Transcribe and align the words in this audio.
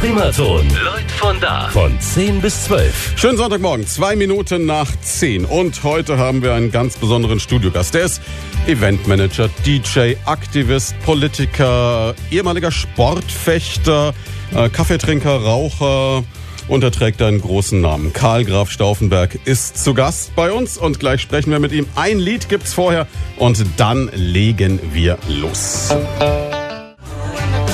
Primaton. 0.00 0.68
Leut 0.84 1.10
von 1.16 1.40
da. 1.40 1.68
Von 1.68 1.98
10 1.98 2.42
bis 2.42 2.64
12. 2.64 3.14
Schönen 3.16 3.38
Sonntagmorgen, 3.38 3.86
zwei 3.86 4.14
Minuten 4.14 4.66
nach 4.66 4.90
10. 5.00 5.46
Und 5.46 5.82
heute 5.84 6.18
haben 6.18 6.42
wir 6.42 6.52
einen 6.52 6.70
ganz 6.70 6.98
besonderen 6.98 7.40
Studiogast. 7.40 7.94
Der 7.94 8.04
ist 8.04 8.20
Eventmanager, 8.66 9.48
DJ, 9.64 10.14
Aktivist, 10.26 10.94
Politiker, 11.00 12.14
ehemaliger 12.30 12.70
Sportfechter, 12.70 14.12
äh, 14.54 14.68
Kaffeetrinker, 14.68 15.34
Raucher. 15.34 16.24
Und 16.68 16.84
er 16.84 16.90
trägt 16.90 17.22
einen 17.22 17.40
großen 17.40 17.80
Namen. 17.80 18.12
Karl 18.12 18.44
Graf 18.44 18.70
Stauffenberg 18.70 19.38
ist 19.44 19.82
zu 19.82 19.94
Gast 19.94 20.34
bei 20.36 20.52
uns 20.52 20.76
und 20.76 21.00
gleich 21.00 21.22
sprechen 21.22 21.50
wir 21.52 21.60
mit 21.60 21.72
ihm. 21.72 21.86
Ein 21.94 22.18
Lied 22.18 22.48
gibt's 22.48 22.74
vorher 22.74 23.06
und 23.38 23.64
dann 23.78 24.10
legen 24.12 24.78
wir 24.92 25.16
los. 25.28 25.94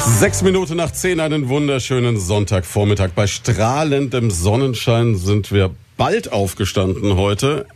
Sechs 0.05 0.43
Minuten 0.43 0.77
nach 0.77 0.91
zehn, 0.91 1.21
einen 1.21 1.49
wunderschönen 1.49 2.19
Sonntagvormittag. 2.19 3.11
Bei 3.15 3.29
strahlendem 3.29 4.33
Sonnenschein 4.33 5.15
sind 5.15 5.53
wir 5.53 5.71
bald 5.97 6.33
aufgestanden 6.33 7.17
heute. 7.17 7.67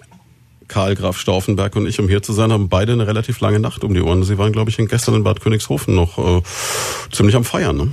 Karl 0.67 0.97
Graf 0.97 1.19
Stauffenberg 1.19 1.77
und 1.77 1.87
ich, 1.87 2.01
um 2.01 2.09
hier 2.09 2.23
zu 2.23 2.33
sein, 2.33 2.51
haben 2.51 2.69
beide 2.69 2.93
eine 2.93 3.07
relativ 3.07 3.39
lange 3.39 3.61
Nacht 3.61 3.85
um 3.85 3.95
die 3.95 4.01
Ohren. 4.01 4.25
Sie 4.25 4.39
waren, 4.39 4.53
glaube 4.53 4.71
ich, 4.71 4.77
gestern 4.77 5.15
in 5.15 5.23
Bad 5.23 5.41
Königshofen 5.41 5.95
noch 5.95 6.19
äh, 6.19 6.43
ziemlich 7.13 7.37
am 7.37 7.45
Feiern, 7.45 7.77
ne? 7.77 7.93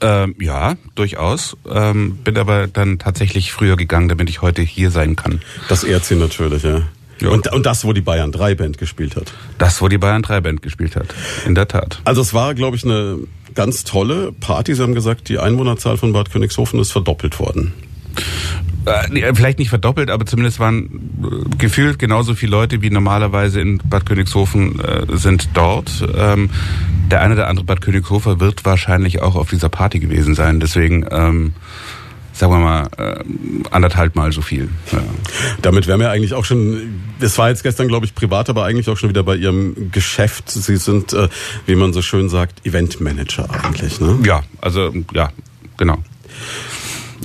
Ähm, 0.00 0.34
ja, 0.40 0.74
durchaus. 0.96 1.56
Ähm, 1.70 2.16
bin 2.16 2.36
aber 2.38 2.66
dann 2.66 2.98
tatsächlich 2.98 3.52
früher 3.52 3.76
gegangen, 3.76 4.08
damit 4.08 4.28
ich 4.28 4.42
heute 4.42 4.62
hier 4.62 4.90
sein 4.90 5.14
kann. 5.14 5.40
Das 5.68 5.84
ehrt 5.84 6.04
sie 6.04 6.16
natürlich, 6.16 6.64
ja. 6.64 6.82
ja. 7.20 7.28
Und, 7.28 7.52
und 7.52 7.64
das, 7.64 7.84
wo 7.84 7.92
die 7.92 8.00
Bayern 8.00 8.32
3 8.32 8.56
Band 8.56 8.78
gespielt 8.78 9.14
hat. 9.14 9.32
Das, 9.58 9.80
wo 9.80 9.86
die 9.86 9.98
Bayern 9.98 10.22
3 10.22 10.40
Band 10.40 10.62
gespielt 10.62 10.96
hat. 10.96 11.14
In 11.46 11.54
der 11.54 11.68
Tat. 11.68 12.00
Also 12.02 12.20
es 12.20 12.34
war, 12.34 12.54
glaube 12.54 12.76
ich, 12.76 12.84
eine 12.84 13.20
ganz 13.54 13.84
tolle 13.84 14.32
Party. 14.32 14.74
Sie 14.74 14.82
haben 14.82 14.94
gesagt, 14.94 15.28
die 15.28 15.38
Einwohnerzahl 15.38 15.96
von 15.96 16.12
Bad 16.12 16.30
Königshofen 16.30 16.80
ist 16.80 16.92
verdoppelt 16.92 17.38
worden. 17.38 17.72
Äh, 18.84 19.34
vielleicht 19.34 19.58
nicht 19.58 19.68
verdoppelt, 19.68 20.10
aber 20.10 20.26
zumindest 20.26 20.58
waren 20.58 20.84
äh, 21.22 21.56
gefühlt 21.56 21.98
genauso 21.98 22.34
viele 22.34 22.50
Leute 22.52 22.82
wie 22.82 22.90
normalerweise 22.90 23.60
in 23.60 23.78
Bad 23.78 24.06
Königshofen 24.06 24.80
äh, 24.80 25.06
sind 25.16 25.50
dort. 25.54 26.04
Ähm, 26.16 26.50
der 27.10 27.20
eine 27.20 27.34
oder 27.34 27.48
andere 27.48 27.64
Bad 27.64 27.80
Königshofer 27.80 28.40
wird 28.40 28.64
wahrscheinlich 28.64 29.22
auch 29.22 29.36
auf 29.36 29.50
dieser 29.50 29.68
Party 29.68 30.00
gewesen 30.00 30.34
sein. 30.34 30.58
Deswegen 30.58 31.06
ähm, 31.10 31.54
sagen 32.42 32.54
wir 32.54 32.58
mal, 32.58 32.88
äh, 32.98 33.24
anderthalb 33.70 34.16
Mal 34.16 34.32
so 34.32 34.42
viel. 34.42 34.68
Ja. 34.90 34.98
Damit 35.62 35.86
wären 35.86 36.00
wir 36.00 36.10
eigentlich 36.10 36.34
auch 36.34 36.44
schon, 36.44 37.00
es 37.20 37.38
war 37.38 37.50
jetzt 37.50 37.62
gestern, 37.62 37.86
glaube 37.86 38.04
ich, 38.04 38.16
privat, 38.16 38.50
aber 38.50 38.64
eigentlich 38.64 38.88
auch 38.88 38.96
schon 38.96 39.10
wieder 39.10 39.22
bei 39.22 39.36
Ihrem 39.36 39.92
Geschäft. 39.92 40.50
Sie 40.50 40.76
sind, 40.76 41.12
äh, 41.12 41.28
wie 41.66 41.76
man 41.76 41.92
so 41.92 42.02
schön 42.02 42.28
sagt, 42.28 42.66
Eventmanager 42.66 43.48
eigentlich, 43.62 44.00
ne? 44.00 44.18
Ja, 44.26 44.42
also 44.60 44.92
ja, 45.14 45.30
genau. 45.76 45.98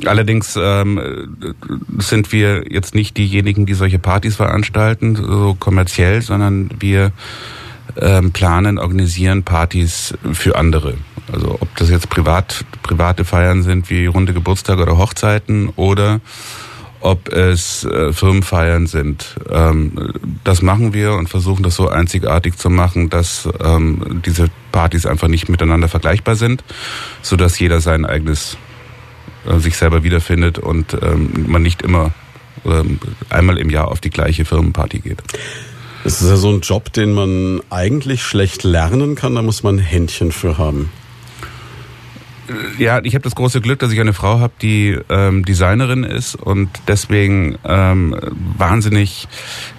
Allerdings 0.06 0.56
ähm, 0.56 1.56
sind 1.98 2.32
wir 2.32 2.72
jetzt 2.72 2.94
nicht 2.94 3.18
diejenigen, 3.18 3.66
die 3.66 3.74
solche 3.74 3.98
Partys 3.98 4.36
veranstalten, 4.36 5.16
so 5.16 5.58
kommerziell, 5.60 6.22
sondern 6.22 6.70
wir 6.80 7.12
ähm, 8.00 8.32
planen, 8.32 8.80
organisieren 8.80 9.44
Partys 9.44 10.14
für 10.34 10.56
andere. 10.56 10.96
Also 11.32 11.58
ob 11.60 11.76
das 11.76 11.90
jetzt 11.90 12.10
privat, 12.10 12.66
private 12.84 13.26
Feiern 13.26 13.64
sind 13.64 13.90
wie 13.90 14.06
runde 14.06 14.34
Geburtstage 14.34 14.82
oder 14.82 14.98
Hochzeiten 14.98 15.70
oder 15.76 16.22
ob 17.00 17.32
es 17.32 17.84
äh, 17.84 18.12
Firmenfeiern 18.12 18.88
sind. 18.88 19.36
Ähm, 19.50 20.14
das 20.44 20.62
machen 20.62 20.94
wir 20.94 21.14
und 21.14 21.30
versuchen 21.30 21.64
das 21.64 21.76
so 21.76 21.90
einzigartig 21.90 22.58
zu 22.58 22.70
machen, 22.70 23.10
dass 23.10 23.48
ähm, 23.64 24.22
diese 24.26 24.50
Partys 24.72 25.06
einfach 25.06 25.28
nicht 25.28 25.50
miteinander 25.50 25.88
vergleichbar 25.88 26.36
sind, 26.36 26.64
so 27.22 27.36
dass 27.36 27.60
jeder 27.60 27.82
sein 27.82 28.06
eigenes 28.06 28.58
äh, 29.46 29.60
sich 29.60 29.78
selber 29.78 30.04
wiederfindet 30.04 30.60
und 30.60 30.98
ähm, 31.02 31.46
man 31.48 31.62
nicht 31.62 31.82
immer 31.82 32.12
ähm, 32.66 33.00
einmal 33.30 33.58
im 33.58 33.70
Jahr 33.70 33.90
auf 33.90 34.02
die 34.02 34.10
gleiche 34.10 34.46
Firmenparty 34.46 35.00
geht. 35.00 35.22
Das 36.08 36.22
ist 36.22 36.30
ja 36.30 36.38
so 36.38 36.50
ein 36.50 36.62
Job, 36.62 36.94
den 36.94 37.14
man 37.14 37.60
eigentlich 37.70 38.24
schlecht 38.24 38.64
lernen 38.64 39.16
kann, 39.16 39.36
da 39.36 39.42
muss 39.42 39.62
man 39.62 39.76
ein 39.76 39.80
Händchen 39.80 40.32
für 40.32 40.58
haben. 40.58 40.90
Ja, 42.78 43.02
ich 43.04 43.14
habe 43.14 43.24
das 43.24 43.36
große 43.36 43.60
Glück, 43.60 43.80
dass 43.80 43.92
ich 43.92 44.00
eine 44.00 44.14
Frau 44.14 44.40
habe, 44.40 44.54
die 44.62 44.98
ähm, 45.10 45.44
Designerin 45.44 46.06
ist 46.06 46.36
und 46.36 46.70
deswegen 46.88 47.58
ähm, 47.66 48.16
wahnsinnig 48.58 49.28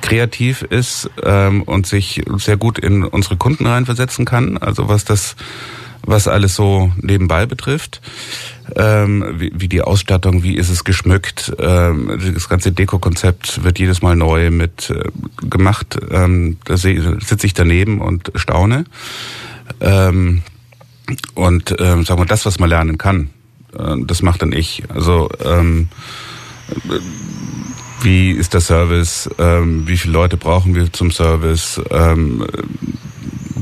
kreativ 0.02 0.60
ist 0.60 1.08
ähm, 1.22 1.62
und 1.62 1.86
sich 1.86 2.22
sehr 2.36 2.58
gut 2.58 2.78
in 2.78 3.04
unsere 3.04 3.38
Kunden 3.38 3.64
reinversetzen 3.64 4.26
kann. 4.26 4.58
Also 4.58 4.86
was 4.86 5.06
das 5.06 5.34
was 6.04 6.28
alles 6.28 6.54
so 6.54 6.92
nebenbei 7.00 7.46
betrifft. 7.46 8.00
Ähm, 8.76 9.24
wie, 9.38 9.52
wie 9.54 9.68
die 9.68 9.82
Ausstattung, 9.82 10.42
wie 10.42 10.56
ist 10.56 10.68
es 10.68 10.84
geschmückt. 10.84 11.52
Ähm, 11.58 12.18
das 12.34 12.48
ganze 12.48 12.72
Deko-Konzept 12.72 13.64
wird 13.64 13.78
jedes 13.78 14.02
Mal 14.02 14.16
neu 14.16 14.50
mit 14.50 14.90
äh, 14.90 15.04
gemacht. 15.48 15.98
Ähm, 16.10 16.58
da 16.64 16.76
sitze 16.76 17.46
ich 17.46 17.54
daneben 17.54 18.00
und 18.00 18.30
staune. 18.34 18.84
Ähm, 19.80 20.42
und 21.34 21.74
ähm, 21.78 22.04
sagen 22.04 22.20
wir, 22.20 22.26
das, 22.26 22.44
was 22.44 22.58
man 22.58 22.68
lernen 22.68 22.98
kann, 22.98 23.30
äh, 23.78 23.94
das 24.04 24.22
macht 24.22 24.42
dann 24.42 24.52
ich. 24.52 24.82
Also 24.90 25.30
ähm, 25.42 25.88
wie 28.02 28.32
ist 28.32 28.52
der 28.52 28.60
Service? 28.60 29.30
Ähm, 29.38 29.88
wie 29.88 29.96
viele 29.96 30.12
Leute 30.12 30.36
brauchen 30.36 30.74
wir 30.74 30.92
zum 30.92 31.10
Service? 31.10 31.80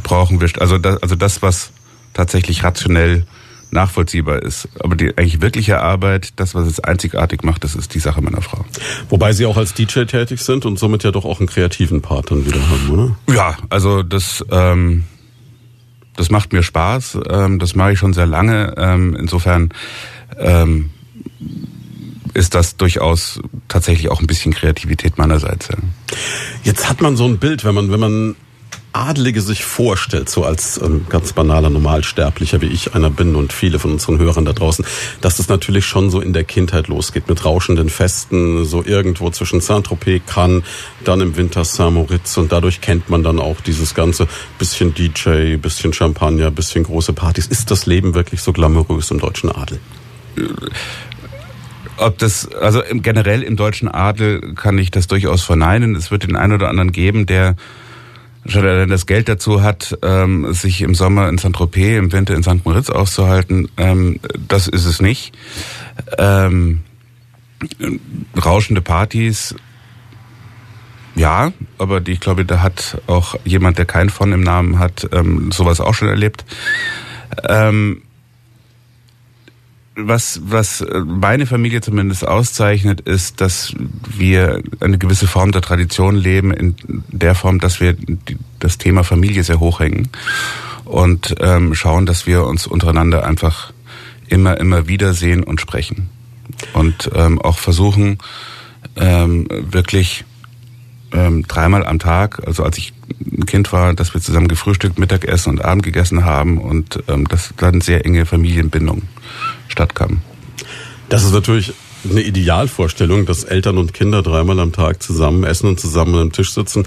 Brauchen 0.03 0.41
wir 0.41 0.50
also 0.60 0.78
das, 0.78 1.03
also 1.03 1.14
das, 1.14 1.42
was 1.42 1.70
tatsächlich 2.16 2.65
rationell 2.65 3.25
nachvollziehbar 3.71 4.43
ist. 4.43 4.69
Aber 4.81 4.97
die 4.97 5.16
eigentlich 5.16 5.41
wirkliche 5.41 5.81
Arbeit, 5.81 6.32
das, 6.37 6.54
was 6.54 6.66
es 6.66 6.81
einzigartig 6.81 7.43
macht, 7.43 7.62
das 7.65 7.75
ist 7.75 7.94
die 7.94 7.99
Sache 7.99 8.22
meiner 8.22 8.41
Frau. 8.41 8.65
Wobei 9.09 9.32
Sie 9.32 9.44
auch 9.44 9.56
als 9.56 9.75
DJ 9.75 10.04
tätig 10.04 10.41
sind 10.41 10.65
und 10.65 10.78
somit 10.78 11.04
ja 11.04 11.10
doch 11.10 11.25
auch 11.25 11.41
einen 11.41 11.49
kreativen 11.49 12.00
Part 12.00 12.31
dann 12.31 12.47
wieder 12.47 12.60
haben, 12.69 12.91
oder? 12.91 13.16
Ja, 13.34 13.56
also 13.69 14.03
das, 14.03 14.44
ähm, 14.50 15.04
das 16.16 16.31
macht 16.31 16.53
mir 16.53 16.62
Spaß. 16.62 17.19
Ähm, 17.28 17.59
das 17.59 17.75
mache 17.75 17.93
ich 17.93 17.99
schon 17.99 18.15
sehr 18.15 18.27
lange. 18.27 18.75
Ähm, 18.78 19.15
insofern 19.19 19.71
ähm, 20.38 20.91
ist 22.34 22.54
das 22.54 22.77
durchaus 22.77 23.41
tatsächlich 23.69 24.10
auch 24.10 24.21
ein 24.21 24.27
bisschen 24.27 24.54
Kreativität 24.54 25.19
meinerseits. 25.19 25.69
Ja. 25.69 25.77
Jetzt 26.65 26.88
hat 26.88 27.00
man 27.00 27.16
so 27.16 27.25
ein 27.25 27.38
Bild, 27.38 27.65
wenn 27.65 27.75
man, 27.75 27.91
wenn 27.91 28.00
man 28.00 28.37
Adlige 28.97 29.41
sich 29.41 29.65
vorstellt, 29.65 30.29
so 30.29 30.45
als 30.45 30.81
ähm, 30.83 31.07
ganz 31.09 31.33
banaler 31.33 31.71
Normalsterblicher, 31.71 32.61
wie 32.62 32.67
ich 32.67 32.95
einer 32.95 33.11
bin 33.11 33.37
und 33.37 33.53
viele 33.53 33.79
von 33.79 33.93
unseren 33.93 34.19
Hörern 34.19 34.45
da 34.45 34.53
draußen, 34.53 34.84
dass 35.21 35.37
das 35.37 35.49
natürlich 35.49 35.84
schon 35.84 36.11
so 36.11 36.21
in 36.21 36.33
der 36.33 36.45
Kindheit 36.45 36.89
losgeht, 36.89 37.29
mit 37.29 37.45
rauschenden 37.45 37.91
Festen, 37.91 38.65
so 38.65 38.83
irgendwo 38.83 39.31
zwischen 39.31 39.61
Saint-Tropez, 39.61 40.23
Cannes, 40.27 40.62
dann 41.05 41.21
im 41.21 41.37
Winter 41.37 41.65
Saint-Moritz 41.65 42.37
und 42.39 42.53
dadurch 42.53 42.81
kennt 42.81 43.11
man 43.11 43.23
dann 43.23 43.39
auch 43.39 43.61
dieses 43.61 43.95
ganze 43.95 44.27
bisschen 44.59 44.95
DJ, 44.95 45.57
bisschen 45.57 45.93
Champagner, 45.93 46.51
bisschen 46.51 46.84
große 46.84 47.13
Partys. 47.13 47.47
Ist 47.47 47.71
das 47.71 47.87
Leben 47.87 48.15
wirklich 48.15 48.41
so 48.41 48.53
glamourös 48.53 49.11
im 49.11 49.19
deutschen 49.19 49.51
Adel? 49.51 49.78
Ob 51.99 52.19
das, 52.19 52.51
also 52.53 52.83
generell 52.93 53.43
im 53.43 53.57
deutschen 53.57 53.89
Adel 53.89 54.55
kann 54.55 54.78
ich 54.78 54.91
das 54.91 55.07
durchaus 55.07 55.43
verneinen. 55.43 55.95
Es 55.95 56.11
wird 56.11 56.25
den 56.25 56.37
einen 56.37 56.53
oder 56.53 56.69
anderen 56.69 56.93
geben, 56.93 57.27
der 57.27 57.57
er 58.55 58.81
dann 58.81 58.91
das 58.91 59.07
Geld 59.07 59.29
dazu 59.29 59.62
hat, 59.62 59.99
ähm, 60.03 60.53
sich 60.53 60.83
im 60.83 60.95
Sommer 60.95 61.29
in 61.29 61.39
Saint-Tropez, 61.39 61.99
im 61.99 62.12
Winter 62.12 62.34
in 62.34 62.43
St. 62.43 62.65
Moritz 62.65 62.91
auszuhalten, 62.91 63.69
ähm, 63.77 64.21
das 64.49 64.69
ist 64.69 64.84
es 64.84 65.01
nicht. 65.01 65.37
Ähm, 66.19 66.81
rauschende 68.37 68.83
Partys, 68.83 69.55
ja, 71.17 71.53
aber 71.79 72.01
die, 72.01 72.12
ich 72.12 72.21
glaube, 72.21 72.45
da 72.45 72.61
hat 72.61 73.01
auch 73.07 73.37
jemand, 73.45 73.79
der 73.79 73.87
keinen 73.87 74.11
von 74.11 74.33
im 74.33 74.43
Namen 74.43 74.78
hat, 74.78 75.09
ähm, 75.13 75.51
sowas 75.51 75.81
auch 75.81 75.95
schon 75.95 76.09
erlebt. 76.09 76.45
Ähm, 77.49 78.03
was, 79.97 80.41
was 80.45 80.84
meine 81.07 81.47
Familie 81.47 81.81
zumindest 81.81 82.27
auszeichnet, 82.27 83.01
ist, 83.01 83.41
dass 83.41 83.72
wir 84.15 84.63
eine 84.81 84.98
gewisse 84.98 85.27
Form 85.27 85.53
der 85.53 85.63
Tradition 85.63 86.16
leben, 86.16 86.53
in 86.53 86.77
der 87.09 87.34
Form, 87.34 87.59
dass 87.60 87.81
wir 87.81 87.97
das 88.59 88.78
Thema 88.78 89.04
Familie 89.04 89.43
sehr 89.43 89.59
hoch 89.59 89.81
hängen 89.81 90.09
und 90.84 91.34
ähm, 91.41 91.75
schauen, 91.75 92.04
dass 92.04 92.27
wir 92.27 92.45
uns 92.45 92.66
untereinander 92.66 93.27
einfach 93.27 93.72
immer, 94.28 94.59
immer 94.59 94.87
wieder 94.87 95.15
sehen 95.15 95.43
und 95.43 95.60
sprechen. 95.60 96.10
Und 96.75 97.10
ähm, 97.15 97.41
auch 97.41 97.59
versuchen, 97.59 98.19
ähm, 98.97 99.49
wirklich 99.51 100.25
ähm, 101.13 101.47
dreimal 101.49 101.87
am 101.87 101.99
Tag, 101.99 102.47
also 102.47 102.65
als 102.65 102.77
ich 102.78 102.92
ein 103.21 103.47
Kind 103.47 103.72
war, 103.72 103.95
dass 103.95 104.15
wir 104.15 104.21
zusammen 104.21 104.49
gefrühstückt, 104.49 104.99
Mittagessen 104.99 105.51
und 105.51 105.65
Abend 105.65 105.83
gegessen 105.83 106.25
haben 106.25 106.59
und 106.59 107.03
ähm, 107.09 107.27
das 107.28 107.54
dann 107.57 107.81
sehr 107.81 108.04
enge 108.04 108.27
Familienbindung 108.27 109.03
stattkam. 109.68 110.22
Das 111.09 111.24
ist 111.24 111.33
natürlich 111.33 111.72
eine 112.09 112.22
Idealvorstellung, 112.22 113.27
dass 113.27 113.45
Eltern 113.45 113.78
und 113.78 113.95
Kinder 113.95 114.22
dreimal 114.22 114.60
am 114.60 114.72
Tag 114.72 115.03
zusammen 115.03 115.45
essen 115.45 115.68
und 115.68 115.80
zusammen 115.80 116.15
am 116.16 116.33
Tisch 116.33 116.53
sitzen. 116.53 116.86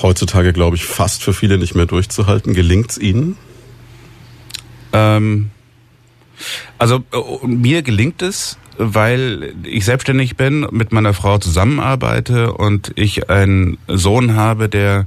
Heutzutage, 0.00 0.52
glaube 0.52 0.76
ich, 0.76 0.84
fast 0.84 1.22
für 1.22 1.34
viele 1.34 1.58
nicht 1.58 1.74
mehr 1.74 1.86
durchzuhalten. 1.86 2.54
Gelingt 2.54 2.92
es 2.92 2.98
Ihnen? 2.98 3.36
Ähm, 4.92 5.50
Also 6.78 7.04
äh, 7.12 7.46
mir 7.46 7.82
gelingt 7.82 8.22
es, 8.22 8.58
weil 8.78 9.54
ich 9.62 9.84
selbstständig 9.84 10.36
bin, 10.36 10.66
mit 10.70 10.92
meiner 10.92 11.12
Frau 11.12 11.38
zusammenarbeite 11.38 12.54
und 12.54 12.92
ich 12.94 13.28
einen 13.28 13.78
Sohn 13.88 14.36
habe, 14.36 14.68
der 14.68 15.06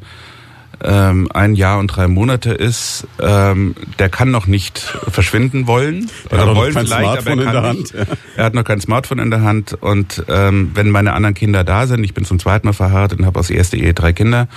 ähm, 0.84 1.30
ein 1.34 1.56
Jahr 1.56 1.80
und 1.80 1.88
drei 1.88 2.08
Monate 2.08 2.52
ist, 2.52 3.08
ähm, 3.20 3.76
der 4.00 4.10
kann 4.10 4.32
noch 4.32 4.48
nicht 4.48 4.80
verschwinden 4.80 5.68
wollen. 5.68 6.10
Er 6.30 6.40
hat 6.40 6.54
noch 6.56 6.74
kein 6.74 6.88
Smartphone 6.88 7.40
in 7.40 7.52
der 7.52 7.64
Hand. 7.64 7.94
Ja. 7.94 8.06
Er 8.36 8.46
hat 8.46 8.54
noch 8.54 8.64
kein 8.64 8.82
Smartphone 8.82 9.20
in 9.20 9.32
der 9.32 9.42
Hand. 9.42 9.74
Und 9.74 10.24
ähm, 10.28 10.72
wenn 10.74 10.90
meine 10.90 11.14
anderen 11.14 11.36
Kinder 11.36 11.64
da 11.64 11.88
sind, 11.88 12.04
ich 12.04 12.14
bin 12.14 12.26
zum 12.26 12.40
zweiten 12.40 12.68
Mal 12.68 12.74
verheiratet 12.74 13.20
und 13.20 13.26
habe 13.26 13.40
aus 13.40 13.50
erster 13.50 13.78
Ehe 13.78 13.94
drei 13.94 14.14
Kinder, 14.14 14.48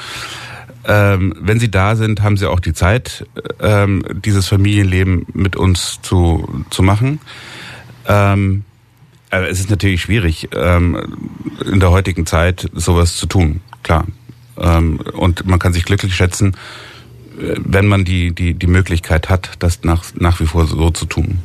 ähm, 0.86 1.34
wenn 1.40 1.58
sie 1.58 1.70
da 1.70 1.96
sind, 1.96 2.22
haben 2.22 2.36
sie 2.36 2.48
auch 2.48 2.60
die 2.60 2.72
Zeit, 2.72 3.26
ähm, 3.60 4.02
dieses 4.24 4.46
Familienleben 4.48 5.26
mit 5.32 5.56
uns 5.56 6.00
zu, 6.02 6.64
zu 6.70 6.82
machen. 6.82 7.20
Ähm, 8.06 8.64
aber 9.30 9.48
es 9.48 9.58
ist 9.58 9.70
natürlich 9.70 10.02
schwierig, 10.02 10.48
ähm, 10.54 11.16
in 11.70 11.80
der 11.80 11.90
heutigen 11.90 12.26
Zeit 12.26 12.70
sowas 12.72 13.16
zu 13.16 13.26
tun, 13.26 13.60
klar. 13.82 14.06
Ähm, 14.58 15.00
und 15.14 15.46
man 15.46 15.58
kann 15.58 15.72
sich 15.72 15.84
glücklich 15.84 16.14
schätzen, 16.14 16.56
äh, 17.38 17.56
wenn 17.58 17.86
man 17.86 18.04
die, 18.04 18.34
die, 18.34 18.54
die 18.54 18.66
Möglichkeit 18.66 19.28
hat, 19.28 19.50
das 19.58 19.82
nach, 19.82 20.04
nach 20.14 20.40
wie 20.40 20.46
vor 20.46 20.66
so 20.66 20.90
zu 20.90 21.06
tun. 21.06 21.38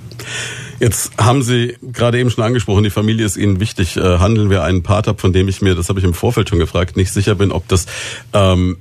Jetzt 0.80 1.12
haben 1.18 1.44
Sie 1.44 1.78
gerade 1.82 2.20
eben 2.20 2.32
schon 2.32 2.44
angesprochen, 2.44 2.84
die 2.84 2.90
Familie 2.90 3.26
ist 3.26 3.38
Ihnen 3.38 3.60
wichtig. 3.60 3.98
Äh, 3.98 4.18
handeln 4.18 4.50
wir 4.50 4.64
einen 4.64 4.84
Part 4.84 5.08
ab, 5.08 5.22
von 5.22 5.34
dem 5.34 5.48
ich 5.48 5.62
mir, 5.62 5.76
das 5.76 5.90
habe 5.90 6.00
ich 6.00 6.06
im 6.06 6.14
Vorfeld 6.14 6.50
schon 6.50 6.60
gefragt, 6.60 6.98
nicht 6.98 7.14
sicher 7.14 7.36
bin, 7.36 7.52
ob 7.52 7.68
das 7.68 7.86
ähm, 8.34 8.78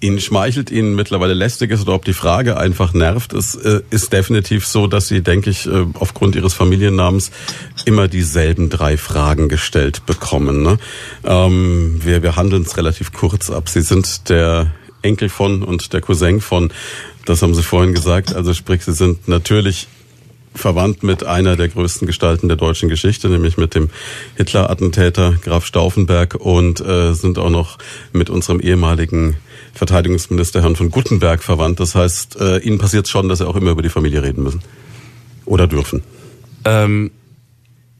Ihnen 0.00 0.18
schmeichelt, 0.20 0.70
Ihnen 0.70 0.94
mittlerweile 0.94 1.34
lästig 1.34 1.70
ist 1.70 1.82
oder 1.82 1.92
ob 1.92 2.06
die 2.06 2.14
Frage 2.14 2.56
einfach 2.56 2.94
nervt, 2.94 3.34
es 3.34 3.54
äh, 3.54 3.82
ist 3.90 4.12
definitiv 4.12 4.66
so, 4.66 4.86
dass 4.86 5.08
Sie, 5.08 5.22
denke 5.22 5.50
ich, 5.50 5.66
äh, 5.66 5.86
aufgrund 5.94 6.36
Ihres 6.36 6.54
Familiennamens 6.54 7.30
immer 7.84 8.08
dieselben 8.08 8.70
drei 8.70 8.96
Fragen 8.96 9.48
gestellt 9.50 10.06
bekommen. 10.06 10.62
Ne? 10.62 10.78
Ähm, 11.24 12.00
wir 12.02 12.22
wir 12.22 12.36
handeln 12.36 12.62
es 12.62 12.76
relativ 12.78 13.12
kurz 13.12 13.50
ab. 13.50 13.68
Sie 13.68 13.82
sind 13.82 14.30
der 14.30 14.72
Enkel 15.02 15.28
von 15.28 15.62
und 15.62 15.92
der 15.92 16.00
Cousin 16.00 16.40
von, 16.40 16.72
das 17.26 17.42
haben 17.42 17.54
Sie 17.54 17.62
vorhin 17.62 17.92
gesagt, 17.92 18.34
also 18.34 18.54
sprich, 18.54 18.84
Sie 18.84 18.94
sind 18.94 19.28
natürlich 19.28 19.86
verwandt 20.54 21.02
mit 21.02 21.24
einer 21.24 21.56
der 21.56 21.68
größten 21.68 22.06
Gestalten 22.06 22.48
der 22.48 22.56
deutschen 22.56 22.88
Geschichte, 22.88 23.28
nämlich 23.28 23.56
mit 23.56 23.74
dem 23.74 23.88
Hitler-Attentäter 24.36 25.34
Graf 25.42 25.64
Stauffenberg 25.64 26.34
und 26.34 26.80
äh, 26.80 27.12
sind 27.12 27.38
auch 27.38 27.50
noch 27.50 27.78
mit 28.12 28.30
unserem 28.30 28.60
ehemaligen 28.60 29.36
Verteidigungsminister 29.74 30.62
Herrn 30.62 30.76
von 30.76 30.90
Guttenberg 30.90 31.42
verwandt. 31.42 31.80
Das 31.80 31.94
heißt, 31.94 32.40
äh, 32.40 32.58
Ihnen 32.58 32.78
passiert 32.78 33.08
schon, 33.08 33.28
dass 33.28 33.38
Sie 33.38 33.46
auch 33.46 33.56
immer 33.56 33.70
über 33.70 33.82
die 33.82 33.88
Familie 33.88 34.22
reden 34.22 34.42
müssen. 34.42 34.62
Oder 35.44 35.66
dürfen. 35.66 36.02
Ähm, 36.64 37.10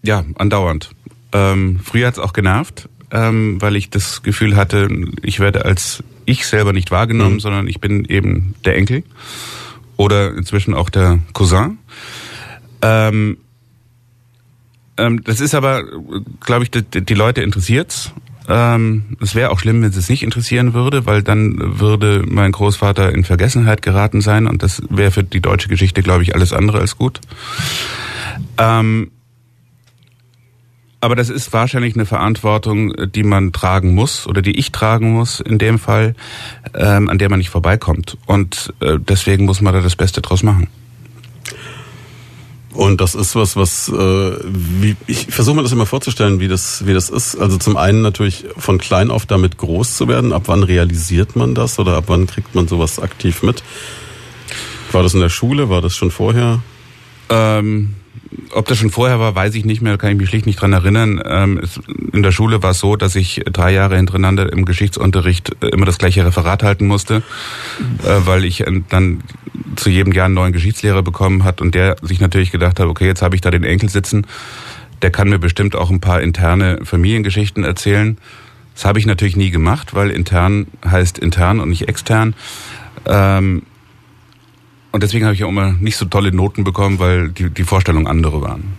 ja, 0.03 0.25
andauernd. 0.37 0.91
Ähm, 1.33 1.81
früher 1.83 2.07
hat 2.07 2.15
es 2.15 2.21
auch 2.21 2.33
genervt, 2.33 2.89
ähm, 3.11 3.61
weil 3.61 3.77
ich 3.77 3.91
das 3.91 4.23
Gefühl 4.23 4.57
hatte, 4.57 4.89
ich 5.23 5.41
werde 5.41 5.65
als 5.65 6.03
ich 6.27 6.47
selber 6.47 6.73
nicht 6.73 6.91
wahrgenommen, 6.91 7.35
mhm. 7.35 7.41
sondern 7.41 7.67
ich 7.67 7.81
bin 7.81 8.05
eben 8.05 8.55
der 8.65 8.77
Enkel 8.77 9.03
oder 9.97 10.35
inzwischen 10.35 10.75
auch 10.75 10.91
der 10.91 11.19
Cousin. 11.33 11.79
Ähm, 12.83 13.39
ähm, 14.97 15.23
das 15.25 15.41
ist 15.41 15.55
aber, 15.55 15.85
glaube 16.41 16.65
ich, 16.65 16.71
die, 16.71 16.83
die 16.83 17.15
Leute 17.15 17.43
interessiert's. 17.43 18.13
Ähm, 18.49 19.17
es 19.21 19.35
wäre 19.35 19.51
auch 19.51 19.61
schlimm, 19.61 19.83
wenn 19.83 19.91
es 19.91 20.09
nicht 20.09 20.23
interessieren 20.23 20.75
würde, 20.75 21.07
weil 21.07 21.23
dann 21.23 21.79
würde 21.81 22.25
mein 22.27 22.53
Großvater 22.53 23.13
in 23.13 23.25
Vergessenheit 23.25 23.83
geraten 23.83 24.21
sein 24.21 24.47
und 24.47 24.63
das 24.63 24.83
wäre 24.89 25.11
für 25.11 25.25
die 25.25 25.41
deutsche 25.41 25.69
Geschichte, 25.69 26.03
glaube 26.03 26.23
ich, 26.23 26.35
alles 26.35 26.53
andere 26.53 26.79
als 26.79 26.97
gut. 26.97 27.21
Ähm, 28.59 29.11
aber 31.01 31.17
das 31.17 31.31
ist 31.31 31.53
wahrscheinlich 31.53 31.95
eine 31.95 32.05
Verantwortung, 32.05 32.93
die 33.13 33.23
man 33.23 33.53
tragen 33.53 33.95
muss 33.95 34.27
oder 34.27 34.43
die 34.43 34.59
ich 34.59 34.71
tragen 34.71 35.13
muss 35.13 35.41
in 35.41 35.59
dem 35.59 35.79
Fall, 35.79 36.15
ähm, 36.75 37.09
an 37.09 37.19
der 37.19 37.31
man 37.31 37.39
nicht 37.39 37.49
vorbeikommt. 37.49 38.19
Und 38.27 38.75
äh, 38.81 38.99
deswegen 38.99 39.47
muss 39.47 39.63
man 39.63 39.73
da 39.73 39.81
das 39.81 39.97
Beste 39.97 40.21
draus 40.21 40.43
machen. 40.43 40.69
Und 42.73 43.01
das 43.01 43.17
ist 43.17 43.35
was, 43.35 43.57
was 43.57 43.89
äh, 43.89 43.93
wie, 44.45 44.97
ich 45.09 45.27
versuche 45.27 45.57
mir 45.57 45.63
das 45.63 45.73
immer 45.73 45.87
vorzustellen, 45.87 46.39
wie 46.39 46.47
das, 46.47 46.87
wie 46.87 46.95
das 46.95 47.11
ist. 47.11 47.37
Also 47.37 47.59
zum 47.59 47.77
einen 47.77 48.01
natürlich 48.03 48.45
von 48.57 48.79
klein 48.79 49.11
auf 49.11 49.27
damit 49.27 49.59
groß 49.59 49.97
zu 49.97 50.07
werden. 50.07 50.33
Ab 50.33 50.45
wann 50.47 50.63
realisiert 50.63 51.35
man 51.35 51.55
das 51.55 51.79
oder 51.81 51.97
ab 51.97 52.05
wann 52.07 52.27
kriegt 52.27 52.55
man 52.55 52.69
sowas 52.69 53.01
aktiv 53.01 53.43
mit? 53.43 53.65
War 54.93 55.03
das 55.03 55.15
in 55.15 55.21
der 55.21 55.31
Schule? 55.31 55.69
War 55.69 55.81
das 55.81 55.97
schon 55.97 56.13
vorher? 56.13 56.61
Ähm, 57.29 57.97
ob 58.53 58.67
das 58.67 58.79
schon 58.79 58.91
vorher 58.91 59.21
war, 59.21 59.35
weiß 59.35 59.55
ich 59.55 59.65
nicht 59.65 59.83
mehr, 59.83 59.97
kann 59.99 60.11
ich 60.11 60.17
mich 60.17 60.29
schlicht 60.29 60.47
nicht 60.47 60.61
dran 60.61 60.73
erinnern. 60.73 61.23
Ähm, 61.25 61.61
in 62.13 62.23
der 62.23 62.33
Schule 62.33 62.63
war 62.63 62.71
es 62.71 62.79
so, 62.79 62.97
dass 62.97 63.15
ich 63.17 63.43
drei 63.51 63.73
Jahre 63.73 63.97
hintereinander 63.97 64.53
im 64.53 64.65
Geschichtsunterricht 64.65 65.51
immer 65.63 65.87
das 65.87 65.99
gleiche 65.99 66.25
Referat 66.25 66.63
halten 66.63 66.87
musste, 66.87 67.23
äh, 68.05 68.27
weil 68.27 68.45
ich 68.45 68.67
äh, 68.67 68.83
dann 68.89 69.23
zu 69.77 69.91
jedem 69.91 70.13
Jahr 70.13 70.27
einen 70.27 70.35
neuen 70.35 70.53
Geschichtslehrer 70.53 71.03
bekommen 71.03 71.45
hat 71.45 71.61
und 71.61 71.75
der 71.75 71.97
sich 72.03 72.21
natürlich 72.21 72.51
gedacht 72.51 72.81
hat, 72.81 72.87
okay, 72.87 73.07
jetzt 73.07 73.23
habe 73.23 73.35
ich 73.35 73.41
da 73.41 73.51
den 73.51 73.65
Enkel 73.65 73.89
sitzen, 73.89 74.27
der 75.03 75.11
kann 75.11 75.29
mir 75.29 75.39
bestimmt 75.39 75.77
auch 75.77 75.91
ein 75.91 76.01
paar 76.01 76.21
interne 76.21 76.81
Familiengeschichten 76.85 77.65
erzählen. 77.65 78.19
Das 78.75 78.85
habe 78.85 78.99
ich 78.99 79.07
natürlich 79.07 79.37
nie 79.37 79.51
gemacht, 79.51 79.95
weil 79.95 80.11
intern 80.11 80.67
heißt 80.85 81.19
intern 81.19 81.61
und 81.61 81.71
nicht 81.71 81.89
extern. 81.89 82.35
Ähm, 83.07 83.63
und 84.93 85.03
deswegen 85.03 85.25
habe 85.25 85.35
ich 85.35 85.45
auch 85.45 85.49
immer 85.49 85.73
nicht 85.73 85.97
so 85.97 86.05
tolle 86.05 86.33
Noten 86.33 86.65
bekommen, 86.65 86.99
weil 86.99 87.31
die, 87.31 87.51
die 87.51 87.65
Vorstellungen 87.65 88.07
andere 88.07 88.43
waren. 88.43 88.75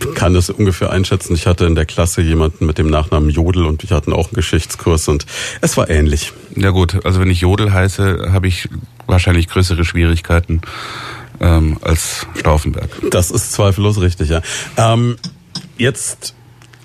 Ich 0.00 0.14
kann 0.14 0.34
das 0.34 0.50
ungefähr 0.50 0.90
einschätzen. 0.90 1.34
Ich 1.34 1.46
hatte 1.46 1.64
in 1.64 1.74
der 1.74 1.86
Klasse 1.86 2.22
jemanden 2.22 2.66
mit 2.66 2.78
dem 2.78 2.88
Nachnamen 2.88 3.30
Jodel 3.30 3.66
und 3.66 3.88
wir 3.88 3.96
hatten 3.96 4.12
auch 4.12 4.28
einen 4.28 4.34
Geschichtskurs 4.34 5.06
und 5.08 5.26
es 5.60 5.76
war 5.76 5.88
ähnlich. 5.88 6.32
Ja 6.56 6.70
gut, 6.70 7.04
also 7.04 7.20
wenn 7.20 7.30
ich 7.30 7.40
Jodel 7.40 7.72
heiße, 7.72 8.30
habe 8.32 8.48
ich 8.48 8.68
wahrscheinlich 9.06 9.48
größere 9.48 9.84
Schwierigkeiten 9.84 10.62
ähm, 11.40 11.78
als 11.82 12.26
Stauffenberg. 12.38 12.90
Das 13.10 13.30
ist 13.30 13.52
zweifellos 13.52 14.00
richtig, 14.00 14.30
ja. 14.30 14.42
Ähm, 14.76 15.16
jetzt 15.78 16.34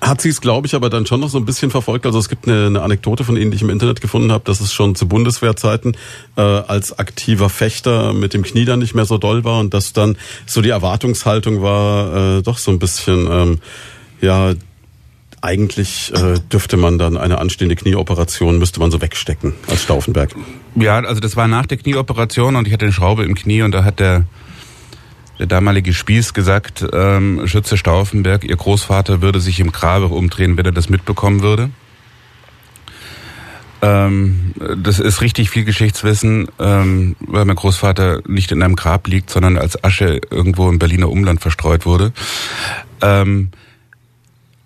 hat 0.00 0.20
sie 0.20 0.28
es, 0.28 0.40
glaube 0.40 0.66
ich, 0.66 0.74
aber 0.74 0.90
dann 0.90 1.06
schon 1.06 1.20
noch 1.20 1.28
so 1.28 1.38
ein 1.38 1.44
bisschen 1.44 1.70
verfolgt. 1.70 2.06
Also 2.06 2.18
es 2.18 2.28
gibt 2.28 2.46
eine, 2.46 2.66
eine 2.66 2.82
Anekdote 2.82 3.24
von 3.24 3.36
Ihnen, 3.36 3.50
die 3.50 3.56
ich 3.56 3.62
im 3.62 3.70
Internet 3.70 4.00
gefunden 4.00 4.30
habe, 4.30 4.44
dass 4.44 4.60
es 4.60 4.72
schon 4.72 4.94
zu 4.94 5.08
Bundeswehrzeiten 5.08 5.96
äh, 6.36 6.40
als 6.40 6.98
aktiver 6.98 7.48
Fechter 7.48 8.12
mit 8.12 8.34
dem 8.34 8.42
Knie 8.42 8.64
dann 8.64 8.78
nicht 8.78 8.94
mehr 8.94 9.04
so 9.04 9.18
doll 9.18 9.44
war 9.44 9.60
und 9.60 9.74
dass 9.74 9.92
dann 9.92 10.16
so 10.46 10.62
die 10.62 10.70
Erwartungshaltung 10.70 11.62
war, 11.62 12.38
äh, 12.38 12.42
doch 12.42 12.58
so 12.58 12.70
ein 12.70 12.78
bisschen, 12.78 13.28
ähm, 13.30 13.58
ja, 14.20 14.54
eigentlich 15.40 16.12
äh, 16.14 16.38
dürfte 16.52 16.76
man 16.76 16.98
dann 16.98 17.16
eine 17.16 17.38
anstehende 17.38 17.76
Knieoperation, 17.76 18.58
müsste 18.58 18.80
man 18.80 18.90
so 18.90 19.00
wegstecken 19.00 19.54
als 19.68 19.82
Stauffenberg. 19.82 20.34
Ja, 20.74 20.98
also 20.98 21.20
das 21.20 21.36
war 21.36 21.46
nach 21.48 21.66
der 21.66 21.78
Knieoperation 21.78 22.56
und 22.56 22.66
ich 22.66 22.72
hatte 22.72 22.84
eine 22.84 22.92
Schraube 22.92 23.24
im 23.24 23.34
Knie 23.34 23.62
und 23.62 23.72
da 23.72 23.84
hat 23.84 24.00
der 24.00 24.24
der 25.38 25.46
damalige 25.46 25.94
Spieß 25.94 26.34
gesagt, 26.34 26.84
ähm, 26.92 27.46
Schütze 27.46 27.76
Stauffenberg, 27.76 28.44
ihr 28.44 28.56
Großvater 28.56 29.22
würde 29.22 29.40
sich 29.40 29.60
im 29.60 29.72
Grabe 29.72 30.06
umdrehen, 30.06 30.56
wenn 30.56 30.66
er 30.66 30.72
das 30.72 30.88
mitbekommen 30.88 31.42
würde. 31.42 31.70
Ähm, 33.80 34.54
das 34.76 34.98
ist 34.98 35.20
richtig 35.20 35.50
viel 35.50 35.64
Geschichtswissen, 35.64 36.48
ähm, 36.58 37.14
weil 37.20 37.44
mein 37.44 37.56
Großvater 37.56 38.22
nicht 38.26 38.50
in 38.50 38.62
einem 38.62 38.74
Grab 38.74 39.06
liegt, 39.06 39.30
sondern 39.30 39.56
als 39.56 39.82
Asche 39.84 40.20
irgendwo 40.30 40.68
im 40.68 40.80
Berliner 40.80 41.08
Umland 41.08 41.40
verstreut 41.40 41.86
wurde. 41.86 42.12
Ähm, 43.00 43.50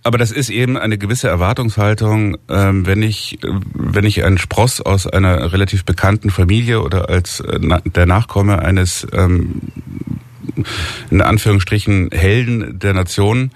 aber 0.05 0.19
das 0.19 0.33
ist 0.33 0.51
eben 0.51 0.77
eine 0.77 0.99
gewisse 0.99 1.29
Erwartungshaltung, 1.29 2.37
ähm, 2.49 2.87
wenn 2.87 3.03
ich 3.03 3.39
wenn 3.43 4.05
ich 4.05 4.25
ein 4.25 4.37
Spross 4.39 4.81
aus 4.81 5.07
einer 5.07 5.53
relativ 5.53 5.85
bekannten 5.85 6.31
Familie 6.31 6.83
oder 6.83 7.09
als 7.09 7.41
äh, 7.41 7.61
der 7.85 8.07
Nachkomme 8.07 8.61
eines 8.61 9.07
ähm, 9.13 9.61
in 11.11 11.21
Anführungsstrichen 11.21 12.11
Helden 12.13 12.79
der 12.79 12.95
Nation 12.95 13.51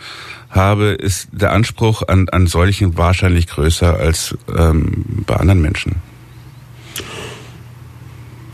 habe, 0.51 0.87
ist 0.87 1.29
der 1.33 1.53
Anspruch 1.53 2.03
an, 2.07 2.29
an 2.31 2.47
solchen 2.47 2.97
wahrscheinlich 2.97 3.47
größer 3.47 3.95
als 3.95 4.37
ähm, 4.57 5.05
bei 5.27 5.37
anderen 5.37 5.61
Menschen. 5.61 5.97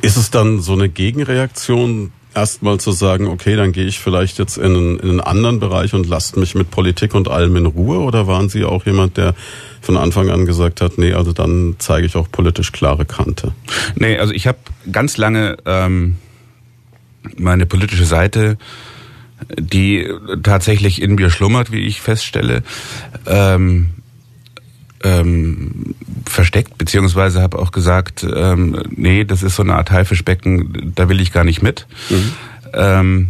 Ist 0.00 0.16
es 0.16 0.30
dann 0.30 0.61
so 0.61 0.72
eine 0.72 0.88
Gegenreaktion, 0.88 2.11
erstmal 2.34 2.78
zu 2.78 2.92
sagen, 2.92 3.26
okay, 3.28 3.56
dann 3.56 3.72
gehe 3.72 3.87
ich 3.87 3.99
vielleicht 3.99 4.38
jetzt 4.38 4.56
in 4.56 4.64
einen, 4.64 4.99
in 4.99 5.11
einen 5.11 5.20
anderen 5.20 5.61
Bereich 5.61 5.94
und 5.94 6.08
lasst 6.08 6.37
mich 6.37 6.54
mit 6.54 6.70
Politik 6.70 7.14
und 7.14 7.28
allem 7.28 7.56
in 7.56 7.66
Ruhe? 7.66 7.99
Oder 7.99 8.26
waren 8.26 8.49
Sie 8.49 8.64
auch 8.64 8.87
jemand, 8.87 9.16
der 9.16 9.34
von 9.80 9.96
Anfang 9.96 10.30
an 10.30 10.46
gesagt 10.46 10.80
hat, 10.80 10.99
nee, 10.99 11.12
also 11.12 11.32
dann 11.32 11.76
zeige 11.78 12.06
ich 12.06 12.16
auch 12.16 12.30
politisch 12.30 12.72
klare 12.72 13.04
Kante? 13.04 13.52
Nee, 13.94 14.18
also 14.18 14.32
ich 14.32 14.46
habe 14.46 14.58
ganz 14.90 15.16
lange 15.16 15.56
ähm, 15.66 16.16
meine 17.37 17.67
politische 17.67 18.05
Seite, 18.05 18.59
die 19.59 20.09
tatsächlich 20.43 21.02
in 21.02 21.14
mir 21.14 21.31
schlummert, 21.31 21.73
wie 21.73 21.81
ich 21.81 22.00
feststelle, 22.00 22.62
ähm, 23.26 23.91
ähm, 25.05 25.95
versteckt, 26.26 26.79
beziehungsweise 26.79 27.43
habe 27.43 27.59
auch 27.59 27.73
gesagt, 27.73 28.25
ähm, 28.25 28.81
nee, 28.91 29.25
das 29.25 29.43
ist 29.43 29.57
so 29.57 29.62
eine 29.62 29.75
Art 29.75 29.91
Haifischbecken, 29.91 30.93
da 30.95 31.09
will 31.09 31.21
ich 31.21 31.33
gar 31.33 31.45
nicht 31.45 31.62
mit. 31.62 31.87
Mhm. 32.09 32.33
Ähm, 32.73 33.29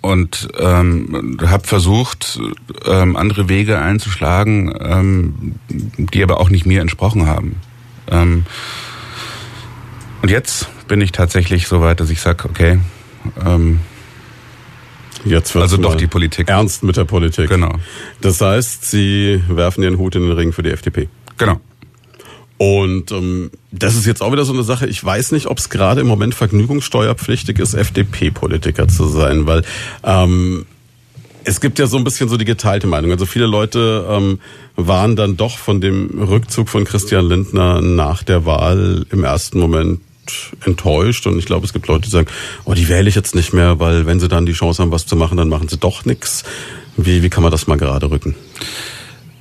und 0.00 0.48
ähm, 0.58 1.38
habe 1.46 1.66
versucht, 1.66 2.40
ähm, 2.86 3.16
andere 3.16 3.48
Wege 3.48 3.78
einzuschlagen, 3.78 4.74
ähm, 4.80 5.54
die 5.68 6.22
aber 6.24 6.40
auch 6.40 6.50
nicht 6.50 6.66
mir 6.66 6.80
entsprochen 6.80 7.26
haben. 7.26 7.56
Ähm, 8.10 8.44
und 10.22 10.30
jetzt 10.30 10.68
bin 10.92 11.00
ich 11.00 11.10
tatsächlich 11.10 11.68
so 11.68 11.80
weit, 11.80 12.00
dass 12.00 12.10
ich 12.10 12.20
sage, 12.20 12.46
okay, 12.46 12.78
ähm, 13.46 13.80
Jetzt 15.24 15.54
wird 15.54 15.62
also 15.62 15.78
doch 15.78 15.94
die 15.94 16.06
Politik. 16.06 16.50
Ernst 16.50 16.82
mit 16.82 16.98
der 16.98 17.06
Politik. 17.06 17.48
Genau. 17.48 17.72
Das 18.20 18.42
heißt, 18.42 18.84
Sie 18.84 19.42
werfen 19.48 19.82
Ihren 19.82 19.96
Hut 19.96 20.16
in 20.16 20.22
den 20.24 20.32
Ring 20.32 20.52
für 20.52 20.62
die 20.62 20.68
FDP. 20.68 21.08
Genau. 21.38 21.60
Und 22.58 23.10
ähm, 23.10 23.50
das 23.70 23.96
ist 23.96 24.04
jetzt 24.04 24.20
auch 24.20 24.32
wieder 24.32 24.44
so 24.44 24.52
eine 24.52 24.64
Sache. 24.64 24.86
Ich 24.86 25.02
weiß 25.02 25.32
nicht, 25.32 25.46
ob 25.46 25.56
es 25.56 25.70
gerade 25.70 26.02
im 26.02 26.08
Moment 26.08 26.34
vergnügungssteuerpflichtig 26.34 27.58
ist, 27.58 27.72
FDP-Politiker 27.72 28.86
zu 28.86 29.06
sein, 29.06 29.46
weil 29.46 29.62
ähm, 30.04 30.66
es 31.44 31.62
gibt 31.62 31.78
ja 31.78 31.86
so 31.86 31.96
ein 31.96 32.04
bisschen 32.04 32.28
so 32.28 32.36
die 32.36 32.44
geteilte 32.44 32.86
Meinung. 32.86 33.12
Also 33.12 33.24
viele 33.24 33.46
Leute 33.46 34.06
ähm, 34.10 34.40
waren 34.76 35.16
dann 35.16 35.38
doch 35.38 35.56
von 35.56 35.80
dem 35.80 36.22
Rückzug 36.22 36.68
von 36.68 36.84
Christian 36.84 37.24
Lindner 37.24 37.80
nach 37.80 38.22
der 38.24 38.44
Wahl 38.44 39.06
im 39.10 39.24
ersten 39.24 39.58
Moment 39.58 40.00
enttäuscht 40.64 41.26
und 41.26 41.38
ich 41.38 41.46
glaube, 41.46 41.66
es 41.66 41.72
gibt 41.72 41.88
Leute, 41.88 42.02
die 42.02 42.10
sagen, 42.10 42.28
oh, 42.64 42.74
die 42.74 42.88
wähle 42.88 43.08
ich 43.08 43.14
jetzt 43.14 43.34
nicht 43.34 43.52
mehr, 43.52 43.80
weil 43.80 44.06
wenn 44.06 44.20
sie 44.20 44.28
dann 44.28 44.46
die 44.46 44.52
Chance 44.52 44.82
haben, 44.82 44.90
was 44.90 45.06
zu 45.06 45.16
machen, 45.16 45.36
dann 45.36 45.48
machen 45.48 45.68
sie 45.68 45.78
doch 45.78 46.04
nichts. 46.04 46.44
Wie, 46.96 47.22
wie 47.22 47.30
kann 47.30 47.42
man 47.42 47.52
das 47.52 47.66
mal 47.66 47.78
gerade 47.78 48.10
rücken? 48.10 48.34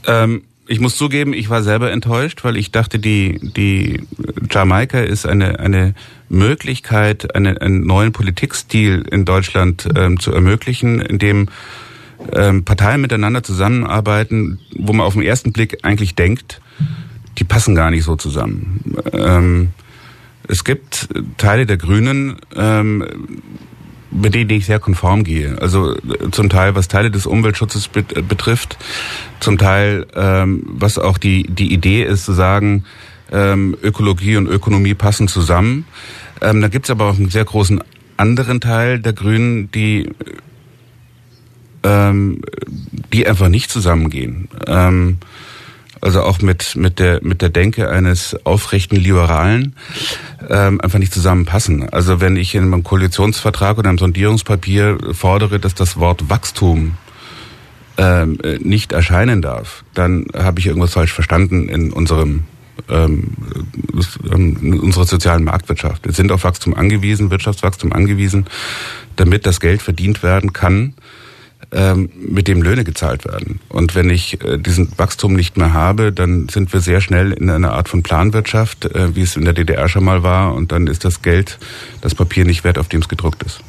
Ähm, 0.08 0.44
ich 0.68 0.80
muss 0.80 0.96
zugeben, 0.96 1.34
ich 1.34 1.50
war 1.50 1.64
selber 1.64 1.92
enttäuscht, 1.92 2.44
weil 2.44 2.56
ich 2.56 2.72
dachte, 2.72 2.98
die, 2.98 3.40
die 3.42 4.04
Jamaika 4.50 5.02
ist 5.02 5.26
eine, 5.26 5.60
eine 5.60 5.94
Möglichkeit, 6.30 7.36
eine, 7.36 7.62
einen 7.62 7.86
neuen 7.86 8.14
Politikstil 8.14 9.06
in 9.12 9.26
Deutschland 9.26 9.90
ähm, 9.96 10.20
zu 10.20 10.32
ermöglichen, 10.32 11.02
in 11.02 11.20
dem 11.20 11.50
ähm, 12.34 12.64
Parteien 12.64 13.02
miteinander 13.02 13.44
zusammenarbeiten, 13.44 14.60
wo 14.78 14.94
man 14.94 15.06
auf 15.06 15.14
den 15.14 15.24
ersten 15.24 15.52
Blick 15.52 15.80
eigentlich 15.84 16.16
denkt, 16.16 16.62
die 17.38 17.44
passen 17.44 17.76
gar 17.76 17.92
nicht 17.92 18.04
so 18.04 18.16
zusammen. 18.16 18.96
Ähm, 19.14 19.70
es 20.48 20.64
gibt 20.64 21.08
Teile 21.38 21.66
der 21.66 21.78
Grünen, 21.78 22.38
ähm, 22.56 23.06
mit 24.12 24.36
denen 24.36 24.50
ich 24.50 24.66
sehr 24.66 24.80
konform 24.80 25.24
gehe. 25.24 25.58
Also 25.62 25.96
zum 26.32 26.50
Teil, 26.50 26.76
was 26.76 26.88
Teile 26.88 27.12
des 27.12 27.26
Umweltschutzes 27.26 27.88
betrifft, 27.88 28.78
zum 29.40 29.58
Teil, 29.58 30.06
ähm, 30.16 30.64
was 30.68 30.98
auch 30.98 31.18
die, 31.18 31.44
die 31.44 31.74
Idee 31.74 32.04
ist, 32.04 32.26
zu 32.26 32.34
sagen, 32.34 32.84
ähm, 33.32 33.78
Ökologie 33.82 34.36
und 34.36 34.48
Ökonomie 34.48 34.94
passen 34.94 35.28
zusammen. 35.28 35.86
Ähm, 36.42 36.62
da 36.62 36.68
gibt's 36.68 36.90
aber 36.90 37.06
auch 37.06 37.18
einen 37.18 37.30
sehr 37.30 37.46
großen 37.46 37.82
anderen 38.18 38.60
Teil 38.60 39.00
der 39.00 39.14
Grünen, 39.14 39.72
die, 39.72 40.10
ähm, 41.84 42.42
die 43.14 43.26
einfach 43.26 43.48
nicht 43.48 43.72
zusammengehen. 43.72 44.50
Ähm, 44.68 45.18
also 46.02 46.24
auch 46.24 46.42
mit, 46.42 46.76
mit, 46.76 47.00
der, 47.00 47.20
mit 47.24 47.42
der 47.42 47.50
Denke 47.50 47.90
eines 47.90 48.36
aufrechten 48.46 48.96
Liberalen 48.96 49.76
ähm, 50.50 50.82
einfach 50.82 51.00
nicht 51.00 51.14
zusammenpassen. 51.14 51.88
Also 51.90 52.20
wenn 52.20 52.36
ich 52.36 52.56
in 52.56 52.64
einem 52.64 52.84
Koalitionsvertrag 52.84 53.78
oder 53.78 53.90
einem 53.90 54.00
Sondierungspapier 54.00 54.98
fordere, 55.14 55.60
dass 55.60 55.76
das 55.76 55.98
Wort 55.98 56.30
Wachstum 56.30 56.98
ähm, 57.98 58.40
nicht 58.60 58.94
erscheinen 58.94 59.42
darf, 59.42 59.84
dann 59.94 60.26
habe 60.36 60.60
ich 60.60 60.68
irgendwas 60.68 60.94
falsch 60.94 61.14
verstanden 61.14 61.70
in 61.70 61.92
unserem 61.92 62.44
ähm, 62.90 63.36
in 64.32 64.80
unserer 64.80 65.06
sozialen 65.06 65.44
Marktwirtschaft. 65.44 66.06
Wir 66.06 66.14
sind 66.14 66.32
auf 66.32 66.44
Wachstum 66.44 66.74
angewiesen, 66.74 67.30
Wirtschaftswachstum 67.30 67.94
angewiesen, 67.94 68.46
damit 69.18 69.46
das 69.46 69.60
Geld 69.60 69.82
verdient 69.82 70.24
werden 70.24 70.54
kann, 70.54 70.94
ähm, 70.94 70.96
mit 72.14 72.48
dem 72.48 72.62
Löhne 72.62 72.84
gezahlt 72.84 73.26
werden. 73.26 73.62
Und 73.70 73.96
wenn 73.96 74.10
ich 74.10 74.44
äh, 74.44 74.58
diesen 74.58 74.92
Wachstum 74.98 75.34
nicht 75.34 75.58
mehr 75.58 75.74
habe, 75.74 76.12
dann 76.12 76.50
sind 76.50 76.74
wir 76.74 76.82
sehr 76.82 77.00
schnell 77.00 77.32
in 77.32 77.50
einer 77.50 77.72
Art 77.72 77.88
von 77.88 78.04
Planwirtschaft, 78.04 78.86
äh, 78.86 79.16
wie 79.16 79.22
es 79.22 79.38
in 79.38 79.46
der 79.46 79.54
DDR 79.54 79.88
schon 79.88 80.04
mal 80.04 80.22
war. 80.22 80.54
Und 80.54 80.72
dann 80.72 80.88
ist 80.88 81.06
das 81.06 81.22
Geld, 81.22 81.60
das 82.02 82.14
Papier 82.14 82.44
nicht 82.44 82.64
wert, 82.64 82.78
auf 82.78 82.90
dem 82.90 83.02
es 83.02 83.08
gedruckt 83.08 83.44
ist. 83.44 83.62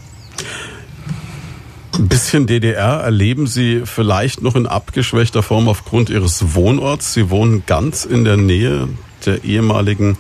Ein 1.95 2.09
bisschen 2.09 2.47
DDR 2.47 3.03
erleben 3.03 3.47
Sie 3.47 3.83
vielleicht 3.85 4.43
noch 4.43 4.57
in 4.57 4.67
abgeschwächter 4.67 5.43
Form 5.43 5.69
aufgrund 5.69 6.11
Ihres 6.11 6.55
Wohnorts. 6.55 7.13
Sie 7.13 7.31
wohnen 7.31 7.65
ganz 7.67 8.05
in 8.05 8.25
der 8.25 8.37
Nähe 8.37 8.89
der 9.27 9.45
ehemaligen 9.45 10.17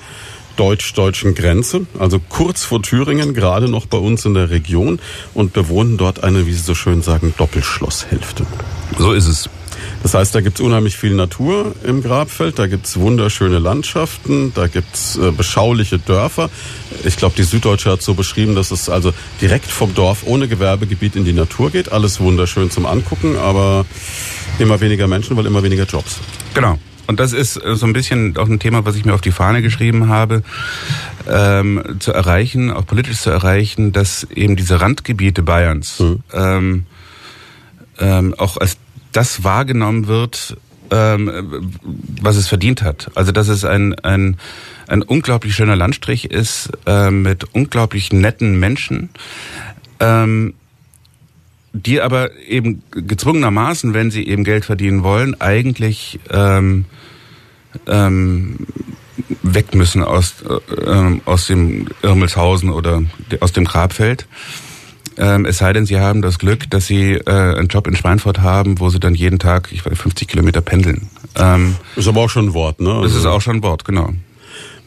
deutsch-deutschen 0.57 1.35
Grenze, 1.35 1.87
also 1.99 2.21
kurz 2.21 2.65
vor 2.65 2.83
Thüringen, 2.83 3.35
gerade 3.35 3.69
noch 3.69 3.87
bei 3.87 3.99
uns 3.99 4.25
in 4.25 4.35
der 4.35 4.51
Region 4.51 5.01
und 5.35 5.53
bewohnen 5.53 5.97
dort 5.97 6.23
eine, 6.23 6.47
wie 6.47 6.53
Sie 6.53 6.63
so 6.63 6.75
schön 6.75 7.03
sagen, 7.03 7.35
Doppelschlosshälfte. 7.37 8.47
So 8.99 9.13
ist 9.13 9.27
es. 9.27 9.49
Das 10.03 10.15
heißt, 10.15 10.35
da 10.35 10.41
gibt's 10.41 10.61
unheimlich 10.61 10.97
viel 10.97 11.15
Natur 11.15 11.75
im 11.85 12.03
Grabfeld, 12.03 12.59
da 12.59 12.67
gibt's 12.67 12.99
wunderschöne 12.99 13.59
Landschaften, 13.59 14.53
da 14.55 14.67
gibt's 14.67 15.17
äh, 15.17 15.31
beschauliche 15.31 15.99
Dörfer. 15.99 16.51
Ich 17.05 17.17
glaube, 17.17 17.35
die 17.37 17.45
Süddeutsche 17.45 17.91
hat 17.91 18.03
so 18.03 18.15
beschrieben, 18.15 18.55
dass 18.55 18.71
es 18.73 18.89
also 18.89 19.13
direkt 19.41 19.67
vom 19.67 19.95
Dorf 19.95 20.25
ohne 20.27 20.49
Gewerbegebiet 20.49 21.17
in 21.17 21.25
die 21.25 21.33
Natur 21.33 21.71
geht. 21.71 21.93
Alles 21.93 22.21
wunderschön 22.21 22.71
zum 22.71 22.87
Angucken, 22.87 23.37
aber 23.37 23.87
immer 24.59 24.81
weniger 24.81 25.07
Menschen, 25.07 25.37
weil 25.37 25.47
immer 25.47 25.63
weniger 25.63 25.85
Jobs. 25.85 26.19
Genau. 26.55 26.79
Und 27.13 27.21
das 27.21 27.35
ist 27.35 27.63
äh, 27.63 27.77
so 27.77 27.85
ein 27.85 27.93
bisschen 27.93 28.39
auch 28.39 28.49
ein 28.49 28.59
Thema, 28.59 28.87
was 28.87 28.97
ich 28.97 29.05
mir 29.05 29.13
auf 29.13 29.21
die 29.21 29.33
Fahne 29.33 29.61
geschrieben 29.61 30.09
habe, 30.09 30.43
ähm, 31.29 31.83
zu 31.99 32.11
erreichen, 32.11 32.71
auch 32.71 32.87
politisch 32.87 33.19
zu 33.19 33.29
erreichen, 33.29 33.93
dass 33.93 34.25
eben 34.35 34.57
diese 34.57 34.81
Randgebiete 34.81 35.43
Bayerns 35.43 36.01
mhm. 36.01 36.23
ähm, 36.33 36.87
ähm, 37.99 38.35
auch 38.39 38.57
als 38.57 38.79
das 39.13 39.45
wahrgenommen 39.45 40.07
wird, 40.07 40.57
ähm, 40.91 41.71
was 42.23 42.37
es 42.37 42.49
verdient 42.49 42.81
hat. 42.81 43.11
Also 43.15 43.31
dass 43.31 43.49
es 43.49 43.67
ein, 43.67 43.95
ein, 43.99 44.39
ein 44.87 45.03
unglaublich 45.03 45.55
schöner 45.55 45.77
Landstrich 45.77 46.31
ist 46.31 46.71
äh, 46.87 47.11
mit 47.11 47.45
unglaublich 47.53 48.11
netten 48.11 48.59
Menschen. 48.59 49.11
Ähm, 50.01 50.55
die 51.73 52.01
aber 52.01 52.37
eben 52.43 52.83
gezwungenermaßen, 52.91 53.95
wenn 53.95 54.11
sie 54.11 54.27
eben 54.27 54.45
Geld 54.45 54.65
verdienen 54.65 55.03
wollen, 55.03 55.41
eigentlich 55.41 56.21
ähm, 56.31 56.85
ähm, 57.87 58.67
weg 59.43 59.75
müssen 59.75 60.03
aus, 60.03 60.43
äh, 60.43 61.21
aus 61.25 61.47
dem 61.47 61.89
Irmelshausen 62.03 62.71
oder 62.71 63.03
aus 63.41 63.53
dem 63.53 63.65
Grabfeld. 63.65 64.27
Ähm, 65.17 65.45
es 65.45 65.59
sei 65.59 65.73
denn, 65.73 65.87
sie 65.87 65.99
haben 65.99 66.23
das 66.23 66.39
Glück, 66.39 66.71
dass 66.71 66.87
sie 66.87 67.13
äh, 67.15 67.31
einen 67.31 67.69
Job 67.69 67.87
in 67.87 67.97
Schweinfurt 67.97 68.41
haben, 68.41 68.81
wo 68.81 68.89
sie 68.89 69.01
dann 69.01 69.15
jeden 69.15 69.39
Tag, 69.39 69.71
ich 69.73 69.85
weiß, 69.85 69.99
50 69.99 70.29
Kilometer 70.29 70.61
pendeln. 70.61 71.09
Ähm, 71.37 71.77
ist 71.97 72.09
aber 72.09 72.23
auch 72.23 72.31
schon 72.31 72.47
ein 72.47 72.55
Wort, 72.55 72.81
ne? 72.81 72.91
Also 72.91 73.09
das 73.09 73.15
ist 73.17 73.27
auch 73.27 73.41
schon 73.41 73.57
ein 73.57 73.63
Wort, 73.63 73.85
genau. 73.85 74.13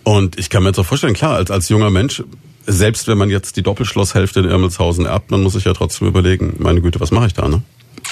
Und 0.04 0.38
ich 0.38 0.50
kann 0.50 0.63
mir 0.63 0.70
jetzt 0.70 0.80
auch 0.80 0.86
vorstellen, 0.86 1.13
klar, 1.13 1.36
als, 1.36 1.51
als 1.51 1.70
junger 1.70 1.89
Mensch 1.89 2.24
selbst 2.65 3.07
wenn 3.07 3.17
man 3.17 3.29
jetzt 3.29 3.57
die 3.57 3.63
Doppelschlosshälfte 3.63 4.39
in 4.41 4.45
Irmelshausen 4.45 5.05
erbt, 5.05 5.31
man 5.31 5.43
muss 5.43 5.53
sich 5.53 5.65
ja 5.65 5.74
trotzdem 5.74 6.07
überlegen, 6.07 6.55
meine 6.60 6.81
Güte, 6.81 7.00
was 7.00 7.12
mache 7.12 7.27
ich 7.27 7.34
da, 7.34 7.48
ne? 7.48 7.62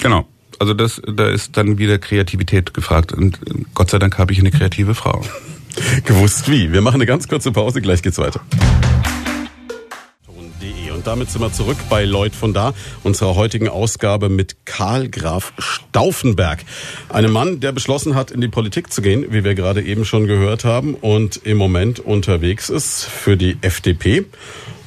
Genau. 0.02 0.26
Also 0.60 0.74
das, 0.74 1.02
da 1.06 1.28
ist 1.28 1.58
dann 1.58 1.78
wieder 1.78 1.98
Kreativität 1.98 2.74
gefragt. 2.74 3.12
Und 3.12 3.40
Gott 3.74 3.90
sei 3.90 4.00
Dank 4.00 4.18
habe 4.18 4.32
ich 4.34 4.40
eine 4.40 4.52
kreative 4.52 4.96
Frau. 4.96 5.22
Gewusst 6.06 6.50
wie. 6.50 6.72
Wir 6.72 6.82
machen 6.82 6.96
eine 6.96 7.06
ganz 7.06 7.28
kurze 7.28 7.52
Pause, 7.52 7.82
gleich 7.82 8.02
geht's 8.02 8.18
weiter. 8.18 8.42
Und 11.04 11.08
damit 11.08 11.32
sind 11.32 11.42
wir 11.42 11.52
zurück 11.52 11.76
bei 11.90 12.06
Lloyd 12.06 12.34
von 12.34 12.54
da, 12.54 12.74
unserer 13.04 13.36
heutigen 13.36 13.68
Ausgabe 13.68 14.30
mit 14.30 14.56
Karl 14.64 15.10
Graf 15.10 15.52
Stauffenberg. 15.58 16.64
Einem 17.10 17.34
Mann, 17.34 17.60
der 17.60 17.74
beschlossen 17.74 18.16
hat, 18.16 18.32
in 18.32 18.40
die 18.40 18.48
Politik 18.48 18.90
zu 18.90 19.02
gehen, 19.02 19.26
wie 19.32 19.44
wir 19.44 19.54
gerade 19.54 19.82
eben 19.82 20.06
schon 20.06 20.28
gehört 20.28 20.64
haben, 20.64 20.96
und 20.96 21.42
im 21.44 21.58
Moment 21.58 22.00
unterwegs 22.00 22.70
ist 22.70 23.04
für 23.04 23.36
die 23.36 23.58
FDP. 23.60 24.24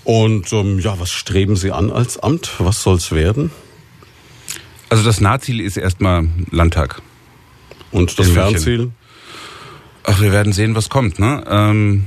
Und 0.04 0.50
ähm, 0.54 0.78
ja, 0.78 0.99
was 0.99 1.11
streben 1.11 1.54
Sie 1.54 1.70
an 1.70 1.90
als 1.90 2.18
Amt? 2.18 2.50
Was 2.61 2.82
soll's 2.82 3.12
werden? 3.12 3.50
Also 4.88 5.04
das 5.04 5.20
Nahziel 5.20 5.61
ist 5.61 5.76
erstmal 5.76 6.26
Landtag. 6.50 7.02
Und 7.90 8.18
das 8.18 8.30
Fernziel? 8.30 8.90
Ach, 10.08 10.20
wir 10.20 10.30
werden 10.30 10.52
sehen, 10.52 10.76
was 10.76 10.88
kommt. 10.88 11.18
Ne? 11.18 11.42
Ähm, 11.50 12.04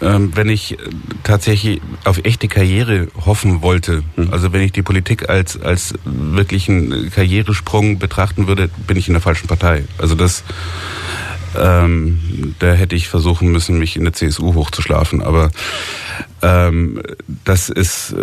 ähm, 0.00 0.34
wenn 0.34 0.48
ich 0.48 0.78
tatsächlich 1.22 1.82
auf 2.04 2.24
echte 2.24 2.48
Karriere 2.48 3.08
hoffen 3.26 3.60
wollte, 3.60 4.02
hm. 4.16 4.32
also 4.32 4.54
wenn 4.54 4.62
ich 4.62 4.72
die 4.72 4.80
Politik 4.80 5.28
als 5.28 5.60
als 5.60 5.94
wirklichen 6.04 7.10
Karrieresprung 7.10 7.98
betrachten 7.98 8.48
würde, 8.48 8.70
bin 8.86 8.96
ich 8.96 9.08
in 9.08 9.12
der 9.12 9.20
falschen 9.20 9.48
Partei. 9.48 9.84
Also 9.98 10.14
das 10.14 10.44
ähm, 11.58 12.54
da 12.58 12.72
hätte 12.72 12.96
ich 12.96 13.08
versuchen 13.08 13.50
müssen, 13.50 13.78
mich 13.78 13.96
in 13.96 14.04
der 14.04 14.12
CSU 14.12 14.54
hochzuschlafen. 14.54 15.22
Aber 15.22 15.50
ähm, 16.42 17.02
das 17.44 17.68
ist 17.68 18.14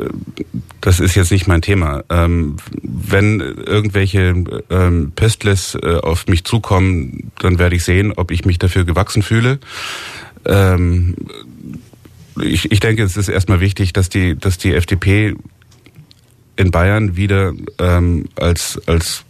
das 0.82 1.00
ist 1.00 1.16
jetzt 1.16 1.32
nicht 1.32 1.48
mein 1.48 1.62
Thema. 1.62 2.04
Ähm, 2.10 2.58
wenn 2.82 3.40
irgendwelche 3.40 4.44
ähm, 4.70 5.12
Pestles 5.16 5.76
äh, 5.76 5.96
auf 5.96 6.28
mich 6.28 6.46
zukommen, 6.46 7.32
dann 7.40 7.60
werde 7.60 7.76
ich 7.76 7.84
sehen, 7.84 8.14
ob 8.16 8.32
ich 8.32 8.46
mich 8.46 8.60
dafür 8.60 8.86
gewachsen 8.86 9.22
fühle. 9.22 9.60
Ähm, 10.46 11.16
ich, 12.42 12.72
ich 12.72 12.80
denke, 12.80 13.04
es 13.04 13.18
ist 13.18 13.30
erstmal 13.30 13.60
wichtig, 13.60 13.94
dass 13.94 14.10
die, 14.10 14.38
dass 14.38 14.58
die 14.58 14.74
FDP 14.74 15.36
in 16.56 16.72
Bayern 16.72 17.16
wieder 17.16 17.54
ähm, 17.80 18.26
als 18.36 18.82
als 18.88 19.26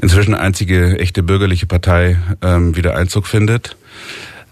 inzwischen 0.00 0.34
einzige 0.34 0.98
echte 0.98 1.22
bürgerliche 1.22 1.66
Partei 1.66 2.18
ähm, 2.42 2.76
wieder 2.76 2.96
Einzug 2.96 3.26
findet. 3.26 3.76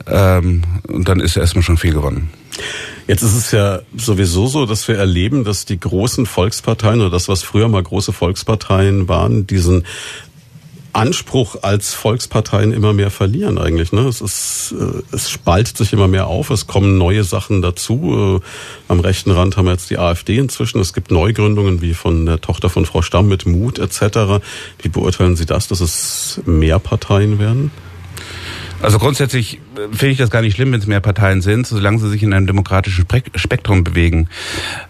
Ähm, 0.06 0.62
und 0.86 1.08
dann 1.08 1.20
ist 1.20 1.36
erstmal 1.36 1.62
schon 1.62 1.76
viel 1.76 1.92
gewonnen. 1.92 2.30
Jetzt 3.06 3.22
ist 3.22 3.34
es 3.34 3.50
ja 3.52 3.80
sowieso 3.96 4.48
so, 4.48 4.66
dass 4.66 4.86
wir 4.88 4.96
erleben, 4.96 5.44
dass 5.44 5.64
die 5.64 5.80
großen 5.80 6.26
Volksparteien 6.26 7.00
oder 7.00 7.10
das, 7.10 7.28
was 7.28 7.42
früher 7.42 7.68
mal 7.68 7.82
große 7.82 8.12
Volksparteien 8.12 9.08
waren, 9.08 9.46
diesen 9.46 9.84
Anspruch 10.92 11.62
als 11.62 11.94
Volksparteien 11.94 12.72
immer 12.72 12.92
mehr 12.92 13.10
verlieren 13.10 13.58
eigentlich. 13.58 13.92
Ne? 13.92 14.00
Es, 14.02 14.20
ist, 14.20 14.74
äh, 14.78 15.02
es 15.14 15.30
spaltet 15.30 15.76
sich 15.76 15.92
immer 15.92 16.08
mehr 16.08 16.26
auf, 16.26 16.50
es 16.50 16.66
kommen 16.66 16.98
neue 16.98 17.24
Sachen 17.24 17.62
dazu. 17.62 18.40
Äh, 18.42 18.90
am 18.90 19.00
rechten 19.00 19.30
Rand 19.30 19.56
haben 19.56 19.66
wir 19.66 19.72
jetzt 19.72 19.90
die 19.90 19.98
AfD 19.98 20.38
inzwischen. 20.38 20.80
Es 20.80 20.92
gibt 20.92 21.10
Neugründungen 21.10 21.82
wie 21.82 21.94
von 21.94 22.26
der 22.26 22.40
Tochter 22.40 22.70
von 22.70 22.86
Frau 22.86 23.02
Stamm 23.02 23.28
mit 23.28 23.46
Mut 23.46 23.78
etc. 23.78 24.42
Wie 24.82 24.88
beurteilen 24.88 25.36
Sie 25.36 25.46
das, 25.46 25.68
dass 25.68 25.80
es 25.80 26.40
mehr 26.46 26.78
Parteien 26.78 27.38
werden? 27.38 27.70
Also 28.80 28.98
grundsätzlich 28.98 29.60
äh, 29.76 29.88
finde 29.90 30.08
ich 30.08 30.18
das 30.18 30.30
gar 30.30 30.42
nicht 30.42 30.54
schlimm, 30.54 30.72
wenn 30.72 30.80
es 30.80 30.86
mehr 30.86 31.00
Parteien 31.00 31.40
sind, 31.40 31.66
solange 31.66 31.98
sie 31.98 32.08
sich 32.10 32.22
in 32.22 32.32
einem 32.32 32.46
demokratischen 32.46 33.06
Spektrum 33.34 33.84
bewegen. 33.84 34.28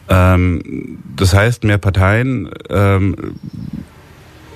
Ähm, 0.09 0.99
das 1.17 1.35
heißt, 1.35 1.64
mehr 1.64 1.78
Parteien 1.78 2.50
ähm, 2.69 3.35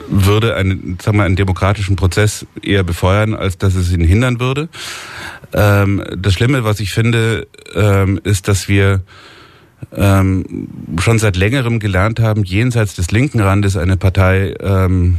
würde 0.09 0.57
einen, 0.57 0.99
sagen 1.01 1.19
wir, 1.19 1.25
einen 1.25 1.37
demokratischen 1.37 1.97
Prozess 1.97 2.47
eher 2.63 2.83
befeuern, 2.83 3.35
als 3.35 3.59
dass 3.59 3.75
es 3.75 3.93
ihn 3.93 4.05
hindern 4.05 4.41
würde. 4.41 4.69
Ähm, 5.53 6.03
das 6.17 6.35
Schlimme, 6.35 6.65
was 6.65 6.81
ich 6.81 6.93
finde, 6.93 7.47
ähm, 7.75 8.21
ist, 8.25 8.49
dass 8.49 8.69
wir 8.69 9.03
ähm, 9.95 10.69
schon 11.01 11.19
seit 11.19 11.37
längerem 11.37 11.79
gelernt 11.79 12.21
haben, 12.21 12.45
jenseits 12.45 12.95
des 12.95 13.11
linken 13.11 13.41
Randes 13.41 13.77
eine 13.77 13.97
Partei 13.97 14.55
ähm, 14.61 15.19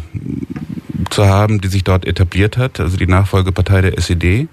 zu 1.10 1.26
haben, 1.26 1.62
die 1.62 1.68
sich 1.68 1.84
dort 1.84 2.06
etabliert 2.06 2.58
hat, 2.58 2.80
also 2.80 2.98
die 2.98 3.08
Nachfolgepartei 3.08 3.82
der 3.82 3.98
SED. 3.98 4.48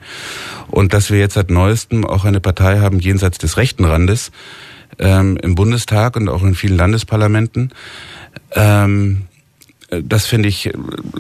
Und 0.68 0.92
dass 0.92 1.10
wir 1.10 1.18
jetzt 1.18 1.34
seit 1.34 1.50
neuestem 1.50 2.04
auch 2.04 2.24
eine 2.24 2.40
Partei 2.40 2.80
haben 2.80 3.00
jenseits 3.00 3.38
des 3.38 3.56
rechten 3.56 3.84
Randes 3.84 4.30
ähm, 4.98 5.36
im 5.42 5.54
Bundestag 5.54 6.16
und 6.16 6.28
auch 6.28 6.42
in 6.42 6.54
vielen 6.54 6.76
Landesparlamenten. 6.76 7.72
Ähm, 8.54 9.22
das 9.90 10.26
finde 10.26 10.48
ich 10.48 10.70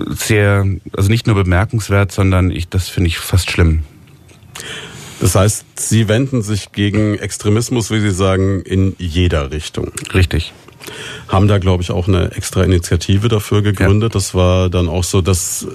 sehr, 0.08 0.66
also 0.96 1.08
nicht 1.08 1.26
nur 1.26 1.36
bemerkenswert, 1.36 2.12
sondern 2.12 2.50
ich, 2.50 2.68
das 2.68 2.88
finde 2.88 3.08
ich 3.08 3.18
fast 3.18 3.50
schlimm. 3.50 3.82
Das 5.20 5.34
heißt, 5.34 5.64
Sie 5.78 6.08
wenden 6.08 6.42
sich 6.42 6.72
gegen 6.72 7.18
Extremismus, 7.18 7.90
wie 7.90 8.00
Sie 8.00 8.10
sagen, 8.10 8.62
in 8.62 8.94
jeder 8.98 9.50
Richtung. 9.50 9.92
Richtig. 10.14 10.52
Haben 11.28 11.46
da, 11.46 11.58
glaube 11.58 11.82
ich, 11.82 11.90
auch 11.90 12.08
eine 12.08 12.32
extra 12.32 12.62
Initiative 12.62 13.28
dafür 13.28 13.60
gegründet. 13.62 14.14
Ja. 14.14 14.18
Das 14.18 14.34
war 14.34 14.70
dann 14.70 14.88
auch 14.88 15.04
so 15.04 15.20
das, 15.20 15.66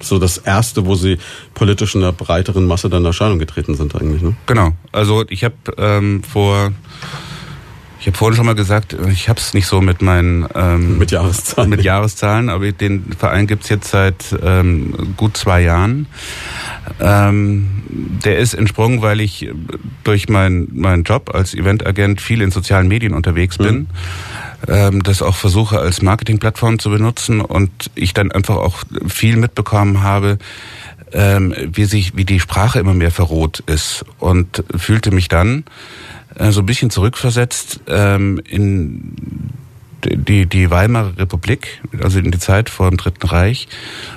so 0.00 0.18
das 0.18 0.36
erste, 0.38 0.84
wo 0.86 0.96
Sie 0.96 1.16
politisch 1.54 1.94
in 1.94 2.02
einer 2.02 2.12
breiteren 2.12 2.66
Masse 2.66 2.90
dann 2.90 3.02
in 3.02 3.06
Erscheinung 3.06 3.38
getreten 3.38 3.74
sind 3.74 3.94
eigentlich. 3.94 4.20
Ne? 4.20 4.36
Genau. 4.46 4.72
Also 4.92 5.24
ich 5.28 5.44
habe 5.44 5.54
ähm, 5.78 6.22
vor 6.22 6.72
ich 8.00 8.06
habe 8.06 8.16
vorhin 8.16 8.36
schon 8.36 8.46
mal 8.46 8.54
gesagt, 8.54 8.96
ich 9.12 9.28
habe 9.28 9.38
es 9.38 9.52
nicht 9.52 9.66
so 9.66 9.82
mit 9.82 10.00
meinen 10.00 10.48
ähm, 10.54 10.96
mit 10.96 11.10
Jahreszahlen. 11.10 11.68
Mit 11.68 11.82
Jahreszahlen, 11.82 12.48
aber 12.48 12.72
den 12.72 13.12
Verein 13.12 13.46
gibt's 13.46 13.68
jetzt 13.68 13.90
seit 13.90 14.34
ähm, 14.42 15.14
gut 15.18 15.36
zwei 15.36 15.60
Jahren. 15.60 16.06
Ähm, 16.98 17.82
der 18.24 18.38
ist 18.38 18.54
entsprungen, 18.54 19.02
weil 19.02 19.20
ich 19.20 19.50
durch 20.02 20.30
meinen 20.30 20.70
meinen 20.80 21.02
Job 21.02 21.34
als 21.34 21.52
Eventagent 21.52 22.22
viel 22.22 22.40
in 22.40 22.50
sozialen 22.50 22.88
Medien 22.88 23.12
unterwegs 23.12 23.58
bin. 23.58 23.76
Mhm. 23.76 23.86
Ähm, 24.68 25.02
das 25.02 25.20
auch 25.20 25.36
versuche 25.36 25.78
als 25.78 26.00
Marketingplattform 26.00 26.78
zu 26.78 26.88
benutzen 26.88 27.42
und 27.42 27.90
ich 27.94 28.14
dann 28.14 28.32
einfach 28.32 28.56
auch 28.56 28.78
viel 29.08 29.36
mitbekommen 29.36 30.02
habe, 30.02 30.38
ähm, 31.12 31.54
wie 31.72 31.84
sich, 31.84 32.16
wie 32.16 32.24
die 32.24 32.40
Sprache 32.40 32.78
immer 32.78 32.94
mehr 32.94 33.10
verroht 33.10 33.62
ist 33.66 34.04
und 34.18 34.64
fühlte 34.76 35.10
mich 35.10 35.28
dann 35.28 35.64
äh, 36.40 36.52
so 36.52 36.60
ein 36.60 36.66
bisschen 36.66 36.90
zurückversetzt 36.90 37.80
ähm, 37.86 38.40
in 38.48 39.14
die, 40.04 40.46
die 40.46 40.70
Weimarer 40.70 41.18
Republik, 41.18 41.82
also 42.02 42.18
in 42.18 42.30
die 42.30 42.38
Zeit 42.38 42.70
vor 42.70 42.88
dem 42.88 42.96
Dritten 42.96 43.26
Reich, 43.26 43.68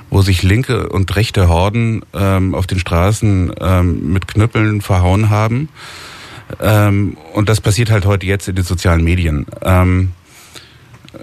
wo 0.10 0.22
sich 0.22 0.42
linke 0.42 0.88
und 0.90 1.14
rechte 1.16 1.50
Horden 1.50 2.04
ähm, 2.14 2.56
auf 2.56 2.66
den 2.68 2.80
Straßen 2.80 3.54
ähm, 3.60 4.14
mit 4.14 4.30
Knüppeln 4.30 4.80
verhauen 4.80 5.30
haben. 5.30 5.68
Ähm, 6.62 7.18
und 7.34 7.50
das 7.50 7.60
passiert 7.60 7.92
halt 7.92 8.06
heute 8.06 8.26
jetzt 8.26 8.48
in 8.48 8.56
den 8.56 8.64
sozialen 8.64 9.04
Medien. 9.04 9.46
Ähm, 9.62 10.12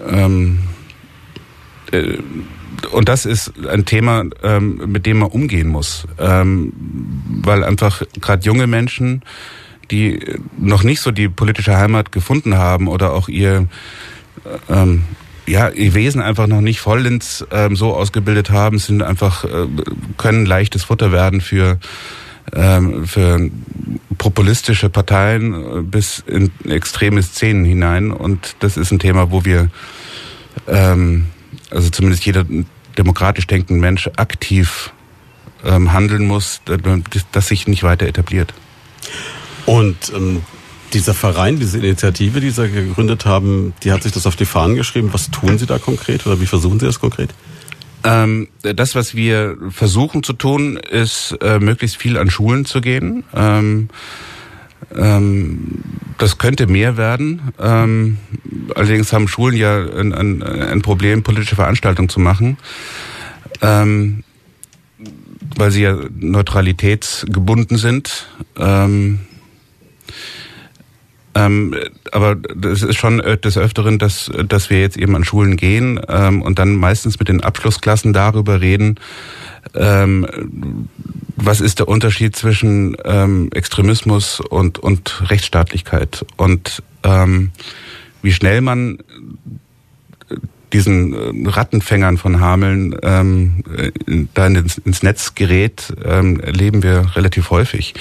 ähm, 0.07 0.59
äh, 1.91 2.17
und 2.91 3.09
das 3.09 3.25
ist 3.25 3.53
ein 3.67 3.85
Thema, 3.85 4.25
ähm, 4.43 4.91
mit 4.91 5.07
dem 5.07 5.19
man 5.19 5.29
umgehen 5.29 5.67
muss, 5.67 6.07
ähm, 6.19 6.73
weil 7.43 7.63
einfach 7.63 8.03
gerade 8.19 8.43
junge 8.45 8.67
Menschen 8.67 9.23
die 9.91 10.19
noch 10.57 10.83
nicht 10.83 11.01
so 11.01 11.11
die 11.11 11.29
politische 11.29 11.77
Heimat 11.77 12.11
gefunden 12.11 12.57
haben 12.57 12.87
oder 12.87 13.13
auch 13.13 13.27
ihr 13.27 13.67
ähm, 14.69 15.03
ja, 15.47 15.69
ihr 15.69 15.93
Wesen 15.93 16.21
einfach 16.21 16.47
noch 16.47 16.61
nicht 16.61 16.79
vollends 16.79 17.45
ähm, 17.51 17.75
so 17.75 17.93
ausgebildet 17.93 18.51
haben, 18.51 18.79
sind 18.79 19.01
einfach, 19.01 19.43
äh, 19.43 19.67
können 20.17 20.45
leichtes 20.45 20.83
Futter 20.85 21.11
werden 21.11 21.41
für, 21.41 21.79
ähm, 22.53 23.05
für 23.07 23.49
populistische 24.17 24.89
Parteien 24.89 25.53
äh, 25.53 25.81
bis 25.81 26.23
in 26.25 26.51
extreme 26.69 27.21
Szenen 27.23 27.65
hinein. 27.65 28.11
Und 28.11 28.55
das 28.59 28.77
ist 28.77 28.91
ein 28.91 28.99
Thema, 28.99 29.31
wo 29.31 29.43
wir, 29.43 29.69
ähm, 30.67 31.27
also 31.69 31.89
zumindest 31.89 32.25
jeder 32.25 32.45
demokratisch 32.97 33.47
denkende 33.47 33.81
Mensch 33.81 34.09
aktiv 34.17 34.93
ähm, 35.65 35.91
handeln 35.91 36.27
muss, 36.27 36.61
dass 37.31 37.47
sich 37.47 37.67
nicht 37.67 37.83
weiter 37.83 38.07
etabliert. 38.07 38.53
Und 39.65 40.11
ähm, 40.15 40.41
dieser 40.93 41.13
Verein, 41.13 41.59
diese 41.59 41.77
Initiative, 41.77 42.39
die 42.39 42.49
Sie 42.49 42.69
gegründet 42.69 43.25
haben, 43.25 43.73
die 43.83 43.91
hat 43.91 44.03
sich 44.03 44.11
das 44.11 44.25
auf 44.25 44.35
die 44.35 44.45
Fahnen 44.45 44.75
geschrieben. 44.75 45.09
Was 45.13 45.31
tun 45.31 45.57
Sie 45.57 45.65
da 45.65 45.77
konkret 45.77 46.25
oder 46.25 46.41
wie 46.41 46.45
versuchen 46.45 46.79
Sie 46.79 46.85
das 46.85 46.99
konkret? 46.99 47.33
Ähm, 48.03 48.47
das, 48.61 48.95
was 48.95 49.15
wir 49.15 49.57
versuchen 49.69 50.23
zu 50.23 50.33
tun, 50.33 50.77
ist 50.77 51.37
äh, 51.41 51.59
möglichst 51.59 51.97
viel 51.97 52.17
an 52.17 52.29
Schulen 52.29 52.65
zu 52.65 52.81
gehen. 52.81 53.23
Ähm, 53.33 53.89
ähm, 54.95 55.83
das 56.17 56.37
könnte 56.37 56.67
mehr 56.67 56.97
werden. 56.97 57.53
Ähm, 57.59 58.17
allerdings 58.75 59.13
haben 59.13 59.27
Schulen 59.27 59.55
ja 59.55 59.77
ein, 59.77 60.13
ein, 60.13 60.43
ein 60.43 60.81
Problem, 60.81 61.23
politische 61.23 61.55
Veranstaltungen 61.55 62.09
zu 62.09 62.19
machen. 62.19 62.57
Ähm, 63.61 64.23
weil 65.55 65.71
sie 65.71 65.83
ja 65.83 65.97
neutralitätsgebunden 66.17 67.77
sind. 67.77 68.27
Ähm, 68.57 69.19
ähm, 71.33 71.75
aber 72.11 72.35
das 72.35 72.83
ist 72.83 72.97
schon 72.97 73.19
des 73.19 73.57
Öfteren, 73.57 73.99
dass, 73.99 74.29
dass 74.47 74.69
wir 74.69 74.81
jetzt 74.81 74.97
eben 74.97 75.15
an 75.15 75.23
Schulen 75.23 75.55
gehen 75.55 75.99
ähm, 76.09 76.41
und 76.41 76.59
dann 76.59 76.75
meistens 76.75 77.19
mit 77.19 77.29
den 77.29 77.41
Abschlussklassen 77.41 78.11
darüber 78.11 78.59
reden, 78.59 78.99
ähm, 79.73 80.87
was 81.35 81.61
ist 81.61 81.79
der 81.79 81.87
Unterschied 81.87 82.35
zwischen 82.35 82.97
ähm, 83.05 83.49
Extremismus 83.53 84.39
und, 84.39 84.79
und 84.79 85.29
Rechtsstaatlichkeit? 85.29 86.25
Und 86.37 86.83
ähm, 87.03 87.51
wie 88.21 88.33
schnell 88.33 88.61
man 88.61 88.99
diesen 90.73 91.45
äh, 91.45 91.49
Rattenfängern 91.49 92.17
von 92.17 92.39
Hameln 92.39 92.95
ähm, 93.03 93.63
äh, 93.75 93.91
da 94.33 94.47
ins, 94.47 94.77
ins 94.79 95.03
Netz 95.03 95.35
gerät, 95.35 95.93
ähm, 96.03 96.39
erleben 96.39 96.83
wir 96.83 97.15
relativ 97.15 97.49
häufig. 97.49 97.93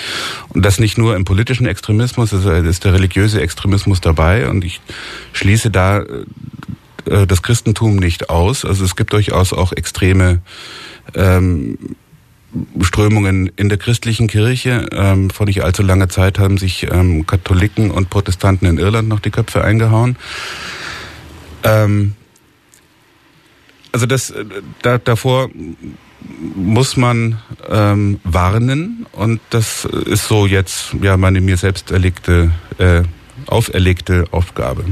Und 0.49 0.65
das 0.65 0.79
nicht 0.79 0.99
nur 0.99 1.17
im 1.17 1.25
politischen 1.25 1.67
Extremismus, 1.67 2.33
also 2.33 2.51
ist 2.51 2.85
der 2.85 2.95
religiöse 2.95 3.41
Extremismus 3.41 4.01
dabei 4.01 4.49
und 4.49 4.65
ich 4.65 4.81
schließe 5.33 5.71
da 5.71 6.01
äh, 7.07 7.27
das 7.27 7.43
Christentum 7.43 7.97
nicht 7.97 8.31
aus. 8.31 8.65
Also 8.65 8.85
es 8.85 8.97
gibt 8.97 9.13
durchaus 9.13 9.53
auch 9.53 9.73
extreme 9.73 10.41
ähm, 11.15 11.79
Strömungen 12.81 13.51
in 13.57 13.69
der 13.69 13.79
christlichen 13.79 14.27
Kirche. 14.27 14.87
Ähm, 14.93 15.31
vor 15.31 15.47
nicht 15.47 15.63
allzu 15.63 15.83
langer 15.83 16.09
Zeit 16.09 16.39
haben 16.39 16.59
sich 16.59 16.89
ähm, 16.91 17.27
Katholiken 17.27 17.91
und 17.91 18.11
Protestanten 18.11 18.67
in 18.67 18.79
Irland 18.79 19.09
noch 19.09 19.21
die 19.21 19.31
Köpfe 19.31 19.63
eingehauen. 19.63 20.17
Ähm, 21.63 22.15
also 23.93 24.07
das 24.07 24.31
äh, 24.31 24.45
da, 24.83 24.99
davor 24.99 25.51
muss 26.55 26.97
man 26.97 27.39
ähm, 27.69 28.21
warnen 28.25 29.07
und 29.13 29.41
das 29.51 29.85
ist 29.85 30.29
so 30.29 30.47
jetzt 30.47 30.95
ja 31.03 31.17
meine 31.17 31.41
mir 31.41 31.57
selbst 31.57 31.91
erlegte 31.91 32.51
äh, 32.79 33.03
auferlegte 33.47 34.27
Aufgabe. 34.31 34.85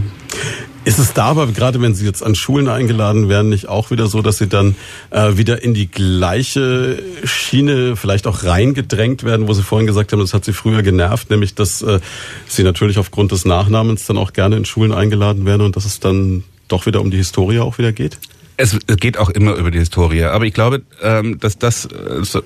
Ist 0.84 0.98
es 0.98 1.12
da 1.12 1.26
aber, 1.26 1.48
gerade 1.48 1.82
wenn 1.82 1.94
Sie 1.94 2.06
jetzt 2.06 2.22
an 2.22 2.34
Schulen 2.34 2.66
eingeladen 2.66 3.28
werden, 3.28 3.50
nicht 3.50 3.68
auch 3.68 3.90
wieder 3.90 4.06
so, 4.06 4.22
dass 4.22 4.38
Sie 4.38 4.48
dann 4.48 4.74
äh, 5.10 5.36
wieder 5.36 5.62
in 5.62 5.74
die 5.74 5.90
gleiche 5.90 7.02
Schiene 7.24 7.94
vielleicht 7.94 8.26
auch 8.26 8.44
reingedrängt 8.44 9.22
werden, 9.22 9.48
wo 9.48 9.52
Sie 9.52 9.62
vorhin 9.62 9.86
gesagt 9.86 10.12
haben, 10.12 10.20
das 10.20 10.32
hat 10.32 10.46
Sie 10.46 10.54
früher 10.54 10.82
genervt, 10.82 11.28
nämlich 11.28 11.54
dass 11.54 11.82
äh, 11.82 12.00
Sie 12.46 12.62
natürlich 12.62 12.98
aufgrund 12.98 13.32
des 13.32 13.44
Nachnamens 13.44 14.06
dann 14.06 14.16
auch 14.16 14.32
gerne 14.32 14.56
in 14.56 14.64
Schulen 14.64 14.92
eingeladen 14.92 15.44
werden 15.44 15.62
und 15.62 15.76
dass 15.76 15.84
es 15.84 16.00
dann 16.00 16.44
doch 16.68 16.86
wieder 16.86 17.02
um 17.02 17.10
die 17.10 17.18
Historie 17.18 17.58
auch 17.58 17.76
wieder 17.76 17.92
geht? 17.92 18.18
Es, 18.60 18.76
geht 18.98 19.18
auch 19.18 19.30
immer 19.30 19.54
über 19.54 19.70
die 19.70 19.78
Historie, 19.78 20.24
aber 20.24 20.44
ich 20.44 20.52
glaube, 20.52 20.82
ähm, 21.00 21.38
dass 21.38 21.58
das, 21.58 21.86
äh, 21.86 22.40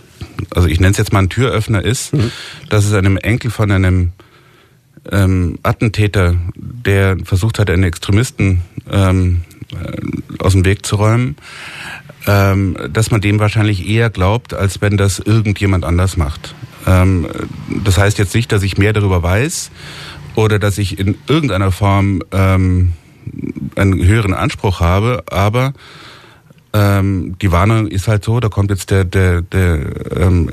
also 0.51 0.69
ich 0.69 0.79
nenne 0.79 0.93
es 0.93 0.99
jetzt 0.99 1.13
mal 1.13 1.21
ein 1.21 1.31
Türöffner 1.31 1.83
ist, 1.83 2.13
mhm. 2.13 2.31
dass 2.69 2.85
es 2.85 2.93
einem 2.93 3.17
Enkel 3.17 3.51
von 3.51 3.71
einem 3.71 4.13
ähm, 5.11 5.59
Attentäter, 5.63 6.37
der 6.55 7.17
versucht 7.25 7.59
hat, 7.59 7.71
einen 7.71 7.85
Extremisten 7.85 8.61
ähm, 8.91 9.43
äh, 9.73 10.43
aus 10.43 10.53
dem 10.53 10.65
Weg 10.65 10.85
zu 10.85 10.97
räumen, 10.97 11.37
ähm, 12.27 12.77
dass 12.93 13.11
man 13.11 13.21
dem 13.21 13.39
wahrscheinlich 13.41 13.89
eher 13.89 14.11
glaubt, 14.11 14.55
als 14.55 14.81
wenn 14.81 14.97
das 14.97 15.19
irgendjemand 15.19 15.85
anders 15.85 16.17
macht. 16.17 16.55
Ähm, 16.87 17.27
das 17.85 17.99
heißt 17.99 18.19
jetzt 18.19 18.35
nicht, 18.35 18.53
dass 18.53 18.63
ich 18.63 18.79
mehr 18.79 18.93
darüber 18.93 19.23
weiß 19.23 19.71
oder 20.35 20.59
dass 20.59 20.79
ich 20.79 20.99
in 20.99 21.17
irgendeiner 21.27 21.73
Form 21.73 22.23
ähm, 22.33 22.93
einen 23.77 24.05
höheren 24.05 24.35
Anspruch 24.35 24.81
habe, 24.81 25.25
aber 25.31 25.73
ähm, 26.75 27.37
die 27.43 27.53
Warnung 27.53 27.87
ist 27.87 28.09
halt 28.09 28.25
so, 28.25 28.41
da 28.41 28.49
kommt 28.49 28.71
jetzt 28.71 28.91
der, 28.91 29.05
der, 29.05 29.43
der 29.43 29.81
ähm, 30.17 30.51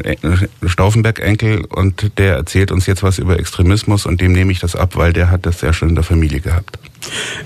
Stauffenberg-Enkel 0.65 1.65
und 1.65 2.17
der 2.17 2.35
erzählt 2.35 2.71
uns 2.71 2.87
jetzt 2.87 3.03
was 3.03 3.19
über 3.19 3.39
Extremismus 3.39 4.05
und 4.05 4.19
dem 4.19 4.33
nehme 4.33 4.51
ich 4.51 4.59
das 4.59 4.75
ab, 4.75 4.97
weil 4.97 5.13
der 5.13 5.31
hat 5.31 5.45
das 5.45 5.61
sehr 5.61 5.71
schön 5.71 5.89
in 5.89 5.95
der 5.95 6.03
Familie 6.03 6.41
gehabt. 6.41 6.77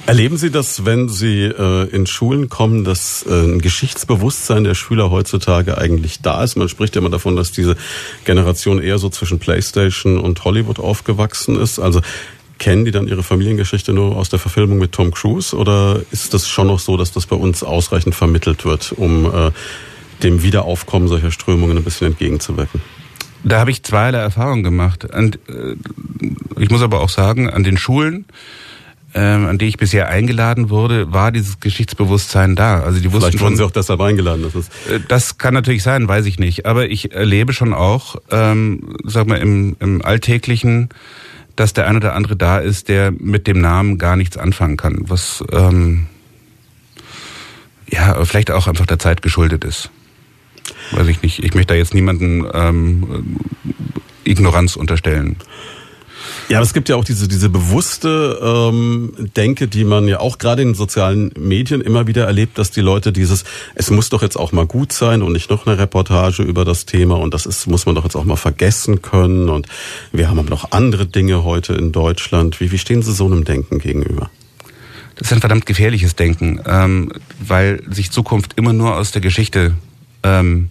Erleben 0.07 0.37
Sie 0.37 0.49
das, 0.49 0.85
wenn 0.85 1.07
Sie 1.07 1.43
äh, 1.43 1.87
in 1.89 2.07
Schulen 2.07 2.49
kommen, 2.49 2.83
dass 2.83 3.23
äh, 3.29 3.43
ein 3.43 3.61
Geschichtsbewusstsein 3.61 4.63
der 4.63 4.73
Schüler 4.73 5.11
heutzutage 5.11 5.77
eigentlich 5.77 6.21
da 6.21 6.43
ist? 6.43 6.55
Man 6.55 6.67
spricht 6.67 6.95
ja 6.95 7.01
immer 7.01 7.11
davon, 7.11 7.35
dass 7.35 7.51
diese 7.51 7.77
Generation 8.25 8.81
eher 8.81 8.97
so 8.97 9.09
zwischen 9.09 9.37
Playstation 9.37 10.19
und 10.19 10.43
Hollywood 10.43 10.79
aufgewachsen 10.79 11.59
ist. 11.59 11.77
Also 11.77 12.01
kennen 12.63 12.85
die 12.85 12.91
dann 12.91 13.09
ihre 13.09 13.23
Familiengeschichte 13.23 13.91
nur 13.91 14.15
aus 14.15 14.29
der 14.29 14.39
Verfilmung 14.39 14.77
mit 14.77 14.93
Tom 14.93 15.11
Cruise 15.11 15.53
oder 15.53 16.01
ist 16.11 16.33
das 16.33 16.47
schon 16.47 16.67
noch 16.67 16.79
so, 16.79 16.95
dass 16.95 17.11
das 17.11 17.25
bei 17.25 17.35
uns 17.35 17.61
ausreichend 17.61 18.15
vermittelt 18.15 18.63
wird, 18.63 18.93
um 18.93 19.25
äh, 19.25 19.51
dem 20.23 20.43
Wiederaufkommen 20.43 21.09
solcher 21.09 21.29
Strömungen 21.29 21.75
ein 21.75 21.83
bisschen 21.83 22.07
entgegenzuwirken? 22.07 22.81
Da 23.43 23.59
habe 23.59 23.71
ich 23.71 23.83
zweierlei 23.83 24.19
Erfahrungen 24.19 24.63
gemacht. 24.63 25.03
Und, 25.03 25.39
äh, 25.49 25.75
ich 26.57 26.69
muss 26.69 26.81
aber 26.81 27.01
auch 27.01 27.09
sagen, 27.09 27.49
an 27.49 27.65
den 27.65 27.75
Schulen, 27.75 28.23
äh, 29.13 29.19
an 29.19 29.57
die 29.57 29.65
ich 29.65 29.75
bisher 29.75 30.07
eingeladen 30.07 30.69
wurde, 30.69 31.11
war 31.11 31.33
dieses 31.33 31.59
Geschichtsbewusstsein 31.59 32.55
da. 32.55 32.79
Also 32.79 33.01
die 33.01 33.11
wussten 33.11 33.31
Vielleicht 33.31 33.43
wurden 33.43 33.57
Sie 33.57 33.65
auch 33.65 33.71
deshalb 33.71 33.99
eingeladen. 33.99 34.43
Das, 34.43 34.55
ist 34.55 34.71
äh, 34.89 35.01
das 35.05 35.37
kann 35.37 35.53
natürlich 35.53 35.83
sein, 35.83 36.07
weiß 36.07 36.25
ich 36.27 36.39
nicht. 36.39 36.65
Aber 36.65 36.87
ich 36.87 37.11
erlebe 37.11 37.51
schon 37.51 37.73
auch, 37.73 38.15
ähm, 38.31 38.95
sag 39.03 39.27
mal, 39.27 39.39
im, 39.39 39.75
im 39.81 40.01
alltäglichen 40.01 40.87
dass 41.55 41.73
der 41.73 41.87
ein 41.87 41.95
oder 41.95 42.15
andere 42.15 42.35
da 42.35 42.57
ist, 42.59 42.89
der 42.89 43.11
mit 43.11 43.47
dem 43.47 43.61
Namen 43.61 43.97
gar 43.97 44.15
nichts 44.15 44.37
anfangen 44.37 44.77
kann, 44.77 45.03
was 45.07 45.43
ähm, 45.51 46.07
ja 47.87 48.23
vielleicht 48.25 48.51
auch 48.51 48.67
einfach 48.67 48.85
der 48.85 48.99
Zeit 48.99 49.21
geschuldet 49.21 49.63
ist. 49.63 49.89
Weiß 50.91 51.07
ich 51.07 51.21
nicht. 51.21 51.43
Ich 51.43 51.53
möchte 51.53 51.73
da 51.73 51.77
jetzt 51.77 51.93
niemanden 51.93 52.45
ähm, 52.53 53.37
Ignoranz 54.23 54.75
unterstellen. 54.75 55.35
Ja, 56.49 56.57
aber 56.57 56.65
es 56.65 56.73
gibt 56.73 56.89
ja 56.89 56.95
auch 56.95 57.03
diese, 57.03 57.27
diese 57.27 57.49
bewusste 57.49 58.39
ähm, 58.41 59.13
Denke, 59.35 59.67
die 59.67 59.83
man 59.83 60.07
ja 60.07 60.19
auch 60.19 60.37
gerade 60.37 60.61
in 60.61 60.69
den 60.69 60.75
sozialen 60.75 61.31
Medien 61.37 61.81
immer 61.81 62.07
wieder 62.07 62.25
erlebt, 62.25 62.57
dass 62.57 62.71
die 62.71 62.81
Leute 62.81 63.11
dieses, 63.11 63.43
es 63.75 63.89
muss 63.89 64.09
doch 64.09 64.21
jetzt 64.21 64.37
auch 64.37 64.51
mal 64.51 64.65
gut 64.65 64.91
sein 64.91 65.21
und 65.21 65.31
nicht 65.31 65.49
noch 65.49 65.65
eine 65.65 65.77
Reportage 65.77 66.43
über 66.43 66.65
das 66.65 66.85
Thema 66.85 67.17
und 67.17 67.33
das 67.33 67.45
ist, 67.45 67.67
muss 67.67 67.85
man 67.85 67.95
doch 67.95 68.03
jetzt 68.03 68.15
auch 68.15 68.25
mal 68.25 68.35
vergessen 68.35 69.01
können 69.01 69.49
und 69.49 69.67
wir 70.11 70.29
haben 70.29 70.39
aber 70.39 70.49
noch 70.49 70.71
andere 70.71 71.05
Dinge 71.05 71.43
heute 71.43 71.73
in 71.73 71.91
Deutschland. 71.91 72.59
Wie, 72.59 72.71
wie 72.71 72.77
stehen 72.77 73.01
Sie 73.01 73.13
so 73.13 73.25
einem 73.25 73.43
Denken 73.45 73.79
gegenüber? 73.79 74.29
Das 75.15 75.27
ist 75.27 75.33
ein 75.33 75.41
verdammt 75.41 75.65
gefährliches 75.65 76.15
Denken, 76.15 76.59
ähm, 76.65 77.11
weil 77.39 77.83
sich 77.89 78.11
Zukunft 78.11 78.53
immer 78.57 78.73
nur 78.73 78.97
aus 78.97 79.11
der 79.11 79.21
Geschichte 79.21 79.73
ähm, 80.23 80.69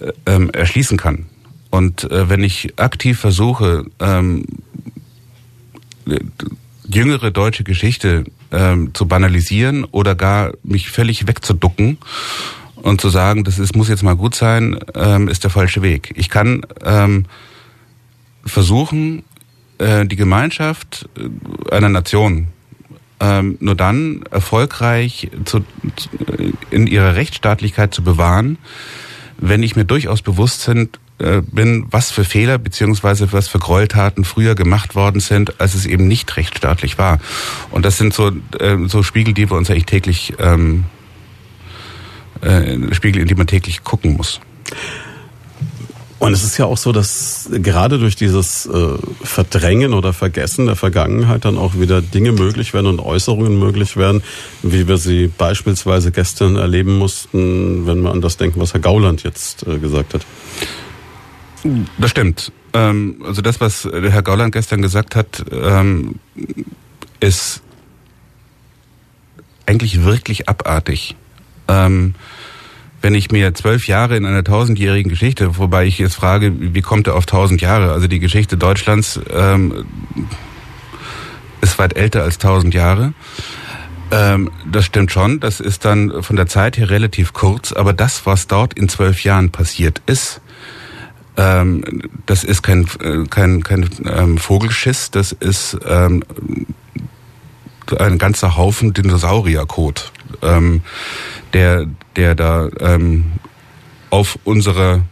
äh, 0.00 0.12
ähm, 0.26 0.50
erschließen 0.50 0.98
kann. 0.98 1.26
Und 1.70 2.10
äh, 2.10 2.28
wenn 2.28 2.42
ich 2.42 2.78
aktiv 2.78 3.18
versuche, 3.18 3.84
ähm, 4.00 4.44
jüngere 6.88 7.30
deutsche 7.30 7.64
Geschichte 7.64 8.24
ähm, 8.50 8.92
zu 8.94 9.06
banalisieren 9.06 9.84
oder 9.84 10.14
gar 10.14 10.52
mich 10.62 10.90
völlig 10.90 11.26
wegzuducken 11.26 11.98
und 12.74 13.00
zu 13.00 13.08
sagen, 13.08 13.44
das 13.44 13.58
ist, 13.58 13.76
muss 13.76 13.88
jetzt 13.88 14.02
mal 14.02 14.16
gut 14.16 14.34
sein, 14.34 14.78
ähm, 14.94 15.28
ist 15.28 15.44
der 15.44 15.50
falsche 15.50 15.82
Weg. 15.82 16.12
Ich 16.16 16.28
kann 16.28 16.62
ähm, 16.84 17.26
versuchen, 18.44 19.22
äh, 19.78 20.06
die 20.06 20.16
Gemeinschaft 20.16 21.08
äh, 21.16 21.74
einer 21.74 21.88
Nation 21.88 22.48
ähm, 23.20 23.58
nur 23.60 23.74
dann 23.74 24.22
erfolgreich 24.30 25.30
zu, 25.44 25.64
in 26.70 26.86
ihrer 26.86 27.14
Rechtsstaatlichkeit 27.14 27.94
zu 27.94 28.02
bewahren, 28.02 28.58
wenn 29.36 29.62
ich 29.62 29.76
mir 29.76 29.84
durchaus 29.84 30.22
bewusst 30.22 30.62
sind, 30.62 30.98
bin, 31.42 31.86
was 31.90 32.10
für 32.10 32.24
Fehler 32.24 32.58
beziehungsweise 32.58 33.32
was 33.32 33.48
für 33.48 33.58
Gräueltaten 33.58 34.24
früher 34.24 34.54
gemacht 34.54 34.94
worden 34.94 35.20
sind, 35.20 35.60
als 35.60 35.74
es 35.74 35.86
eben 35.86 36.08
nicht 36.08 36.36
rechtsstaatlich 36.36 36.98
war. 36.98 37.18
Und 37.70 37.84
das 37.84 37.98
sind 37.98 38.14
so, 38.14 38.32
äh, 38.58 38.76
so 38.86 39.02
Spiegel, 39.02 39.34
die 39.34 39.50
wir 39.50 39.56
uns 39.56 39.70
eigentlich 39.70 39.86
täglich, 39.86 40.34
ähm, 40.38 40.84
äh, 42.40 42.94
Spiegel, 42.94 43.20
in 43.20 43.28
die 43.28 43.34
man 43.34 43.46
täglich 43.46 43.84
gucken 43.84 44.16
muss. 44.16 44.40
Und 46.20 46.34
es 46.34 46.44
ist 46.44 46.58
ja 46.58 46.66
auch 46.66 46.76
so, 46.76 46.92
dass 46.92 47.48
gerade 47.50 47.98
durch 47.98 48.14
dieses 48.14 48.66
äh, 48.66 48.98
Verdrängen 49.22 49.94
oder 49.94 50.12
Vergessen 50.12 50.66
der 50.66 50.76
Vergangenheit 50.76 51.46
dann 51.46 51.56
auch 51.56 51.80
wieder 51.80 52.02
Dinge 52.02 52.32
möglich 52.32 52.74
werden 52.74 52.88
und 52.88 53.00
Äußerungen 53.00 53.58
möglich 53.58 53.96
werden, 53.96 54.22
wie 54.62 54.86
wir 54.86 54.98
sie 54.98 55.28
beispielsweise 55.28 56.12
gestern 56.12 56.56
erleben 56.56 56.98
mussten, 56.98 57.86
wenn 57.86 58.02
wir 58.02 58.10
an 58.10 58.20
das 58.20 58.36
denken, 58.36 58.60
was 58.60 58.74
Herr 58.74 58.80
Gauland 58.80 59.22
jetzt 59.22 59.66
äh, 59.66 59.78
gesagt 59.78 60.12
hat. 60.12 60.26
Das 61.98 62.10
stimmt. 62.10 62.52
Ähm, 62.72 63.22
also 63.24 63.42
das, 63.42 63.60
was 63.60 63.84
Herr 63.84 64.22
Gauland 64.22 64.52
gestern 64.52 64.82
gesagt 64.82 65.16
hat, 65.16 65.44
ähm, 65.52 66.16
ist 67.20 67.62
eigentlich 69.66 70.04
wirklich 70.04 70.48
abartig. 70.48 71.16
Ähm, 71.68 72.14
wenn 73.02 73.14
ich 73.14 73.30
mir 73.30 73.54
zwölf 73.54 73.86
Jahre 73.86 74.16
in 74.16 74.26
einer 74.26 74.44
tausendjährigen 74.44 75.08
Geschichte, 75.08 75.56
wobei 75.56 75.86
ich 75.86 75.98
jetzt 75.98 76.16
frage, 76.16 76.52
wie 76.74 76.82
kommt 76.82 77.06
er 77.06 77.14
auf 77.14 77.24
tausend 77.24 77.62
Jahre? 77.62 77.92
Also 77.92 78.08
die 78.08 78.18
Geschichte 78.18 78.58
Deutschlands 78.58 79.18
ist 81.62 81.78
weit 81.78 81.96
älter 81.96 82.22
als 82.22 82.36
tausend 82.36 82.74
Jahre. 82.74 83.14
Ähm, 84.10 84.50
das 84.70 84.84
stimmt 84.84 85.12
schon. 85.12 85.40
Das 85.40 85.60
ist 85.60 85.84
dann 85.84 86.22
von 86.22 86.36
der 86.36 86.46
Zeit 86.46 86.76
her 86.76 86.90
relativ 86.90 87.32
kurz. 87.32 87.72
Aber 87.72 87.92
das, 87.92 88.26
was 88.26 88.46
dort 88.46 88.74
in 88.74 88.88
zwölf 88.88 89.22
Jahren 89.24 89.50
passiert 89.50 90.02
ist, 90.06 90.40
ähm, 91.36 91.84
das 92.26 92.44
ist 92.44 92.62
kein, 92.62 92.86
äh, 93.00 93.24
kein, 93.28 93.62
kein 93.62 93.88
ähm, 94.04 94.38
Vogelschiss, 94.38 95.10
das 95.10 95.32
ist 95.32 95.78
ähm, 95.86 96.22
ein 97.98 98.18
ganzer 98.18 98.56
Haufen 98.56 98.92
Dinosaurierkot, 98.92 100.12
ähm, 100.42 100.82
der, 101.52 101.86
der 102.16 102.34
da 102.34 102.68
ähm, 102.78 103.32
auf 104.10 104.38
unserer 104.44 105.02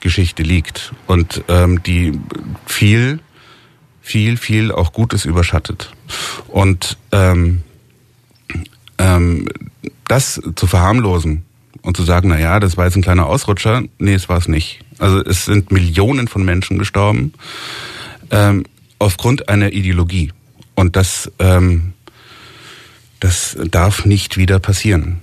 Geschichte 0.00 0.42
liegt 0.42 0.92
und 1.06 1.44
ähm, 1.48 1.82
die 1.82 2.18
viel, 2.66 3.20
viel, 4.00 4.36
viel 4.36 4.72
auch 4.72 4.92
Gutes 4.92 5.24
überschattet. 5.24 5.92
Und 6.48 6.96
ähm, 7.12 7.62
ähm, 8.98 9.46
das 10.08 10.40
zu 10.56 10.66
verharmlosen 10.66 11.44
und 11.82 11.96
zu 11.96 12.02
sagen, 12.02 12.28
na 12.28 12.38
ja, 12.38 12.60
das 12.60 12.76
war 12.76 12.86
jetzt 12.86 12.96
ein 12.96 13.02
kleiner 13.02 13.26
Ausrutscher, 13.26 13.82
nee, 13.98 14.14
es 14.14 14.28
war 14.28 14.38
es 14.38 14.48
nicht. 14.48 14.80
Also 15.00 15.24
es 15.24 15.46
sind 15.46 15.72
Millionen 15.72 16.28
von 16.28 16.44
Menschen 16.44 16.78
gestorben 16.78 17.32
ähm, 18.30 18.64
aufgrund 18.98 19.48
einer 19.48 19.72
Ideologie. 19.72 20.32
Und 20.74 20.96
das, 20.96 21.30
ähm, 21.38 21.94
das 23.18 23.56
darf 23.70 24.04
nicht 24.04 24.36
wieder 24.36 24.58
passieren. 24.58 25.20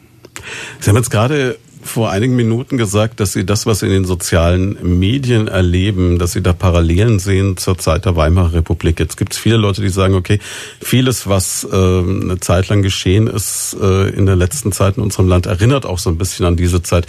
Sie 0.80 0.90
haben 0.90 0.98
jetzt 0.98 1.12
gerade 1.12 1.58
vor 1.82 2.12
einigen 2.12 2.36
Minuten 2.36 2.78
gesagt, 2.78 3.20
dass 3.20 3.34
Sie 3.34 3.46
das, 3.46 3.66
was 3.66 3.80
Sie 3.80 3.86
in 3.86 3.92
den 3.92 4.06
sozialen 4.06 5.00
Medien 5.00 5.48
erleben, 5.48 6.20
dass 6.20 6.34
Sie 6.34 6.42
da 6.42 6.54
Parallelen 6.54 7.20
sehen 7.20 7.58
zur 7.58 7.78
Zeit 7.78 8.06
der 8.06 8.16
Weimarer 8.16 8.54
Republik. 8.54 9.00
Jetzt 9.00 9.16
gibt 9.18 9.34
es 9.34 9.40
viele 9.40 9.58
Leute, 9.58 9.82
die 9.82 9.90
sagen, 9.90 10.14
okay, 10.14 10.40
vieles, 10.82 11.28
was 11.28 11.64
äh, 11.64 11.76
eine 11.76 12.40
Zeit 12.40 12.68
lang 12.68 12.82
geschehen 12.82 13.28
ist 13.28 13.76
äh, 13.82 14.10
in 14.10 14.26
der 14.26 14.36
letzten 14.36 14.72
Zeit 14.72 14.98
in 14.98 15.04
unserem 15.04 15.28
Land, 15.28 15.46
erinnert 15.46 15.86
auch 15.86 16.00
so 16.00 16.10
ein 16.10 16.18
bisschen 16.18 16.46
an 16.46 16.58
diese 16.58 16.84
Zeit 16.84 17.08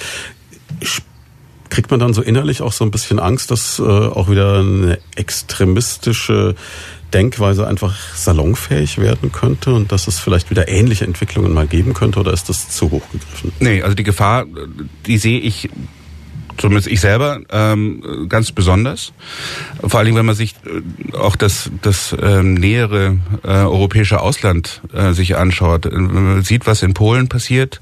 kriegt 1.71 1.91
man 1.91 2.01
dann 2.01 2.15
so 2.15 2.23
innerlich 2.23 2.63
auch 2.63 2.73
so 2.73 2.85
ein 2.85 2.91
bisschen 2.91 3.19
Angst, 3.19 3.51
dass 3.51 3.79
äh, 3.79 3.83
auch 3.83 4.31
wieder 4.31 4.61
eine 4.61 4.99
extremistische 5.17 6.55
Denkweise 7.13 7.67
einfach 7.67 7.97
salonfähig 8.15 8.99
werden 8.99 9.33
könnte 9.33 9.73
und 9.73 9.93
dass 9.93 10.09
es 10.09 10.19
vielleicht 10.19 10.51
wieder 10.51 10.69
ähnliche 10.69 11.05
Entwicklungen 11.05 11.53
mal 11.53 11.67
geben 11.67 11.95
könnte 11.95 12.21
oder 12.21 12.33
ist 12.33 12.49
das 12.49 12.69
zu 12.69 12.91
hoch 12.91 13.03
gegriffen? 13.11 13.53
Nee, 13.61 13.83
also 13.83 13.95
die 13.95 14.03
Gefahr, 14.03 14.45
die 15.07 15.19
sehe 15.19 15.41
ich 15.41 15.71
zumindest 16.59 16.89
ich 16.89 17.01
selber, 17.01 17.41
ähm, 17.51 18.27
ganz 18.29 18.53
besonders. 18.53 19.13
Vor 19.81 19.99
allen 19.99 20.07
Dingen, 20.07 20.19
wenn 20.19 20.27
man 20.27 20.35
sich 20.35 20.55
äh, 20.65 21.17
auch 21.17 21.37
das, 21.37 21.71
das 21.83 22.15
ähm, 22.21 22.55
nähere 22.55 23.19
äh, 23.45 23.49
europäische 23.49 24.21
Ausland 24.21 24.83
äh, 24.93 25.13
sich 25.13 25.37
anschaut. 25.37 25.87
Wenn 25.87 26.13
man 26.13 26.43
sieht, 26.43 26.67
was 26.67 26.83
in 26.83 26.95
Polen 26.95 27.29
passiert, 27.29 27.81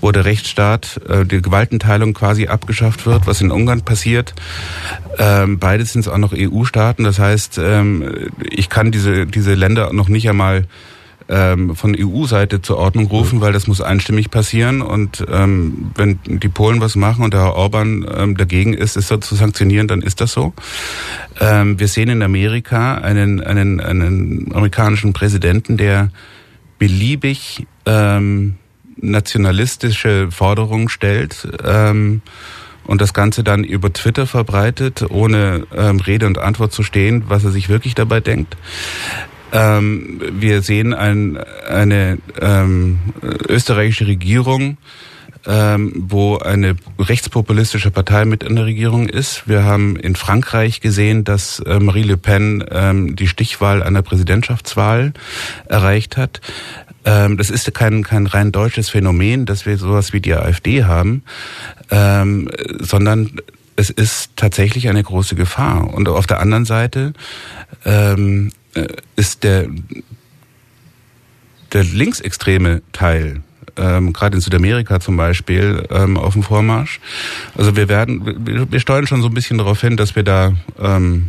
wo 0.00 0.12
der 0.12 0.24
Rechtsstaat, 0.24 1.00
äh, 1.08 1.24
die 1.24 1.40
Gewaltenteilung 1.40 2.14
quasi 2.14 2.48
abgeschafft 2.48 3.06
wird, 3.06 3.26
was 3.26 3.40
in 3.40 3.50
Ungarn 3.50 3.82
passiert. 3.82 4.34
Ähm, 5.18 5.58
beides 5.58 5.92
sind 5.92 6.08
auch 6.08 6.18
noch 6.18 6.32
EU-Staaten. 6.36 7.04
Das 7.04 7.18
heißt, 7.18 7.58
ähm, 7.62 8.30
ich 8.50 8.68
kann 8.68 8.90
diese, 8.90 9.26
diese 9.26 9.54
Länder 9.54 9.92
noch 9.92 10.08
nicht 10.08 10.28
einmal 10.28 10.64
ähm, 11.28 11.76
von 11.76 11.96
EU-Seite 11.98 12.62
zur 12.62 12.78
Ordnung 12.78 13.06
rufen, 13.06 13.40
weil 13.40 13.52
das 13.52 13.66
muss 13.66 13.80
einstimmig 13.80 14.30
passieren. 14.30 14.80
Und 14.82 15.24
ähm, 15.30 15.90
wenn 15.94 16.18
die 16.24 16.48
Polen 16.48 16.80
was 16.80 16.96
machen 16.96 17.24
und 17.24 17.34
der 17.34 17.42
Herr 17.42 17.54
Orban 17.54 18.06
ähm, 18.16 18.36
dagegen 18.36 18.74
ist, 18.74 18.96
es 18.96 19.08
zu 19.08 19.34
sanktionieren, 19.34 19.88
dann 19.88 20.02
ist 20.02 20.20
das 20.20 20.32
so. 20.32 20.52
Ähm, 21.40 21.78
wir 21.78 21.88
sehen 21.88 22.08
in 22.08 22.22
Amerika 22.22 22.96
einen, 22.96 23.40
einen, 23.40 23.80
einen 23.80 24.50
amerikanischen 24.54 25.12
Präsidenten, 25.12 25.76
der 25.76 26.10
beliebig 26.78 27.66
ähm, 27.86 28.56
nationalistische 28.96 30.30
Forderungen 30.30 30.88
stellt. 30.88 31.48
Ähm, 31.64 32.22
und 32.84 33.02
das 33.02 33.12
Ganze 33.12 33.44
dann 33.44 33.64
über 33.64 33.92
Twitter 33.92 34.26
verbreitet, 34.26 35.04
ohne 35.10 35.66
ähm, 35.76 36.00
Rede 36.00 36.26
und 36.26 36.38
Antwort 36.38 36.72
zu 36.72 36.82
stehen, 36.82 37.24
was 37.28 37.44
er 37.44 37.50
sich 37.50 37.68
wirklich 37.68 37.94
dabei 37.94 38.20
denkt. 38.20 38.56
Ähm, 39.52 40.20
wir 40.32 40.62
sehen 40.62 40.94
ein, 40.94 41.38
eine 41.68 42.18
ähm, 42.40 42.98
österreichische 43.48 44.06
Regierung, 44.06 44.76
ähm, 45.46 45.92
wo 45.94 46.36
eine 46.38 46.76
rechtspopulistische 46.98 47.90
Partei 47.90 48.24
mit 48.24 48.42
in 48.42 48.56
der 48.56 48.66
Regierung 48.66 49.08
ist. 49.08 49.48
Wir 49.48 49.64
haben 49.64 49.96
in 49.96 50.16
Frankreich 50.16 50.80
gesehen, 50.80 51.24
dass 51.24 51.60
äh, 51.60 51.80
Marie 51.80 52.02
Le 52.02 52.16
Pen 52.16 52.64
ähm, 52.70 53.16
die 53.16 53.28
Stichwahl 53.28 53.82
einer 53.82 54.02
Präsidentschaftswahl 54.02 55.12
erreicht 55.66 56.16
hat. 56.16 56.40
Ähm, 57.04 57.38
das 57.38 57.48
ist 57.48 57.72
kein, 57.72 58.02
kein 58.02 58.26
rein 58.26 58.52
deutsches 58.52 58.90
Phänomen, 58.90 59.46
dass 59.46 59.64
wir 59.64 59.78
sowas 59.78 60.12
wie 60.12 60.20
die 60.20 60.34
AfD 60.34 60.84
haben, 60.84 61.22
ähm, 61.90 62.50
sondern 62.80 63.40
es 63.76 63.90
ist 63.90 64.32
tatsächlich 64.36 64.88
eine 64.88 65.02
große 65.02 65.36
Gefahr. 65.36 65.94
Und 65.94 66.08
auf 66.08 66.26
der 66.26 66.40
anderen 66.40 66.64
Seite 66.66 67.12
ähm, 67.84 68.50
äh, 68.50 68.67
ist 69.16 69.42
der, 69.44 69.68
der 71.72 71.84
linksextreme 71.84 72.82
Teil, 72.92 73.42
ähm, 73.76 74.12
gerade 74.12 74.36
in 74.36 74.40
Südamerika 74.40 75.00
zum 75.00 75.16
Beispiel, 75.16 75.86
ähm, 75.90 76.16
auf 76.16 76.32
dem 76.32 76.42
Vormarsch. 76.42 77.00
Also 77.56 77.76
wir 77.76 77.88
werden, 77.88 78.46
wir, 78.46 78.70
wir 78.70 78.80
steuern 78.80 79.06
schon 79.06 79.22
so 79.22 79.28
ein 79.28 79.34
bisschen 79.34 79.58
darauf 79.58 79.80
hin, 79.80 79.96
dass 79.96 80.16
wir 80.16 80.22
da 80.22 80.52
ähm, 80.80 81.28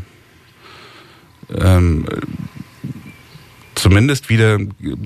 ähm, 1.58 2.06
zumindest 3.76 4.30
wieder 4.30 4.58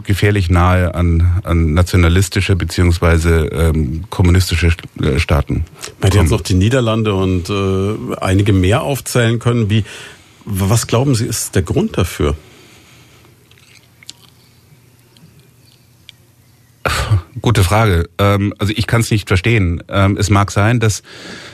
gefährlich 0.04 0.50
nahe 0.50 0.96
an, 0.96 1.42
an 1.44 1.74
nationalistische 1.74 2.56
beziehungsweise 2.56 3.46
ähm, 3.52 4.06
kommunistische 4.10 4.72
äh, 5.02 5.20
Staaten. 5.20 5.66
Bei 6.00 6.10
dir 6.10 6.22
jetzt 6.22 6.32
noch 6.32 6.42
die 6.42 6.56
Niederlande 6.56 7.14
und 7.14 7.50
äh, 7.50 8.16
einige 8.20 8.52
mehr 8.52 8.82
aufzählen 8.82 9.40
können. 9.40 9.70
Wie, 9.70 9.84
was 10.46 10.88
glauben 10.88 11.16
Sie, 11.16 11.26
ist 11.26 11.56
der 11.56 11.62
Grund 11.62 11.98
dafür? 11.98 12.36
Gute 17.42 17.64
Frage. 17.64 18.10
Ähm, 18.20 18.54
also 18.58 18.74
ich 18.76 18.88
kann 18.88 19.02
es 19.02 19.12
nicht 19.12 19.28
verstehen. 19.28 19.84
Ähm, 19.90 20.18
es 20.18 20.30
mag 20.30 20.52
sein, 20.52 20.80
dass 20.80 21.04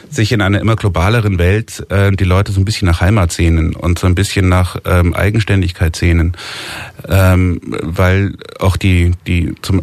sich 0.09 0.31
in 0.31 0.41
einer 0.41 0.59
immer 0.59 0.75
globaleren 0.75 1.39
Welt 1.39 1.85
äh, 1.89 2.11
die 2.11 2.23
Leute 2.25 2.51
so 2.51 2.59
ein 2.59 2.65
bisschen 2.65 2.87
nach 2.87 3.01
Heimat 3.01 3.31
sehnen 3.31 3.75
und 3.75 3.97
so 3.97 4.07
ein 4.07 4.15
bisschen 4.15 4.49
nach 4.49 4.77
ähm, 4.85 5.13
Eigenständigkeit 5.13 5.95
sehnen, 5.95 6.35
weil 7.07 8.35
auch 8.59 8.77
die 8.77 9.13
die 9.25 9.55
zum, 9.61 9.81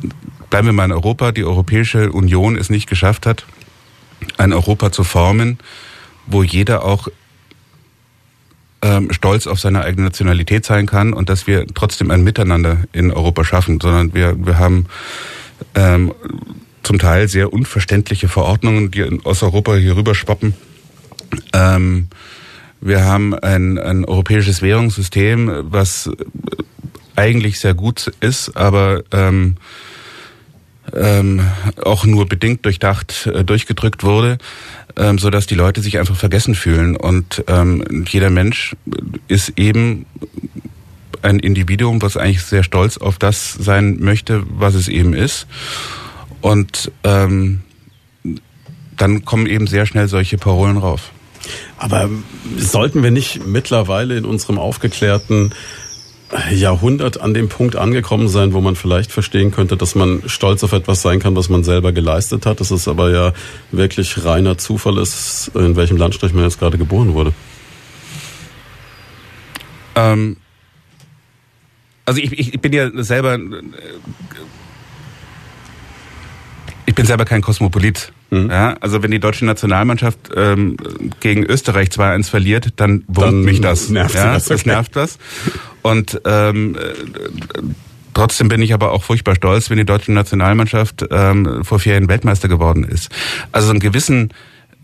bleiben 0.51 0.69
wir 0.69 0.73
mal 0.73 0.85
in 0.85 0.93
Europa, 0.93 1.33
die 1.33 1.45
Europäische 1.45 2.13
Union 2.13 2.57
es 2.57 2.71
nicht 2.71 2.89
geschafft 2.89 3.27
hat, 3.27 3.47
ein 4.37 4.53
Europa 4.53 4.93
zu 4.93 5.05
formen, 5.05 5.59
wo 6.27 6.43
jeder 6.43 6.85
auch 6.85 7.09
ähm, 8.83 9.13
stolz 9.13 9.47
auf 9.47 9.59
seine 9.59 9.83
eigene 9.83 10.07
Nationalität 10.07 10.65
sein 10.65 10.87
kann 10.87 11.13
und 11.13 11.29
dass 11.29 11.47
wir 11.47 11.67
trotzdem 11.75 12.11
ein 12.11 12.23
Miteinander 12.23 12.85
in 12.93 13.11
Europa 13.11 13.45
schaffen, 13.45 13.81
sondern 13.81 14.15
wir, 14.15 14.37
wir 14.45 14.59
haben 14.59 14.87
ähm, 15.75 16.13
zum 16.83 16.99
Teil 16.99 17.29
sehr 17.29 17.53
unverständliche 17.53 18.29
Verordnungen, 18.29 18.91
die 18.91 19.21
aus 19.25 19.43
Europa 19.43 19.75
hier 19.75 19.97
rüber 19.97 20.15
schwappen. 20.15 20.55
Ähm, 21.53 22.09
wir 22.81 23.05
haben 23.05 23.35
ein, 23.35 23.79
ein 23.79 24.05
europäisches 24.05 24.63
Währungssystem, 24.63 25.51
was 25.65 26.11
eigentlich 27.17 27.59
sehr 27.59 27.75
gut 27.75 28.13
ist, 28.21 28.57
aber 28.57 29.03
ähm, 29.11 29.57
ähm, 30.95 31.47
auch 31.83 32.05
nur 32.05 32.27
bedingt 32.27 32.65
durchdacht 32.65 33.27
äh, 33.27 33.45
durchgedrückt 33.45 34.05
wurde 34.05 34.39
ähm, 34.97 35.19
so 35.19 35.31
dass 35.31 35.47
die 35.47 35.55
Leute 35.55 35.83
sich 35.83 35.99
einfach 35.99 36.17
vergessen 36.17 36.55
fühlen. 36.55 36.97
Und 36.97 37.45
ähm, 37.49 38.05
jeder 38.09 38.31
Mensch 38.31 38.75
ist 39.29 39.53
eben 39.57 40.07
ein 41.23 41.39
Individuum, 41.39 42.03
was 42.03 42.17
eigentlich 42.17 42.43
sehr 42.43 42.63
stolz 42.63 42.97
auf 42.99 43.19
das 43.19 43.53
sein 43.53 43.99
möchte, 44.01 44.45
was 44.49 44.75
es 44.75 44.89
eben 44.89 45.15
ist. 45.15 45.47
Und 46.41 46.91
ähm, 47.05 47.63
dann 48.97 49.25
kommen 49.25 49.47
eben 49.47 49.67
sehr 49.67 49.87
schnell 49.87 50.09
solche 50.09 50.39
Parolen 50.39 50.79
rauf. 50.79 51.11
Aber 51.79 52.09
sollten 52.59 53.03
wir 53.03 53.11
nicht 53.11 53.47
mittlerweile 53.47 54.17
in 54.17 54.25
unserem 54.25 54.59
aufgeklärten 54.59 55.53
Jahrhundert 56.51 57.21
an 57.21 57.35
dem 57.35 57.49
Punkt 57.49 57.77
angekommen 57.77 58.29
sein, 58.29 58.53
wo 58.53 58.61
man 58.61 58.75
vielleicht 58.75 59.13
verstehen 59.13 59.53
könnte, 59.53 59.77
dass 59.77 59.95
man 59.95 60.23
stolz 60.27 60.65
auf 60.65 60.73
etwas 60.73 61.03
sein 61.03 61.21
kann, 61.21 61.37
was 61.37 61.49
man 61.49 61.63
selber 61.63 61.93
geleistet 61.93 62.47
hat. 62.47 62.61
Dass 62.61 62.71
es 62.71 62.89
aber 62.89 63.11
ja 63.11 63.33
wirklich 63.71 64.25
reiner 64.25 64.59
Zufall 64.59 64.99
ist, 64.99 65.53
in 65.55 65.77
welchem 65.77 65.97
Landstrich 65.97 66.33
man 66.33 66.45
jetzt 66.45 66.59
gerade 66.59 66.79
geboren 66.79 67.15
wurde. 67.15 67.33
Ähm, 69.95 70.37
also 72.05 72.21
ich, 72.21 72.39
ich 72.39 72.61
bin 72.61 72.73
ja 72.73 72.91
selber 73.03 73.39
ich 76.87 76.95
bin 76.95 77.05
selber 77.05 77.25
kein 77.25 77.43
Kosmopolit. 77.43 78.13
Mhm. 78.31 78.51
Ja, 78.51 78.77
also 78.81 79.03
wenn 79.03 79.11
die 79.11 79.19
deutsche 79.19 79.45
Nationalmannschaft 79.45 80.31
ähm, 80.35 80.77
gegen 81.21 81.45
Österreich 81.45 81.89
2-1 81.89 82.31
verliert, 82.31 82.69
dann 82.77 83.05
wurmt 83.09 83.45
mich 83.45 83.61
das. 83.61 83.91
Nervt 83.91 84.15
ja, 84.15 84.35
das, 84.35 84.47
okay. 84.47 84.55
das 84.55 84.67
nervt 84.67 84.97
das. 84.97 85.19
Und 85.87 86.21
ähm, 86.25 86.77
Trotzdem 88.15 88.49
bin 88.49 88.63
ich 88.63 88.73
aber 88.73 88.93
auch 88.93 89.03
furchtbar 89.03 89.35
stolz, 89.35 89.69
wenn 89.69 89.77
die 89.77 89.85
deutsche 89.85 90.11
Nationalmannschaft 90.11 91.05
ähm, 91.11 91.63
vor 91.65 91.79
vier 91.79 91.93
Jahren 91.93 92.09
Weltmeister 92.09 92.49
geworden 92.49 92.83
ist. 92.83 93.11
Also 93.53 93.69
einen 93.69 93.79
gewissen 93.79 94.33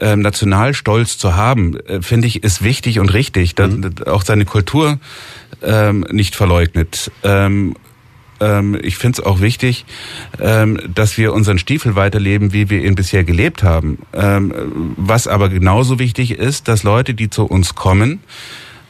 ähm, 0.00 0.20
Nationalstolz 0.20 1.16
zu 1.16 1.34
haben, 1.34 1.80
äh, 1.86 2.02
finde 2.02 2.28
ich, 2.28 2.44
ist 2.44 2.62
wichtig 2.62 2.98
und 2.98 3.14
richtig, 3.14 3.54
dass 3.54 3.70
mhm. 3.70 3.94
auch 4.04 4.20
seine 4.20 4.44
Kultur 4.44 4.98
ähm, 5.62 6.04
nicht 6.10 6.36
verleugnet. 6.36 7.10
Ähm, 7.22 7.74
ähm, 8.38 8.78
ich 8.82 8.98
finde 8.98 9.22
es 9.22 9.26
auch 9.26 9.40
wichtig, 9.40 9.86
ähm, 10.38 10.78
dass 10.94 11.16
wir 11.16 11.32
unseren 11.32 11.58
Stiefel 11.58 11.94
weiterleben, 11.96 12.52
wie 12.52 12.68
wir 12.68 12.84
ihn 12.84 12.96
bisher 12.96 13.24
gelebt 13.24 13.62
haben. 13.62 13.98
Ähm, 14.12 14.52
was 14.98 15.26
aber 15.26 15.48
genauso 15.48 15.98
wichtig 15.98 16.32
ist, 16.32 16.68
dass 16.68 16.82
Leute, 16.82 17.14
die 17.14 17.30
zu 17.30 17.44
uns 17.44 17.74
kommen, 17.74 18.20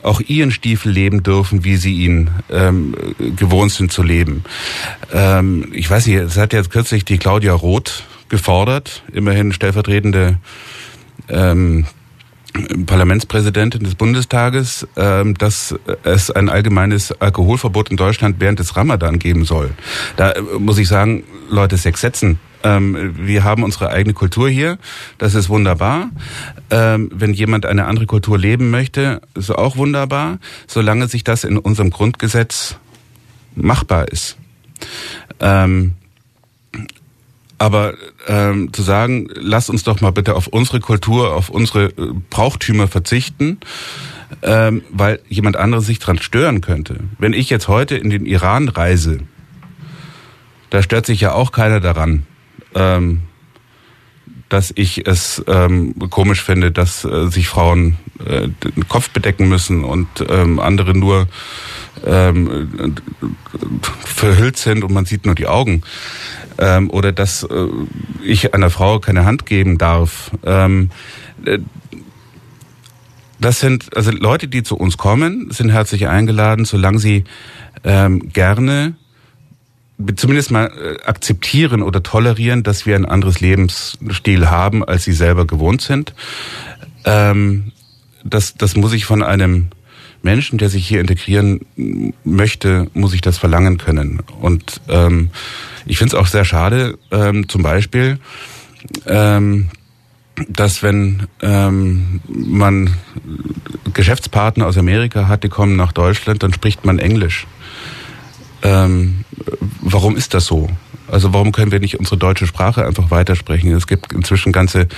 auch 0.03 0.21
ihren 0.21 0.51
Stiefel 0.51 0.93
leben 0.93 1.23
dürfen, 1.23 1.65
wie 1.65 1.77
sie 1.77 1.95
ihn 1.95 2.31
ähm, 2.51 2.95
gewohnt 3.37 3.73
sind 3.73 3.93
zu 3.93 4.03
leben. 4.03 4.45
Ähm, 5.13 5.69
ich 5.73 5.91
weiß 5.91 6.07
nicht, 6.07 6.17
es 6.17 6.37
hat 6.37 6.53
jetzt 6.53 6.71
kürzlich 6.71 7.05
die 7.05 7.19
Claudia 7.19 7.53
Roth 7.53 8.05
gefordert, 8.29 9.03
immerhin 9.13 9.53
stellvertretende 9.53 10.39
ähm, 11.29 11.87
Parlamentspräsidentin 12.87 13.83
des 13.85 13.95
Bundestages, 13.95 14.87
ähm, 14.97 15.35
dass 15.39 15.75
es 16.03 16.31
ein 16.31 16.49
allgemeines 16.49 17.13
Alkoholverbot 17.21 17.91
in 17.91 17.97
Deutschland 17.97 18.37
während 18.41 18.59
des 18.59 18.77
Ramadan 18.77 19.19
geben 19.19 19.45
soll. 19.45 19.71
Da 20.17 20.33
äh, 20.33 20.43
muss 20.59 20.79
ich 20.79 20.89
sagen, 20.89 21.25
Leute, 21.49 21.77
Sex 21.79 22.01
setzen. 22.01 22.39
Ähm, 22.63 23.15
wir 23.17 23.45
haben 23.45 23.63
unsere 23.63 23.91
eigene 23.91 24.15
Kultur 24.15 24.49
hier, 24.49 24.79
das 25.19 25.35
ist 25.35 25.49
wunderbar. 25.49 26.11
Ähm, 26.71 27.11
wenn 27.13 27.35
jemand 27.35 27.67
eine 27.67 27.87
andere 27.87 28.07
Kultur 28.07 28.39
leben 28.39 28.71
möchte, 28.71 29.21
ist 29.35 29.51
auch 29.51 29.77
wunderbar, 29.77 30.39
solange 30.67 31.09
sich 31.09 31.25
das 31.25 31.45
in 31.45 31.59
unserem 31.59 31.91
Grundgesetz 31.91 32.77
machbar 33.55 34.09
ist. 34.09 34.37
Aber 37.63 37.95
ähm, 38.27 38.73
zu 38.73 38.83
sagen, 38.83 39.29
lass 39.35 39.71
uns 39.71 39.85
doch 39.85 40.01
mal 40.01 40.11
bitte 40.11 40.35
auf 40.35 40.49
unsere 40.49 40.81
Kultur, 40.81 41.35
auf 41.35 41.49
unsere 41.49 41.85
äh, 41.87 42.13
Brauchtümer 42.29 42.89
verzichten, 42.89 43.59
ähm, 44.43 44.83
weil 44.91 45.21
jemand 45.29 45.57
anderes 45.57 45.87
sich 45.87 46.01
dran 46.01 46.19
stören 46.19 46.61
könnte. 46.61 46.97
Wenn 47.19 47.33
ich 47.33 47.51
jetzt 47.51 47.69
heute 47.69 47.97
in 47.97 48.11
den 48.11 48.27
Iran 48.27 48.69
reise, 48.69 49.21
da 50.71 50.83
stört 50.83 51.07
sich 51.07 51.21
ja 51.21 51.35
auch 51.35 51.53
keiner 51.53 51.79
daran, 51.79 52.27
ähm, 52.75 53.23
dass 54.49 54.73
ich 54.75 55.07
es 55.07 55.43
ähm, 55.47 55.95
komisch 56.11 56.43
finde, 56.43 56.71
dass 56.71 57.05
äh, 57.05 57.29
sich 57.29 57.49
Frauen 57.49 57.97
äh, 58.25 58.49
den 58.49 58.87
Kopf 58.87 59.09
bedecken 59.11 59.49
müssen 59.49 59.83
und 59.83 60.09
ähm, 60.29 60.59
andere 60.59 60.97
nur 60.97 61.27
ähm, 62.05 62.97
verhüllt 64.05 64.59
sind 64.59 64.85
und 64.85 64.93
man 64.93 65.07
sieht 65.07 65.25
nur 65.25 65.35
die 65.35 65.47
Augen. 65.47 65.83
Ähm, 66.59 66.91
oder 66.91 67.13
dass 67.13 67.45
äh, 67.45 67.67
ich 68.23 68.53
einer 68.53 68.69
Frau 68.69 69.01
keine 69.01 69.25
Hand 69.25 69.47
geben 69.47 69.79
darf. 69.79 70.31
Ähm, 70.45 70.91
äh, 71.47 71.59
das 73.41 73.59
sind 73.59 73.97
also 73.97 74.11
Leute, 74.11 74.49
die 74.49 74.63
zu 74.63 74.77
uns 74.77 74.99
kommen, 74.99 75.51
sind 75.51 75.71
herzlich 75.71 76.09
eingeladen, 76.09 76.65
solange 76.65 76.99
sie 76.99 77.25
ähm, 77.85 78.29
gerne 78.33 78.95
zumindest 80.17 80.51
mal 80.51 80.67
äh, 80.67 81.03
akzeptieren 81.05 81.83
oder 81.83 82.03
tolerieren, 82.03 82.63
dass 82.63 82.87
wir 82.87 82.97
ein 82.97 83.07
anderes 83.07 83.41
Lebensstil 83.41 84.51
haben, 84.51 84.85
als 84.85 85.05
sie 85.05 85.13
selber 85.13 85.47
gewohnt 85.47 85.83
sind. 85.83 86.15
Ähm, 87.05 87.73
das, 88.25 88.55
das 88.55 88.77
muss 88.77 88.93
ich 88.93 89.05
von 89.05 89.23
einem 89.23 89.69
Menschen, 90.23 90.59
der 90.59 90.69
sich 90.69 90.87
hier 90.87 91.01
integrieren 91.01 91.61
möchte, 92.25 92.89
muss 92.95 93.13
ich 93.13 93.21
das 93.21 93.39
verlangen 93.39 93.79
können. 93.79 94.21
Und 94.41 94.81
ähm, 94.89 95.31
ich 95.85 95.99
finde 95.99 96.17
es 96.17 96.21
auch 96.21 96.27
sehr 96.27 96.45
schade, 96.45 96.99
ähm, 97.11 97.49
zum 97.49 97.63
Beispiel, 97.63 98.19
ähm, 99.07 99.69
dass 100.49 100.83
wenn 100.83 101.27
ähm, 101.43 102.21
man 102.29 102.97
Geschäftspartner 103.93 104.67
aus 104.67 104.79
Amerika 104.79 105.29
hat, 105.29 105.45
die 105.45 105.49
kommen 105.49 105.77
nach 105.77 105.93
Deutschland, 105.93 106.43
dann 106.43 106.53
spricht 106.53 106.85
man 106.85 106.99
Englisch. 106.99 107.47
Ähm, 108.63 109.25
warum 109.81 110.17
ist 110.17 110.35
das 110.35 110.47
so? 110.47 110.69
Also 111.09 111.33
warum 111.33 111.53
können 111.53 111.73
wir 111.73 111.81
nicht 111.81 111.99
unsere 111.99 112.17
deutsche 112.17 112.47
Sprache 112.47 112.87
einfach 112.87 113.11
weitersprechen? 113.11 113.73
Es 113.73 113.87
gibt 113.87 114.13
inzwischen 114.13 114.53
ganze 114.53 114.89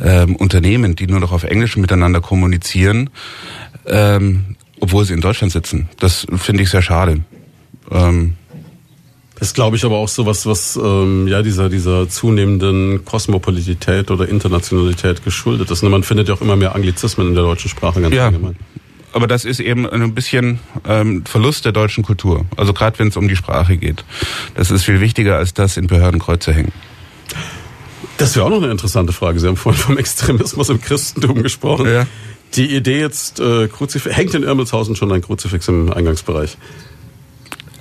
ähm, 0.00 0.36
Unternehmen, 0.36 0.96
die 0.96 1.06
nur 1.06 1.20
noch 1.20 1.32
auf 1.32 1.44
Englisch 1.44 1.76
miteinander 1.76 2.20
kommunizieren, 2.20 3.10
ähm, 3.86 4.56
obwohl 4.80 5.04
sie 5.04 5.12
in 5.12 5.20
Deutschland 5.20 5.52
sitzen. 5.52 5.88
Das 5.98 6.26
finde 6.36 6.62
ich 6.62 6.70
sehr 6.70 6.82
schade. 6.82 7.20
Ähm, 7.90 8.34
ist, 9.40 9.54
glaube 9.54 9.76
ich, 9.76 9.84
aber 9.84 9.96
auch 9.96 10.08
so 10.08 10.24
was, 10.24 10.46
was 10.46 10.76
ähm, 10.76 11.26
ja 11.26 11.42
dieser 11.42 11.68
dieser 11.68 12.08
zunehmenden 12.08 13.04
Kosmopolitität 13.04 14.10
oder 14.12 14.28
Internationalität 14.28 15.24
geschuldet 15.24 15.70
ist. 15.70 15.82
Und 15.82 15.90
man 15.90 16.04
findet 16.04 16.28
ja 16.28 16.34
auch 16.34 16.40
immer 16.40 16.54
mehr 16.54 16.76
Anglizismen 16.76 17.28
in 17.28 17.34
der 17.34 17.42
deutschen 17.42 17.68
Sprache 17.68 18.00
ganz 18.00 18.14
ja. 18.14 18.26
allgemein 18.26 18.56
aber 19.12 19.26
das 19.26 19.44
ist 19.44 19.60
eben 19.60 19.88
ein 19.88 20.14
bisschen 20.14 20.60
ähm, 20.86 21.24
Verlust 21.24 21.64
der 21.64 21.72
deutschen 21.72 22.04
Kultur. 22.04 22.44
Also 22.56 22.72
gerade 22.72 22.98
wenn 22.98 23.08
es 23.08 23.16
um 23.16 23.28
die 23.28 23.36
Sprache 23.36 23.76
geht. 23.76 24.04
Das 24.54 24.70
ist 24.70 24.84
viel 24.84 25.00
wichtiger, 25.00 25.36
als 25.36 25.54
das 25.54 25.76
in 25.76 25.86
Behördenkreuze 25.86 26.52
hängen. 26.52 26.72
Das 28.18 28.36
wäre 28.36 28.46
auch 28.46 28.50
noch 28.50 28.62
eine 28.62 28.70
interessante 28.70 29.12
Frage. 29.12 29.40
Sie 29.40 29.46
haben 29.46 29.56
vorhin 29.56 29.80
vom 29.80 29.98
Extremismus 29.98 30.68
im 30.68 30.80
Christentum 30.80 31.42
gesprochen. 31.42 31.86
Ja. 31.86 32.06
Die 32.54 32.74
Idee 32.76 33.00
jetzt, 33.00 33.40
äh, 33.40 33.68
Kruzifix, 33.68 34.14
hängt 34.14 34.34
in 34.34 34.42
Irmelshausen 34.42 34.94
schon 34.94 35.10
ein 35.12 35.22
Kruzifix 35.22 35.68
im 35.68 35.92
Eingangsbereich? 35.92 36.58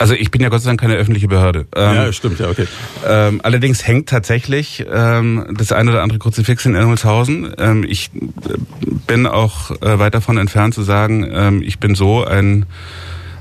Also 0.01 0.15
ich 0.15 0.31
bin 0.31 0.41
ja 0.41 0.49
Gott 0.49 0.61
sei 0.61 0.69
Dank 0.71 0.81
keine 0.81 0.95
öffentliche 0.95 1.27
Behörde. 1.27 1.67
Ähm, 1.75 1.95
ja, 1.95 2.11
stimmt, 2.11 2.39
ja, 2.39 2.49
okay. 2.49 2.65
Ähm, 3.07 3.39
allerdings 3.43 3.85
hängt 3.85 4.09
tatsächlich 4.09 4.83
ähm, 4.91 5.45
das 5.55 5.71
eine 5.71 5.91
oder 5.91 6.01
andere 6.01 6.17
Kruzifix 6.17 6.65
in 6.65 6.73
Irmelshausen. 6.73 7.53
Ähm, 7.59 7.85
ich 7.87 8.09
äh, 8.15 8.57
bin 9.05 9.27
auch 9.27 9.69
äh, 9.69 9.99
weit 9.99 10.15
davon 10.15 10.37
entfernt 10.37 10.73
zu 10.73 10.81
sagen, 10.81 11.29
ähm, 11.31 11.61
ich 11.61 11.77
bin 11.77 11.93
so 11.93 12.25
ein, 12.25 12.65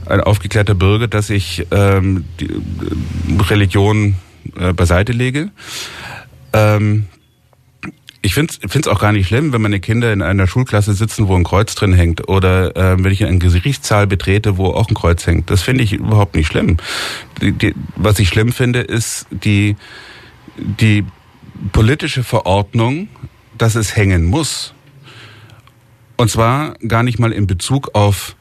ein 0.04 0.20
aufgeklärter 0.20 0.74
Bürger, 0.74 1.08
dass 1.08 1.30
ich 1.30 1.66
ähm, 1.70 2.26
die 2.40 2.50
äh, 2.50 3.42
Religion 3.48 4.16
äh, 4.58 4.74
beiseite 4.74 5.12
lege. 5.12 5.48
Ähm, 6.52 7.06
ich 8.22 8.34
finde 8.34 8.54
es 8.62 8.86
auch 8.86 9.00
gar 9.00 9.12
nicht 9.12 9.28
schlimm, 9.28 9.52
wenn 9.52 9.62
meine 9.62 9.80
Kinder 9.80 10.12
in 10.12 10.20
einer 10.20 10.46
Schulklasse 10.46 10.92
sitzen, 10.92 11.26
wo 11.28 11.36
ein 11.36 11.44
Kreuz 11.44 11.74
drin 11.74 11.94
hängt. 11.94 12.28
Oder 12.28 12.76
äh, 12.76 13.02
wenn 13.02 13.12
ich 13.12 13.24
einen 13.24 13.38
Gerichtssaal 13.38 14.06
betrete, 14.06 14.58
wo 14.58 14.66
auch 14.66 14.88
ein 14.88 14.94
Kreuz 14.94 15.26
hängt. 15.26 15.48
Das 15.50 15.62
finde 15.62 15.84
ich 15.84 15.94
überhaupt 15.94 16.34
nicht 16.36 16.48
schlimm. 16.48 16.76
Die, 17.40 17.52
die, 17.52 17.74
was 17.96 18.18
ich 18.18 18.28
schlimm 18.28 18.52
finde, 18.52 18.80
ist 18.80 19.26
die, 19.30 19.76
die 20.56 21.04
politische 21.72 22.22
Verordnung, 22.22 23.08
dass 23.56 23.74
es 23.74 23.96
hängen 23.96 24.26
muss. 24.26 24.74
Und 26.16 26.30
zwar 26.30 26.74
gar 26.86 27.02
nicht 27.02 27.18
mal 27.18 27.32
in 27.32 27.46
Bezug 27.46 27.94
auf 27.94 28.36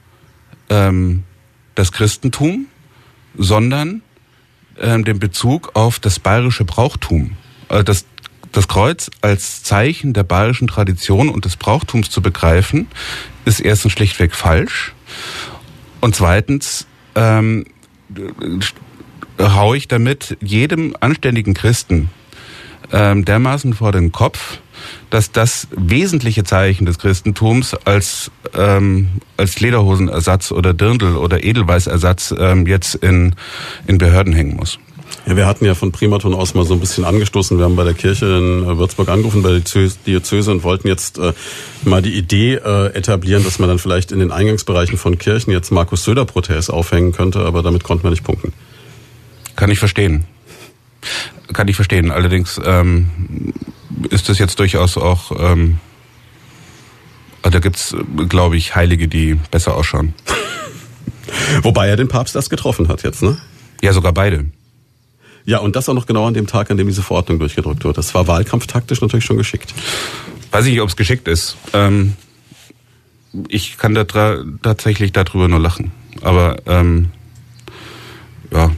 ähm, 0.69 1.23
das 1.75 1.93
Christentum, 1.93 2.65
sondern 3.37 4.01
ähm, 4.77 5.05
den 5.05 5.19
Bezug 5.19 5.71
auf 5.75 5.99
das 5.99 6.19
bayerische 6.19 6.65
Brauchtum. 6.65 7.37
Also 7.69 7.83
das, 7.83 8.05
das 8.51 8.67
Kreuz 8.67 9.11
als 9.21 9.63
Zeichen 9.63 10.13
der 10.13 10.23
bayerischen 10.23 10.67
Tradition 10.67 11.29
und 11.29 11.45
des 11.45 11.55
Brauchtums 11.55 12.09
zu 12.09 12.21
begreifen, 12.21 12.87
ist 13.45 13.59
erstens 13.59 13.93
schlichtweg 13.93 14.33
falsch. 14.33 14.93
Und 16.01 16.15
zweitens 16.15 16.87
ähm, 17.15 17.65
haue 19.39 19.77
ich 19.77 19.87
damit 19.87 20.37
jedem 20.41 20.95
anständigen 20.99 21.53
Christen 21.53 22.09
ähm, 22.91 23.25
dermaßen 23.25 23.73
vor 23.73 23.91
den 23.91 24.11
Kopf, 24.11 24.59
dass 25.09 25.31
das 25.31 25.67
wesentliche 25.71 26.43
Zeichen 26.43 26.85
des 26.85 26.97
Christentums 26.99 27.73
als, 27.85 28.31
ähm, 28.53 29.09
als 29.37 29.59
Lederhosenersatz 29.59 30.51
oder 30.51 30.73
Dirndl 30.73 31.15
oder 31.15 31.43
Edelweißersatz 31.43 32.33
ähm, 32.37 32.65
jetzt 32.65 32.95
in, 32.95 33.35
in 33.87 33.97
Behörden 33.97 34.33
hängen 34.33 34.55
muss. 34.55 34.79
Ja, 35.25 35.35
wir 35.35 35.45
hatten 35.45 35.65
ja 35.65 35.75
von 35.75 35.91
Primaton 35.91 36.33
aus 36.33 36.53
mal 36.53 36.65
so 36.65 36.73
ein 36.73 36.79
bisschen 36.79 37.05
angestoßen. 37.05 37.57
Wir 37.57 37.65
haben 37.65 37.75
bei 37.75 37.83
der 37.83 37.93
Kirche 37.93 38.25
in 38.25 38.63
äh, 38.63 38.77
Würzburg 38.77 39.09
angerufen, 39.09 39.43
bei 39.43 39.51
der 39.51 39.59
Diözese 39.59 40.51
und 40.51 40.63
wollten 40.63 40.87
jetzt 40.87 41.17
äh, 41.19 41.33
mal 41.83 42.01
die 42.01 42.13
Idee 42.13 42.55
äh, 42.55 42.87
etablieren, 42.93 43.43
dass 43.43 43.59
man 43.59 43.69
dann 43.69 43.79
vielleicht 43.79 44.11
in 44.11 44.19
den 44.19 44.31
Eingangsbereichen 44.31 44.97
von 44.97 45.17
Kirchen 45.17 45.51
jetzt 45.51 45.71
Markus 45.71 46.03
Söder 46.03 46.25
Protest 46.25 46.71
aufhängen 46.71 47.11
könnte, 47.11 47.41
aber 47.41 47.61
damit 47.61 47.83
konnten 47.83 48.03
wir 48.03 48.09
nicht 48.09 48.23
punkten. 48.23 48.53
Kann 49.55 49.69
ich 49.69 49.79
verstehen. 49.79 50.25
Kann 51.53 51.67
ich 51.67 51.75
verstehen. 51.75 52.11
Allerdings 52.11 52.59
ähm, 52.63 53.53
ist 54.09 54.29
das 54.29 54.39
jetzt 54.39 54.59
durchaus 54.59 54.97
auch, 54.97 55.31
ähm, 55.37 55.79
da 57.43 57.59
gibt's, 57.59 57.95
glaube 58.27 58.57
ich, 58.57 58.75
Heilige, 58.75 59.07
die 59.07 59.35
besser 59.51 59.75
ausschauen. 59.75 60.13
Wobei 61.61 61.87
er 61.87 61.97
den 61.97 62.07
Papst 62.07 62.35
erst 62.35 62.49
getroffen 62.49 62.87
hat 62.87 63.03
jetzt, 63.03 63.21
ne? 63.21 63.37
Ja, 63.81 63.93
sogar 63.93 64.13
beide. 64.13 64.45
Ja, 65.45 65.59
und 65.59 65.75
das 65.75 65.89
auch 65.89 65.93
noch 65.93 66.05
genau 66.05 66.27
an 66.27 66.33
dem 66.33 66.47
Tag, 66.47 66.69
an 66.71 66.77
dem 66.77 66.87
diese 66.87 67.01
Verordnung 67.01 67.39
durchgedrückt 67.39 67.83
wird. 67.83 67.97
Das 67.97 68.13
war 68.13 68.27
wahlkampftaktisch 68.27 69.01
natürlich 69.01 69.25
schon 69.25 69.37
geschickt. 69.37 69.73
Weiß 70.51 70.65
ich 70.65 70.73
nicht, 70.73 70.81
ob 70.81 70.89
es 70.89 70.95
geschickt 70.95 71.27
ist. 71.27 71.57
Ähm, 71.73 72.13
ich 73.47 73.77
kann 73.77 73.93
da 73.93 74.03
tatsächlich 74.61 75.11
darüber 75.11 75.47
nur 75.47 75.59
lachen. 75.59 75.91
Aber 76.21 76.57
ähm, 76.65 77.09
ja, 78.51 78.71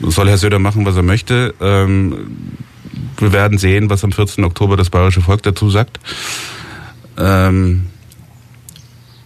soll 0.00 0.28
Herr 0.28 0.38
Söder 0.38 0.58
machen, 0.58 0.86
was 0.86 0.96
er 0.96 1.02
möchte. 1.02 1.54
Ähm, 1.60 2.56
wir 3.18 3.32
werden 3.32 3.58
sehen, 3.58 3.90
was 3.90 4.04
am 4.04 4.12
14. 4.12 4.44
Oktober 4.44 4.76
das 4.76 4.90
bayerische 4.90 5.20
Volk 5.20 5.42
dazu 5.42 5.70
sagt. 5.70 6.00
Ähm, 7.16 7.86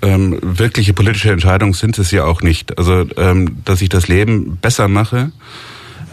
ähm, 0.01 0.39
wirkliche 0.43 0.95
politische 0.95 1.31
Entscheidungen 1.31 1.73
sind 1.73 1.99
es 1.99 2.11
ja 2.11 2.25
auch 2.25 2.43
nicht. 2.43 2.79
Also, 2.79 3.07
ähm, 3.17 3.59
dass 3.65 3.83
ich 3.83 3.89
das 3.89 4.09
Leben 4.09 4.57
besser 4.57 4.89
mache, 4.89 5.33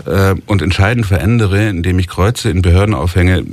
äh, 0.06 0.36
und 0.46 0.62
entscheidend 0.62 1.06
verändere, 1.06 1.68
indem 1.68 2.00
ich 2.00 2.08
Kreuze 2.08 2.50
in 2.50 2.62
Behörden 2.62 2.96
aufhänge, 2.96 3.46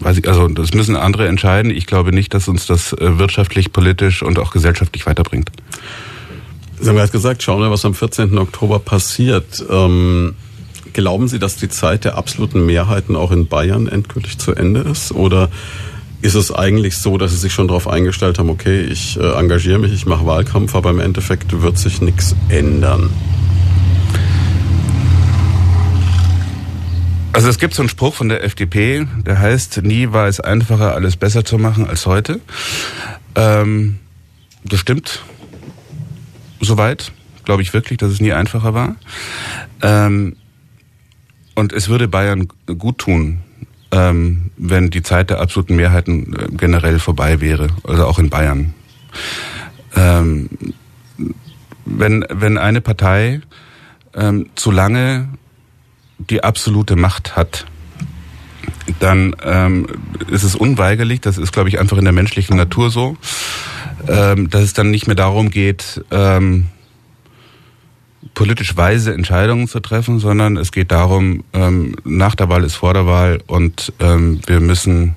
weiß 0.00 0.18
ich, 0.18 0.28
also 0.28 0.48
das 0.48 0.74
müssen 0.74 0.96
andere 0.96 1.28
entscheiden. 1.28 1.70
Ich 1.70 1.86
glaube 1.86 2.12
nicht, 2.12 2.34
dass 2.34 2.48
uns 2.48 2.66
das 2.66 2.92
äh, 2.92 3.18
wirtschaftlich, 3.18 3.72
politisch 3.72 4.22
und 4.22 4.38
auch 4.38 4.52
gesellschaftlich 4.52 5.06
weiterbringt. 5.06 5.50
Sie 6.80 6.88
haben 6.88 6.96
gerade 6.96 7.12
gesagt, 7.12 7.42
schauen 7.42 7.60
wir, 7.60 7.70
was 7.70 7.84
am 7.84 7.94
14. 7.94 8.38
Oktober 8.38 8.78
passiert. 8.78 9.64
Ähm, 9.68 10.34
glauben 10.92 11.28
Sie, 11.28 11.38
dass 11.38 11.56
die 11.56 11.68
Zeit 11.68 12.04
der 12.04 12.16
absoluten 12.16 12.64
Mehrheiten 12.64 13.16
auch 13.16 13.32
in 13.32 13.46
Bayern 13.48 13.86
endgültig 13.86 14.38
zu 14.38 14.54
Ende 14.54 14.80
ist? 14.80 15.12
Oder 15.12 15.50
ist 16.22 16.34
es 16.34 16.52
eigentlich 16.52 16.96
so, 16.96 17.18
dass 17.18 17.32
Sie 17.32 17.36
sich 17.36 17.52
schon 17.52 17.68
darauf 17.68 17.88
eingestellt 17.88 18.38
haben, 18.38 18.50
okay, 18.50 18.80
ich 18.82 19.18
äh, 19.18 19.32
engagiere 19.32 19.78
mich, 19.78 19.92
ich 19.92 20.06
mache 20.06 20.26
Wahlkampf, 20.26 20.74
aber 20.74 20.90
im 20.90 21.00
Endeffekt 21.00 21.60
wird 21.62 21.78
sich 21.78 22.00
nichts 22.00 22.34
ändern? 22.48 23.10
Also 27.32 27.48
es 27.48 27.58
gibt 27.58 27.74
so 27.74 27.82
einen 27.82 27.88
Spruch 27.88 28.14
von 28.14 28.28
der 28.28 28.42
FDP, 28.44 29.06
der 29.24 29.38
heißt, 29.38 29.82
nie 29.82 30.12
war 30.12 30.26
es 30.26 30.40
einfacher, 30.40 30.94
alles 30.94 31.16
besser 31.16 31.44
zu 31.44 31.58
machen 31.58 31.86
als 31.86 32.06
heute. 32.06 32.40
Ähm, 33.34 33.98
das 34.64 34.80
stimmt 34.80 35.22
soweit, 36.60 37.12
glaube 37.44 37.62
ich 37.62 37.72
wirklich, 37.72 37.98
dass 37.98 38.10
es 38.10 38.20
nie 38.20 38.32
einfacher 38.32 38.74
war. 38.74 38.96
Ähm, 39.80 40.36
Und 41.54 41.72
es 41.72 41.88
würde 41.88 42.08
Bayern 42.08 42.48
gut 42.66 42.98
tun, 42.98 43.40
ähm, 43.90 44.50
wenn 44.56 44.90
die 44.90 45.02
Zeit 45.02 45.30
der 45.30 45.40
absoluten 45.40 45.76
Mehrheiten 45.76 46.34
äh, 46.34 46.48
generell 46.56 46.98
vorbei 46.98 47.40
wäre, 47.40 47.68
also 47.84 48.06
auch 48.06 48.18
in 48.18 48.30
Bayern. 48.30 48.74
Ähm, 49.94 50.48
wenn, 51.84 52.24
wenn 52.28 52.58
eine 52.58 52.80
Partei 52.80 53.40
ähm, 54.14 54.50
zu 54.54 54.70
lange 54.70 55.28
die 56.28 56.44
absolute 56.44 56.96
Macht 56.96 57.36
hat, 57.36 57.66
dann 58.98 59.34
ähm, 59.44 59.86
ist 60.30 60.42
es 60.42 60.54
unweigerlich, 60.54 61.20
das 61.20 61.38
ist, 61.38 61.52
glaube 61.52 61.68
ich, 61.68 61.78
einfach 61.78 61.96
in 61.96 62.04
der 62.04 62.12
menschlichen 62.12 62.56
Natur 62.56 62.90
so, 62.90 63.16
ähm, 64.08 64.50
dass 64.50 64.62
es 64.62 64.72
dann 64.74 64.90
nicht 64.90 65.06
mehr 65.06 65.16
darum 65.16 65.50
geht, 65.50 66.04
ähm, 66.10 66.66
politisch 68.34 68.76
weise 68.76 69.14
Entscheidungen 69.14 69.68
zu 69.68 69.80
treffen, 69.80 70.18
sondern 70.18 70.56
es 70.56 70.72
geht 70.72 70.92
darum, 70.92 71.44
ähm, 71.52 71.96
nach 72.04 72.34
der 72.34 72.48
Wahl 72.48 72.64
ist 72.64 72.74
vor 72.74 72.94
der 72.94 73.06
Wahl 73.06 73.40
und 73.46 73.92
ähm, 74.00 74.40
wir 74.46 74.60
müssen 74.60 75.16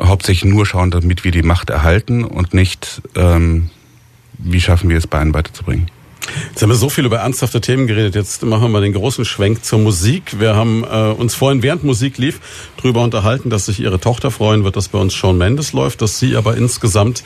hauptsächlich 0.00 0.50
nur 0.50 0.66
schauen, 0.66 0.90
damit 0.90 1.24
wir 1.24 1.30
die 1.30 1.42
Macht 1.42 1.70
erhalten 1.70 2.24
und 2.24 2.54
nicht, 2.54 3.02
ähm, 3.16 3.70
wie 4.38 4.60
schaffen 4.60 4.88
wir 4.88 4.96
es, 4.96 5.06
Bayern 5.06 5.34
weiterzubringen. 5.34 5.90
Jetzt 6.50 6.62
haben 6.62 6.68
wir 6.70 6.76
so 6.76 6.88
viel 6.88 7.04
über 7.04 7.18
ernsthafte 7.18 7.60
Themen 7.60 7.86
geredet. 7.86 8.14
Jetzt 8.14 8.42
machen 8.44 8.72
wir 8.72 8.80
den 8.80 8.92
großen 8.92 9.24
Schwenk 9.24 9.64
zur 9.64 9.78
Musik. 9.78 10.38
Wir 10.38 10.54
haben 10.54 10.84
äh, 10.84 11.12
uns 11.12 11.34
vorhin, 11.34 11.62
während 11.62 11.84
Musik 11.84 12.18
lief, 12.18 12.40
darüber 12.76 13.02
unterhalten, 13.02 13.50
dass 13.50 13.66
sich 13.66 13.80
Ihre 13.80 14.00
Tochter 14.00 14.30
freuen 14.30 14.64
wird, 14.64 14.76
dass 14.76 14.88
bei 14.88 14.98
uns 14.98 15.14
Shawn 15.14 15.38
Mendes 15.38 15.72
läuft, 15.72 16.02
dass 16.02 16.18
Sie 16.18 16.36
aber 16.36 16.56
insgesamt 16.56 17.24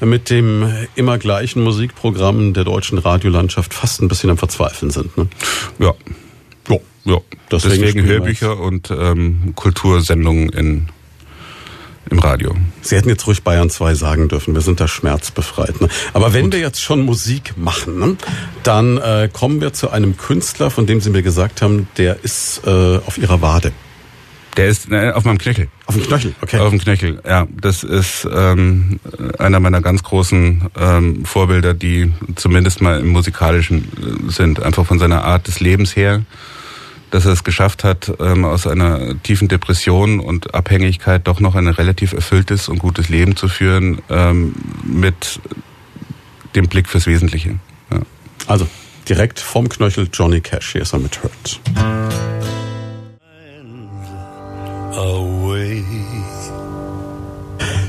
mit 0.00 0.30
dem 0.30 0.86
immer 0.94 1.18
gleichen 1.18 1.62
Musikprogramm 1.62 2.52
der 2.52 2.64
deutschen 2.64 2.98
Radiolandschaft 2.98 3.72
fast 3.72 4.02
ein 4.02 4.08
bisschen 4.08 4.30
am 4.30 4.38
Verzweifeln 4.38 4.90
sind. 4.90 5.16
Ne? 5.16 5.28
Ja. 5.78 5.94
Ja. 6.68 6.76
ja. 7.04 7.18
Deswegen, 7.50 7.82
Deswegen 7.82 8.04
Hörbücher 8.04 8.58
und 8.58 8.90
ähm, 8.90 9.52
Kultursendungen 9.54 10.50
in 10.50 10.88
im 12.10 12.18
Radio. 12.18 12.54
Sie 12.82 12.96
hätten 12.96 13.08
jetzt 13.08 13.26
ruhig 13.26 13.42
Bayern 13.42 13.70
2 13.70 13.94
sagen 13.94 14.28
dürfen, 14.28 14.54
wir 14.54 14.60
sind 14.60 14.80
da 14.80 14.88
schmerzbefreit. 14.88 15.80
Ne? 15.80 15.88
Aber 16.12 16.32
wenn 16.32 16.44
Gut. 16.44 16.54
wir 16.54 16.60
jetzt 16.60 16.80
schon 16.80 17.00
Musik 17.00 17.54
machen, 17.56 17.98
ne, 17.98 18.16
dann 18.62 18.98
äh, 18.98 19.28
kommen 19.32 19.60
wir 19.60 19.72
zu 19.72 19.90
einem 19.90 20.16
Künstler, 20.16 20.70
von 20.70 20.86
dem 20.86 21.00
Sie 21.00 21.10
mir 21.10 21.22
gesagt 21.22 21.62
haben, 21.62 21.88
der 21.96 22.22
ist 22.22 22.62
äh, 22.66 22.70
auf 22.70 23.18
Ihrer 23.18 23.42
Wade. 23.42 23.72
Der 24.56 24.68
ist 24.68 24.90
äh, 24.90 25.10
auf 25.10 25.24
meinem 25.24 25.38
Knöchel. 25.38 25.68
Auf 25.84 25.96
dem 25.96 26.04
Knöchel, 26.04 26.34
okay. 26.40 26.58
Auf 26.58 26.70
dem 26.70 26.78
Knöchel, 26.78 27.20
ja. 27.28 27.46
Das 27.60 27.82
ist 27.82 28.26
ähm, 28.32 28.98
einer 29.38 29.60
meiner 29.60 29.82
ganz 29.82 30.02
großen 30.02 30.70
ähm, 30.78 31.24
Vorbilder, 31.26 31.74
die 31.74 32.10
zumindest 32.36 32.80
mal 32.80 33.00
im 33.00 33.08
musikalischen 33.08 33.84
äh, 33.84 34.30
sind. 34.30 34.62
Einfach 34.62 34.86
von 34.86 34.98
seiner 34.98 35.24
Art 35.24 35.46
des 35.46 35.60
Lebens 35.60 35.94
her 35.94 36.22
dass 37.16 37.24
er 37.24 37.32
es 37.32 37.44
geschafft 37.44 37.82
hat, 37.82 38.12
ähm, 38.20 38.44
aus 38.44 38.66
einer 38.66 39.20
tiefen 39.22 39.48
Depression 39.48 40.20
und 40.20 40.54
Abhängigkeit 40.54 41.26
doch 41.26 41.40
noch 41.40 41.54
ein 41.54 41.66
relativ 41.66 42.12
erfülltes 42.12 42.68
und 42.68 42.78
gutes 42.78 43.08
Leben 43.08 43.36
zu 43.36 43.48
führen, 43.48 44.02
ähm, 44.10 44.54
mit 44.84 45.40
dem 46.54 46.68
Blick 46.68 46.90
fürs 46.90 47.06
Wesentliche. 47.06 47.58
Ja. 47.90 48.00
Also 48.46 48.68
direkt 49.08 49.40
vom 49.40 49.66
Knöchel 49.66 50.10
Johnny 50.12 50.42
Cash, 50.42 50.72
hier 50.72 50.82
ist 50.82 50.92
er 50.92 50.98
mit 50.98 51.22
Hurt. 51.22 51.60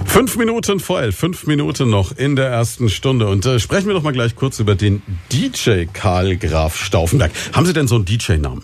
Fünf 0.05 0.37
Minuten 0.37 0.79
vor 0.79 1.01
elf, 1.01 1.17
fünf 1.17 1.47
Minuten 1.47 1.89
noch 1.89 2.13
in 2.13 2.37
der 2.37 2.47
ersten 2.47 2.89
Stunde. 2.89 3.27
Und 3.27 3.45
äh, 3.45 3.59
sprechen 3.59 3.87
wir 3.87 3.93
doch 3.93 4.03
mal 4.03 4.13
gleich 4.13 4.37
kurz 4.37 4.59
über 4.59 4.75
den 4.75 5.01
DJ 5.33 5.83
Karl 5.91 6.37
Graf 6.37 6.77
Stauffenberg. 6.77 7.31
Haben 7.51 7.65
Sie 7.65 7.73
denn 7.73 7.89
so 7.89 7.95
einen 7.95 8.05
DJ-Namen? 8.05 8.63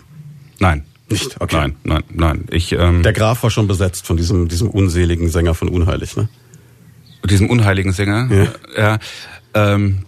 Nein. 0.58 0.84
Nicht? 1.08 1.40
Okay. 1.40 1.56
Nein, 1.56 1.76
nein, 1.84 2.02
nein. 2.12 2.44
Ich, 2.50 2.72
ähm, 2.72 3.02
Der 3.02 3.12
Graf 3.12 3.42
war 3.42 3.50
schon 3.50 3.68
besetzt 3.68 4.06
von 4.06 4.16
diesem, 4.16 4.48
diesem 4.48 4.70
unseligen 4.70 5.28
Sänger 5.28 5.54
von 5.54 5.68
Unheilig, 5.68 6.16
ne? 6.16 6.28
Diesem 7.28 7.48
unheiligen 7.48 7.92
Sänger? 7.92 8.28
Ja. 8.30 8.48
ja 8.76 8.98
ähm, 9.54 10.00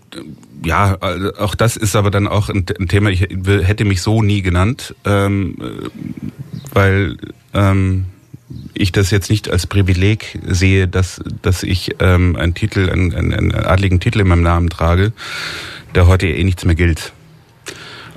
ja, 0.64 0.96
also 1.00 1.34
auch 1.36 1.54
das 1.54 1.76
ist 1.76 1.96
aber 1.96 2.10
dann 2.10 2.26
auch 2.26 2.48
ein, 2.48 2.66
Thema, 2.66 3.10
ich 3.10 3.20
hätte 3.20 3.84
mich 3.84 4.02
so 4.02 4.22
nie 4.22 4.42
genannt, 4.42 4.94
ähm, 5.04 5.56
weil 6.72 7.16
ähm, 7.54 8.06
ich 8.74 8.92
das 8.92 9.10
jetzt 9.10 9.30
nicht 9.30 9.50
als 9.50 9.66
Privileg 9.66 10.38
sehe, 10.46 10.88
dass, 10.88 11.20
dass 11.42 11.62
ich 11.62 11.96
ähm, 12.00 12.36
einen 12.36 12.54
Titel, 12.54 12.90
einen, 12.90 13.14
einen 13.14 13.54
adligen 13.54 14.00
Titel 14.00 14.20
in 14.20 14.28
meinem 14.28 14.42
Namen 14.42 14.70
trage, 14.70 15.12
der 15.94 16.06
heute 16.06 16.26
eh 16.26 16.44
nichts 16.44 16.64
mehr 16.64 16.74
gilt. 16.74 17.12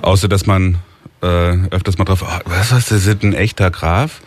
Außer 0.02 0.28
dass 0.28 0.46
man 0.46 0.78
äh, 1.22 1.68
öfters 1.70 1.98
mal 1.98 2.04
drauf, 2.04 2.24
oh, 2.26 2.40
was 2.44 2.72
hast 2.72 2.90
du, 2.90 2.98
sind 2.98 3.22
ein 3.22 3.34
echter 3.34 3.70
Graf? 3.70 4.20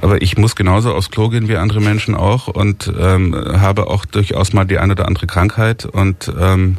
Aber 0.00 0.20
ich 0.22 0.36
muss 0.36 0.56
genauso 0.56 0.92
aufs 0.92 1.10
Klo 1.10 1.28
gehen 1.28 1.48
wie 1.48 1.56
andere 1.56 1.80
Menschen 1.80 2.14
auch 2.14 2.48
und 2.48 2.92
ähm, 2.98 3.34
habe 3.60 3.86
auch 3.86 4.04
durchaus 4.04 4.52
mal 4.52 4.64
die 4.64 4.78
eine 4.78 4.92
oder 4.92 5.06
andere 5.06 5.26
Krankheit 5.26 5.84
und 5.84 6.32
ähm, 6.38 6.78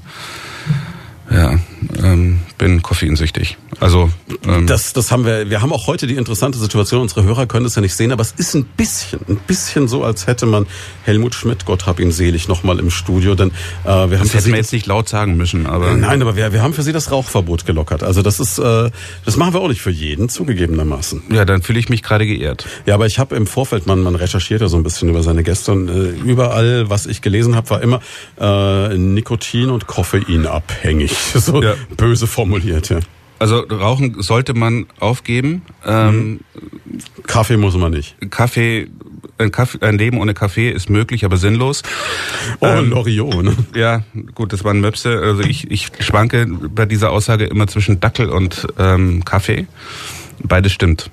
ja, 1.30 1.60
ähm, 2.04 2.40
bin 2.58 2.82
koffeinsüchtig. 2.82 3.58
Also 3.80 4.10
ähm, 4.46 4.66
das, 4.66 4.94
das 4.94 5.12
haben 5.12 5.26
wir. 5.26 5.50
Wir 5.50 5.62
haben 5.62 5.74
auch 5.74 5.88
heute 5.88 6.08
die 6.08 6.16
interessante 6.16 6.58
Situation. 6.58 7.02
Unsere 7.02 7.24
Hörer 7.24 7.46
können 7.48 7.66
es 7.66 7.76
ja 7.76 7.82
nicht 7.82 7.96
sehen, 7.96 8.12
aber 8.12 8.22
es 8.22 8.32
ist 8.32 8.56
ein 8.56 8.64
bisschen, 8.64 9.20
ein 9.28 9.38
bisschen 9.38 9.88
so, 9.88 10.04
als 10.04 10.26
hätte 10.26 10.46
man 10.46 10.66
Helmut 11.04 11.36
Schmidt, 11.36 11.66
Gott 11.66 11.86
hab 11.86 12.00
ihn 12.00 12.12
selig, 12.12 12.48
noch 12.48 12.64
mal 12.64 12.80
im 12.80 12.90
Studio. 12.90 13.36
Denn 13.36 13.50
äh, 13.50 13.86
wir 13.86 13.94
haben 13.94 14.12
das 14.20 14.34
hätten 14.34 14.52
wir 14.52 14.58
jetzt 14.58 14.72
nicht 14.72 14.86
laut 14.86 15.10
sagen 15.10 15.38
müssen, 15.38 15.68
aber 15.68 15.96
nein, 15.96 16.22
aber 16.22 16.36
wir, 16.36 16.54
wir 16.54 16.62
haben 16.62 16.74
für 16.74 16.84
Sie 16.84 16.94
das 16.94 17.12
Rauchverbot 17.12 17.66
gelockert. 17.66 18.04
Also 18.04 18.22
das 18.22 18.40
ist, 18.40 18.58
äh, 18.58 18.90
das 19.26 19.38
machen 19.38 19.54
wir 19.54 19.62
auch 19.62 19.68
nicht 19.70 19.82
für 19.82 19.92
jeden 19.92 20.30
zugegebenermaßen. 20.30 21.24
Ja, 21.32 21.46
dann 21.46 21.62
fühle 21.62 21.80
ich 21.80 21.90
mich 21.90 22.04
gerade 22.04 22.26
geehrt. 22.26 22.66
Ja, 22.86 22.96
aber 22.96 23.06
ich 23.06 23.20
habe 23.20 23.36
im 23.36 23.48
Vorfeld, 23.48 23.86
man, 23.86 24.02
man 24.02 24.16
recherchiert 24.16 24.62
ja 24.62 24.68
so 24.68 24.78
ein 24.78 24.84
bisschen 24.84 25.10
über 25.10 25.24
seine 25.24 25.44
Gäste 25.44 25.72
und 25.72 25.90
äh, 25.90 26.10
überall, 26.10 26.90
was 26.90 27.06
ich 27.06 27.22
gelesen 27.22 27.56
habe, 27.56 27.70
war 27.70 27.82
immer 27.82 28.00
äh, 28.40 28.98
Nikotin 28.98 29.70
und 29.70 29.88
Koffein 29.88 30.46
abhängig. 30.46 31.16
So 31.38 31.62
ja. 31.62 31.76
böse 31.96 32.28
formuliert, 32.28 32.90
ja. 32.90 33.00
Also 33.40 33.60
Rauchen 33.60 34.22
sollte 34.22 34.54
man 34.54 34.88
aufgeben. 35.00 35.62
Ähm, 35.86 36.40
Kaffee 37.26 37.58
muss 37.58 37.76
man 37.76 37.92
nicht. 37.92 38.16
Kaffee, 38.30 38.88
ein, 39.38 39.52
Kaffee, 39.52 39.80
ein 39.82 39.98
Leben 39.98 40.20
ohne 40.20 40.34
Kaffee 40.34 40.72
ist 40.72 40.90
möglich, 40.90 41.24
aber 41.26 41.38
sinnlos. 41.38 41.84
Oh, 42.60 42.66
ähm, 42.66 42.90
Loriot, 42.90 43.44
ne? 43.44 43.56
Ja, 43.76 44.04
gut, 44.34 44.54
das 44.54 44.64
waren 44.64 44.82
Möpse. 44.82 45.20
Also 45.20 45.44
ich, 45.44 45.70
ich 45.70 45.90
schwanke 46.00 46.48
bei 46.48 46.86
dieser 46.86 47.12
Aussage 47.12 47.46
immer 47.46 47.68
zwischen 47.68 48.00
Dackel 48.00 48.30
und 48.30 48.68
ähm, 48.80 49.24
Kaffee. 49.24 49.68
Beides 50.44 50.72
stimmt. 50.72 51.12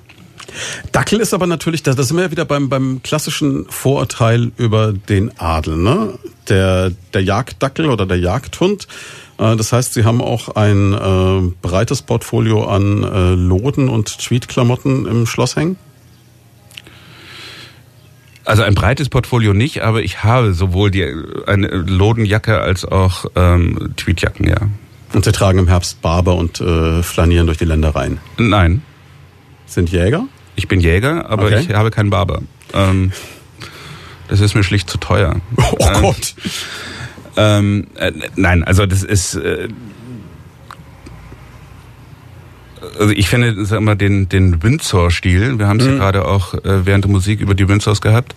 Dackel 0.91 1.19
ist 1.19 1.33
aber 1.33 1.47
natürlich, 1.47 1.83
da 1.83 1.93
sind 1.93 2.15
wir 2.15 2.23
ja 2.23 2.31
wieder 2.31 2.45
beim, 2.45 2.69
beim 2.69 3.01
klassischen 3.03 3.65
Vorurteil 3.69 4.51
über 4.57 4.93
den 4.93 5.37
Adel. 5.39 5.77
Ne? 5.77 6.17
Der, 6.49 6.91
der 7.13 7.23
Jagddackel 7.23 7.87
oder 7.87 8.05
der 8.05 8.19
Jagdhund 8.19 8.87
das 9.37 9.73
heißt, 9.73 9.93
Sie 9.93 10.05
haben 10.05 10.21
auch 10.21 10.55
ein 10.55 10.93
äh, 10.93 11.53
breites 11.61 12.01
Portfolio 12.01 12.65
an 12.65 13.03
äh, 13.03 13.33
Loden- 13.33 13.89
und 13.89 14.17
Tweed-Klamotten 14.17 15.05
im 15.05 15.25
Schloss 15.25 15.55
hängen? 15.55 15.77
Also 18.45 18.61
ein 18.61 18.75
breites 18.75 19.09
Portfolio 19.09 19.53
nicht, 19.53 19.81
aber 19.81 20.03
ich 20.03 20.23
habe 20.23 20.53
sowohl 20.53 20.91
die 20.91 21.03
eine 21.47 21.67
Lodenjacke 21.67 22.61
als 22.61 22.85
auch 22.85 23.25
ähm, 23.35 23.93
Tweedjacken, 23.97 24.47
ja. 24.47 24.57
Und 25.13 25.25
Sie 25.25 25.31
tragen 25.31 25.59
im 25.59 25.67
Herbst 25.67 26.01
Barber 26.01 26.35
und 26.35 26.61
äh, 26.61 27.01
flanieren 27.01 27.47
durch 27.47 27.57
die 27.57 27.65
Ländereien? 27.65 28.19
Nein. 28.37 28.83
Sind 29.65 29.91
Jäger? 29.91 30.25
Ich 30.55 30.67
bin 30.67 30.79
Jäger, 30.79 31.29
aber 31.29 31.45
okay. 31.45 31.65
ich 31.67 31.73
habe 31.73 31.89
keinen 31.89 32.11
Barber. 32.11 32.41
Ähm, 32.73 33.11
das 34.27 34.41
ist 34.41 34.55
mir 34.55 34.63
schlicht 34.63 34.89
zu 34.89 34.97
teuer. 34.97 35.41
Oh 35.57 35.77
ähm, 35.79 36.01
Gott. 36.01 36.35
Ähm, 36.43 36.51
äh, 37.37 38.11
nein, 38.35 38.63
also 38.63 38.85
das 38.85 39.03
ist. 39.03 39.35
Äh, 39.35 39.69
also 42.99 43.11
ich 43.11 43.29
finde, 43.29 43.65
sag 43.65 43.81
mal, 43.81 43.95
den, 43.95 44.29
den 44.29 44.61
Windsor-Stil, 44.61 45.57
wir 45.59 45.67
haben 45.67 45.79
es 45.79 45.85
mhm. 45.85 45.93
ja 45.93 45.97
gerade 45.97 46.25
auch 46.25 46.53
äh, 46.53 46.85
während 46.85 47.03
der 47.03 47.11
Musik 47.11 47.41
über 47.41 47.55
die 47.55 47.67
Windsors 47.67 47.99
gehabt, 47.99 48.35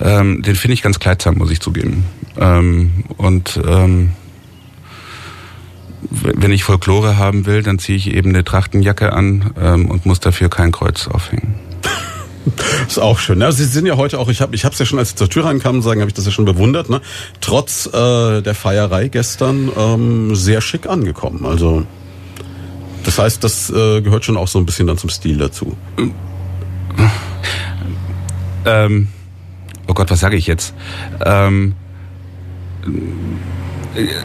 ähm, 0.00 0.42
den 0.42 0.56
finde 0.56 0.74
ich 0.74 0.82
ganz 0.82 0.98
kleidsam, 0.98 1.36
muss 1.36 1.50
ich 1.50 1.60
zugeben. 1.60 2.04
Ähm, 2.38 3.04
und 3.18 3.60
ähm, 3.64 4.12
wenn 6.10 6.52
ich 6.52 6.64
Folklore 6.64 7.18
haben 7.18 7.46
will, 7.46 7.62
dann 7.62 7.78
ziehe 7.78 7.96
ich 7.96 8.12
eben 8.12 8.30
eine 8.30 8.44
Trachtenjacke 8.44 9.12
an 9.12 9.52
ähm, 9.60 9.90
und 9.90 10.06
muss 10.06 10.20
dafür 10.20 10.48
kein 10.48 10.72
Kreuz 10.72 11.06
aufhängen. 11.06 11.54
ist 12.88 12.98
auch 12.98 13.18
schön. 13.18 13.42
Also 13.42 13.58
Sie 13.58 13.64
sind 13.64 13.86
ja 13.86 13.96
heute 13.96 14.18
auch, 14.18 14.28
ich 14.28 14.40
habe 14.40 14.54
ich 14.54 14.64
es 14.64 14.78
ja 14.78 14.86
schon, 14.86 14.98
als 14.98 15.10
ich 15.10 15.16
zur 15.16 15.28
Tür 15.28 15.44
reinkam, 15.44 15.82
sagen, 15.82 16.00
habe 16.00 16.08
ich 16.08 16.14
das 16.14 16.26
ja 16.26 16.30
schon 16.30 16.44
bewundert, 16.44 16.90
ne? 16.90 17.00
Trotz 17.40 17.86
äh, 17.86 18.42
der 18.42 18.54
Feierei 18.54 19.08
gestern 19.08 19.70
ähm, 19.76 20.34
sehr 20.34 20.60
schick 20.60 20.86
angekommen. 20.86 21.46
Also 21.46 21.86
das 23.04 23.18
heißt, 23.18 23.44
das 23.44 23.70
äh, 23.70 24.00
gehört 24.00 24.24
schon 24.24 24.36
auch 24.36 24.48
so 24.48 24.58
ein 24.58 24.66
bisschen 24.66 24.86
dann 24.86 24.98
zum 24.98 25.10
Stil 25.10 25.36
dazu. 25.36 25.76
Ähm, 28.64 29.08
oh 29.86 29.94
Gott, 29.94 30.10
was 30.10 30.20
sage 30.20 30.36
ich 30.36 30.46
jetzt? 30.46 30.74
Ähm, 31.24 31.74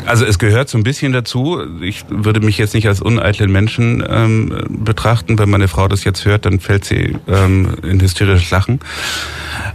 Also 0.05 0.25
es 0.25 0.39
gehört 0.39 0.69
so 0.69 0.77
ein 0.77 0.83
bisschen 0.83 1.11
dazu. 1.11 1.61
Ich 1.81 2.05
würde 2.09 2.39
mich 2.39 2.57
jetzt 2.57 2.73
nicht 2.73 2.87
als 2.87 3.01
uneitlen 3.01 3.51
Menschen 3.51 4.03
ähm, 4.07 4.63
betrachten. 4.69 5.37
Wenn 5.37 5.49
meine 5.49 5.67
Frau 5.67 5.87
das 5.87 6.03
jetzt 6.03 6.25
hört, 6.25 6.45
dann 6.45 6.59
fällt 6.59 6.85
sie 6.85 7.17
ähm, 7.27 7.75
in 7.83 8.01
hysterisches 8.01 8.49
Lachen. 8.51 8.79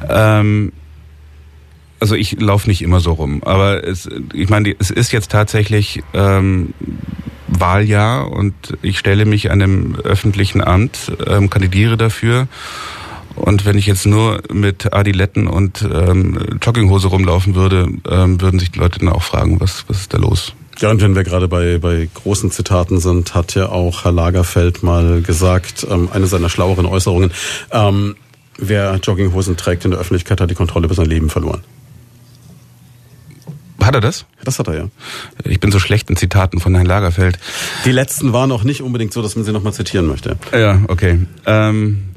Ähm, 0.09 0.73
also 2.01 2.17
ich 2.17 2.41
laufe 2.41 2.69
nicht 2.69 2.83
immer 2.83 3.01
so 3.01 3.13
rum, 3.13 3.43
aber 3.45 3.87
es, 3.87 4.09
ich 4.35 4.51
meine, 4.51 4.75
es 4.79 4.91
ist 4.91 5.13
jetzt 5.13 5.31
tatsächlich 5.31 6.03
ähm, 6.13 6.75
Wahljahr 7.47 8.31
und 8.31 8.55
ich 8.83 8.99
stelle 8.99 9.25
mich 9.25 9.51
einem 9.51 9.97
öffentlichen 10.05 10.63
Amt, 10.63 11.13
ähm, 11.27 11.49
kandidiere 11.51 11.97
dafür. 11.97 12.49
Und 13.37 13.65
wenn 13.65 13.77
ich 13.77 13.87
jetzt 13.87 14.07
nur 14.07 14.43
mit 14.53 14.93
Adiletten 14.93 15.47
und 15.47 15.83
ähm, 15.83 16.39
Jogginghose 16.63 17.09
rumlaufen 17.09 17.55
würde, 17.55 17.89
ähm, 18.09 18.41
würden 18.41 18.61
sich 18.61 18.71
die 18.71 18.79
Leute 18.79 19.01
dann 19.01 19.09
auch 19.09 19.23
fragen, 19.23 19.61
was, 19.61 19.85
was 19.89 20.03
ist 20.03 20.15
da 20.15 20.19
los? 20.19 20.55
Ja, 20.79 20.91
und 20.91 21.01
wenn 21.03 21.15
wir 21.15 21.25
gerade 21.25 21.49
bei, 21.49 21.79
bei 21.79 22.09
großen 22.13 22.51
Zitaten 22.51 22.99
sind, 22.99 23.35
hat 23.35 23.55
ja 23.55 23.69
auch 23.69 24.05
Herr 24.05 24.13
Lagerfeld 24.13 24.83
mal 24.83 25.23
gesagt, 25.23 25.87
ähm, 25.89 26.09
eine 26.13 26.27
seiner 26.27 26.49
schlaueren 26.49 26.87
Äußerungen, 26.87 27.33
ähm, 27.71 28.17
wer 28.59 28.99
Jogginghosen 29.03 29.57
trägt 29.57 29.85
in 29.85 29.93
der 29.93 30.01
Öffentlichkeit, 30.01 30.41
hat 30.41 30.51
die 30.51 30.55
Kontrolle 30.55 30.87
über 30.87 30.95
sein 30.95 31.07
Leben 31.07 31.31
verloren. 31.31 31.63
Hat 33.83 33.95
er 33.95 34.01
das? 34.01 34.25
Das 34.43 34.59
hat 34.59 34.69
er 34.69 34.77
ja. 34.77 34.89
Ich 35.45 35.61
bin 35.61 35.71
so 35.71 35.79
schlecht 35.79 36.09
in 36.09 36.17
Zitaten 36.17 36.59
von 36.59 36.75
Herrn 36.75 36.87
Lagerfeld. 36.87 37.39
Die 37.85 37.93
letzten 37.93 38.33
waren 38.33 38.51
auch 38.51 38.65
nicht 38.65 38.81
unbedingt 38.81 39.13
so, 39.13 39.21
dass 39.21 39.37
man 39.37 39.45
sie 39.45 39.53
nochmal 39.53 39.75
zitieren 39.75 40.07
möchte. 40.07 40.39
Ja, 40.53 40.81
okay. 40.89 41.27
Ähm, 41.45 42.14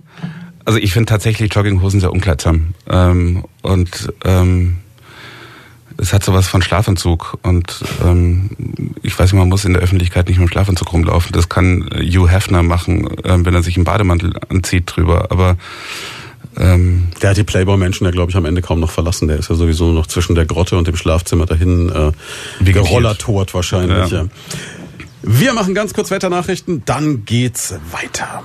also 0.68 0.80
ich 0.80 0.92
finde 0.92 1.06
tatsächlich 1.06 1.54
Jogginghosen 1.54 2.02
sehr 2.02 2.12
unkleidsam. 2.12 2.74
Ähm, 2.90 3.46
und 3.62 4.12
ähm, 4.26 4.80
es 5.98 6.12
hat 6.12 6.26
sowas 6.26 6.46
von 6.46 6.62
Schlafanzug. 6.62 7.38
Und 7.42 7.86
ähm, 8.04 8.50
ich 9.02 9.18
weiß, 9.18 9.32
man 9.32 9.48
muss 9.48 9.64
in 9.64 9.72
der 9.72 9.82
Öffentlichkeit 9.82 10.28
nicht 10.28 10.40
mit 10.40 10.50
dem 10.50 10.52
Schlafanzug 10.52 10.92
rumlaufen. 10.92 11.32
Das 11.32 11.48
kann 11.48 11.90
Hugh 11.96 12.30
Hefner 12.30 12.64
machen, 12.64 13.08
äh, 13.24 13.46
wenn 13.46 13.54
er 13.54 13.64
sich 13.64 13.78
einen 13.78 13.86
Bademantel 13.86 14.34
anzieht 14.50 14.92
drüber. 14.94 15.28
Aber 15.30 15.56
ähm, 16.58 17.08
der 17.22 17.30
hat 17.30 17.38
die 17.38 17.46
Playboy-Menschen 17.46 18.04
ja, 18.04 18.12
glaube 18.12 18.32
ich, 18.32 18.36
am 18.36 18.44
Ende 18.44 18.62
kaum 18.62 18.82
noch 18.82 18.92
verlassen. 18.92 19.30
Der 19.30 19.38
ist 19.38 19.50
ja 19.50 19.56
sowieso 19.56 19.94
noch 19.94 20.08
zwischen 20.08 20.36
der 20.36 20.46
Grotte 20.46 20.78
und 20.78 20.86
dem 20.86 20.98
Schlafzimmer 20.98 21.46
dahin 21.46 21.90
äh, 21.90 22.12
gerollert 22.74 23.26
wahrscheinlich. 23.54 24.12
Ja. 24.12 24.26
Wir 25.22 25.54
machen 25.54 25.74
ganz 25.74 25.94
kurz 25.94 26.12
Wetternachrichten, 26.12 26.84
dann 26.84 27.24
geht's 27.24 27.74
weiter. 27.94 28.44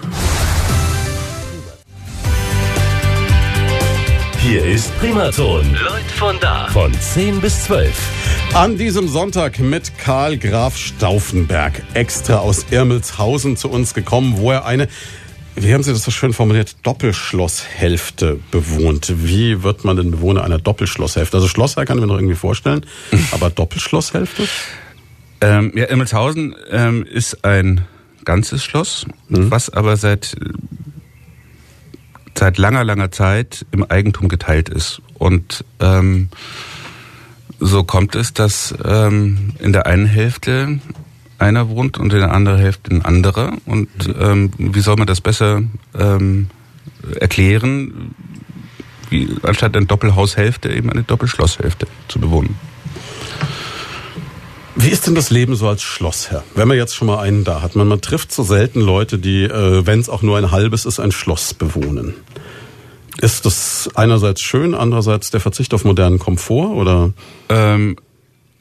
Hier 4.42 4.64
ist 4.64 4.92
Primaton. 4.98 5.64
Leut 5.84 6.02
von 6.16 6.36
da. 6.40 6.66
Von 6.70 6.92
10 6.92 7.40
bis 7.40 7.62
12. 7.62 7.94
An 8.54 8.76
diesem 8.76 9.06
Sonntag 9.06 9.60
mit 9.60 9.96
Karl 9.98 10.36
Graf 10.36 10.76
Stauffenberg, 10.76 11.80
extra 11.94 12.38
aus 12.38 12.66
Irmelshausen 12.72 13.56
zu 13.56 13.70
uns 13.70 13.94
gekommen, 13.94 14.38
wo 14.38 14.50
er 14.50 14.66
eine 14.66 14.88
wie 15.54 15.72
haben 15.72 15.84
Sie 15.84 15.92
das 15.92 16.02
so 16.02 16.10
schön 16.10 16.32
formuliert? 16.32 16.76
Doppelschlosshälfte 16.82 18.40
bewohnt. 18.50 19.12
Wie 19.16 19.62
wird 19.62 19.84
man 19.84 19.96
denn 19.96 20.10
Bewohner 20.10 20.42
einer 20.42 20.58
Doppelschlosshälfte? 20.58 21.36
Also 21.36 21.46
Schlossherr 21.46 21.84
kann 21.84 21.98
ich 21.98 22.00
mir 22.00 22.08
noch 22.08 22.16
irgendwie 22.16 22.34
vorstellen, 22.34 22.84
aber 23.30 23.48
Doppelschlosshälfte? 23.48 24.48
Ähm, 25.40 25.72
ja, 25.76 25.84
Immelshausen 25.84 26.56
ähm, 26.70 27.04
ist 27.04 27.44
ein 27.44 27.82
ganzes 28.24 28.64
Schloss, 28.64 29.06
mhm. 29.28 29.52
was 29.52 29.70
aber 29.70 29.96
seit 29.96 30.34
seit 32.38 32.58
langer, 32.58 32.84
langer 32.84 33.10
Zeit 33.10 33.66
im 33.72 33.84
Eigentum 33.84 34.28
geteilt 34.28 34.68
ist. 34.68 35.02
Und 35.18 35.64
ähm, 35.80 36.28
so 37.60 37.84
kommt 37.84 38.14
es, 38.14 38.32
dass 38.32 38.74
ähm, 38.84 39.52
in 39.58 39.72
der 39.72 39.86
einen 39.86 40.06
Hälfte 40.06 40.80
einer 41.38 41.68
wohnt 41.68 41.98
und 41.98 42.12
in 42.12 42.20
der 42.20 42.32
anderen 42.32 42.58
Hälfte 42.58 42.94
ein 42.94 43.02
anderer. 43.02 43.52
Und 43.66 43.88
ähm, 44.18 44.50
wie 44.58 44.80
soll 44.80 44.96
man 44.96 45.06
das 45.06 45.20
besser 45.20 45.62
ähm, 45.98 46.48
erklären, 47.20 48.14
wie, 49.10 49.28
anstatt 49.42 49.76
eine 49.76 49.86
Doppelhaushälfte 49.86 50.72
eben 50.72 50.90
eine 50.90 51.02
Doppelschlosshälfte 51.02 51.86
zu 52.08 52.20
bewohnen? 52.20 52.56
Wie 54.74 54.88
ist 54.88 55.06
denn 55.06 55.14
das 55.14 55.30
Leben 55.30 55.54
so 55.54 55.68
als 55.68 55.82
Schlossherr? 55.82 56.42
Wenn 56.54 56.66
man 56.66 56.76
jetzt 56.76 56.94
schon 56.94 57.06
mal 57.06 57.20
einen 57.20 57.44
da 57.44 57.60
hat, 57.60 57.76
man, 57.76 57.88
man 57.88 58.00
trifft 58.00 58.32
so 58.32 58.42
selten 58.42 58.80
Leute, 58.80 59.18
die, 59.18 59.44
äh, 59.44 59.86
wenn 59.86 60.00
es 60.00 60.08
auch 60.08 60.22
nur 60.22 60.38
ein 60.38 60.50
halbes 60.50 60.86
ist, 60.86 60.98
ein 60.98 61.12
Schloss 61.12 61.52
bewohnen. 61.52 62.14
Ist 63.20 63.44
das 63.44 63.90
einerseits 63.94 64.40
schön, 64.40 64.74
andererseits 64.74 65.30
der 65.30 65.40
Verzicht 65.40 65.74
auf 65.74 65.84
modernen 65.84 66.18
Komfort 66.18 66.74
oder? 66.74 67.12
Ähm, 67.50 67.96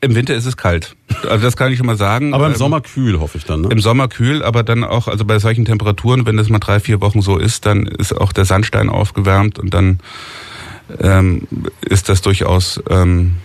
im 0.01 0.15
Winter 0.15 0.33
ist 0.33 0.45
es 0.45 0.57
kalt. 0.57 0.95
Also 1.29 1.45
das 1.45 1.55
kann 1.55 1.71
ich 1.71 1.77
schon 1.77 1.85
mal 1.85 1.95
sagen. 1.95 2.33
Aber 2.33 2.47
im 2.47 2.53
ähm, 2.53 2.57
Sommer 2.57 2.81
kühl, 2.81 3.19
hoffe 3.19 3.37
ich 3.37 3.45
dann. 3.45 3.61
Ne? 3.61 3.69
Im 3.71 3.79
Sommer 3.79 4.07
kühl, 4.07 4.43
aber 4.43 4.63
dann 4.63 4.83
auch, 4.83 5.07
also 5.07 5.23
bei 5.23 5.39
solchen 5.39 5.63
Temperaturen, 5.63 6.25
wenn 6.25 6.37
das 6.37 6.49
mal 6.49 6.59
drei, 6.59 6.79
vier 6.79 6.99
Wochen 7.01 7.21
so 7.21 7.37
ist, 7.37 7.65
dann 7.65 7.85
ist 7.85 8.11
auch 8.11 8.33
der 8.33 8.45
Sandstein 8.45 8.89
aufgewärmt 8.89 9.59
und 9.59 9.73
dann 9.73 9.99
ähm, 10.99 11.47
ist 11.81 12.09
das 12.09 12.21
durchaus 12.21 12.81
ähm, 12.89 13.35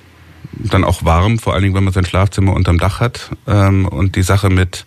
dann 0.57 0.85
auch 0.85 1.05
warm, 1.05 1.39
vor 1.39 1.55
allen 1.55 1.63
Dingen, 1.63 1.75
wenn 1.75 1.85
man 1.85 1.93
sein 1.93 2.05
Schlafzimmer 2.05 2.55
unterm 2.55 2.79
Dach 2.79 3.01
hat. 3.01 3.31
Ähm, 3.47 3.87
und 3.87 4.17
die 4.17 4.23
Sache 4.23 4.51
mit 4.51 4.85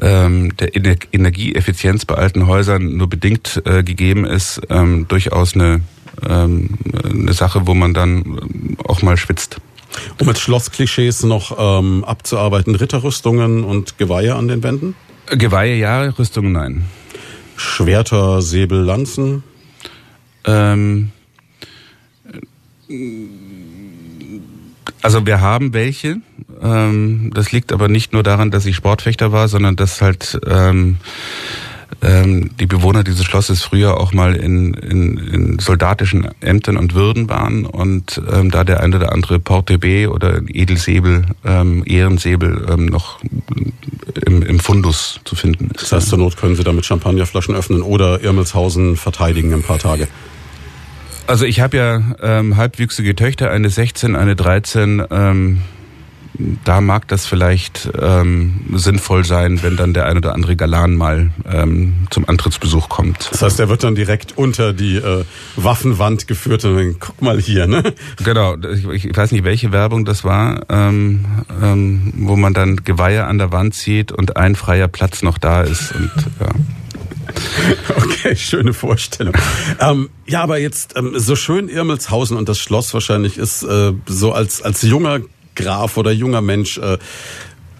ähm, 0.00 0.56
der 0.56 0.74
Energieeffizienz 0.74 2.04
bei 2.04 2.14
alten 2.14 2.46
Häusern 2.46 2.96
nur 2.96 3.08
bedingt 3.08 3.62
äh, 3.64 3.82
gegeben 3.82 4.24
ist, 4.24 4.60
ähm, 4.70 5.06
durchaus 5.08 5.54
eine, 5.54 5.82
ähm, 6.26 6.78
eine 7.04 7.32
Sache, 7.32 7.66
wo 7.66 7.74
man 7.74 7.94
dann 7.94 8.76
auch 8.84 9.02
mal 9.02 9.16
schwitzt. 9.16 9.58
Um 10.18 10.26
mit 10.26 10.38
Schlossklischees 10.38 11.22
noch 11.24 11.56
ähm, 11.58 12.04
abzuarbeiten, 12.04 12.74
Ritterrüstungen 12.74 13.64
und 13.64 13.98
Geweihe 13.98 14.34
an 14.34 14.48
den 14.48 14.62
Wänden? 14.62 14.94
Geweihe 15.26 15.76
ja, 15.76 16.02
Rüstungen 16.02 16.52
nein. 16.52 16.84
Schwerter, 17.56 18.40
Säbel, 18.40 18.80
Lanzen? 18.80 19.42
Ähm, 20.44 21.12
also 25.02 25.26
wir 25.26 25.40
haben 25.40 25.74
welche. 25.74 26.18
Ähm, 26.62 27.30
das 27.34 27.52
liegt 27.52 27.72
aber 27.72 27.88
nicht 27.88 28.12
nur 28.12 28.22
daran, 28.22 28.50
dass 28.50 28.66
ich 28.66 28.76
Sportfechter 28.76 29.32
war, 29.32 29.48
sondern 29.48 29.76
dass 29.76 30.00
halt 30.00 30.40
ähm, 30.46 30.98
ähm, 32.00 32.50
die 32.58 32.66
Bewohner 32.66 33.04
dieses 33.04 33.24
Schlosses 33.24 33.62
früher 33.62 33.98
auch 33.98 34.12
mal 34.12 34.34
in, 34.34 34.74
in, 34.74 35.18
in 35.18 35.58
soldatischen 35.58 36.28
Ämtern 36.40 36.76
und 36.76 36.94
Würden 36.94 37.28
waren 37.28 37.66
und 37.66 38.20
ähm, 38.32 38.50
da 38.50 38.64
der 38.64 38.80
eine 38.80 38.96
oder 38.96 39.12
andere 39.12 39.38
Porte 39.38 39.78
B 39.78 40.06
oder 40.06 40.40
Edelsäbel, 40.48 41.26
ähm, 41.44 41.82
Ehrensäbel 41.86 42.66
ähm, 42.70 42.86
noch 42.86 43.20
im, 44.26 44.42
im 44.42 44.58
Fundus 44.58 45.20
zu 45.24 45.36
finden 45.36 45.70
ist. 45.74 45.82
Das 45.82 45.92
heißt, 45.92 46.08
zur 46.08 46.18
Not 46.18 46.36
können 46.36 46.56
Sie 46.56 46.64
damit 46.64 46.86
Champagnerflaschen 46.86 47.54
öffnen 47.54 47.82
oder 47.82 48.22
Irmelshausen 48.22 48.96
verteidigen 48.96 49.52
ein 49.52 49.62
paar 49.62 49.78
Tage. 49.78 50.08
Also 51.32 51.46
ich 51.46 51.60
habe 51.60 51.78
ja 51.78 52.02
ähm, 52.20 52.58
halbwüchsige 52.58 53.16
Töchter, 53.16 53.50
eine 53.50 53.70
16, 53.70 54.16
eine 54.16 54.36
13. 54.36 55.02
Ähm, 55.10 55.62
da 56.62 56.82
mag 56.82 57.08
das 57.08 57.24
vielleicht 57.24 57.88
ähm, 57.98 58.60
sinnvoll 58.74 59.24
sein, 59.24 59.62
wenn 59.62 59.78
dann 59.78 59.94
der 59.94 60.04
ein 60.04 60.18
oder 60.18 60.34
andere 60.34 60.56
Galan 60.56 60.94
mal 60.94 61.30
ähm, 61.50 62.06
zum 62.10 62.28
Antrittsbesuch 62.28 62.90
kommt. 62.90 63.30
Das 63.32 63.40
heißt, 63.40 63.60
er 63.60 63.70
wird 63.70 63.82
dann 63.82 63.94
direkt 63.94 64.36
unter 64.36 64.74
die 64.74 64.96
äh, 64.96 65.24
Waffenwand 65.56 66.26
geführt 66.26 66.66
und 66.66 66.76
dann 66.76 66.96
guck 67.00 67.22
mal 67.22 67.40
hier, 67.40 67.66
ne? 67.66 67.82
Genau, 68.22 68.56
ich, 68.92 69.06
ich 69.06 69.16
weiß 69.16 69.32
nicht, 69.32 69.44
welche 69.44 69.72
Werbung 69.72 70.04
das 70.04 70.24
war, 70.24 70.66
ähm, 70.68 71.24
ähm, 71.62 72.12
wo 72.14 72.36
man 72.36 72.52
dann 72.52 72.76
Geweihe 72.76 73.24
an 73.24 73.38
der 73.38 73.52
Wand 73.52 73.72
sieht 73.72 74.12
und 74.12 74.36
ein 74.36 74.54
freier 74.54 74.88
Platz 74.88 75.22
noch 75.22 75.38
da 75.38 75.62
ist 75.62 75.94
und 75.94 76.10
ja. 76.40 76.48
Okay, 77.96 78.36
schöne 78.36 78.72
Vorstellung. 78.72 79.34
ähm, 79.80 80.10
ja, 80.26 80.42
aber 80.42 80.58
jetzt 80.58 80.96
ähm, 80.96 81.12
so 81.16 81.36
schön 81.36 81.68
Irmelshausen 81.68 82.36
und 82.36 82.48
das 82.48 82.58
Schloss 82.58 82.92
wahrscheinlich 82.94 83.38
ist, 83.38 83.62
äh, 83.62 83.92
so 84.06 84.32
als 84.32 84.62
als 84.62 84.82
junger 84.82 85.20
Graf 85.54 85.96
oder 85.96 86.12
junger 86.12 86.40
Mensch, 86.40 86.78
äh, 86.78 86.98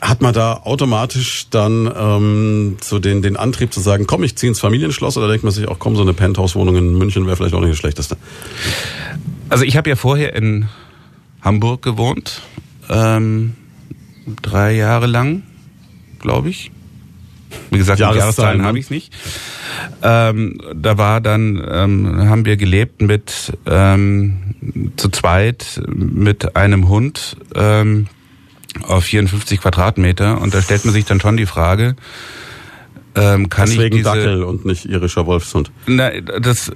hat 0.02 0.20
man 0.20 0.34
da 0.34 0.54
automatisch 0.64 1.46
dann 1.50 1.90
ähm, 1.96 2.76
so 2.82 2.98
den, 2.98 3.22
den 3.22 3.36
Antrieb 3.36 3.72
zu 3.72 3.80
sagen, 3.80 4.06
komm, 4.08 4.24
ich 4.24 4.36
ziehe 4.36 4.48
ins 4.48 4.58
Familienschloss 4.58 5.16
oder 5.16 5.28
denkt 5.28 5.44
man 5.44 5.52
sich 5.52 5.68
auch, 5.68 5.78
komm, 5.78 5.94
so 5.94 6.02
eine 6.02 6.12
Penthouse-Wohnung 6.12 6.74
in 6.76 6.98
München 6.98 7.24
wäre 7.26 7.36
vielleicht 7.36 7.54
auch 7.54 7.60
nicht 7.60 7.70
das 7.70 7.78
Schlechteste? 7.78 8.16
Also 9.48 9.64
ich 9.64 9.76
habe 9.76 9.88
ja 9.88 9.94
vorher 9.94 10.34
in 10.34 10.68
Hamburg 11.40 11.82
gewohnt, 11.82 12.42
ähm, 12.90 13.54
drei 14.42 14.74
Jahre 14.74 15.06
lang, 15.06 15.44
glaube 16.18 16.50
ich. 16.50 16.72
Wie 17.70 17.78
gesagt, 17.78 17.98
Jahreszahlen, 17.98 18.20
Jahreszahlen 18.20 18.62
habe 18.62 18.78
ich 18.78 18.90
nicht. 18.90 19.12
Ähm, 20.02 20.58
da 20.74 20.98
war 20.98 21.20
dann, 21.20 21.62
ähm, 21.70 22.28
haben 22.28 22.44
wir 22.44 22.56
gelebt 22.56 23.02
mit 23.02 23.52
ähm, 23.66 24.54
zu 24.96 25.08
zweit 25.08 25.80
mit 25.88 26.56
einem 26.56 26.88
Hund 26.88 27.36
ähm, 27.54 28.08
auf 28.82 29.04
54 29.04 29.60
Quadratmeter 29.60 30.40
und 30.40 30.54
da 30.54 30.62
stellt 30.62 30.84
man 30.84 30.94
sich 30.94 31.04
dann 31.04 31.20
schon 31.20 31.36
die 31.36 31.46
Frage, 31.46 31.96
ähm, 33.14 33.48
kann 33.48 33.66
Deswegen 33.66 33.96
ich 33.96 34.02
diese, 34.02 34.14
Dackel 34.14 34.42
und 34.42 34.64
nicht 34.64 34.86
irischer 34.86 35.26
Wolfshund. 35.26 35.70
Na, 35.86 36.10
das 36.20 36.72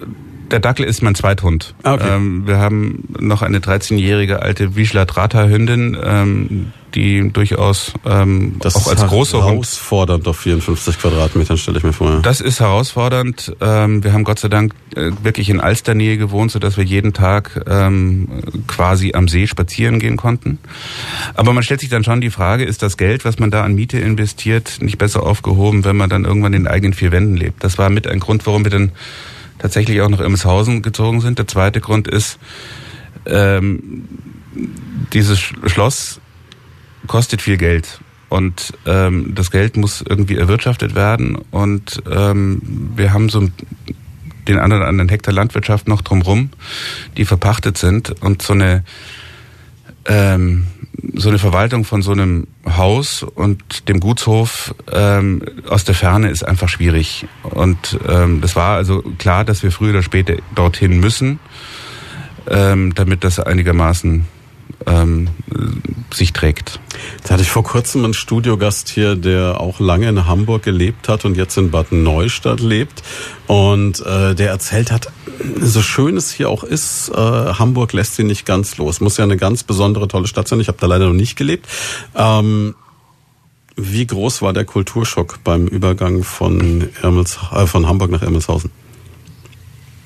Der 0.51 0.61
Dackel 0.61 0.85
ist 0.85 1.03
mein 1.03 1.15
Zweithund. 1.15 1.75
Ah, 1.83 1.95
okay. 1.95 2.09
Ähm, 2.17 2.47
wir 2.47 2.59
haben 2.59 3.05
noch 3.19 3.43
eine 3.43 3.59
13-jährige 3.59 4.43
alte 4.43 4.77
Wiesler 4.77 5.05
Drata-Hündin, 5.07 5.97
ähm, 6.03 6.73
die 6.95 7.31
durchaus 7.31 7.93
ähm, 8.07 8.57
Das 8.61 8.77
auch 8.77 8.81
ist 8.93 9.01
als 9.03 9.07
großer 9.11 9.39
Hund. 9.43 9.51
herausfordernd 9.51 10.27
auf 10.29 10.39
54 10.39 10.99
Quadratmetern, 10.99 11.59
stelle 11.59 11.79
ich 11.79 11.85
mir 11.85 11.93
vor. 11.93 12.21
Das 12.23 12.41
ist 12.41 12.61
herausfordernd. 12.61 13.55
Ähm, 13.61 14.03
wir 14.05 14.13
haben 14.13 14.25
Gott 14.25 14.39
sei 14.39 14.49
Dank 14.49 14.75
äh, 14.95 15.11
wirklich 15.23 15.51
in 15.51 15.61
Alsternähe 15.61 16.17
gewohnt, 16.17 16.53
sodass 16.53 16.77
wir 16.77 16.85
jeden 16.85 17.13
Tag 17.13 17.65
ähm, 17.69 18.29
quasi 18.67 19.13
am 19.15 19.29
See 19.29 19.47
spazieren 19.47 19.99
gehen 19.99 20.17
konnten. 20.17 20.59
Aber 21.35 21.53
man 21.53 21.63
stellt 21.65 21.81
sich 21.81 21.91
dann 21.91 22.05
schon 22.05 22.21
die 22.21 22.31
Frage, 22.31 22.65
ist 22.65 22.83
das 22.83 22.97
Geld, 22.97 23.25
was 23.25 23.39
man 23.39 23.51
da 23.51 23.63
an 23.65 23.75
Miete 23.75 23.99
investiert, 23.99 24.79
nicht 24.81 24.97
besser 24.97 25.23
aufgehoben, 25.25 25.85
wenn 25.85 25.97
man 25.97 26.09
dann 26.09 26.25
irgendwann 26.25 26.55
in 26.55 26.63
den 26.65 26.73
eigenen 26.73 26.95
vier 26.95 27.13
Wänden 27.13 27.37
lebt? 27.37 27.63
Das 27.63 27.79
war 27.79 27.91
mit 27.91 28.07
ein 28.07 28.21
Grund, 28.21 28.47
warum 28.47 28.65
wir 28.65 28.71
dann 28.71 28.93
tatsächlich 29.59 30.01
auch 30.01 30.09
nach 30.09 30.21
Irmeshausen 30.21 30.83
gezogen 30.83 31.21
sind. 31.21 31.39
Der 31.39 31.47
zweite 31.47 31.81
Grund 31.81 32.09
ist, 32.09 32.39
ähm, 33.27 34.09
dieses 35.13 35.39
Sch- 35.39 35.69
Schloss 35.69 36.21
kostet 37.07 37.43
viel 37.43 37.57
Geld. 37.57 38.01
Und 38.29 38.73
ähm, 38.87 39.35
das 39.35 39.51
Geld 39.51 39.77
muss 39.77 40.03
irgendwie 40.03 40.37
erwirtschaftet 40.37 40.95
werden. 40.95 41.37
Und 41.51 42.03
ähm, 42.11 42.91
wir 42.97 43.13
haben 43.13 43.29
so 43.29 43.49
den 44.49 44.59
anderen, 44.59 44.83
anderen 44.83 45.09
Hektar 45.09 45.33
Landwirtschaft 45.33 45.87
noch 45.89 46.03
drumrum, 46.03 46.51
die 47.17 47.25
verpachtet 47.25 47.79
sind. 47.79 48.21
Und 48.23 48.43
so 48.43 48.53
eine, 48.53 48.85
ähm, 50.09 50.67
so 51.15 51.29
eine 51.29 51.39
Verwaltung 51.39 51.85
von 51.85 52.03
so 52.03 52.13
einem 52.13 52.47
Haus 52.65 53.23
und 53.23 53.89
dem 53.89 54.01
Gutshof 54.01 54.75
ähm, 54.93 55.43
aus 55.69 55.85
der 55.85 55.95
Ferne 55.95 56.31
ist 56.31 56.43
einfach 56.43 56.69
schwierig. 56.69 57.27
Und 57.43 57.99
ähm, 58.09 58.41
das 58.41 58.57
war 58.57 58.77
also 58.77 59.03
klar, 59.19 59.45
dass 59.45 59.63
wir 59.63 59.73
früher 59.73 59.91
oder 59.91 60.03
später 60.03 60.37
dorthin 60.55 61.01
müssen, 61.01 61.39
ähm, 62.49 62.95
damit 62.95 63.25
das 63.25 63.41
einigermaßen 63.41 64.27
ähm, 64.85 65.29
sich 66.13 66.33
trägt. 66.33 66.81
Da 67.25 67.35
hatte 67.35 67.43
ich 67.43 67.51
vor 67.51 67.65
kurzem 67.65 68.05
einen 68.05 68.15
Studiogast 68.15 68.89
hier, 68.89 69.17
der 69.17 69.61
auch 69.61 69.81
lange 69.81 70.09
in 70.09 70.27
Hamburg 70.27 70.63
gelebt 70.63 71.09
hat 71.09 71.25
und 71.25 71.37
jetzt 71.37 71.57
in 71.57 71.71
Bad 71.71 71.93
Neustadt 71.93 72.61
lebt. 72.61 73.03
Und 73.47 74.05
äh, 74.05 74.35
der 74.35 74.51
erzählt 74.51 74.93
hat, 74.93 75.11
so 75.61 75.83
schön 75.83 76.17
es 76.17 76.33
hier 76.33 76.49
auch 76.49 76.65
ist, 76.65 77.09
äh, 77.09 77.15
Hamburg 77.15 77.93
lässt 77.93 78.17
sie 78.17 78.25
nicht 78.25 78.45
ganz 78.47 78.77
los. 78.77 79.01
Muss 79.01 79.17
ja 79.17 79.25
eine 79.25 79.37
ganz 79.37 79.63
besondere, 79.63 80.09
tolle 80.09 80.27
Stadt 80.27 80.49
sein. 80.49 80.61
Ich 80.61 80.69
habe 80.69 80.79
da 80.81 80.87
leider 80.87 81.07
noch 81.07 81.15
nicht 81.15 81.37
gelebt. 81.37 81.67
Ähm, 82.15 82.75
wie 83.77 84.07
groß 84.07 84.41
war 84.41 84.53
der 84.53 84.65
Kulturschock 84.65 85.41
beim 85.45 85.67
Übergang 85.67 86.23
von, 86.23 86.89
Irmels, 87.03 87.39
äh, 87.53 87.67
von 87.67 87.87
Hamburg 87.87 88.11
nach 88.11 88.23
Ermelshausen? 88.23 88.71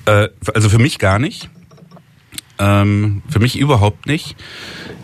Äh, 0.05 0.29
also 0.53 0.69
für 0.69 0.79
mich 0.79 0.99
gar 0.99 1.19
nicht. 1.19 1.49
Ähm, 2.61 3.23
für 3.27 3.39
mich 3.39 3.57
überhaupt 3.57 4.05
nicht. 4.05 4.35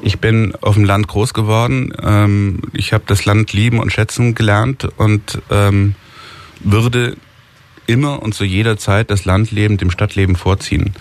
Ich 0.04 0.20
bin 0.20 0.54
auf 0.62 0.76
dem 0.76 0.86
Land 0.86 1.08
groß 1.08 1.34
geworden. 1.34 1.92
Ähm, 2.02 2.62
ich 2.74 2.94
habe 2.94 3.04
das 3.08 3.26
Land 3.26 3.52
lieben 3.52 3.80
und 3.80 3.92
schätzen 3.92 4.36
gelernt 4.36 4.88
und 4.98 5.42
ähm, 5.50 5.96
würde 6.60 7.18
immer 7.88 8.22
und 8.22 8.36
zu 8.36 8.44
jeder 8.44 8.78
Zeit 8.78 9.10
das 9.10 9.26
Landleben 9.26 9.78
dem 9.78 9.90
Stadtleben 9.90 10.36
vorziehen. 10.36 10.94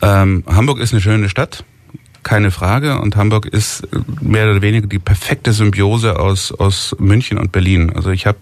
Ähm, 0.00 0.42
Hamburg 0.46 0.78
ist 0.78 0.92
eine 0.94 1.02
schöne 1.02 1.28
Stadt, 1.28 1.64
keine 2.22 2.50
Frage. 2.50 2.98
Und 2.98 3.16
Hamburg 3.16 3.44
ist 3.44 3.86
mehr 4.22 4.50
oder 4.50 4.62
weniger 4.62 4.86
die 4.86 4.98
perfekte 4.98 5.52
Symbiose 5.52 6.18
aus, 6.18 6.50
aus 6.50 6.96
München 6.98 7.36
und 7.36 7.52
Berlin. 7.52 7.92
Also 7.94 8.10
ich 8.10 8.26
habe 8.26 8.38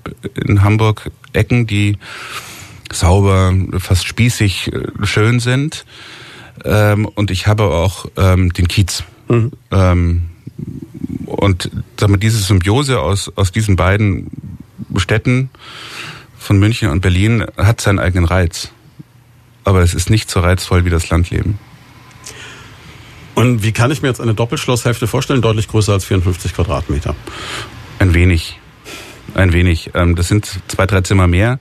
in 0.47 0.62
Hamburg 0.62 1.11
Ecken, 1.33 1.66
die 1.66 1.99
sauber, 2.93 3.53
fast 3.79 4.07
spießig 4.07 4.72
äh, 4.72 5.07
schön 5.07 5.41
sind. 5.41 5.85
Ähm, 6.65 7.07
und 7.07 7.31
ich 7.31 7.47
habe 7.47 7.65
auch 7.65 8.07
ähm, 8.17 8.53
den 8.53 8.69
Kiez. 8.69 9.05
Mhm. 9.29 9.53
Ähm, 9.71 10.23
und 11.27 11.71
mal, 12.01 12.17
diese 12.17 12.39
Symbiose 12.39 13.01
aus, 13.01 13.31
aus 13.37 13.53
diesen 13.53 13.77
beiden 13.77 14.31
Städten 14.97 15.51
von 16.39 16.59
München 16.59 16.91
und 16.91 17.01
Berlin 17.01 17.45
hat 17.57 17.81
seinen 17.81 17.99
eigenen 17.99 18.25
Reiz. 18.25 18.71
Aber 19.65 19.81
es 19.81 19.95
ist 19.95 20.11
nicht 20.11 20.31
so 20.31 20.41
reizvoll 20.41 20.85
wie 20.85 20.91
das 20.91 21.11
Landleben. 21.11 21.59
Und 23.35 23.63
wie 23.63 23.73
kann 23.73 23.91
ich 23.91 24.01
mir 24.01 24.09
jetzt 24.09 24.21
eine 24.21 24.33
Doppelschlosshälfte 24.33 25.07
vorstellen? 25.07 25.43
Deutlich 25.43 25.69
größer 25.69 25.93
als 25.93 26.05
54 26.07 26.55
Quadratmeter. 26.55 27.15
Ein 27.99 28.15
wenig. 28.15 28.59
Ein 29.35 29.53
wenig. 29.53 29.91
Ähm, 29.95 30.17
das 30.17 30.29
sind 30.29 30.61
zwei, 30.69 30.87
drei 30.87 31.03
Zimmer 31.03 31.27
mehr. 31.27 31.59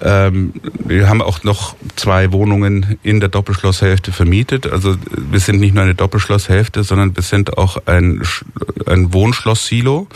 Ähm, 0.00 0.52
wir 0.84 1.08
haben 1.08 1.22
auch 1.22 1.42
noch 1.44 1.76
zwei 1.96 2.32
Wohnungen 2.32 2.98
in 3.02 3.20
der 3.20 3.28
Doppelschlosshälfte 3.28 4.12
vermietet. 4.12 4.66
Also 4.66 4.96
wir 5.30 5.40
sind 5.40 5.60
nicht 5.60 5.74
nur 5.74 5.84
eine 5.84 5.94
Doppelschlosshälfte, 5.94 6.82
sondern 6.84 7.14
wir 7.16 7.22
sind 7.22 7.56
auch 7.58 7.78
ein, 7.86 8.22
ein 8.86 9.12
Wohnschloss-Silo. 9.12 10.06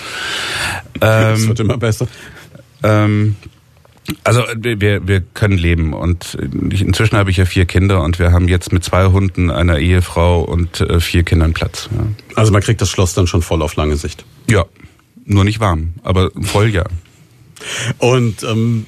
Das 0.99 1.41
Ähm, 1.41 1.49
wird 1.49 1.61
immer 1.61 1.79
besser. 1.79 2.07
ähm, 2.83 3.37
also 4.25 4.43
wir, 4.57 5.07
wir 5.07 5.21
können 5.21 5.57
leben 5.57 5.93
und 5.93 6.35
inzwischen 6.35 7.17
habe 7.17 7.31
ich 7.31 7.37
ja 7.37 7.45
vier 7.45 7.65
Kinder 7.65 8.03
und 8.03 8.19
wir 8.19 8.33
haben 8.33 8.49
jetzt 8.49 8.73
mit 8.73 8.83
zwei 8.83 9.07
Hunden, 9.07 9.51
einer 9.51 9.79
Ehefrau 9.79 10.41
und 10.43 10.81
äh, 10.81 10.99
vier 11.01 11.23
Kindern 11.23 11.53
Platz. 11.53 11.89
Ja. 11.93 12.07
Also 12.35 12.51
man 12.51 12.61
kriegt 12.61 12.81
das 12.81 12.91
Schloss 12.91 13.15
dann 13.15 13.29
schon 13.29 13.41
voll 13.43 13.63
auf 13.63 13.77
lange 13.77 13.97
Sicht. 13.97 14.25
ja, 14.49 14.65
nur 15.27 15.45
nicht 15.45 15.61
warm, 15.61 15.95
aber 16.03 16.31
voll 16.43 16.71
ja. 16.71 16.85
Und 17.99 18.43
ähm, 18.43 18.87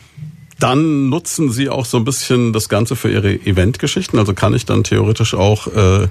dann 0.63 1.09
nutzen 1.09 1.51
Sie 1.51 1.69
auch 1.69 1.85
so 1.85 1.97
ein 1.97 2.05
bisschen 2.05 2.53
das 2.53 2.69
Ganze 2.69 2.95
für 2.95 3.11
Ihre 3.11 3.33
Eventgeschichten. 3.35 4.19
Also 4.19 4.33
kann 4.35 4.55
ich 4.55 4.65
dann 4.65 4.85
theoretisch 4.85 5.35
auch 5.35 5.67
äh, 5.67 6.09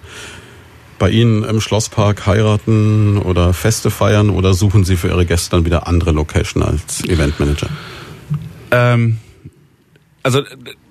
bei 0.99 1.09
Ihnen 1.09 1.43
im 1.43 1.61
Schlosspark 1.61 2.25
heiraten 2.27 3.17
oder 3.17 3.53
Feste 3.53 3.89
feiern 3.89 4.29
oder 4.29 4.53
suchen 4.53 4.83
Sie 4.83 4.97
für 4.97 5.07
Ihre 5.07 5.25
Gäste 5.25 5.51
dann 5.51 5.65
wieder 5.65 5.87
andere 5.87 6.11
Location 6.11 6.63
als 6.63 7.03
Eventmanager? 7.05 7.69
Ähm, 8.71 9.17
also 10.23 10.41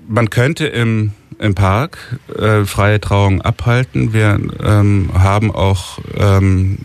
man 0.09 0.31
könnte 0.31 0.67
im, 0.67 1.13
im 1.39 1.55
Park 1.55 2.19
äh, 2.37 2.65
freie 2.65 3.01
Trauungen 3.01 3.43
abhalten. 3.43 4.13
Wir 4.13 4.41
ähm, 4.63 5.11
haben 5.15 5.53
auch 5.53 6.01
ähm, 6.17 6.79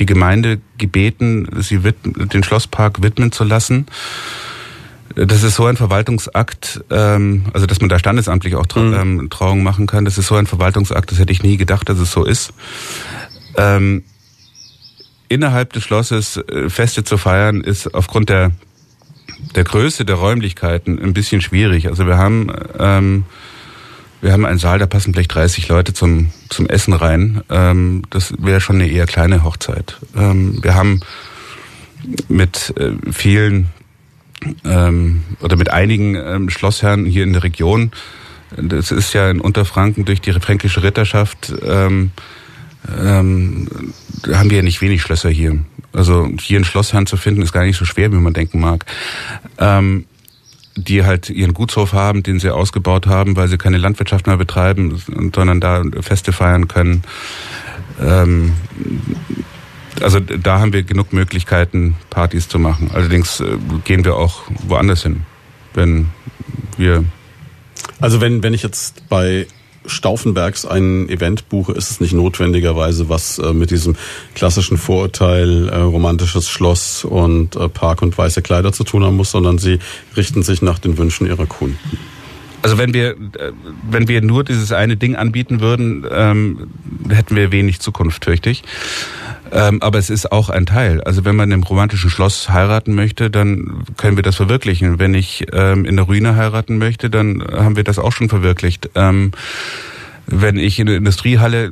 die 0.00 0.06
Gemeinde 0.06 0.60
gebeten, 0.78 1.48
sie 1.60 1.80
widm- 1.80 2.26
den 2.26 2.42
Schlosspark 2.42 3.02
widmen 3.02 3.32
zu 3.32 3.44
lassen. 3.44 3.86
Das 5.14 5.44
ist 5.44 5.54
so 5.54 5.66
ein 5.66 5.76
Verwaltungsakt, 5.76 6.84
ähm, 6.90 7.44
also 7.52 7.66
dass 7.66 7.80
man 7.80 7.88
da 7.88 7.98
standesamtlich 7.98 8.56
auch 8.56 8.66
Tra 8.66 8.80
ähm, 8.80 9.28
Trauungen 9.30 9.62
machen 9.62 9.86
kann. 9.86 10.04
Das 10.04 10.18
ist 10.18 10.26
so 10.26 10.34
ein 10.34 10.46
Verwaltungsakt, 10.46 11.10
das 11.10 11.18
hätte 11.18 11.32
ich 11.32 11.42
nie 11.42 11.56
gedacht, 11.56 11.88
dass 11.88 11.98
es 11.98 12.10
so 12.10 12.24
ist. 12.24 12.52
Ähm, 13.56 14.02
innerhalb 15.28 15.72
des 15.72 15.84
Schlosses 15.84 16.36
äh, 16.36 16.68
Feste 16.68 17.04
zu 17.04 17.16
feiern, 17.16 17.60
ist 17.60 17.94
aufgrund 17.94 18.28
der 18.28 18.50
der 19.54 19.64
Größe 19.64 20.04
der 20.04 20.16
Räumlichkeiten 20.16 20.98
ein 20.98 21.12
bisschen 21.12 21.40
schwierig. 21.40 21.86
Also 21.88 22.06
wir 22.06 22.16
haben 22.16 22.50
ähm, 22.78 23.24
wir 24.20 24.32
haben 24.32 24.46
einen 24.46 24.58
Saal, 24.58 24.78
da 24.78 24.86
passen 24.86 25.12
vielleicht 25.12 25.34
30 25.34 25.68
Leute 25.68 25.92
zum 25.92 26.30
zum 26.48 26.66
Essen 26.66 26.92
rein. 26.92 27.42
Ähm, 27.50 28.02
das 28.10 28.34
wäre 28.38 28.60
schon 28.60 28.76
eine 28.76 28.88
eher 28.88 29.06
kleine 29.06 29.44
Hochzeit. 29.44 29.98
Ähm, 30.16 30.58
wir 30.62 30.74
haben 30.74 31.00
mit 32.28 32.74
äh, 32.78 32.92
vielen 33.12 33.68
ähm, 34.64 35.22
oder 35.40 35.56
mit 35.56 35.70
einigen 35.70 36.14
ähm, 36.14 36.50
Schlossherren 36.50 37.06
hier 37.06 37.24
in 37.24 37.32
der 37.32 37.42
Region. 37.42 37.92
Das 38.56 38.92
ist 38.92 39.12
ja 39.14 39.30
in 39.30 39.40
Unterfranken 39.40 40.04
durch 40.04 40.20
die 40.20 40.32
fränkische 40.32 40.82
Ritterschaft 40.82 41.52
ähm, 41.66 42.12
ähm, 42.88 43.68
haben 44.32 44.50
wir 44.50 44.58
ja 44.58 44.62
nicht 44.62 44.80
wenig 44.80 45.02
Schlösser 45.02 45.30
hier. 45.30 45.58
Also 45.92 46.28
hier 46.40 46.58
einen 46.58 46.64
Schlossherrn 46.64 47.06
zu 47.06 47.16
finden, 47.16 47.42
ist 47.42 47.52
gar 47.52 47.64
nicht 47.64 47.78
so 47.78 47.84
schwer, 47.84 48.12
wie 48.12 48.16
man 48.16 48.32
denken 48.32 48.60
mag. 48.60 48.84
Ähm, 49.58 50.06
die 50.76 51.04
halt 51.04 51.30
ihren 51.30 51.54
Gutshof 51.54 51.92
haben, 51.92 52.24
den 52.24 52.40
sie 52.40 52.50
ausgebaut 52.50 53.06
haben, 53.06 53.36
weil 53.36 53.46
sie 53.46 53.58
keine 53.58 53.78
Landwirtschaft 53.78 54.26
mehr 54.26 54.36
betreiben, 54.36 55.00
sondern 55.32 55.60
da 55.60 55.84
Feste 56.00 56.32
feiern 56.32 56.66
können. 56.66 57.04
Ähm, 58.00 58.54
also 60.00 60.20
da 60.20 60.60
haben 60.60 60.72
wir 60.72 60.82
genug 60.82 61.12
Möglichkeiten, 61.12 61.96
Partys 62.10 62.48
zu 62.48 62.58
machen. 62.58 62.90
Allerdings 62.92 63.40
äh, 63.40 63.56
gehen 63.84 64.04
wir 64.04 64.16
auch 64.16 64.42
woanders 64.66 65.02
hin, 65.02 65.22
wenn 65.74 66.08
wir 66.76 67.04
Also 68.00 68.20
wenn, 68.20 68.42
wenn 68.42 68.54
ich 68.54 68.62
jetzt 68.62 69.08
bei 69.08 69.46
Stauffenbergs 69.86 70.64
ein 70.64 71.08
Event 71.08 71.48
buche, 71.48 71.72
ist 71.72 71.90
es 71.90 72.00
nicht 72.00 72.14
notwendigerweise 72.14 73.08
was 73.08 73.38
äh, 73.38 73.52
mit 73.52 73.70
diesem 73.70 73.96
klassischen 74.34 74.78
Vorurteil 74.78 75.68
äh, 75.68 75.76
romantisches 75.76 76.48
Schloss 76.48 77.04
und 77.04 77.56
äh, 77.56 77.68
Park 77.68 78.02
und 78.02 78.16
weiße 78.16 78.42
Kleider 78.42 78.72
zu 78.72 78.84
tun 78.84 79.04
haben 79.04 79.16
muss, 79.16 79.30
sondern 79.30 79.58
sie 79.58 79.78
richten 80.16 80.42
sich 80.42 80.62
nach 80.62 80.78
den 80.78 80.96
Wünschen 80.96 81.26
ihrer 81.26 81.46
Kunden. 81.46 81.78
Also 82.62 82.78
wenn 82.78 82.94
wir 82.94 83.14
wenn 83.90 84.08
wir 84.08 84.22
nur 84.22 84.42
dieses 84.42 84.72
eine 84.72 84.96
Ding 84.96 85.16
anbieten 85.16 85.60
würden, 85.60 86.06
ähm, 86.10 86.70
hätten 87.10 87.36
wir 87.36 87.52
wenig 87.52 87.80
Zukunft, 87.80 88.24
fürchte 88.24 88.48
ich. 88.48 88.62
Ähm, 89.54 89.80
aber 89.82 90.00
es 90.00 90.10
ist 90.10 90.32
auch 90.32 90.50
ein 90.50 90.66
Teil. 90.66 91.00
Also 91.02 91.24
wenn 91.24 91.36
man 91.36 91.52
im 91.52 91.62
romantischen 91.62 92.10
Schloss 92.10 92.48
heiraten 92.48 92.94
möchte, 92.96 93.30
dann 93.30 93.84
können 93.96 94.16
wir 94.16 94.24
das 94.24 94.34
verwirklichen. 94.34 94.98
Wenn 94.98 95.14
ich 95.14 95.46
ähm, 95.52 95.84
in 95.84 95.94
der 95.94 96.06
Ruine 96.06 96.34
heiraten 96.34 96.76
möchte, 96.78 97.08
dann 97.08 97.40
haben 97.52 97.76
wir 97.76 97.84
das 97.84 98.00
auch 98.00 98.10
schon 98.10 98.28
verwirklicht. 98.28 98.90
Ähm, 98.96 99.30
wenn 100.26 100.56
ich 100.56 100.80
in 100.80 100.86
der 100.86 100.96
Industriehalle 100.96 101.70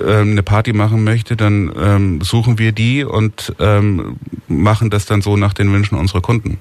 ähm, 0.00 0.30
eine 0.30 0.42
Party 0.42 0.72
machen 0.72 1.04
möchte, 1.04 1.36
dann 1.36 1.70
ähm, 1.78 2.20
suchen 2.22 2.58
wir 2.58 2.72
die 2.72 3.04
und 3.04 3.54
ähm, 3.58 4.16
machen 4.46 4.88
das 4.88 5.04
dann 5.04 5.20
so 5.20 5.36
nach 5.36 5.52
den 5.52 5.70
Wünschen 5.70 5.98
unserer 5.98 6.22
Kunden. 6.22 6.58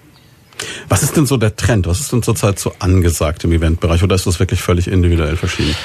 Was 0.89 1.01
ist 1.01 1.15
denn 1.15 1.25
so 1.25 1.37
der 1.37 1.55
Trend? 1.55 1.87
Was 1.87 2.01
ist 2.01 2.11
denn 2.11 2.23
zurzeit 2.23 2.59
so 2.59 2.73
angesagt 2.79 3.45
im 3.45 3.53
Eventbereich 3.53 4.03
oder 4.03 4.15
ist 4.15 4.27
das 4.27 4.39
wirklich 4.39 4.61
völlig 4.61 4.89
individuell 4.89 5.37
verschieden? 5.37 5.75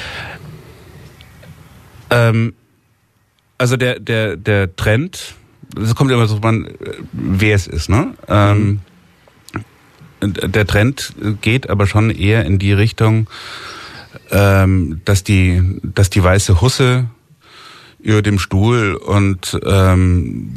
Ähm, 2.11 2.55
also 3.63 3.77
der, 3.77 4.01
der, 4.01 4.37
der 4.37 4.75
Trend, 4.75 5.37
das 5.77 5.95
kommt 5.95 6.11
immer 6.11 6.27
so 6.27 6.39
an, 6.39 6.67
wer 7.13 7.55
es 7.55 7.69
ist, 7.69 7.89
ne? 7.89 8.13
Ähm, 8.27 8.81
der 10.21 10.67
Trend 10.67 11.15
geht 11.43 11.71
aber 11.71 11.87
schon 11.87 12.11
eher 12.11 12.45
in 12.45 12.59
die 12.59 12.73
Richtung, 12.73 13.29
ähm, 14.33 15.01
dass 15.05 15.23
die, 15.23 15.79
dass 15.85 16.11
die 16.11 16.25
weiße 16.25 16.61
Husse 16.61 17.07
über 18.01 18.21
dem 18.21 18.41
Stuhl 18.41 18.95
und 18.95 19.57
ähm, 19.65 20.55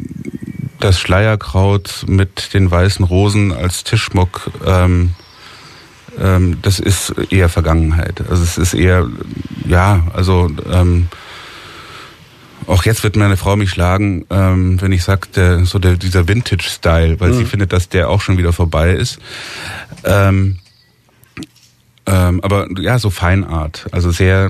das 0.80 0.99
Schleierkraut 0.99 2.06
mit 2.08 2.56
den 2.56 2.72
weißen 2.72 3.06
Rosen 3.06 3.51
als 3.51 3.84
Tischschmuck, 3.84 4.49
ähm, 4.66 5.12
ähm, 6.20 6.58
das 6.64 6.80
ist 6.80 7.14
eher 7.30 7.49
Vergangenheit. 7.49 8.24
Also 8.32 8.41
es 8.41 8.58
ist 8.58 8.74
eher, 8.74 9.08
ja, 9.68 10.08
also 10.12 10.49
ähm, 10.72 11.08
auch 12.68 12.84
jetzt 12.84 13.03
wird 13.03 13.16
meine 13.16 13.38
Frau 13.38 13.55
mich 13.55 13.70
schlagen, 13.70 14.26
ähm, 14.30 14.82
wenn 14.82 14.91
ich 14.91 15.03
sage, 15.03 15.63
so 15.66 15.80
der, 15.80 15.95
dieser 15.95 16.28
Vintage-Style, 16.28 17.20
weil 17.20 17.32
mhm. 17.32 17.38
sie 17.38 17.45
findet, 17.45 17.74
dass 17.74 17.89
der 17.89 18.09
auch 18.09 18.22
schon 18.22 18.38
wieder 18.38 18.53
vorbei 18.53 18.91
ist. 18.91 19.20
Ähm, 20.03 20.57
ähm, 22.05 22.41
aber 22.41 22.68
ja, 22.80 22.99
so 22.99 23.09
Feinart, 23.09 23.88
also 23.91 24.11
sehr 24.11 24.49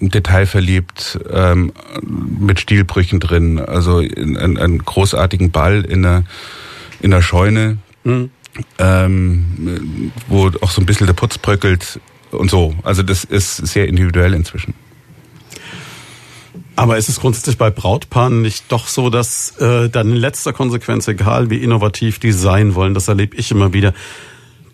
detailverliebt, 0.00 1.18
ähm, 1.30 1.72
mit 2.02 2.60
Stilbrüchen 2.60 3.20
drin, 3.20 3.58
also 3.58 3.98
einen, 3.98 4.58
einen 4.58 4.78
großartigen 4.78 5.50
Ball 5.50 5.84
in 5.84 6.02
der, 6.02 6.24
in 7.00 7.10
der 7.10 7.22
Scheune, 7.22 7.78
mhm. 8.04 8.30
ähm, 8.78 10.12
wo 10.28 10.50
auch 10.60 10.70
so 10.70 10.80
ein 10.80 10.86
bisschen 10.86 11.06
der 11.06 11.14
Putz 11.14 11.38
bröckelt 11.38 12.00
und 12.30 12.50
so. 12.50 12.74
Also 12.82 13.02
das 13.02 13.24
ist 13.24 13.56
sehr 13.56 13.88
individuell 13.88 14.34
inzwischen. 14.34 14.74
Aber 16.78 16.96
ist 16.96 17.08
es 17.08 17.18
grundsätzlich 17.18 17.58
bei 17.58 17.70
Brautpaaren 17.70 18.40
nicht 18.40 18.66
doch 18.68 18.86
so, 18.86 19.10
dass 19.10 19.58
äh, 19.58 19.88
dann 19.88 20.10
in 20.10 20.16
letzter 20.16 20.52
Konsequenz, 20.52 21.08
egal 21.08 21.50
wie 21.50 21.56
innovativ 21.56 22.20
die 22.20 22.30
sein 22.30 22.76
wollen, 22.76 22.94
das 22.94 23.08
erlebe 23.08 23.36
ich 23.36 23.50
immer 23.50 23.72
wieder, 23.72 23.92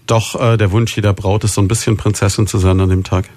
doch 0.07 0.39
äh, 0.39 0.59
der 0.59 0.71
Wunsch 0.71 0.95
jeder 0.97 1.15
Braut 1.15 1.45
ist, 1.45 1.55
so 1.55 1.63
ein 1.63 1.67
bisschen 1.67 1.97
Prinzessin 1.97 2.47
zu 2.47 2.59
sein 2.59 2.79
an 2.79 2.91
dem 2.91 3.05
Tag? 3.05 3.31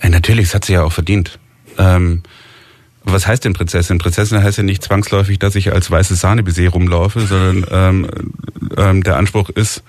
Ja, 0.00 0.10
natürlich, 0.10 0.46
das 0.46 0.54
hat 0.54 0.64
sie 0.66 0.74
ja 0.74 0.84
auch 0.84 0.92
verdient. 0.92 1.40
Ähm, 1.76 2.22
was 3.02 3.26
heißt 3.26 3.44
denn 3.44 3.52
Prinzessin? 3.52 3.98
Prinzessin 3.98 4.40
heißt 4.40 4.58
ja 4.58 4.62
nicht 4.62 4.84
zwangsläufig, 4.84 5.40
dass 5.40 5.56
ich 5.56 5.72
als 5.72 5.90
weißes 5.90 6.20
Sahnebaiser 6.20 6.68
rumlaufe, 6.68 7.18
sondern 7.18 7.66
ähm, 7.68 8.08
ähm, 8.76 9.02
der 9.02 9.16
Anspruch 9.16 9.50
ist, 9.50 9.82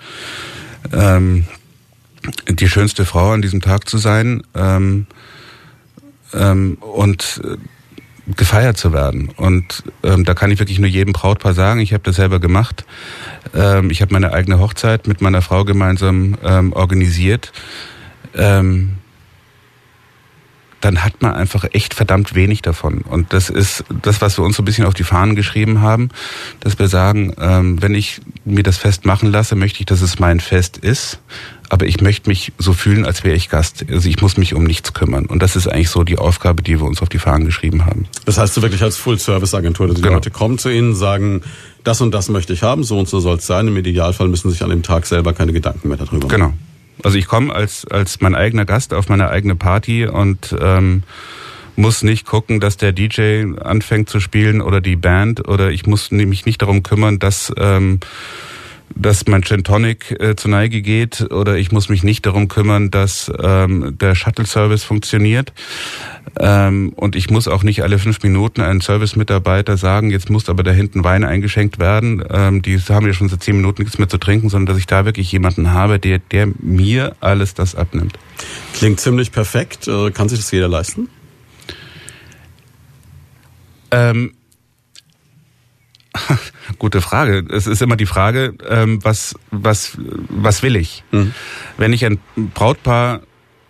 ähm, 0.92 1.46
die 2.48 2.68
schönste 2.68 3.04
Frau 3.04 3.30
an 3.30 3.40
diesem 3.40 3.60
Tag 3.60 3.88
zu 3.88 3.98
sein. 3.98 4.42
Ähm, 4.56 5.06
ähm, 6.34 6.78
und 6.80 7.40
äh, 7.44 7.56
gefeiert 8.34 8.76
zu 8.76 8.92
werden. 8.92 9.28
Und 9.36 9.84
ähm, 10.02 10.24
da 10.24 10.34
kann 10.34 10.50
ich 10.50 10.58
wirklich 10.58 10.78
nur 10.78 10.88
jedem 10.88 11.12
Brautpaar 11.12 11.54
sagen, 11.54 11.80
ich 11.80 11.92
habe 11.92 12.02
das 12.02 12.16
selber 12.16 12.40
gemacht. 12.40 12.84
Ähm, 13.54 13.90
ich 13.90 14.02
habe 14.02 14.12
meine 14.12 14.32
eigene 14.32 14.58
Hochzeit 14.58 15.06
mit 15.06 15.20
meiner 15.20 15.42
Frau 15.42 15.64
gemeinsam 15.64 16.36
ähm, 16.42 16.72
organisiert. 16.72 17.52
Ähm, 18.34 18.98
dann 20.80 21.02
hat 21.02 21.22
man 21.22 21.32
einfach 21.34 21.64
echt 21.72 21.94
verdammt 21.94 22.34
wenig 22.34 22.62
davon. 22.62 22.98
Und 22.98 23.32
das 23.32 23.48
ist 23.48 23.84
das, 24.02 24.20
was 24.20 24.38
wir 24.38 24.44
uns 24.44 24.56
so 24.56 24.62
ein 24.62 24.66
bisschen 24.66 24.84
auf 24.84 24.94
die 24.94 25.04
Fahnen 25.04 25.34
geschrieben 25.34 25.80
haben, 25.80 26.10
dass 26.60 26.78
wir 26.78 26.88
sagen, 26.88 27.34
ähm, 27.40 27.80
wenn 27.80 27.94
ich 27.94 28.20
mir 28.44 28.62
das 28.62 28.76
Fest 28.76 29.06
machen 29.06 29.30
lasse, 29.30 29.56
möchte 29.56 29.80
ich, 29.80 29.86
dass 29.86 30.02
es 30.02 30.18
mein 30.18 30.38
Fest 30.38 30.76
ist 30.76 31.20
aber 31.68 31.86
ich 31.86 32.00
möchte 32.00 32.28
mich 32.28 32.52
so 32.58 32.72
fühlen, 32.72 33.04
als 33.04 33.24
wäre 33.24 33.34
ich 33.34 33.48
Gast. 33.48 33.84
Also 33.90 34.08
ich 34.08 34.20
muss 34.20 34.36
mich 34.36 34.54
um 34.54 34.64
nichts 34.64 34.92
kümmern. 34.92 35.26
Und 35.26 35.42
das 35.42 35.56
ist 35.56 35.68
eigentlich 35.68 35.90
so 35.90 36.04
die 36.04 36.18
Aufgabe, 36.18 36.62
die 36.62 36.80
wir 36.80 36.86
uns 36.86 37.02
auf 37.02 37.08
die 37.08 37.18
Fahnen 37.18 37.44
geschrieben 37.44 37.86
haben. 37.86 38.06
Das 38.24 38.38
heißt 38.38 38.56
du 38.56 38.62
wirklich 38.62 38.82
als 38.82 38.96
Full-Service-Agentur, 38.96 39.88
dass 39.88 39.96
die 39.96 40.02
genau. 40.02 40.14
Leute 40.14 40.30
kommen 40.30 40.58
zu 40.58 40.68
Ihnen, 40.68 40.94
sagen, 40.94 41.42
das 41.84 42.00
und 42.00 42.12
das 42.12 42.28
möchte 42.28 42.52
ich 42.52 42.62
haben, 42.62 42.84
so 42.84 42.98
und 42.98 43.08
so 43.08 43.20
soll 43.20 43.36
es 43.36 43.46
sein. 43.46 43.68
Im 43.68 43.76
Idealfall 43.76 44.28
müssen 44.28 44.50
sich 44.50 44.62
an 44.62 44.70
dem 44.70 44.82
Tag 44.82 45.06
selber 45.06 45.32
keine 45.32 45.52
Gedanken 45.52 45.88
mehr 45.88 45.96
darüber 45.96 46.26
machen. 46.26 46.28
Genau. 46.28 46.52
Also 47.02 47.18
ich 47.18 47.26
komme 47.26 47.54
als, 47.54 47.86
als 47.86 48.20
mein 48.20 48.34
eigener 48.34 48.64
Gast 48.64 48.94
auf 48.94 49.08
meine 49.08 49.28
eigene 49.28 49.54
Party 49.54 50.06
und 50.06 50.56
ähm, 50.60 51.02
muss 51.76 52.02
nicht 52.02 52.26
gucken, 52.26 52.58
dass 52.58 52.76
der 52.78 52.92
DJ 52.92 53.44
anfängt 53.60 54.08
zu 54.08 54.18
spielen 54.18 54.62
oder 54.62 54.80
die 54.80 54.96
Band 54.96 55.46
oder 55.46 55.70
ich 55.70 55.86
muss 55.86 56.10
mich 56.10 56.46
nicht 56.46 56.62
darum 56.62 56.82
kümmern, 56.82 57.18
dass 57.18 57.52
ähm, 57.58 58.00
dass 58.94 59.26
mein 59.26 59.42
Gin 59.42 59.64
Tonic 59.64 60.16
äh, 60.20 60.36
zur 60.36 60.50
Neige 60.50 60.80
geht 60.82 61.30
oder 61.32 61.56
ich 61.56 61.72
muss 61.72 61.88
mich 61.88 62.02
nicht 62.02 62.24
darum 62.26 62.48
kümmern, 62.48 62.90
dass 62.90 63.30
ähm, 63.42 63.96
der 63.98 64.14
Shuttle-Service 64.14 64.84
funktioniert. 64.84 65.52
Ähm, 66.38 66.92
und 66.94 67.16
ich 67.16 67.30
muss 67.30 67.48
auch 67.48 67.62
nicht 67.62 67.82
alle 67.82 67.98
fünf 67.98 68.22
Minuten 68.22 68.60
einen 68.60 68.80
Service-Mitarbeiter 68.80 69.76
sagen, 69.76 70.10
jetzt 70.10 70.30
muss 70.30 70.48
aber 70.48 70.62
da 70.62 70.70
hinten 70.70 71.04
Wein 71.04 71.24
eingeschenkt 71.24 71.78
werden. 71.78 72.22
Ähm, 72.30 72.62
die 72.62 72.78
haben 72.78 73.06
ja 73.06 73.12
schon 73.12 73.28
seit 73.28 73.42
zehn 73.42 73.56
Minuten 73.56 73.82
nichts 73.82 73.98
mehr 73.98 74.08
zu 74.08 74.18
trinken, 74.18 74.48
sondern 74.48 74.66
dass 74.66 74.78
ich 74.78 74.86
da 74.86 75.04
wirklich 75.04 75.30
jemanden 75.32 75.72
habe, 75.72 75.98
der, 75.98 76.18
der 76.18 76.48
mir 76.60 77.16
alles 77.20 77.54
das 77.54 77.74
abnimmt. 77.74 78.18
Klingt 78.74 79.00
ziemlich 79.00 79.32
perfekt. 79.32 79.88
Äh, 79.88 80.10
kann 80.10 80.28
sich 80.28 80.38
das 80.38 80.50
jeder 80.50 80.68
leisten? 80.68 81.08
Ähm, 83.90 84.35
Gute 86.78 87.00
Frage. 87.00 87.44
Es 87.50 87.66
ist 87.66 87.82
immer 87.82 87.96
die 87.96 88.06
Frage, 88.06 88.54
ähm, 88.68 89.04
was, 89.04 89.34
was, 89.50 89.96
was 90.28 90.62
will 90.62 90.76
ich? 90.76 91.04
Mhm. 91.10 91.32
Wenn 91.76 91.92
ich 91.92 92.04
ein 92.04 92.18
Brautpaar 92.54 93.20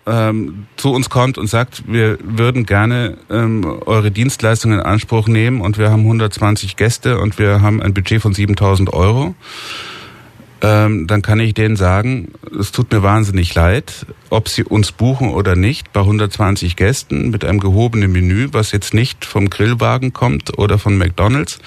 ähm, 0.07 0.67
zu 0.77 0.93
uns 0.93 1.11
kommt 1.11 1.37
und 1.37 1.49
sagt, 1.49 1.85
wir 1.87 2.19
würden 2.23 2.65
gerne 2.65 3.19
ähm, 3.29 3.65
eure 3.87 4.11
Dienstleistung 4.11 4.73
in 4.73 4.81
Anspruch 4.81 5.27
nehmen 5.27 5.61
und 5.61 5.79
wir 5.79 5.91
haben 5.91 6.03
120 6.03 6.77
Gäste 6.77 7.19
und 7.19 7.39
wir 7.39 7.61
haben 7.61 7.83
ein 7.83 7.93
Budget 7.93 8.23
von 8.23 8.33
7000 8.33 8.93
Euro, 8.93 9.35
ähm, 10.67 11.07
dann 11.07 11.23
kann 11.23 11.39
ich 11.39 11.55
denen 11.55 11.77
sagen, 11.77 12.33
es 12.59 12.73
tut 12.73 12.91
mir 12.91 13.01
wahnsinnig 13.01 13.55
leid, 13.55 14.05
ob 14.31 14.49
sie 14.49 14.65
uns 14.65 14.91
buchen 14.91 15.31
oder 15.31 15.55
nicht, 15.55 15.93
bei 15.93 16.01
120 16.01 16.75
Gästen 16.75 17.31
mit 17.31 17.45
einem 17.45 17.61
gehobenen 17.61 18.11
Menü, 18.11 18.49
was 18.51 18.73
jetzt 18.73 18.93
nicht 18.93 19.25
vom 19.25 19.49
Grillwagen 19.49 20.13
kommt 20.13 20.59
oder 20.59 20.81
von 20.81 20.99
McDonald's, 20.99 21.61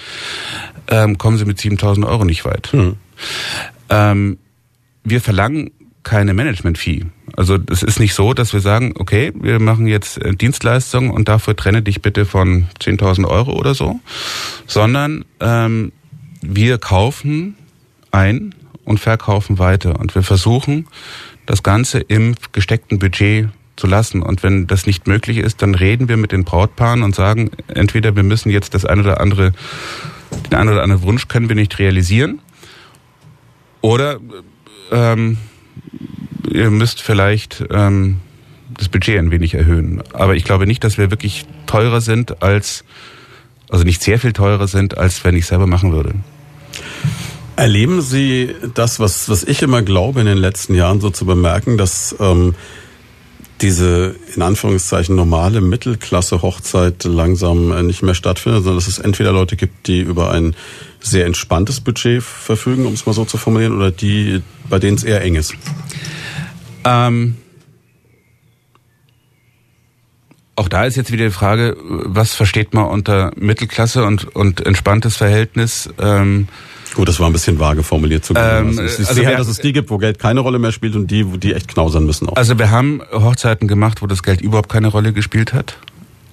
ähm, 0.88 1.16
kommen 1.16 1.38
sie 1.38 1.46
mit 1.46 1.58
7000 1.58 2.04
Euro 2.04 2.26
nicht 2.26 2.44
weit. 2.44 2.74
Mhm. 2.74 2.96
Ähm, 3.88 4.38
wir 5.02 5.22
verlangen 5.22 5.70
keine 6.02 6.34
Management-Fee. 6.34 7.06
Also 7.36 7.56
es 7.70 7.82
ist 7.82 8.00
nicht 8.00 8.12
so, 8.12 8.34
dass 8.34 8.52
wir 8.52 8.60
sagen, 8.60 8.92
okay, 8.98 9.32
wir 9.34 9.60
machen 9.60 9.86
jetzt 9.86 10.18
äh, 10.18 10.34
Dienstleistungen 10.34 11.10
und 11.10 11.28
dafür 11.28 11.56
trenne 11.56 11.80
dich 11.80 12.02
bitte 12.02 12.26
von 12.26 12.66
10.000 12.80 13.26
Euro 13.26 13.52
oder 13.52 13.74
so, 13.74 13.98
sondern 14.66 15.24
ähm, 15.40 15.92
wir 16.42 16.76
kaufen 16.76 17.54
ein 18.10 18.54
und 18.84 18.98
verkaufen 19.00 19.58
weiter. 19.58 19.98
Und 19.98 20.14
wir 20.14 20.22
versuchen, 20.22 20.86
das 21.46 21.62
Ganze 21.62 22.00
im 22.00 22.34
gesteckten 22.52 22.98
Budget 22.98 23.48
zu 23.76 23.86
lassen. 23.86 24.22
Und 24.22 24.42
wenn 24.42 24.66
das 24.66 24.86
nicht 24.86 25.06
möglich 25.06 25.38
ist, 25.38 25.62
dann 25.62 25.74
reden 25.74 26.08
wir 26.08 26.16
mit 26.16 26.32
den 26.32 26.44
Brautpaaren 26.44 27.02
und 27.02 27.14
sagen, 27.14 27.50
entweder 27.68 28.14
wir 28.14 28.22
müssen 28.22 28.50
jetzt 28.50 28.74
das 28.74 28.84
eine 28.84 29.02
oder 29.02 29.20
andere, 29.20 29.52
den 30.50 30.54
einen 30.54 30.70
oder 30.70 30.82
anderen 30.82 31.02
Wunsch 31.02 31.28
können 31.28 31.48
wir 31.48 31.56
nicht 31.56 31.78
realisieren. 31.78 32.40
Oder 33.80 34.18
ähm, 34.92 35.38
ihr 36.50 36.70
müsst 36.70 37.00
vielleicht 37.00 37.64
ähm, 37.70 38.20
das 38.76 38.88
Budget 38.88 39.18
ein 39.18 39.30
wenig 39.30 39.54
erhöhen. 39.54 40.02
Aber 40.12 40.36
ich 40.36 40.44
glaube 40.44 40.66
nicht, 40.66 40.84
dass 40.84 40.98
wir 40.98 41.10
wirklich 41.10 41.46
teurer 41.66 42.00
sind 42.00 42.42
als, 42.42 42.84
also 43.70 43.84
nicht 43.84 44.02
sehr 44.02 44.18
viel 44.18 44.32
teurer 44.32 44.68
sind, 44.68 44.98
als 44.98 45.24
wenn 45.24 45.36
ich 45.36 45.46
selber 45.46 45.66
machen 45.66 45.92
würde. 45.92 46.14
Erleben 47.56 48.00
Sie 48.00 48.54
das, 48.74 49.00
was, 49.00 49.28
was 49.28 49.44
ich 49.44 49.62
immer 49.62 49.82
glaube, 49.82 50.20
in 50.20 50.26
den 50.26 50.38
letzten 50.38 50.74
Jahren 50.74 51.00
so 51.00 51.10
zu 51.10 51.26
bemerken, 51.26 51.76
dass 51.76 52.16
ähm, 52.18 52.54
diese 53.60 54.16
in 54.34 54.42
Anführungszeichen 54.42 55.14
normale 55.14 55.60
Mittelklasse-Hochzeit 55.60 57.04
langsam 57.04 57.72
äh, 57.72 57.82
nicht 57.82 58.02
mehr 58.02 58.14
stattfindet, 58.14 58.64
sondern 58.64 58.78
dass 58.78 58.88
es 58.88 58.98
entweder 58.98 59.32
Leute 59.32 59.56
gibt, 59.56 59.86
die 59.86 60.00
über 60.00 60.30
ein 60.30 60.54
sehr 61.00 61.26
entspanntes 61.26 61.80
Budget 61.80 62.22
verfügen, 62.22 62.86
um 62.86 62.94
es 62.94 63.06
mal 63.06 63.12
so 63.12 63.24
zu 63.24 63.36
formulieren, 63.36 63.76
oder 63.76 63.90
die, 63.90 64.42
bei 64.68 64.78
denen 64.78 64.96
es 64.96 65.04
eher 65.04 65.20
eng 65.22 65.34
ist? 65.34 65.54
Ähm, 66.84 67.36
auch 70.56 70.68
da 70.68 70.84
ist 70.84 70.96
jetzt 70.96 71.12
wieder 71.12 71.26
die 71.26 71.32
Frage, 71.32 71.76
was 71.80 72.34
versteht 72.34 72.74
man 72.74 72.86
unter 72.86 73.32
Mittelklasse 73.36 74.04
und, 74.04 74.34
und 74.34 74.64
entspanntes 74.64 75.16
Verhältnis? 75.16 75.88
Ähm, 75.98 76.48
Gut, 76.94 77.08
das 77.08 77.20
war 77.20 77.28
ein 77.28 77.32
bisschen 77.32 77.58
vage 77.58 77.82
formuliert 77.82 78.24
zu 78.24 78.34
ähm, 78.34 78.68
also 78.68 78.82
Ich 78.82 78.98
also 78.98 79.14
sehe, 79.14 79.36
dass 79.36 79.48
es 79.48 79.58
die 79.58 79.72
gibt, 79.72 79.90
wo 79.90 79.98
Geld 79.98 80.18
keine 80.18 80.40
Rolle 80.40 80.58
mehr 80.58 80.72
spielt 80.72 80.96
und 80.96 81.10
die, 81.10 81.24
die 81.24 81.54
echt 81.54 81.68
knausern 81.68 82.04
müssen. 82.04 82.28
Auch. 82.28 82.36
Also 82.36 82.58
wir 82.58 82.70
haben 82.70 83.00
Hochzeiten 83.12 83.68
gemacht, 83.68 84.02
wo 84.02 84.06
das 84.06 84.22
Geld 84.22 84.40
überhaupt 84.40 84.68
keine 84.68 84.88
Rolle 84.88 85.12
gespielt 85.12 85.52
hat. 85.52 85.76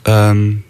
Ähm, 0.05 0.64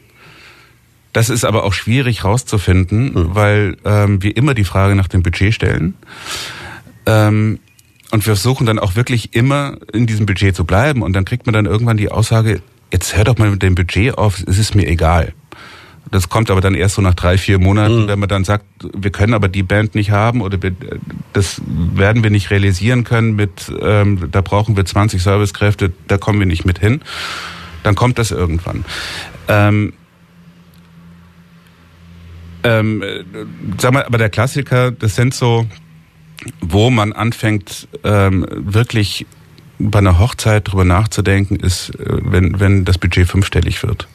das 1.13 1.29
ist 1.29 1.45
aber 1.45 1.63
auch 1.63 1.73
schwierig 1.73 2.23
rauszufinden, 2.23 3.13
mhm. 3.13 3.35
weil 3.35 3.77
ähm, 3.85 4.21
wir 4.21 4.35
immer 4.35 4.53
die 4.53 4.65
Frage 4.65 4.95
nach 4.95 5.07
dem 5.07 5.23
Budget 5.23 5.53
stellen. 5.53 5.95
Ähm, 7.05 7.59
und 8.11 8.25
wir 8.25 8.35
versuchen 8.35 8.65
dann 8.65 8.79
auch 8.79 8.95
wirklich 8.95 9.33
immer 9.33 9.77
in 9.91 10.05
diesem 10.05 10.25
Budget 10.25 10.55
zu 10.55 10.63
bleiben. 10.63 11.01
Und 11.01 11.13
dann 11.13 11.25
kriegt 11.25 11.45
man 11.45 11.53
dann 11.53 11.65
irgendwann 11.65 11.97
die 11.97 12.09
Aussage, 12.11 12.61
jetzt 12.91 13.17
hör 13.17 13.23
doch 13.23 13.37
mal 13.37 13.49
mit 13.49 13.63
dem 13.63 13.75
Budget 13.75 14.17
auf, 14.17 14.43
es 14.45 14.57
ist 14.57 14.75
mir 14.75 14.87
egal. 14.87 15.33
Das 16.11 16.29
kommt 16.29 16.49
aber 16.49 16.61
dann 16.61 16.75
erst 16.75 16.95
so 16.95 17.01
nach 17.01 17.13
drei, 17.13 17.37
vier 17.37 17.59
Monaten, 17.59 18.03
mhm. 18.03 18.07
wenn 18.07 18.19
man 18.19 18.29
dann 18.29 18.43
sagt, 18.43 18.65
wir 18.95 19.11
können 19.11 19.33
aber 19.33 19.47
die 19.47 19.63
Band 19.63 19.95
nicht 19.95 20.11
haben 20.11 20.41
oder 20.41 20.61
wir, 20.61 20.73
das 21.33 21.61
werden 21.65 22.23
wir 22.23 22.29
nicht 22.29 22.49
realisieren 22.49 23.03
können 23.03 23.35
mit, 23.35 23.71
ähm, 23.81 24.29
da 24.31 24.41
brauchen 24.41 24.77
wir 24.77 24.85
20 24.85 25.21
Servicekräfte, 25.21 25.91
da 26.07 26.17
kommen 26.17 26.39
wir 26.39 26.47
nicht 26.47 26.65
mit 26.65 26.79
hin. 26.79 27.01
Dann 27.83 27.95
kommt 27.95 28.17
das 28.19 28.31
irgendwann. 28.31 28.85
Ähm, 29.47 29.93
ähm, 32.63 33.03
sag 33.77 33.93
mal, 33.93 34.03
aber 34.03 34.17
der 34.17 34.29
Klassiker, 34.29 34.91
das 34.91 35.15
sind 35.15 35.33
so, 35.33 35.67
wo 36.61 36.89
man 36.89 37.13
anfängt, 37.13 37.87
ähm, 38.03 38.45
wirklich 38.51 39.25
bei 39.79 39.99
einer 39.99 40.19
Hochzeit 40.19 40.71
drüber 40.71 40.85
nachzudenken, 40.85 41.57
ist, 41.57 41.89
äh, 41.99 42.17
wenn, 42.23 42.59
wenn 42.59 42.85
das 42.85 42.97
Budget 42.97 43.27
fünfstellig 43.27 43.83
wird. 43.83 44.07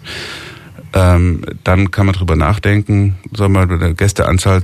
Ähm, 0.95 1.43
dann 1.65 1.91
kann 1.91 2.07
man 2.07 2.15
drüber 2.15 2.37
nachdenken, 2.37 3.17
sagen 3.33 3.55
wir 3.55 3.67
mal, 3.67 3.73
eine 3.73 3.95
Gästeanzahl, 3.95 4.63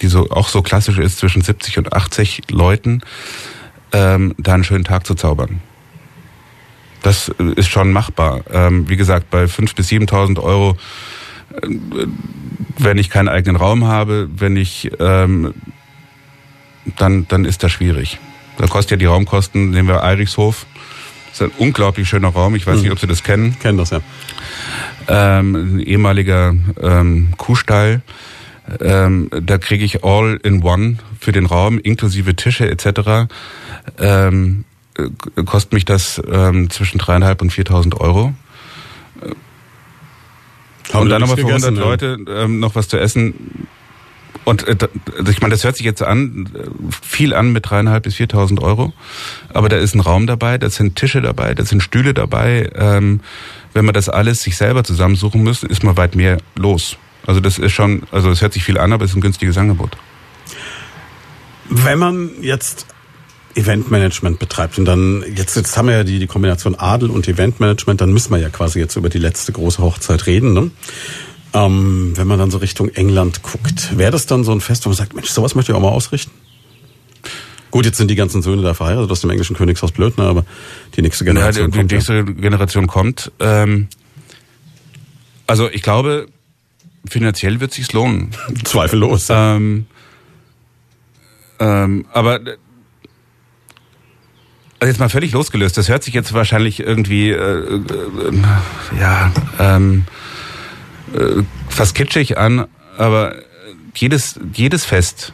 die 0.00 0.06
so 0.06 0.30
auch 0.30 0.48
so 0.48 0.62
klassisch 0.62 0.98
ist, 0.98 1.18
zwischen 1.18 1.42
70 1.42 1.78
und 1.78 1.92
80 1.92 2.50
Leuten, 2.50 3.02
ähm, 3.92 4.34
da 4.38 4.54
einen 4.54 4.64
schönen 4.64 4.84
Tag 4.84 5.06
zu 5.06 5.14
zaubern. 5.14 5.60
Das 7.02 7.28
ist 7.56 7.68
schon 7.68 7.92
machbar. 7.92 8.42
Ähm, 8.50 8.88
wie 8.88 8.96
gesagt, 8.96 9.30
bei 9.30 9.44
5.000 9.44 9.76
bis 9.76 9.88
7.000 9.88 10.40
Euro, 10.40 10.76
äh, 11.50 11.68
wenn 12.78 12.96
ich 12.96 13.10
keinen 13.10 13.28
eigenen 13.28 13.56
Raum 13.56 13.86
habe, 13.86 14.30
wenn 14.34 14.56
ich, 14.56 14.90
ähm, 15.00 15.52
dann, 16.96 17.28
dann 17.28 17.44
ist 17.44 17.62
das 17.62 17.72
schwierig. 17.72 18.18
Da 18.56 18.66
kostet 18.66 18.92
ja 18.92 18.96
die 18.96 19.06
Raumkosten, 19.06 19.70
nehmen 19.70 19.88
wir 19.88 20.02
Eirichshof. 20.02 20.66
Das 21.32 21.40
ist 21.40 21.46
ein 21.46 21.52
unglaublich 21.58 22.08
schöner 22.08 22.28
Raum. 22.28 22.54
Ich 22.54 22.66
weiß 22.66 22.76
mhm. 22.76 22.82
nicht, 22.82 22.92
ob 22.92 22.98
Sie 22.98 23.06
das 23.06 23.22
kennen. 23.22 23.58
Kennen 23.58 23.78
das, 23.78 23.90
ja. 23.90 24.00
Ähm, 25.08 25.76
ein 25.76 25.80
ehemaliger 25.80 26.54
ähm, 26.80 27.28
Kuhstall. 27.38 28.02
Ähm, 28.80 29.30
da 29.30 29.56
kriege 29.56 29.84
ich 29.84 30.04
all 30.04 30.38
in 30.42 30.62
one 30.62 30.98
für 31.18 31.32
den 31.32 31.46
Raum, 31.46 31.78
inklusive 31.78 32.36
Tische 32.36 32.70
etc. 32.70 33.32
Ähm, 33.98 34.64
äh, 34.96 35.42
kostet 35.44 35.72
mich 35.72 35.86
das 35.86 36.22
ähm, 36.30 36.68
zwischen 36.68 36.98
dreieinhalb 36.98 37.40
und 37.40 37.50
viertausend 37.50 37.98
Euro. 37.98 38.34
Haben 40.92 41.02
und 41.02 41.08
dann 41.08 41.22
nochmal 41.22 41.38
für 41.38 41.46
100 41.46 41.74
Leute 41.74 42.18
ähm, 42.28 42.60
noch 42.60 42.74
was 42.74 42.88
zu 42.88 42.98
essen 42.98 43.66
und 44.44 44.66
äh, 44.66 44.76
ich 45.30 45.40
meine, 45.40 45.52
das 45.52 45.64
hört 45.64 45.76
sich 45.76 45.86
jetzt 45.86 46.02
an, 46.02 46.48
viel 47.02 47.34
an 47.34 47.52
mit 47.52 47.70
dreieinhalb 47.70 48.02
bis 48.02 48.16
viertausend 48.16 48.60
Euro. 48.60 48.92
Aber 49.52 49.68
da 49.68 49.76
ist 49.76 49.94
ein 49.94 50.00
Raum 50.00 50.26
dabei, 50.26 50.58
da 50.58 50.68
sind 50.70 50.96
Tische 50.96 51.20
dabei, 51.20 51.54
da 51.54 51.64
sind 51.64 51.82
Stühle 51.82 52.14
dabei. 52.14 52.70
Ähm, 52.74 53.20
wenn 53.72 53.84
man 53.84 53.94
das 53.94 54.08
alles 54.08 54.42
sich 54.42 54.56
selber 54.56 54.84
zusammensuchen 54.84 55.42
müsste, 55.42 55.66
ist 55.66 55.84
man 55.84 55.96
weit 55.96 56.14
mehr 56.14 56.38
los. 56.56 56.96
Also 57.26 57.40
das 57.40 57.58
ist 57.58 57.72
schon, 57.72 58.02
also 58.10 58.30
es 58.30 58.42
hört 58.42 58.52
sich 58.52 58.64
viel 58.64 58.78
an, 58.78 58.92
aber 58.92 59.04
es 59.04 59.12
ist 59.12 59.16
ein 59.16 59.20
günstiges 59.20 59.56
Angebot. 59.56 59.96
Wenn 61.68 61.98
man 61.98 62.30
jetzt 62.40 62.86
Eventmanagement 63.54 64.38
betreibt 64.38 64.78
und 64.78 64.86
dann 64.86 65.22
jetzt 65.36 65.56
jetzt 65.56 65.76
haben 65.76 65.88
wir 65.88 65.96
ja 65.96 66.04
die 66.04 66.18
die 66.18 66.26
Kombination 66.26 66.74
Adel 66.74 67.10
und 67.10 67.28
Eventmanagement, 67.28 68.00
dann 68.00 68.12
müssen 68.12 68.32
wir 68.32 68.38
ja 68.38 68.48
quasi 68.48 68.78
jetzt 68.78 68.96
über 68.96 69.08
die 69.08 69.18
letzte 69.18 69.52
große 69.52 69.82
Hochzeit 69.82 70.26
reden. 70.26 70.52
Ne? 70.54 70.70
Ähm, 71.54 72.12
wenn 72.16 72.26
man 72.26 72.38
dann 72.38 72.50
so 72.50 72.58
Richtung 72.58 72.88
England 72.88 73.42
guckt, 73.42 73.96
wäre 73.98 74.10
das 74.10 74.26
dann 74.26 74.42
so 74.42 74.52
ein 74.52 74.60
Fest, 74.60 74.86
wo 74.86 74.90
man 74.90 74.96
sagt, 74.96 75.14
Mensch, 75.14 75.28
sowas 75.28 75.54
möchte 75.54 75.72
ich 75.72 75.76
auch 75.76 75.82
mal 75.82 75.88
ausrichten? 75.88 76.30
Gut, 77.70 77.86
jetzt 77.86 77.96
sind 77.96 78.10
die 78.10 78.14
ganzen 78.14 78.42
Söhne 78.42 78.62
da 78.62 78.74
verheiratet 78.74 79.10
aus 79.10 79.22
dem 79.22 79.30
englischen 79.30 79.56
Königshaus 79.56 79.92
Blödner, 79.92 80.24
aber 80.24 80.44
die 80.94 81.02
nächste 81.02 81.24
Generation 81.24 81.64
ja, 81.64 81.70
die, 81.70 81.78
kommt. 81.78 81.90
Die 81.90 81.94
nächste 81.94 82.14
ja. 82.14 82.22
Generation 82.22 82.86
kommt. 82.86 83.32
Ähm, 83.40 83.88
also 85.46 85.68
ich 85.70 85.82
glaube, 85.82 86.26
finanziell 87.08 87.60
wird 87.60 87.72
sich's 87.72 87.92
lohnen. 87.92 88.30
Zweifellos. 88.64 89.28
Ähm, 89.30 89.86
ähm, 91.60 92.06
aber 92.12 92.40
also 94.80 94.90
jetzt 94.90 94.98
mal 94.98 95.08
völlig 95.08 95.32
losgelöst. 95.32 95.78
Das 95.78 95.88
hört 95.88 96.02
sich 96.02 96.12
jetzt 96.12 96.32
wahrscheinlich 96.32 96.80
irgendwie 96.80 97.30
äh, 97.30 97.76
äh, 97.76 97.80
ja 98.98 99.32
ähm, 99.58 100.04
äh, 101.14 101.42
fast 101.68 101.94
kitschig 101.94 102.38
an, 102.38 102.66
aber 102.96 103.34
jedes, 103.94 104.40
jedes 104.52 104.84
Fest, 104.84 105.32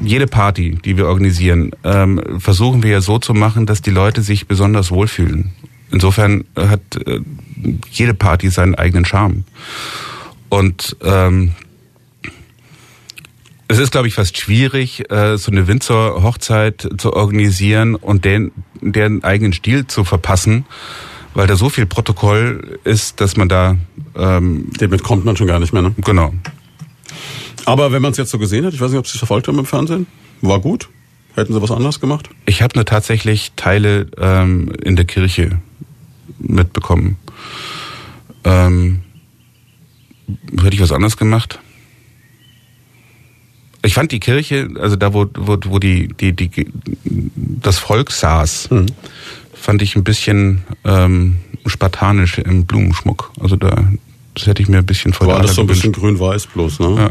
jede 0.00 0.26
Party, 0.26 0.78
die 0.84 0.96
wir 0.96 1.06
organisieren, 1.06 1.72
ähm, 1.84 2.20
versuchen 2.38 2.82
wir 2.82 2.90
ja 2.90 3.00
so 3.00 3.18
zu 3.18 3.34
machen, 3.34 3.66
dass 3.66 3.82
die 3.82 3.90
Leute 3.90 4.22
sich 4.22 4.46
besonders 4.46 4.90
wohlfühlen. 4.90 5.52
Insofern 5.90 6.44
hat 6.56 6.80
äh, 7.06 7.20
jede 7.90 8.14
Party 8.14 8.50
seinen 8.50 8.74
eigenen 8.74 9.04
Charme. 9.04 9.44
Und 10.48 10.96
ähm, 11.02 11.52
es 13.68 13.78
ist, 13.78 13.90
glaube 13.92 14.08
ich, 14.08 14.14
fast 14.14 14.38
schwierig, 14.38 15.10
äh, 15.10 15.36
so 15.38 15.50
eine 15.50 15.66
Windsor-Hochzeit 15.66 16.88
zu 16.98 17.12
organisieren 17.12 17.94
und 17.94 18.24
den, 18.24 18.52
deren 18.80 19.24
eigenen 19.24 19.52
Stil 19.52 19.86
zu 19.86 20.04
verpassen 20.04 20.66
weil 21.36 21.46
da 21.46 21.54
so 21.54 21.68
viel 21.68 21.84
Protokoll 21.84 22.80
ist, 22.84 23.20
dass 23.20 23.36
man 23.36 23.50
da... 23.50 23.76
Ähm, 24.16 24.70
Damit 24.78 25.02
kommt 25.02 25.26
man 25.26 25.36
schon 25.36 25.46
gar 25.46 25.60
nicht 25.60 25.74
mehr, 25.74 25.82
ne? 25.82 25.94
Genau. 25.98 26.32
Aber 27.66 27.92
wenn 27.92 28.00
man 28.00 28.12
es 28.12 28.16
jetzt 28.16 28.30
so 28.30 28.38
gesehen 28.38 28.64
hat, 28.64 28.72
ich 28.72 28.80
weiß 28.80 28.90
nicht, 28.90 28.98
ob 28.98 29.06
Sie 29.06 29.12
es 29.12 29.18
verfolgt 29.18 29.46
haben 29.46 29.58
im 29.58 29.66
Fernsehen, 29.66 30.06
war 30.40 30.60
gut? 30.60 30.88
Hätten 31.34 31.52
Sie 31.52 31.60
was 31.60 31.70
anders 31.70 32.00
gemacht? 32.00 32.30
Ich 32.46 32.62
habe 32.62 32.72
nur 32.74 32.86
tatsächlich 32.86 33.52
Teile 33.54 34.06
ähm, 34.16 34.72
in 34.82 34.96
der 34.96 35.04
Kirche 35.04 35.58
mitbekommen. 36.38 37.18
Ähm, 38.44 39.02
hätte 40.62 40.74
ich 40.74 40.80
was 40.80 40.92
anders 40.92 41.18
gemacht? 41.18 41.58
Ich 43.84 43.92
fand 43.92 44.10
die 44.10 44.20
Kirche, 44.20 44.70
also 44.80 44.96
da 44.96 45.12
wo 45.12 45.26
wo, 45.34 45.58
wo 45.66 45.78
die 45.78 46.08
die 46.08 46.32
die 46.32 46.66
das 47.62 47.78
Volk 47.78 48.10
saß, 48.10 48.70
mhm 48.70 48.86
fand 49.60 49.82
ich 49.82 49.96
ein 49.96 50.04
bisschen 50.04 50.64
ähm, 50.84 51.36
spartanisch 51.66 52.38
im 52.38 52.66
Blumenschmuck. 52.66 53.32
Also 53.40 53.56
da, 53.56 53.84
das 54.34 54.46
hätte 54.46 54.62
ich 54.62 54.68
mir 54.68 54.78
ein 54.78 54.86
bisschen 54.86 55.12
vor 55.12 55.26
War 55.26 55.42
das 55.42 55.54
so 55.54 55.62
ein 55.62 55.66
bisschen 55.66 55.92
grün-weiß 55.92 56.46
bloß, 56.48 56.80
ne? 56.80 56.94
Ja. 56.96 57.10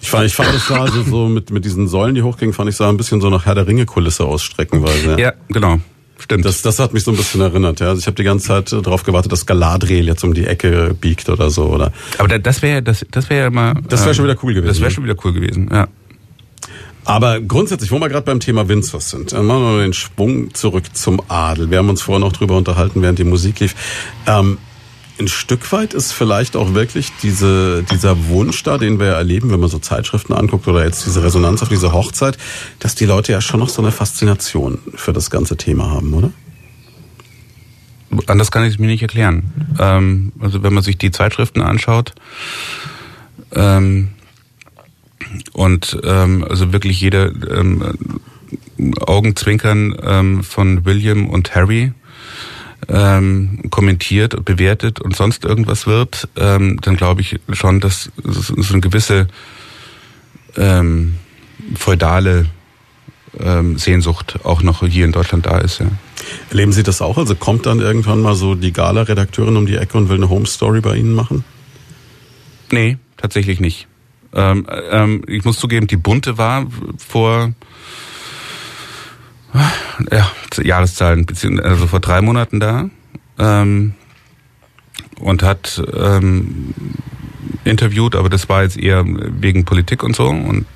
Ich 0.00 0.08
fand, 0.08 0.26
ich 0.26 0.34
fand 0.34 0.52
es 0.52 0.66
sah 0.66 0.80
also 0.80 1.02
so 1.04 1.28
mit, 1.28 1.50
mit 1.50 1.64
diesen 1.64 1.86
Säulen, 1.86 2.16
die 2.16 2.22
hochgingen, 2.22 2.52
fand 2.52 2.68
ich 2.68 2.76
sah 2.76 2.88
ein 2.88 2.96
bisschen 2.96 3.20
so 3.20 3.30
nach 3.30 3.46
Herr 3.46 3.54
der 3.54 3.68
Ringe-Kulisse 3.68 4.24
aus, 4.24 4.42
streckenweise. 4.42 5.16
Ja, 5.18 5.32
genau. 5.48 5.78
Stimmt. 6.22 6.44
Das, 6.44 6.62
das 6.62 6.78
hat 6.78 6.92
mich 6.94 7.02
so 7.02 7.10
ein 7.10 7.16
bisschen 7.16 7.40
erinnert. 7.40 7.80
Ja. 7.80 7.88
Also 7.88 8.00
ich 8.00 8.06
habe 8.06 8.14
die 8.14 8.22
ganze 8.22 8.46
Zeit 8.46 8.72
darauf 8.72 9.02
gewartet, 9.02 9.32
dass 9.32 9.44
Galadriel 9.44 10.06
jetzt 10.06 10.22
um 10.22 10.34
die 10.34 10.46
Ecke 10.46 10.94
biegt 11.00 11.28
oder 11.28 11.50
so. 11.50 11.64
Oder. 11.66 11.92
Aber 12.18 12.38
das 12.38 12.62
wäre 12.62 12.80
das, 12.80 13.04
das 13.10 13.28
wäre 13.28 13.44
ja 13.44 13.50
mal. 13.50 13.74
Das 13.88 14.00
wäre 14.00 14.10
ähm, 14.10 14.14
schon 14.14 14.24
wieder 14.26 14.36
cool 14.42 14.54
gewesen. 14.54 14.68
Das 14.68 14.80
wäre 14.80 14.90
schon 14.92 15.02
wieder 15.02 15.16
cool 15.24 15.32
gewesen. 15.32 15.68
Ja. 15.72 15.88
Aber 17.04 17.40
grundsätzlich, 17.40 17.90
wo 17.90 17.98
wir 17.98 18.08
gerade 18.08 18.24
beim 18.24 18.40
Thema 18.40 18.68
Windsors 18.68 19.10
sind, 19.10 19.32
machen 19.32 19.76
wir 19.76 19.82
den 19.82 19.92
Schwung 19.92 20.54
zurück 20.54 20.84
zum 20.94 21.20
Adel. 21.28 21.70
Wir 21.70 21.78
haben 21.78 21.88
uns 21.88 22.02
vorher 22.02 22.20
noch 22.20 22.32
drüber 22.32 22.56
unterhalten, 22.56 23.02
während 23.02 23.18
die 23.18 23.24
Musik 23.24 23.60
lief. 23.60 23.74
Ähm, 24.26 24.58
ein 25.18 25.28
Stück 25.28 25.70
weit 25.72 25.94
ist 25.94 26.12
vielleicht 26.12 26.56
auch 26.56 26.74
wirklich 26.74 27.12
diese, 27.22 27.82
dieser 27.82 28.28
Wunsch 28.28 28.62
da, 28.62 28.78
den 28.78 28.98
wir 28.98 29.08
erleben, 29.08 29.50
wenn 29.50 29.60
man 29.60 29.68
so 29.68 29.78
Zeitschriften 29.78 30.32
anguckt 30.32 30.66
oder 30.68 30.84
jetzt 30.84 31.04
diese 31.04 31.22
Resonanz 31.22 31.62
auf 31.62 31.68
diese 31.68 31.92
Hochzeit, 31.92 32.38
dass 32.78 32.94
die 32.94 33.04
Leute 33.04 33.32
ja 33.32 33.40
schon 33.40 33.60
noch 33.60 33.68
so 33.68 33.82
eine 33.82 33.92
Faszination 33.92 34.78
für 34.94 35.12
das 35.12 35.30
ganze 35.30 35.56
Thema 35.56 35.90
haben, 35.90 36.14
oder? 36.14 36.32
Anders 38.26 38.50
kann 38.50 38.64
ich 38.64 38.74
es 38.74 38.78
mir 38.78 38.86
nicht 38.86 39.02
erklären. 39.02 39.76
Ähm, 39.78 40.32
also 40.38 40.62
wenn 40.62 40.74
man 40.74 40.82
sich 40.82 40.98
die 40.98 41.10
Zeitschriften 41.10 41.62
anschaut, 41.62 42.14
ähm, 43.54 44.10
und 45.52 45.98
ähm, 46.04 46.44
also 46.48 46.72
wirklich 46.72 47.00
jede 47.00 47.32
ähm, 47.50 48.18
Augenzwinkern 49.00 49.96
ähm, 50.02 50.42
von 50.44 50.84
William 50.84 51.28
und 51.28 51.54
Harry 51.54 51.92
ähm, 52.88 53.62
kommentiert, 53.70 54.44
bewertet 54.44 55.00
und 55.00 55.16
sonst 55.16 55.44
irgendwas 55.44 55.86
wird, 55.86 56.28
ähm, 56.36 56.78
dann 56.82 56.96
glaube 56.96 57.20
ich 57.20 57.38
schon, 57.52 57.80
dass 57.80 58.10
so 58.24 58.72
eine 58.72 58.80
gewisse 58.80 59.28
ähm, 60.56 61.16
feudale 61.76 62.46
ähm, 63.38 63.78
Sehnsucht 63.78 64.40
auch 64.44 64.62
noch 64.62 64.86
hier 64.86 65.04
in 65.04 65.12
Deutschland 65.12 65.46
da 65.46 65.58
ist. 65.58 65.80
Ja. 65.80 65.86
Erleben 66.50 66.72
Sie 66.72 66.82
das 66.82 67.00
auch? 67.00 67.18
Also 67.18 67.34
kommt 67.34 67.66
dann 67.66 67.80
irgendwann 67.80 68.20
mal 68.20 68.34
so 68.34 68.54
die 68.54 68.72
Gala-Redakteurin 68.72 69.56
um 69.56 69.66
die 69.66 69.76
Ecke 69.76 69.96
und 69.96 70.08
will 70.08 70.16
eine 70.16 70.28
Home 70.28 70.46
Story 70.46 70.80
bei 70.80 70.96
Ihnen 70.96 71.14
machen? 71.14 71.44
Nee, 72.70 72.98
tatsächlich 73.16 73.60
nicht. 73.60 73.86
Ähm, 74.34 74.66
ähm, 74.90 75.22
ich 75.26 75.44
muss 75.44 75.58
zugeben, 75.58 75.86
die 75.86 75.96
bunte 75.96 76.38
war 76.38 76.66
vor 76.96 77.52
ja, 80.10 80.30
Jahreszahlen, 80.62 81.26
also 81.62 81.86
vor 81.86 82.00
drei 82.00 82.20
Monaten 82.22 82.60
da 82.60 82.88
ähm, 83.38 83.94
und 85.20 85.42
hat 85.42 85.82
ähm, 85.94 86.74
interviewt, 87.64 88.16
aber 88.16 88.30
das 88.30 88.48
war 88.48 88.62
jetzt 88.62 88.78
eher 88.78 89.04
wegen 89.06 89.64
Politik 89.64 90.02
und 90.02 90.16
so 90.16 90.28
und 90.28 90.66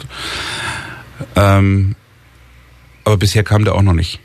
ähm, 1.35 1.97
aber 3.05 3.17
bisher 3.17 3.45
kam 3.45 3.65
der 3.65 3.75
auch 3.75 3.83
noch 3.83 3.93
nicht. 3.93 4.21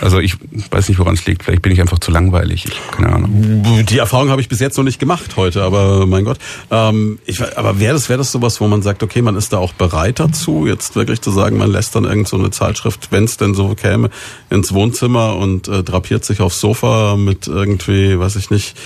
Also 0.00 0.20
ich 0.20 0.36
weiß 0.70 0.88
nicht, 0.88 0.98
woran 0.98 1.14
es 1.14 1.26
liegt. 1.26 1.44
Vielleicht 1.44 1.62
bin 1.62 1.72
ich 1.72 1.80
einfach 1.80 1.98
zu 1.98 2.10
langweilig. 2.10 2.66
Ich, 2.66 2.80
keine 2.92 3.12
Ahnung. 3.12 3.84
Die 3.88 3.98
Erfahrung 3.98 4.30
habe 4.30 4.40
ich 4.40 4.48
bis 4.48 4.60
jetzt 4.60 4.76
noch 4.76 4.84
nicht 4.84 4.98
gemacht 4.98 5.36
heute, 5.36 5.62
aber 5.62 6.06
mein 6.06 6.24
Gott. 6.24 6.38
Ähm, 6.70 7.18
ich, 7.26 7.40
aber 7.56 7.80
wäre 7.80 7.94
das, 7.94 8.08
wäre 8.08 8.18
das 8.18 8.30
sowas, 8.30 8.60
wo 8.60 8.68
man 8.68 8.82
sagt, 8.82 9.02
okay, 9.02 9.22
man 9.22 9.36
ist 9.36 9.52
da 9.52 9.58
auch 9.58 9.72
bereit 9.72 10.20
dazu, 10.20 10.66
jetzt 10.66 10.96
wirklich 10.96 11.20
zu 11.20 11.30
sagen, 11.30 11.56
man 11.58 11.70
lässt 11.70 11.94
dann 11.94 12.04
irgend 12.04 12.28
so 12.28 12.36
eine 12.36 12.50
Zeitschrift, 12.50 13.08
wenn 13.10 13.24
es 13.24 13.36
denn 13.36 13.54
so 13.54 13.74
käme, 13.74 14.10
ins 14.50 14.72
Wohnzimmer 14.72 15.36
und 15.36 15.68
äh, 15.68 15.82
drapiert 15.82 16.24
sich 16.24 16.40
aufs 16.40 16.60
Sofa 16.60 17.16
mit 17.16 17.46
irgendwie, 17.46 18.18
weiß 18.18 18.36
ich 18.36 18.50
nicht, 18.50 18.76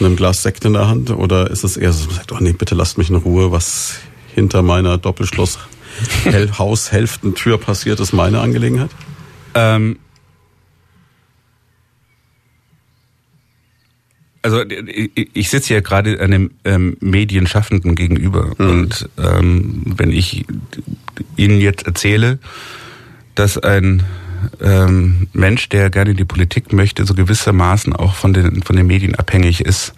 einem 0.00 0.16
Glas 0.16 0.42
Sekt 0.42 0.64
in 0.64 0.72
der 0.74 0.88
Hand? 0.88 1.10
Oder 1.10 1.50
ist 1.50 1.64
es 1.64 1.76
eher 1.76 1.92
so, 1.92 2.06
man 2.06 2.16
sagt, 2.16 2.32
oh 2.32 2.38
nee, 2.40 2.52
bitte 2.52 2.74
lasst 2.74 2.98
mich 2.98 3.10
in 3.10 3.16
Ruhe, 3.16 3.52
was 3.52 3.96
hinter 4.34 4.62
meiner 4.62 4.98
Doppelschloss 4.98 5.58
Haushälftentür 6.58 7.58
passiert, 7.58 8.00
ist 8.00 8.12
meine 8.12 8.40
Angelegenheit? 8.40 8.90
Ähm 9.54 9.98
also 14.42 14.62
ich 15.32 15.50
sitze 15.50 15.74
ja 15.74 15.80
gerade 15.80 16.20
einem 16.20 16.50
ähm, 16.64 16.96
Medienschaffenden 17.00 17.94
gegenüber 17.94 18.54
mhm. 18.58 18.70
und 18.70 19.08
ähm, 19.18 19.82
wenn 19.84 20.12
ich 20.12 20.46
Ihnen 21.36 21.60
jetzt 21.60 21.86
erzähle, 21.86 22.38
dass 23.34 23.58
ein 23.58 24.04
ähm, 24.60 25.28
Mensch, 25.32 25.68
der 25.68 25.90
gerne 25.90 26.12
in 26.12 26.16
die 26.16 26.24
Politik 26.24 26.72
möchte, 26.72 27.04
so 27.04 27.14
gewissermaßen 27.14 27.92
auch 27.92 28.14
von 28.14 28.32
den 28.32 28.62
von 28.62 28.76
den 28.76 28.86
Medien 28.86 29.14
abhängig 29.16 29.60
ist, 29.60 29.94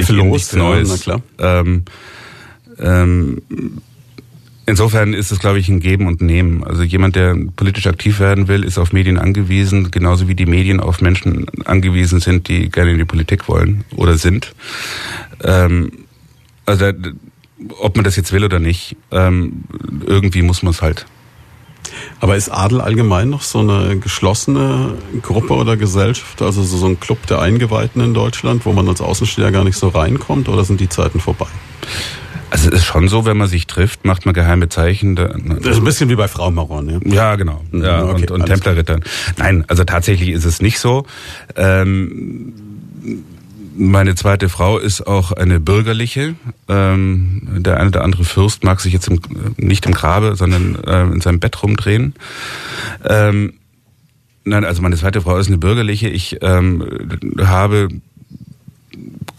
ich 0.00 0.10
Ihnen 0.10 0.30
nichts 0.30 0.52
Neues. 0.54 1.04
Ja, 1.04 1.20
ähm, 1.38 1.84
ähm, 2.78 3.42
Insofern 4.70 5.14
ist 5.14 5.32
es, 5.32 5.40
glaube 5.40 5.58
ich, 5.58 5.68
ein 5.68 5.80
Geben 5.80 6.06
und 6.06 6.20
Nehmen. 6.20 6.62
Also 6.62 6.84
jemand, 6.84 7.16
der 7.16 7.36
politisch 7.56 7.88
aktiv 7.88 8.20
werden 8.20 8.46
will, 8.46 8.62
ist 8.62 8.78
auf 8.78 8.92
Medien 8.92 9.18
angewiesen, 9.18 9.90
genauso 9.90 10.28
wie 10.28 10.36
die 10.36 10.46
Medien 10.46 10.78
auf 10.78 11.00
Menschen 11.00 11.46
angewiesen 11.64 12.20
sind, 12.20 12.46
die 12.46 12.70
gerne 12.70 12.92
in 12.92 12.98
die 12.98 13.04
Politik 13.04 13.48
wollen 13.48 13.82
oder 13.96 14.16
sind. 14.16 14.54
Ähm, 15.42 15.90
also 16.66 16.92
ob 17.80 17.96
man 17.96 18.04
das 18.04 18.14
jetzt 18.14 18.30
will 18.32 18.44
oder 18.44 18.60
nicht, 18.60 18.96
ähm, 19.10 19.64
irgendwie 20.06 20.42
muss 20.42 20.62
man 20.62 20.70
es 20.70 20.82
halt. 20.82 21.04
Aber 22.20 22.36
ist 22.36 22.48
Adel 22.48 22.80
allgemein 22.80 23.28
noch 23.28 23.42
so 23.42 23.58
eine 23.58 23.98
geschlossene 23.98 24.94
Gruppe 25.20 25.54
oder 25.54 25.76
Gesellschaft, 25.76 26.42
also 26.42 26.62
so 26.62 26.86
ein 26.86 27.00
Club 27.00 27.26
der 27.26 27.40
Eingeweihten 27.40 28.00
in 28.00 28.14
Deutschland, 28.14 28.64
wo 28.66 28.72
man 28.72 28.88
als 28.88 29.00
Außensteher 29.00 29.50
gar 29.50 29.64
nicht 29.64 29.76
so 29.76 29.88
reinkommt, 29.88 30.48
oder 30.48 30.64
sind 30.64 30.80
die 30.80 30.88
Zeiten 30.88 31.18
vorbei? 31.18 31.48
Also 32.50 32.68
es 32.68 32.80
ist 32.80 32.84
schon 32.84 33.08
so, 33.08 33.24
wenn 33.24 33.36
man 33.36 33.48
sich 33.48 33.66
trifft, 33.66 34.04
macht 34.04 34.26
man 34.26 34.34
geheime 34.34 34.68
Zeichen. 34.68 35.14
Das 35.14 35.30
ist 35.34 35.78
ein 35.78 35.84
bisschen 35.84 36.08
wie 36.10 36.16
bei 36.16 36.28
Frau 36.28 36.50
Maron, 36.50 36.88
ja? 36.88 36.98
Ja, 37.04 37.36
genau. 37.36 37.62
Mhm, 37.70 37.82
ja, 37.82 38.04
okay, 38.04 38.22
und, 38.22 38.30
und 38.32 38.46
Templerrittern. 38.46 39.02
Nein, 39.36 39.64
also 39.68 39.84
tatsächlich 39.84 40.30
ist 40.30 40.44
es 40.44 40.60
nicht 40.60 40.78
so. 40.78 41.06
Ähm, 41.56 42.52
meine 43.76 44.14
zweite 44.14 44.48
Frau 44.48 44.78
ist 44.78 45.06
auch 45.06 45.32
eine 45.32 45.60
bürgerliche. 45.60 46.34
Ähm, 46.68 47.42
der 47.60 47.78
eine 47.78 47.88
oder 47.88 48.04
andere 48.04 48.24
Fürst 48.24 48.64
mag 48.64 48.80
sich 48.80 48.92
jetzt 48.92 49.08
im, 49.08 49.20
nicht 49.56 49.86
im 49.86 49.94
Grabe, 49.94 50.34
sondern 50.36 50.76
äh, 50.84 51.02
in 51.04 51.20
seinem 51.20 51.40
Bett 51.40 51.62
rumdrehen. 51.62 52.14
Ähm, 53.04 53.54
nein, 54.44 54.64
also 54.64 54.82
meine 54.82 54.96
zweite 54.96 55.20
Frau 55.20 55.38
ist 55.38 55.46
eine 55.46 55.58
bürgerliche. 55.58 56.08
Ich 56.08 56.38
ähm, 56.42 56.84
habe 57.38 57.88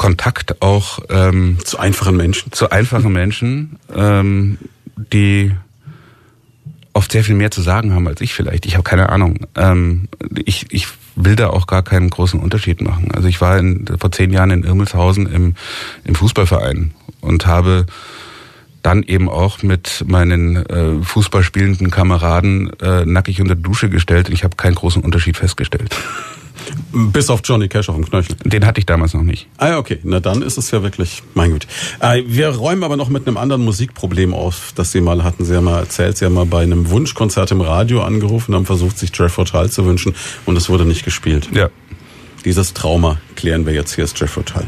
Kontakt 0.01 0.63
auch 0.63 0.97
ähm, 1.09 1.59
zu 1.63 1.77
einfachen 1.77 2.17
Menschen. 2.17 2.51
Zu 2.51 2.71
einfachen 2.71 3.13
Menschen, 3.13 3.77
ähm, 3.95 4.57
die 4.95 5.51
oft 6.93 7.11
sehr 7.11 7.23
viel 7.23 7.35
mehr 7.35 7.51
zu 7.51 7.61
sagen 7.61 7.93
haben 7.93 8.07
als 8.07 8.19
ich 8.19 8.33
vielleicht. 8.33 8.65
Ich 8.65 8.73
habe 8.73 8.83
keine 8.83 9.09
Ahnung. 9.09 9.45
Ähm, 9.55 10.07
ich, 10.43 10.65
ich 10.71 10.87
will 11.15 11.35
da 11.35 11.51
auch 11.51 11.67
gar 11.67 11.83
keinen 11.83 12.09
großen 12.09 12.39
Unterschied 12.39 12.81
machen. 12.81 13.11
Also 13.13 13.27
ich 13.27 13.41
war 13.41 13.59
in, 13.59 13.85
vor 13.99 14.11
zehn 14.11 14.31
Jahren 14.33 14.49
in 14.49 14.63
Irmelshausen 14.63 15.31
im, 15.31 15.53
im 16.03 16.15
Fußballverein 16.15 16.95
und 17.21 17.45
habe 17.45 17.85
dann 18.81 19.03
eben 19.03 19.29
auch 19.29 19.61
mit 19.61 20.03
meinen 20.07 20.65
äh, 20.65 21.03
Fußballspielenden 21.03 21.91
Kameraden 21.91 22.71
äh, 22.79 23.05
nackig 23.05 23.39
unter 23.39 23.53
die 23.53 23.61
Dusche 23.61 23.91
gestellt. 23.91 24.29
Ich 24.29 24.43
habe 24.43 24.55
keinen 24.55 24.73
großen 24.73 25.03
Unterschied 25.03 25.37
festgestellt. 25.37 25.95
Bis 26.91 27.29
auf 27.29 27.41
Johnny 27.43 27.67
Cash 27.67 27.89
auf 27.89 27.95
dem 27.95 28.05
Knöchel. 28.05 28.35
Den 28.43 28.65
hatte 28.65 28.79
ich 28.79 28.85
damals 28.85 29.13
noch 29.13 29.23
nicht. 29.23 29.47
Ah, 29.57 29.77
okay. 29.77 29.99
Na 30.03 30.19
dann 30.19 30.41
ist 30.41 30.57
es 30.57 30.71
ja 30.71 30.83
wirklich, 30.83 31.23
mein 31.33 31.51
Gut. 31.51 31.67
Äh, 31.99 32.23
wir 32.27 32.49
räumen 32.49 32.83
aber 32.83 32.97
noch 32.97 33.09
mit 33.09 33.27
einem 33.27 33.37
anderen 33.37 33.63
Musikproblem 33.63 34.33
auf, 34.33 34.73
das 34.75 34.91
Sie 34.91 35.01
mal 35.01 35.23
hatten. 35.23 35.45
Sie 35.45 35.55
haben 35.55 35.65
mal 35.65 35.79
erzählt, 35.79 36.17
Sie 36.17 36.25
haben 36.25 36.33
mal 36.33 36.45
bei 36.45 36.63
einem 36.63 36.89
Wunschkonzert 36.89 37.51
im 37.51 37.61
Radio 37.61 38.03
angerufen, 38.03 38.55
haben 38.55 38.65
versucht, 38.65 38.97
sich 38.97 39.11
Jeffrey 39.13 39.45
Hall 39.45 39.69
zu 39.69 39.85
wünschen 39.85 40.15
und 40.45 40.57
es 40.57 40.69
wurde 40.69 40.85
nicht 40.85 41.05
gespielt. 41.05 41.49
Ja. 41.53 41.69
Dieses 42.45 42.73
Trauma 42.73 43.17
klären 43.35 43.65
wir 43.65 43.73
jetzt. 43.73 43.95
Hier 43.95 44.03
ist 44.03 44.19
Jeffrey 44.19 44.43
Hall 44.53 44.67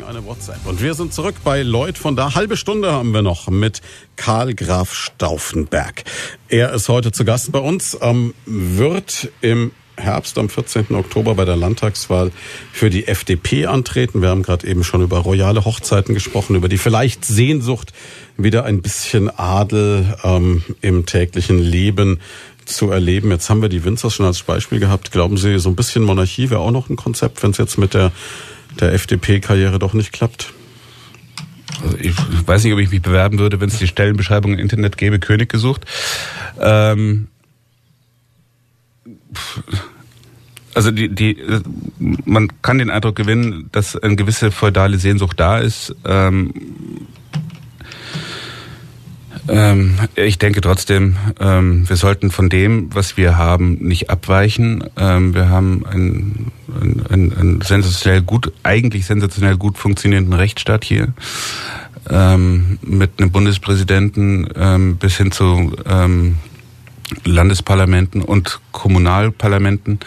schicken 0.00 0.04
eine 0.04 0.24
WhatsApp. 0.24 0.66
Und 0.66 0.82
wir 0.82 0.94
sind 0.94 1.12
zurück 1.12 1.36
bei 1.44 1.62
Lloyd 1.62 1.98
von 1.98 2.16
da. 2.16 2.34
Halbe 2.34 2.56
Stunde 2.56 2.92
haben 2.92 3.12
wir 3.12 3.22
noch 3.22 3.48
mit 3.48 3.80
Karl 4.16 4.54
Graf 4.54 4.94
Stauffenberg. 4.94 6.04
Er 6.48 6.72
ist 6.72 6.88
heute 6.88 7.12
zu 7.12 7.24
Gast 7.24 7.52
bei 7.52 7.58
uns, 7.58 7.96
ähm, 8.00 8.34
wird 8.46 9.30
im 9.40 9.72
Herbst 9.96 10.38
am 10.38 10.48
14. 10.48 10.94
Oktober 10.94 11.34
bei 11.34 11.44
der 11.44 11.56
Landtagswahl 11.56 12.32
für 12.72 12.88
die 12.88 13.06
FDP 13.06 13.66
antreten. 13.66 14.22
Wir 14.22 14.30
haben 14.30 14.42
gerade 14.42 14.66
eben 14.66 14.82
schon 14.82 15.02
über 15.02 15.18
royale 15.18 15.64
Hochzeiten 15.64 16.14
gesprochen, 16.14 16.56
über 16.56 16.68
die 16.68 16.78
vielleicht 16.78 17.24
Sehnsucht, 17.24 17.92
wieder 18.38 18.64
ein 18.64 18.80
bisschen 18.80 19.28
Adel 19.28 20.16
ähm, 20.24 20.64
im 20.80 21.04
täglichen 21.04 21.58
Leben 21.58 22.20
zu 22.64 22.90
erleben. 22.90 23.30
Jetzt 23.30 23.50
haben 23.50 23.60
wir 23.60 23.68
die 23.68 23.84
Winzers 23.84 24.14
schon 24.14 24.24
als 24.26 24.42
Beispiel 24.42 24.80
gehabt. 24.80 25.12
Glauben 25.12 25.36
Sie, 25.36 25.58
so 25.58 25.68
ein 25.68 25.76
bisschen 25.76 26.04
Monarchie 26.04 26.48
wäre 26.48 26.60
auch 26.60 26.70
noch 26.70 26.88
ein 26.88 26.96
Konzept, 26.96 27.42
wenn 27.42 27.50
es 27.50 27.58
jetzt 27.58 27.76
mit 27.76 27.92
der 27.92 28.12
der 28.80 28.92
FDP-Karriere 28.92 29.78
doch 29.78 29.92
nicht 29.92 30.12
klappt? 30.12 30.52
Also 31.82 31.96
ich 31.98 32.14
weiß 32.46 32.64
nicht, 32.64 32.72
ob 32.72 32.78
ich 32.78 32.90
mich 32.90 33.02
bewerben 33.02 33.38
würde, 33.38 33.60
wenn 33.60 33.68
es 33.68 33.78
die 33.78 33.86
Stellenbeschreibung 33.86 34.54
im 34.54 34.58
Internet 34.58 34.96
gäbe, 34.96 35.18
König 35.18 35.48
gesucht. 35.48 35.84
Ähm, 36.60 37.28
also 40.74 40.90
die, 40.90 41.08
die, 41.08 41.36
man 41.98 42.48
kann 42.62 42.78
den 42.78 42.90
Eindruck 42.90 43.16
gewinnen, 43.16 43.68
dass 43.72 43.96
eine 43.96 44.16
gewisse 44.16 44.50
feudale 44.50 44.98
Sehnsucht 44.98 45.40
da 45.40 45.58
ist. 45.58 45.94
Ähm, 46.04 46.54
ähm, 49.50 49.98
ich 50.14 50.38
denke 50.38 50.60
trotzdem, 50.60 51.16
ähm, 51.40 51.88
wir 51.88 51.96
sollten 51.96 52.30
von 52.30 52.48
dem, 52.48 52.94
was 52.94 53.16
wir 53.16 53.36
haben, 53.36 53.78
nicht 53.80 54.08
abweichen. 54.08 54.84
Ähm, 54.96 55.34
wir 55.34 55.48
haben 55.48 55.84
einen, 55.86 56.52
einen, 57.10 57.36
einen 57.36 57.60
sensationell 57.60 58.22
gut, 58.22 58.52
eigentlich 58.62 59.06
sensationell 59.06 59.56
gut 59.56 59.76
funktionierenden 59.76 60.34
Rechtsstaat 60.34 60.84
hier. 60.84 61.08
Ähm, 62.08 62.78
mit 62.82 63.18
einem 63.18 63.32
Bundespräsidenten 63.32 64.48
ähm, 64.54 64.96
bis 64.96 65.16
hin 65.16 65.32
zu 65.32 65.76
ähm, 65.84 66.36
Landesparlamenten 67.24 68.22
und 68.22 68.60
Kommunalparlamenten, 68.70 69.98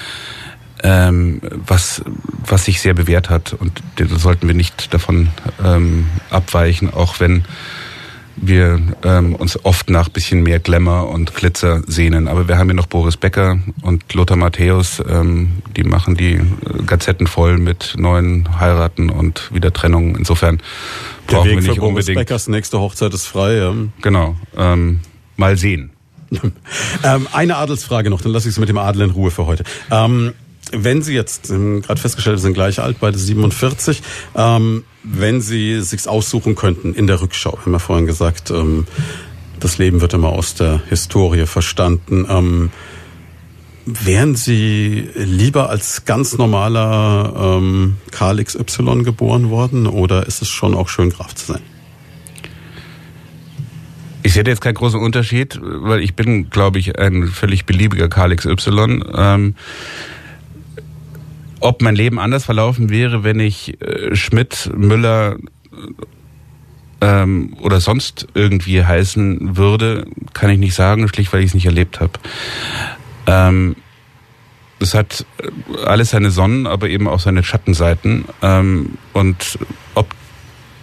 ähm, 0.84 1.42
was, 1.68 2.02
was 2.48 2.66
sich 2.66 2.82
sehr 2.82 2.94
bewährt 2.94 3.30
hat. 3.30 3.54
Und 3.54 3.84
da 3.98 4.06
sollten 4.08 4.48
wir 4.48 4.56
nicht 4.56 4.94
davon 4.94 5.30
ähm, 5.64 6.08
abweichen, 6.30 6.94
auch 6.94 7.20
wenn 7.20 7.44
wir 8.36 8.82
ähm, 9.04 9.36
uns 9.36 9.64
oft 9.64 9.90
nach 9.90 10.10
bisschen 10.10 10.44
mehr 10.44 10.60
Glamour 10.60 11.10
und 11.10 11.36
Glitzer 11.36 11.82
sehnen. 11.88 12.28
Aber 12.28 12.48
wir 12.48 12.58
haben 12.58 12.68
hier 12.68 12.76
noch 12.76 12.88
Boris 12.88 13.18
Becker 13.18 13.60
und 13.82 14.14
Lothar 14.14 14.38
Matthäus, 14.38 15.02
ähm, 15.08 15.54
die 15.76 15.84
machen 15.84 16.16
die 16.16 16.34
äh, 16.34 16.42
Gazetten 16.86 17.28
voll 17.28 17.58
mit 17.58 17.94
neuen 17.98 18.60
Heiraten 18.60 19.10
und 19.10 19.54
wieder 19.54 19.72
Trennungen. 19.72 20.16
Insofern 20.16 20.62
brauchen 21.28 21.50
wir 21.50 21.56
nicht 21.58 21.66
für 21.66 21.76
Boris 21.76 21.90
unbedingt. 21.90 22.18
Beckers 22.18 22.48
nächste 22.48 22.80
Hochzeit 22.80 23.14
ist 23.14 23.28
frei. 23.28 23.58
Ja. 23.58 23.74
Genau. 24.02 24.36
Ähm, 24.58 25.00
mal 25.38 25.58
sehen. 25.58 25.92
ähm, 27.04 27.28
eine 27.32 27.58
Adelsfrage 27.58 28.10
noch, 28.10 28.22
dann 28.22 28.32
lasse 28.32 28.48
ich 28.48 28.56
es 28.56 28.60
mit 28.60 28.70
dem 28.70 28.78
Adel 28.78 29.04
in 29.04 29.12
Ruhe 29.12 29.32
für 29.32 29.46
heute. 29.46 29.64
Ähm, 29.92 30.34
wenn 30.76 31.02
Sie 31.02 31.14
jetzt, 31.14 31.50
gerade 31.50 32.00
festgestellt, 32.00 32.40
sind 32.40 32.54
gleich 32.54 32.80
alt, 32.80 32.98
beide 33.00 33.18
47, 33.18 34.02
ähm, 34.36 34.84
wenn 35.04 35.42
Sie 35.42 35.82
sich's 35.82 36.08
aussuchen 36.08 36.56
könnten 36.56 36.94
in 36.94 37.08
der 37.08 37.22
Rückschau, 37.22 37.60
haben 37.60 37.72
wir 37.72 37.80
vorhin 37.80 38.06
gesagt, 38.06 38.52
ähm, 38.52 38.86
das 39.60 39.78
Leben 39.78 40.02
wird 40.02 40.14
immer 40.14 40.30
aus 40.30 40.56
der 40.56 40.82
Historie 40.90 41.46
verstanden. 41.46 42.26
Ähm, 42.30 42.72
wären 43.86 44.36
Sie 44.36 45.10
lieber 45.16 45.70
als 45.70 46.06
ganz 46.06 46.38
normaler 46.38 47.58
ähm, 47.58 47.98
Karl 48.12 48.44
XY 48.44 49.04
geboren 49.04 49.50
worden 49.50 49.88
oder 49.88 50.28
ist 50.28 50.42
es 50.42 50.50
schon 50.50 50.74
auch 50.74 50.90
schön, 50.90 51.10
Graf 51.10 51.36
zu 51.36 51.54
sein? 51.54 51.62
Ich 54.26 54.34
sehe 54.34 54.44
jetzt 54.46 54.62
keinen 54.62 54.76
großen 54.76 55.02
Unterschied, 55.02 55.60
weil 55.62 56.02
ich 56.02 56.16
bin, 56.16 56.50
glaube 56.50 56.80
ich, 56.80 56.98
ein 56.98 57.28
völlig 57.28 57.66
beliebiger 57.66 58.08
Karl 58.08 58.34
XY. 58.34 59.04
Ähm, 59.14 59.56
ob 61.64 61.82
mein 61.82 61.96
Leben 61.96 62.20
anders 62.20 62.44
verlaufen 62.44 62.90
wäre, 62.90 63.24
wenn 63.24 63.40
ich 63.40 63.82
äh, 63.82 64.16
Schmidt, 64.16 64.70
Müller 64.76 65.38
ähm, 67.00 67.56
oder 67.62 67.80
sonst 67.80 68.28
irgendwie 68.34 68.84
heißen 68.84 69.56
würde, 69.56 70.06
kann 70.34 70.50
ich 70.50 70.60
nicht 70.60 70.76
sagen, 70.76 71.08
schlicht 71.08 71.32
weil 71.32 71.40
ich 71.40 71.48
es 71.48 71.54
nicht 71.54 71.66
erlebt 71.66 72.02
habe. 72.02 72.14
Ähm, 73.28 73.78
es 74.80 74.94
hat 74.94 75.26
alles 75.86 76.10
seine 76.10 76.32
Sonnen, 76.32 76.68
aber 76.68 76.90
eben 76.90 77.08
auch 77.08 77.22
seine 77.22 77.44
Schattenseiten. 77.44 78.26
Ähm, 78.42 78.98
und 79.14 79.58
ob 79.96 80.14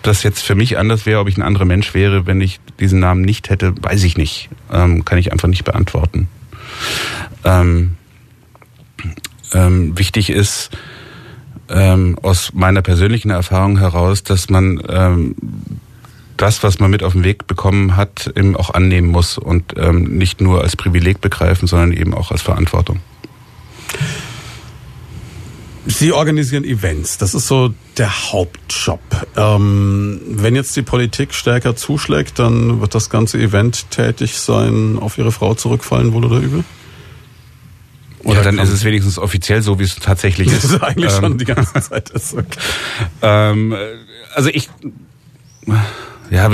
das 0.00 0.22
jetzt 0.22 0.42
für 0.42 0.54
mich 0.54 0.78
anders 0.78 1.04
wäre, 1.04 1.20
ob 1.20 1.28
ich 1.28 1.36
ein 1.36 1.42
anderer 1.42 1.66
Mensch 1.66 1.92
wäre, 1.92 2.26
wenn 2.26 2.40
ich 2.40 2.58
diesen 2.80 3.00
Namen 3.00 3.20
nicht 3.20 3.50
hätte, 3.50 3.74
weiß 3.82 4.02
ich 4.04 4.16
nicht. 4.16 4.48
Ähm, 4.72 5.04
kann 5.04 5.18
ich 5.18 5.30
einfach 5.30 5.48
nicht 5.48 5.64
beantworten. 5.64 6.28
Ähm, 7.44 7.96
ähm, 9.52 9.98
wichtig 9.98 10.30
ist 10.30 10.70
ähm, 11.70 12.18
aus 12.22 12.52
meiner 12.52 12.82
persönlichen 12.82 13.30
Erfahrung 13.30 13.78
heraus, 13.78 14.22
dass 14.22 14.50
man 14.50 14.82
ähm, 14.88 15.34
das, 16.36 16.62
was 16.62 16.80
man 16.80 16.90
mit 16.90 17.02
auf 17.02 17.12
den 17.12 17.24
Weg 17.24 17.46
bekommen 17.46 17.96
hat, 17.96 18.32
eben 18.34 18.56
auch 18.56 18.72
annehmen 18.74 19.08
muss 19.08 19.38
und 19.38 19.74
ähm, 19.76 20.16
nicht 20.16 20.40
nur 20.40 20.62
als 20.62 20.74
Privileg 20.76 21.20
begreifen, 21.20 21.68
sondern 21.68 21.92
eben 21.92 22.14
auch 22.14 22.30
als 22.30 22.42
Verantwortung. 22.42 23.00
Sie 25.86 26.12
organisieren 26.12 26.64
Events, 26.64 27.18
das 27.18 27.34
ist 27.34 27.46
so 27.46 27.74
der 27.96 28.32
Hauptjob. 28.32 29.00
Ähm, 29.36 30.20
wenn 30.26 30.54
jetzt 30.54 30.76
die 30.76 30.82
Politik 30.82 31.34
stärker 31.34 31.74
zuschlägt, 31.74 32.38
dann 32.38 32.80
wird 32.80 32.94
das 32.94 33.10
ganze 33.10 33.38
Event 33.38 33.90
tätig 33.90 34.38
sein, 34.38 34.98
auf 35.00 35.18
Ihre 35.18 35.32
Frau 35.32 35.54
zurückfallen, 35.54 36.12
wohl 36.12 36.24
oder 36.24 36.38
übel? 36.38 36.64
Oder 38.22 38.38
ja, 38.38 38.42
dann 38.42 38.58
ist 38.58 38.70
es 38.70 38.84
wenigstens 38.84 39.18
offiziell 39.18 39.62
so, 39.62 39.78
wie 39.78 39.84
es 39.84 39.96
tatsächlich 39.96 40.48
ist. 40.48 40.64
Das 40.64 40.72
ist 40.72 40.82
eigentlich 40.82 41.12
ähm, 41.12 41.20
schon 41.20 41.38
die 41.38 41.44
ganze 41.44 41.80
Zeit 41.80 42.10
ist. 42.10 42.34
Okay. 42.34 42.58
ähm, 43.22 43.74
also 44.34 44.50
ich, 44.50 44.68
ja, 46.30 46.50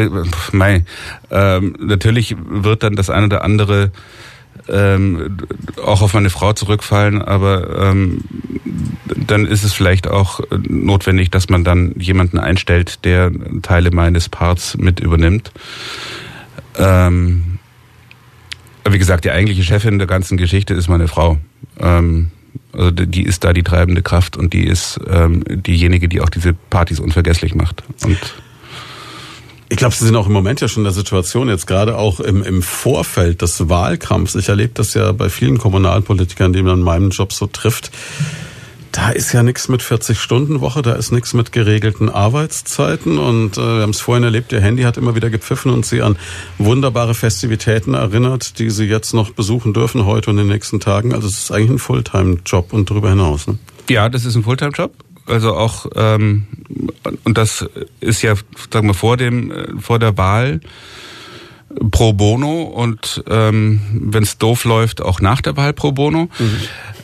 mei, 0.52 0.84
ähm, 1.30 1.76
natürlich 1.80 2.36
wird 2.38 2.82
dann 2.82 2.94
das 2.94 3.10
eine 3.10 3.26
oder 3.26 3.42
andere 3.42 3.90
ähm, 4.68 5.38
auch 5.84 6.02
auf 6.02 6.14
meine 6.14 6.30
Frau 6.30 6.52
zurückfallen, 6.52 7.22
aber 7.22 7.90
ähm, 7.90 8.20
dann 9.04 9.46
ist 9.46 9.64
es 9.64 9.72
vielleicht 9.72 10.08
auch 10.08 10.40
notwendig, 10.68 11.30
dass 11.30 11.48
man 11.48 11.64
dann 11.64 11.94
jemanden 11.98 12.38
einstellt, 12.38 13.04
der 13.04 13.30
Teile 13.62 13.90
meines 13.90 14.28
Parts 14.28 14.76
mit 14.76 15.00
übernimmt. 15.00 15.52
Ähm, 16.76 17.55
wie 18.92 18.98
gesagt, 18.98 19.24
die 19.24 19.30
eigentliche 19.30 19.62
Chefin 19.62 19.98
der 19.98 20.06
ganzen 20.06 20.36
Geschichte 20.36 20.74
ist 20.74 20.88
meine 20.88 21.08
Frau. 21.08 21.38
Ähm, 21.78 22.30
also 22.72 22.90
die 22.90 23.22
ist 23.22 23.44
da 23.44 23.52
die 23.52 23.62
treibende 23.62 24.02
Kraft 24.02 24.36
und 24.36 24.52
die 24.52 24.64
ist 24.66 25.00
ähm, 25.08 25.42
diejenige, 25.46 26.08
die 26.08 26.20
auch 26.20 26.28
diese 26.28 26.52
Partys 26.52 27.00
unvergesslich 27.00 27.54
macht. 27.54 27.82
Und 28.04 28.18
ich 29.68 29.76
glaube, 29.76 29.94
Sie 29.94 30.04
sind 30.04 30.14
auch 30.14 30.26
im 30.26 30.32
Moment 30.32 30.60
ja 30.60 30.68
schon 30.68 30.82
in 30.82 30.84
der 30.84 30.92
Situation, 30.92 31.48
jetzt 31.48 31.66
gerade 31.66 31.96
auch 31.96 32.20
im, 32.20 32.42
im 32.42 32.62
Vorfeld 32.62 33.42
des 33.42 33.68
Wahlkampfs. 33.68 34.36
Ich 34.36 34.48
erlebe 34.48 34.72
das 34.74 34.94
ja 34.94 35.10
bei 35.12 35.28
vielen 35.28 35.58
Kommunalpolitikern, 35.58 36.52
die 36.52 36.62
man 36.62 36.78
in 36.78 36.84
meinem 36.84 37.10
Job 37.10 37.32
so 37.32 37.46
trifft. 37.46 37.90
Da 38.96 39.10
ist 39.10 39.34
ja 39.34 39.42
nichts 39.42 39.68
mit 39.68 39.82
40-Stunden-Woche, 39.82 40.80
da 40.80 40.94
ist 40.94 41.12
nichts 41.12 41.34
mit 41.34 41.52
geregelten 41.52 42.08
Arbeitszeiten 42.08 43.18
und 43.18 43.58
äh, 43.58 43.60
wir 43.60 43.82
haben 43.82 43.90
es 43.90 44.00
vorhin 44.00 44.24
erlebt, 44.24 44.52
Ihr 44.52 44.62
Handy 44.62 44.84
hat 44.84 44.96
immer 44.96 45.14
wieder 45.14 45.28
gepfiffen 45.28 45.70
und 45.70 45.84
Sie 45.84 46.00
an 46.00 46.16
wunderbare 46.56 47.14
Festivitäten 47.14 47.92
erinnert, 47.92 48.58
die 48.58 48.70
Sie 48.70 48.86
jetzt 48.86 49.12
noch 49.12 49.32
besuchen 49.32 49.74
dürfen 49.74 50.06
heute 50.06 50.30
und 50.30 50.38
in 50.38 50.46
den 50.46 50.54
nächsten 50.54 50.80
Tagen. 50.80 51.12
Also 51.12 51.28
es 51.28 51.36
ist 51.40 51.50
eigentlich 51.50 51.72
ein 51.72 51.78
Fulltime-Job 51.78 52.72
und 52.72 52.88
darüber 52.88 53.10
hinaus. 53.10 53.46
Ne? 53.46 53.58
Ja, 53.90 54.08
das 54.08 54.24
ist 54.24 54.34
ein 54.34 54.44
Fulltime-Job. 54.44 54.94
Also 55.26 55.54
auch 55.54 55.84
ähm, 55.94 56.46
und 57.24 57.36
das 57.36 57.68
ist 58.00 58.22
ja, 58.22 58.32
sagen 58.72 58.86
wir 58.88 58.94
vor 58.94 59.18
dem 59.18 59.78
vor 59.78 59.98
der 59.98 60.16
Wahl 60.16 60.60
pro 61.90 62.14
bono 62.14 62.62
und 62.62 63.22
ähm, 63.28 63.82
wenn 63.92 64.22
es 64.22 64.38
doof 64.38 64.64
läuft 64.64 65.02
auch 65.02 65.20
nach 65.20 65.42
der 65.42 65.54
Wahl 65.58 65.74
pro 65.74 65.92
bono. 65.92 66.30
Mhm. 66.38 66.60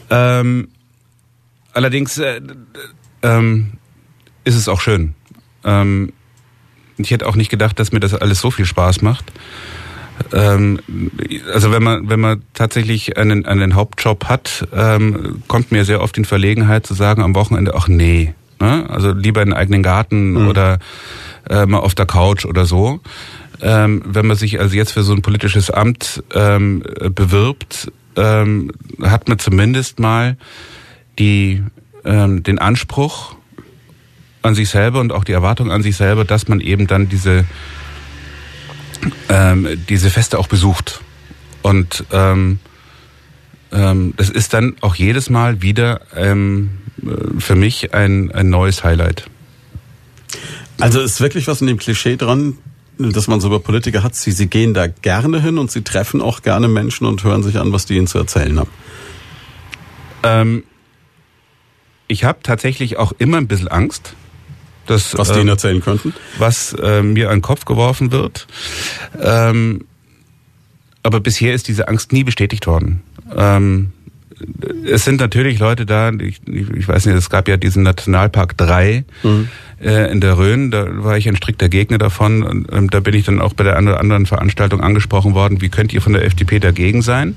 Ähm, 0.09 0.69
Allerdings 1.73 2.19
äh, 2.19 2.41
ähm, 3.23 3.73
ist 4.45 4.57
es 4.57 4.69
auch 4.69 4.81
schön. 4.81 5.15
Ähm, 5.65 6.13
ich 6.99 7.11
hätte 7.11 7.27
auch 7.27 7.37
nicht 7.37 7.51
gedacht, 7.51 7.79
dass 7.79 7.93
mir 7.93 8.01
das 8.01 8.15
alles 8.15 8.41
so 8.41 8.51
viel 8.51 8.67
Spaß 8.67 9.03
macht. 9.03 9.33
Ähm, 10.33 10.79
also 11.53 11.73
wenn 11.73 11.83
man 11.83 12.09
wenn 12.09 12.21
man 12.21 12.43
tatsächlich 12.55 13.17
einen 13.17 13.47
einen 13.47 13.75
Hauptjob 13.75 14.27
hat, 14.27 14.69
ähm, 14.73 15.43
kommt 15.49 15.73
mir 15.73 15.85
sehr 15.85 16.01
oft 16.01 16.17
in 16.19 16.25
Verlegenheit 16.25 16.87
zu 16.87 16.95
sagen 16.95 17.23
am 17.23 17.35
Wochenende, 17.35 17.75
ach 17.75 17.89
nee, 17.89 18.35
ne? 18.61 18.89
also 18.89 19.13
lieber 19.13 19.43
in 19.43 19.49
den 19.49 19.57
eigenen 19.57 19.83
Garten 19.83 20.33
mhm. 20.33 20.49
oder 20.49 20.79
äh, 21.49 21.67
mal 21.67 21.79
auf 21.79 21.95
der 21.95 22.07
Couch 22.07 22.45
oder 22.45 22.67
so. 22.67 23.01
Ähm, 23.61 24.03
wenn 24.05 24.27
man 24.27 24.37
sich 24.37 24.61
also 24.61 24.77
jetzt 24.77 24.93
für 24.93 25.03
so 25.03 25.13
ein 25.13 25.23
politisches 25.23 25.71
Amt 25.71 26.23
ähm, 26.35 26.83
bewirbt, 27.15 27.91
ähm, 28.17 28.73
hat 29.01 29.29
man 29.29 29.39
zumindest 29.39 29.99
mal 29.99 30.37
die, 31.19 31.63
ähm, 32.05 32.43
den 32.43 32.59
Anspruch 32.59 33.35
an 34.43 34.55
sich 34.55 34.69
selber 34.69 35.01
und 35.01 35.13
auch 35.13 35.25
die 35.25 35.33
Erwartung 35.33 35.71
an 35.71 35.83
sich 35.83 35.97
selber, 35.97 36.25
dass 36.25 36.49
man 36.49 36.61
eben 36.61 36.87
dann 36.87 37.09
diese, 37.09 37.45
ähm, 39.29 39.69
diese 39.89 40.11
Feste 40.11 40.39
auch 40.39 40.49
besucht. 40.49 41.01
Und 41.63 42.05
ähm, 42.13 42.59
ähm, 43.71 44.15
das 44.17 44.31
ist 44.31 44.53
dann 44.53 44.77
auch 44.81 44.97
jedes 44.97 45.31
Mal 45.31 45.63
wieder 45.63 46.01
ähm, 46.17 46.71
für 47.39 47.55
mich 47.55 47.95
ein, 47.95 48.33
ein 48.33 48.51
neues 48.51 48.85
Highlight. 48.85 49.27
Also 50.81 51.01
ist 51.01 51.21
wirklich 51.21 51.47
was 51.47 51.61
in 51.61 51.69
dem 51.69 51.79
Klischee 51.79 52.17
dran, 52.17 52.59
dass 52.99 53.29
man 53.29 53.41
so 53.41 53.49
über 53.49 53.61
Politiker 53.61 54.03
hat. 54.03 54.15
Sie, 54.15 54.33
sie 54.33 54.49
gehen 54.49 54.75
da 54.75 54.87
gerne 54.89 55.41
hin 55.41 55.59
und 55.59 55.71
sie 55.71 55.83
treffen 55.83 56.21
auch 56.21 56.43
gerne 56.43 56.69
Menschen 56.69 57.07
und 57.07 57.25
hören 57.25 57.43
sich 57.43 57.59
an, 57.59 57.73
was 57.73 57.87
die 57.87 57.97
ihnen 57.97 58.07
zu 58.07 58.19
erzählen 58.19 58.59
haben. 58.59 58.71
Ähm, 60.25 60.65
ich 62.13 62.25
habe 62.25 62.41
tatsächlich 62.43 62.99
auch 62.99 63.13
immer 63.19 63.39
ein 63.39 63.49
bisschen 63.49 63.69
Angst. 63.69 64.15
Dass, 64.87 65.17
was 65.17 65.31
ähm, 65.31 65.49
erzählen 65.49 65.81
könnten? 65.81 66.13
Was 66.39 66.75
äh, 66.75 67.03
mir 67.03 67.31
an 67.31 67.37
den 67.37 67.43
Kopf 67.43 67.65
geworfen 67.65 68.11
wird. 68.11 68.49
Ähm, 69.21 69.85
aber 71.05 71.21
bisher 71.21 71.55
ist 71.55 71.69
diese 71.69 71.89
Angst 71.89 72.13
nie 72.13 72.25
bestätigt 72.25 72.67
worden. 72.67 73.03
Ähm, 73.35 73.93
es 74.85 75.05
sind 75.05 75.21
natürlich 75.21 75.59
Leute 75.61 75.87
da, 75.87 76.11
ich, 76.11 76.41
ich 76.47 76.89
weiß 76.89 77.07
nicht, 77.07 77.17
es 77.17 77.31
gab 77.31 77.49
ja 77.49 77.57
diesen 77.57 77.85
Nationalpark 77.85 78.57
3 78.57 79.05
mhm. 79.23 79.49
äh, 79.81 80.11
in 80.11 80.21
der 80.21 80.37
Rhön, 80.37 80.73
da 80.73 81.05
war 81.05 81.17
ich 81.17 81.29
ein 81.29 81.37
strikter 81.37 81.69
Gegner 81.69 81.99
davon 81.99 82.43
und 82.43 82.73
ähm, 82.73 82.91
da 82.91 82.99
bin 83.01 83.15
ich 83.15 83.25
dann 83.25 83.41
auch 83.41 83.53
bei 83.55 83.63
der 83.63 83.77
anderen 83.77 84.27
Veranstaltung 84.27 84.81
angesprochen 84.81 85.35
worden, 85.35 85.61
wie 85.61 85.69
könnt 85.69 85.93
ihr 85.93 86.03
von 86.03 86.13
der 86.13 86.25
FDP 86.25 86.59
dagegen 86.59 87.03
sein? 87.03 87.37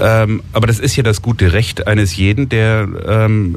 Ähm, 0.00 0.42
aber 0.52 0.66
das 0.66 0.78
ist 0.78 0.96
ja 0.96 1.02
das 1.02 1.22
gute 1.22 1.52
Recht 1.52 1.86
eines 1.86 2.16
jeden, 2.16 2.48
der 2.48 2.88
ähm, 3.06 3.56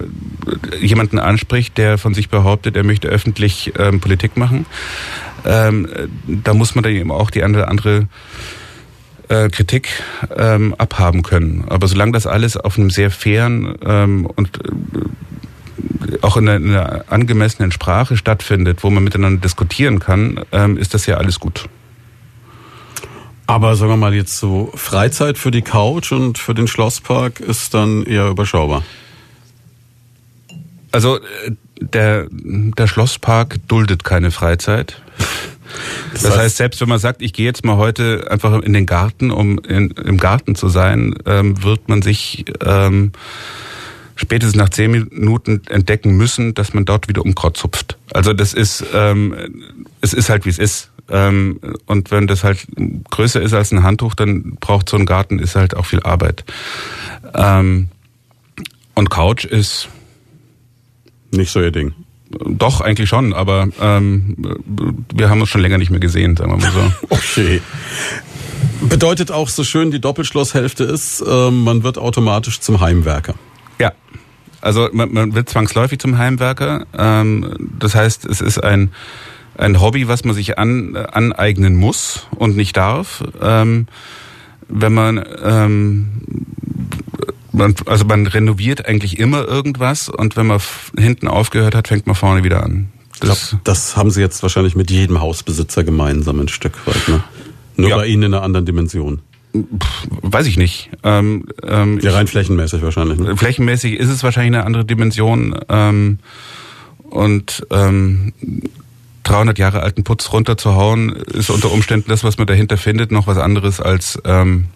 jemanden 0.79 1.19
anspricht, 1.19 1.77
der 1.77 1.97
von 1.97 2.13
sich 2.13 2.29
behauptet, 2.29 2.75
er 2.75 2.83
möchte 2.83 3.07
öffentlich 3.07 3.73
ähm, 3.77 3.99
Politik 3.99 4.37
machen. 4.37 4.65
Ähm, 5.45 5.87
da 6.27 6.53
muss 6.53 6.75
man 6.75 6.83
dann 6.83 6.93
eben 6.93 7.11
auch 7.11 7.29
die 7.29 7.43
eine 7.43 7.67
andere 7.67 8.07
äh, 9.29 9.49
Kritik 9.49 9.89
ähm, 10.35 10.75
abhaben 10.77 11.23
können. 11.23 11.65
Aber 11.67 11.87
solange 11.87 12.11
das 12.11 12.27
alles 12.27 12.57
auf 12.57 12.77
einem 12.77 12.89
sehr 12.89 13.11
fairen 13.11 13.75
ähm, 13.83 14.25
und 14.25 14.59
äh, 14.63 16.17
auch 16.21 16.37
in 16.37 16.47
einer, 16.47 16.57
in 16.57 16.75
einer, 16.75 17.05
angemessenen 17.09 17.71
Sprache 17.71 18.17
stattfindet, 18.17 18.83
wo 18.83 18.89
man 18.89 19.03
miteinander 19.03 19.41
diskutieren 19.41 19.99
kann, 19.99 20.39
ist 20.77 20.93
das 20.93 21.05
ja 21.07 21.17
alles 21.17 21.39
gut. 21.39 21.67
Aber 23.47 23.75
sagen 23.75 23.91
wir 23.91 23.97
mal 23.97 24.13
jetzt 24.13 24.37
so 24.37 24.71
Freizeit 24.75 25.37
für 25.37 25.51
die 25.51 25.61
Couch 25.61 26.11
und 26.11 26.37
für 26.37 26.53
den 26.53 26.67
Schlosspark 26.67 27.39
ist 27.39 27.73
dann 27.73 28.03
eher 28.03 28.27
überschaubar. 28.27 28.83
Also 30.91 31.17
äh, 31.17 31.51
der, 31.79 32.27
der 32.31 32.87
Schlosspark 32.87 33.67
duldet 33.67 34.03
keine 34.03 34.31
Freizeit. 34.31 35.01
Das, 36.13 36.23
das 36.23 36.37
heißt, 36.37 36.57
selbst 36.57 36.81
wenn 36.81 36.89
man 36.89 36.99
sagt, 36.99 37.21
ich 37.21 37.33
gehe 37.33 37.45
jetzt 37.45 37.65
mal 37.65 37.75
heute 37.75 38.27
einfach 38.31 38.61
in 38.61 38.73
den 38.73 38.85
Garten, 38.85 39.31
um 39.31 39.59
in, 39.59 39.91
im 39.91 40.17
Garten 40.17 40.55
zu 40.55 40.69
sein, 40.69 41.15
ähm, 41.25 41.61
wird 41.63 41.89
man 41.89 42.01
sich 42.01 42.45
ähm, 42.63 43.11
spätestens 44.15 44.55
nach 44.55 44.69
zehn 44.69 44.91
Minuten 44.91 45.61
entdecken 45.67 46.15
müssen, 46.15 46.53
dass 46.53 46.73
man 46.73 46.85
dort 46.85 47.09
wieder 47.09 47.23
Unkraut 47.23 47.57
zupft. 47.57 47.97
Also 48.13 48.33
das 48.33 48.53
ist, 48.53 48.85
ähm, 48.93 49.35
es 50.01 50.13
ist 50.13 50.29
halt 50.29 50.45
wie 50.45 50.49
es 50.49 50.59
ist. 50.59 50.91
Ähm, 51.09 51.59
und 51.85 52.11
wenn 52.11 52.27
das 52.27 52.43
halt 52.43 52.65
größer 53.09 53.41
ist 53.41 53.53
als 53.53 53.71
ein 53.71 53.83
Handtuch, 53.83 54.15
dann 54.15 54.57
braucht 54.59 54.89
so 54.89 54.97
ein 54.97 55.05
Garten 55.05 55.39
ist 55.39 55.55
halt 55.55 55.75
auch 55.75 55.85
viel 55.85 56.01
Arbeit. 56.03 56.43
Ähm, 57.33 57.89
und 58.95 59.09
Couch 59.09 59.45
ist 59.45 59.89
nicht 61.31 61.51
so 61.51 61.61
ihr 61.61 61.71
Ding. 61.71 61.93
Doch, 62.29 62.81
eigentlich 62.81 63.07
schon, 63.07 63.33
aber 63.33 63.67
ähm, 63.79 64.35
wir 65.13 65.29
haben 65.29 65.41
uns 65.41 65.49
schon 65.49 65.61
länger 65.61 65.77
nicht 65.77 65.91
mehr 65.91 65.99
gesehen, 65.99 66.35
sagen 66.35 66.51
wir 66.51 66.57
mal 66.57 66.71
so. 66.71 66.91
okay. 67.09 67.61
Bedeutet 68.81 69.31
auch, 69.31 69.49
so 69.49 69.63
schön 69.63 69.91
die 69.91 70.01
Doppelschlosshälfte 70.01 70.83
ist, 70.83 71.21
äh, 71.21 71.51
man 71.51 71.83
wird 71.83 71.97
automatisch 71.97 72.59
zum 72.59 72.81
Heimwerker. 72.81 73.35
Ja, 73.79 73.93
also 74.61 74.89
man, 74.91 75.13
man 75.13 75.35
wird 75.35 75.49
zwangsläufig 75.49 75.99
zum 75.99 76.17
Heimwerker. 76.17 76.85
Ähm, 76.97 77.69
das 77.79 77.95
heißt, 77.95 78.25
es 78.25 78.41
ist 78.41 78.63
ein, 78.63 78.91
ein 79.57 79.81
Hobby, 79.81 80.07
was 80.07 80.23
man 80.23 80.35
sich 80.35 80.57
an, 80.57 80.95
aneignen 80.95 81.75
muss 81.75 82.27
und 82.35 82.55
nicht 82.55 82.77
darf. 82.77 83.23
Ähm, 83.41 83.87
wenn 84.67 84.93
man 84.93 85.23
ähm, 85.43 86.07
man, 87.55 87.75
also 87.85 88.05
man 88.05 88.27
renoviert 88.27 88.85
eigentlich 88.85 89.19
immer 89.19 89.47
irgendwas 89.47 90.09
und 90.09 90.35
wenn 90.35 90.47
man 90.47 90.59
hinten 90.97 91.27
aufgehört 91.27 91.75
hat, 91.75 91.87
fängt 91.87 92.05
man 92.05 92.15
vorne 92.15 92.43
wieder 92.43 92.63
an. 92.63 92.89
Das, 93.21 93.49
glaub, 93.49 93.63
das 93.63 93.95
haben 93.95 94.11
Sie 94.11 94.21
jetzt 94.21 94.43
wahrscheinlich 94.43 94.75
mit 94.75 94.91
jedem 94.91 95.21
Hausbesitzer 95.21 95.83
gemeinsam 95.83 96.39
ein 96.39 96.49
Stück 96.49 96.85
weit, 96.85 97.07
ne? 97.07 97.23
Nur 97.77 97.89
ja. 97.89 97.97
bei 97.97 98.07
Ihnen 98.07 98.23
in 98.23 98.33
einer 98.33 98.43
anderen 98.43 98.65
Dimension. 98.65 99.21
Weiß 100.21 100.47
ich 100.47 100.57
nicht. 100.57 100.89
Ähm, 101.03 101.45
ähm, 101.63 101.99
ja, 102.01 102.11
rein 102.11 102.27
flächenmäßig 102.27 102.81
wahrscheinlich. 102.81 103.19
Ne? 103.19 103.37
Flächenmäßig 103.37 103.93
ist 103.93 104.09
es 104.09 104.23
wahrscheinlich 104.23 104.55
eine 104.55 104.65
andere 104.65 104.83
Dimension. 104.85 105.57
Ähm, 105.69 106.19
und 107.03 107.65
ähm, 107.71 108.33
300 109.25 109.57
Jahre 109.57 109.81
alten 109.81 110.03
Putz 110.03 110.31
runterzuhauen, 110.31 111.11
ist 111.11 111.49
unter 111.49 111.71
Umständen 111.71 112.09
das, 112.09 112.23
was 112.23 112.37
man 112.37 112.47
dahinter 112.47 112.77
findet, 112.77 113.11
noch 113.11 113.27
was 113.27 113.37
anderes 113.37 113.81
als 113.81 114.19
ähm, 114.23 114.67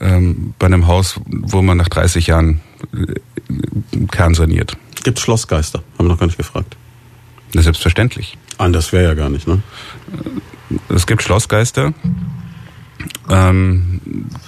ähm, 0.00 0.54
bei 0.58 0.66
einem 0.66 0.86
Haus, 0.86 1.20
wo 1.26 1.62
man 1.62 1.78
nach 1.78 1.88
30 1.88 2.26
Jahren 2.26 2.60
äh, 2.92 4.06
Kern 4.10 4.34
saniert. 4.34 4.76
Gibt 5.04 5.18
es 5.18 5.24
Schlossgeister? 5.24 5.82
Haben 5.98 6.06
wir 6.06 6.12
noch 6.12 6.18
gar 6.18 6.26
nicht 6.26 6.36
gefragt. 6.36 6.76
Na, 7.54 7.62
selbstverständlich. 7.62 8.36
Anders 8.58 8.92
wäre 8.92 9.04
ja 9.04 9.14
gar 9.14 9.30
nicht, 9.30 9.46
ne? 9.46 9.62
Äh, 10.88 10.94
es 10.94 11.06
gibt 11.06 11.22
Schlossgeister, 11.22 11.94
ähm, 13.30 14.00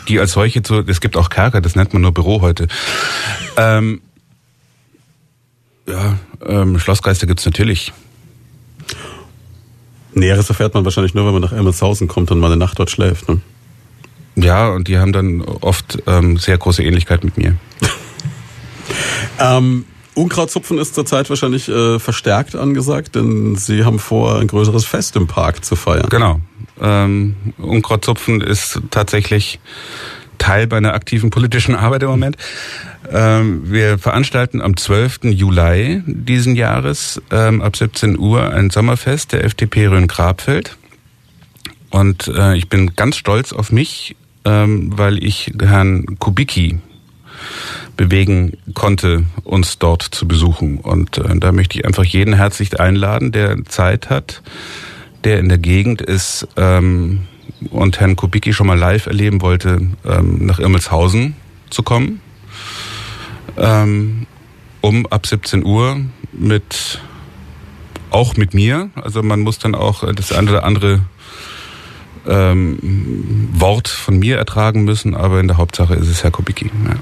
die 0.09 0.19
als 0.19 0.33
solche 0.33 0.63
zu, 0.63 0.81
es 0.81 1.01
gibt 1.01 1.17
auch 1.17 1.29
Kerker, 1.29 1.61
das 1.61 1.77
nennt 1.77 1.93
man 1.93 2.03
nur 2.03 2.13
Büro 2.13 2.41
heute. 2.41 2.67
Ähm, 3.57 4.01
ja, 5.87 6.19
ähm, 6.47 6.79
Schlossgeister 6.79 7.27
gibt's 7.27 7.45
natürlich. 7.45 7.93
Näheres 10.15 10.49
erfährt 10.49 10.75
man 10.75 10.85
wahrscheinlich 10.85 11.15
nur, 11.15 11.27
wenn 11.27 11.33
man 11.33 11.43
nach 11.43 11.53
Emmelshausen 11.53 12.09
kommt 12.09 12.31
und 12.31 12.39
mal 12.41 12.47
eine 12.47 12.57
Nacht 12.57 12.79
dort 12.79 12.91
schläft. 12.91 13.29
Ne? 13.29 13.41
Ja, 14.37 14.69
und 14.69 14.89
die 14.89 14.99
haben 14.99 15.13
dann 15.13 15.43
oft 15.43 16.03
ähm, 16.07 16.37
sehr 16.37 16.59
große 16.59 16.83
Ähnlichkeit 16.83 17.25
mit 17.25 17.37
mir. 17.37 17.57
ähm, 19.39 19.85
Unkrautzupfen 20.15 20.79
ist 20.79 20.95
zurzeit 20.95 21.29
wahrscheinlich 21.29 21.69
äh, 21.69 21.99
verstärkt 21.99 22.55
angesagt, 22.55 23.17
denn 23.17 23.57
Sie 23.57 23.85
haben 23.85 23.99
vor, 23.99 24.39
ein 24.39 24.47
größeres 24.47 24.85
Fest 24.85 25.17
im 25.17 25.27
Park 25.27 25.65
zu 25.65 25.77
feiern. 25.77 26.09
Genau. 26.09 26.41
Ähm, 26.81 27.37
Unkrautzupfen 27.59 28.41
ist 28.41 28.81
tatsächlich 28.91 29.59
Teil 30.45 30.67
meiner 30.67 30.93
aktiven 30.93 31.31
politischen 31.31 31.75
Arbeit 31.75 32.03
im 32.03 32.11
Moment. 32.11 32.37
Ähm, 33.11 33.63
wir 33.73 33.97
veranstalten 33.97 34.61
am 34.61 34.77
12. 34.77 35.21
Juli 35.25 36.03
diesen 36.07 36.55
Jahres 36.55 37.23
ähm, 37.31 37.63
ab 37.63 37.77
17 37.77 38.19
Uhr 38.19 38.53
ein 38.53 38.69
Sommerfest 38.69 39.33
der 39.33 39.45
FDP 39.45 39.87
Rhön-Grabfeld. 39.87 40.77
Und 41.89 42.29
äh, 42.29 42.57
ich 42.57 42.69
bin 42.69 42.95
ganz 42.95 43.17
stolz 43.17 43.55
auf 43.55 43.73
mich, 43.73 44.17
ähm, 44.45 44.91
weil 44.95 45.25
ich 45.25 45.51
Herrn 45.59 46.19
Kubicki 46.19 46.79
bewegen 47.97 48.59
konnte, 48.75 49.25
uns 49.45 49.79
dort 49.79 50.03
zu 50.03 50.29
besuchen. 50.29 50.77
Und 50.77 51.17
äh, 51.17 51.39
da 51.39 51.53
möchte 51.53 51.79
ich 51.79 51.87
einfach 51.87 52.05
jeden 52.05 52.35
herzlich 52.35 52.79
einladen, 52.79 53.33
der 53.33 53.65
Zeit 53.65 54.11
hat, 54.11 54.43
der 55.25 55.39
in 55.39 55.49
der 55.49 55.59
Gegend 55.59 56.03
ist 56.03 56.47
ähm, 56.59 57.21
und 57.71 58.01
Herrn 58.01 58.17
Kubicki 58.17 58.53
schon 58.53 58.67
mal 58.67 58.79
live 58.79 59.07
erleben 59.07 59.41
wollte, 59.43 59.89
ähm, 60.05 60.47
nach 60.47 60.59
Irmelshausen 60.59 61.35
zu 61.71 61.83
kommen, 61.83 62.21
ähm, 63.57 64.27
um 64.81 65.07
ab 65.07 65.27
17 65.27 65.65
Uhr 65.65 66.01
mit 66.33 67.01
auch 68.11 68.37
mit 68.37 68.55
mir. 68.55 68.91
Also 68.95 69.23
man 69.23 69.41
muss 69.41 69.59
dann 69.59 69.75
auch 69.75 70.13
das 70.15 70.33
eine 70.33 70.51
oder 70.51 70.65
andere 70.65 71.01
ähm, 72.27 73.49
Wort 73.53 73.89
von 73.89 74.19
mir 74.19 74.37
ertragen 74.37 74.85
müssen, 74.85 75.15
aber 75.15 75.41
in 75.41 75.49
der 75.49 75.57
Hauptsache 75.57 75.95
ist 75.95 76.09
es 76.09 76.23
Herr 76.23 76.31
Kubicki. 76.31 76.67
Ja. 76.67 76.97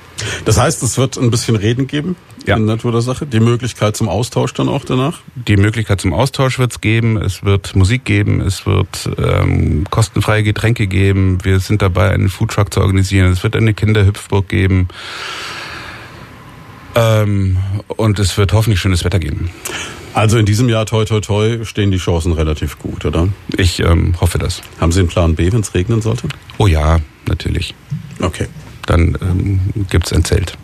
Das 0.44 0.59
heißt, 0.59 0.82
es 0.82 0.99
wird 0.99 1.16
ein 1.16 1.31
bisschen 1.31 1.57
Reden 1.57 1.86
geben 1.86 2.16
ja. 2.47 2.57
in 2.57 2.66
der 2.66 2.77
Natur 2.77 2.93
der 2.93 3.01
Sache. 3.01 3.27
Die 3.27 3.40
Möglichkeit 3.40 3.97
zum 3.97 4.09
Austausch 4.09 4.53
dann 4.55 4.69
auch 4.69 4.85
danach? 4.85 5.20
Die 5.35 5.57
Möglichkeit 5.57 6.01
zum 6.01 6.12
Austausch 6.12 6.59
wird 6.59 6.73
es 6.73 6.81
geben. 6.81 7.16
Es 7.16 7.44
wird 7.44 7.74
Musik 7.77 8.05
geben. 8.05 8.40
Es 8.40 8.66
wird 8.66 9.11
ähm, 9.19 9.85
kostenfreie 9.90 10.43
Getränke 10.43 10.86
geben. 10.86 11.39
Wir 11.43 11.61
sind 11.61 11.82
dabei, 11.82 12.11
einen 12.11 12.28
Foodtruck 12.28 12.73
zu 12.73 12.81
organisieren. 12.81 13.32
Es 13.32 13.43
wird 13.43 13.57
eine 13.57 13.74
Kinderhüpfburg 13.74 14.49
geben. 14.49 14.89
Ähm, 16.94 17.59
und 17.89 18.19
es 18.19 18.36
wird 18.36 18.53
hoffentlich 18.53 18.81
schönes 18.81 19.05
Wetter 19.05 19.19
geben. 19.19 19.51
Also 20.15 20.37
in 20.37 20.47
diesem 20.47 20.69
Jahr, 20.69 20.85
toi, 20.87 21.05
toi, 21.05 21.21
toi, 21.21 21.65
stehen 21.65 21.91
die 21.91 21.99
Chancen 21.99 22.33
relativ 22.33 22.79
gut, 22.79 23.05
oder? 23.05 23.29
Ich 23.57 23.81
ähm, 23.81 24.15
hoffe 24.21 24.39
das. 24.39 24.63
Haben 24.79 24.93
Sie 24.93 25.01
einen 25.01 25.09
Plan 25.09 25.35
B, 25.35 25.51
wenn 25.53 25.61
es 25.61 25.75
regnen 25.75 26.03
sollte? 26.03 26.29
Oh 26.59 26.67
ja, 26.67 26.99
natürlich. 27.27 27.75
Okay. 28.21 28.47
Dann 28.87 29.17
ähm, 29.23 29.61
gibt 29.89 30.13
ein 30.13 30.25
Zelt. 30.25 30.59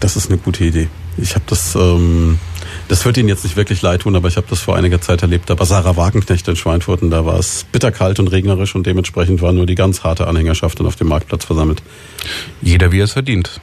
Das 0.00 0.16
ist 0.16 0.28
eine 0.28 0.38
gute 0.38 0.64
Idee. 0.64 0.88
Ich 1.16 1.34
habe 1.34 1.44
das, 1.46 1.74
ähm, 1.74 2.38
das 2.88 3.04
wird 3.04 3.16
Ihnen 3.16 3.28
jetzt 3.28 3.44
nicht 3.44 3.56
wirklich 3.56 3.80
leid 3.80 4.02
tun, 4.02 4.14
aber 4.14 4.28
ich 4.28 4.36
habe 4.36 4.46
das 4.50 4.60
vor 4.60 4.76
einiger 4.76 5.00
Zeit 5.00 5.22
erlebt. 5.22 5.48
Da 5.48 5.58
war 5.58 5.64
Sarah 5.64 5.96
Wagenknecht 5.96 6.46
in 6.48 6.56
Schweinfurt 6.56 7.02
und 7.02 7.10
da 7.10 7.24
war 7.24 7.38
es 7.38 7.64
bitterkalt 7.72 8.18
und 8.18 8.28
regnerisch 8.28 8.74
und 8.74 8.86
dementsprechend 8.86 9.40
war 9.40 9.52
nur 9.52 9.64
die 9.64 9.74
ganz 9.74 10.02
harte 10.02 10.26
Anhängerschaft 10.26 10.78
dann 10.78 10.86
auf 10.86 10.96
dem 10.96 11.08
Marktplatz 11.08 11.44
versammelt. 11.44 11.82
Jeder 12.60 12.92
wie 12.92 13.00
er 13.00 13.04
es 13.04 13.12
verdient. 13.12 13.60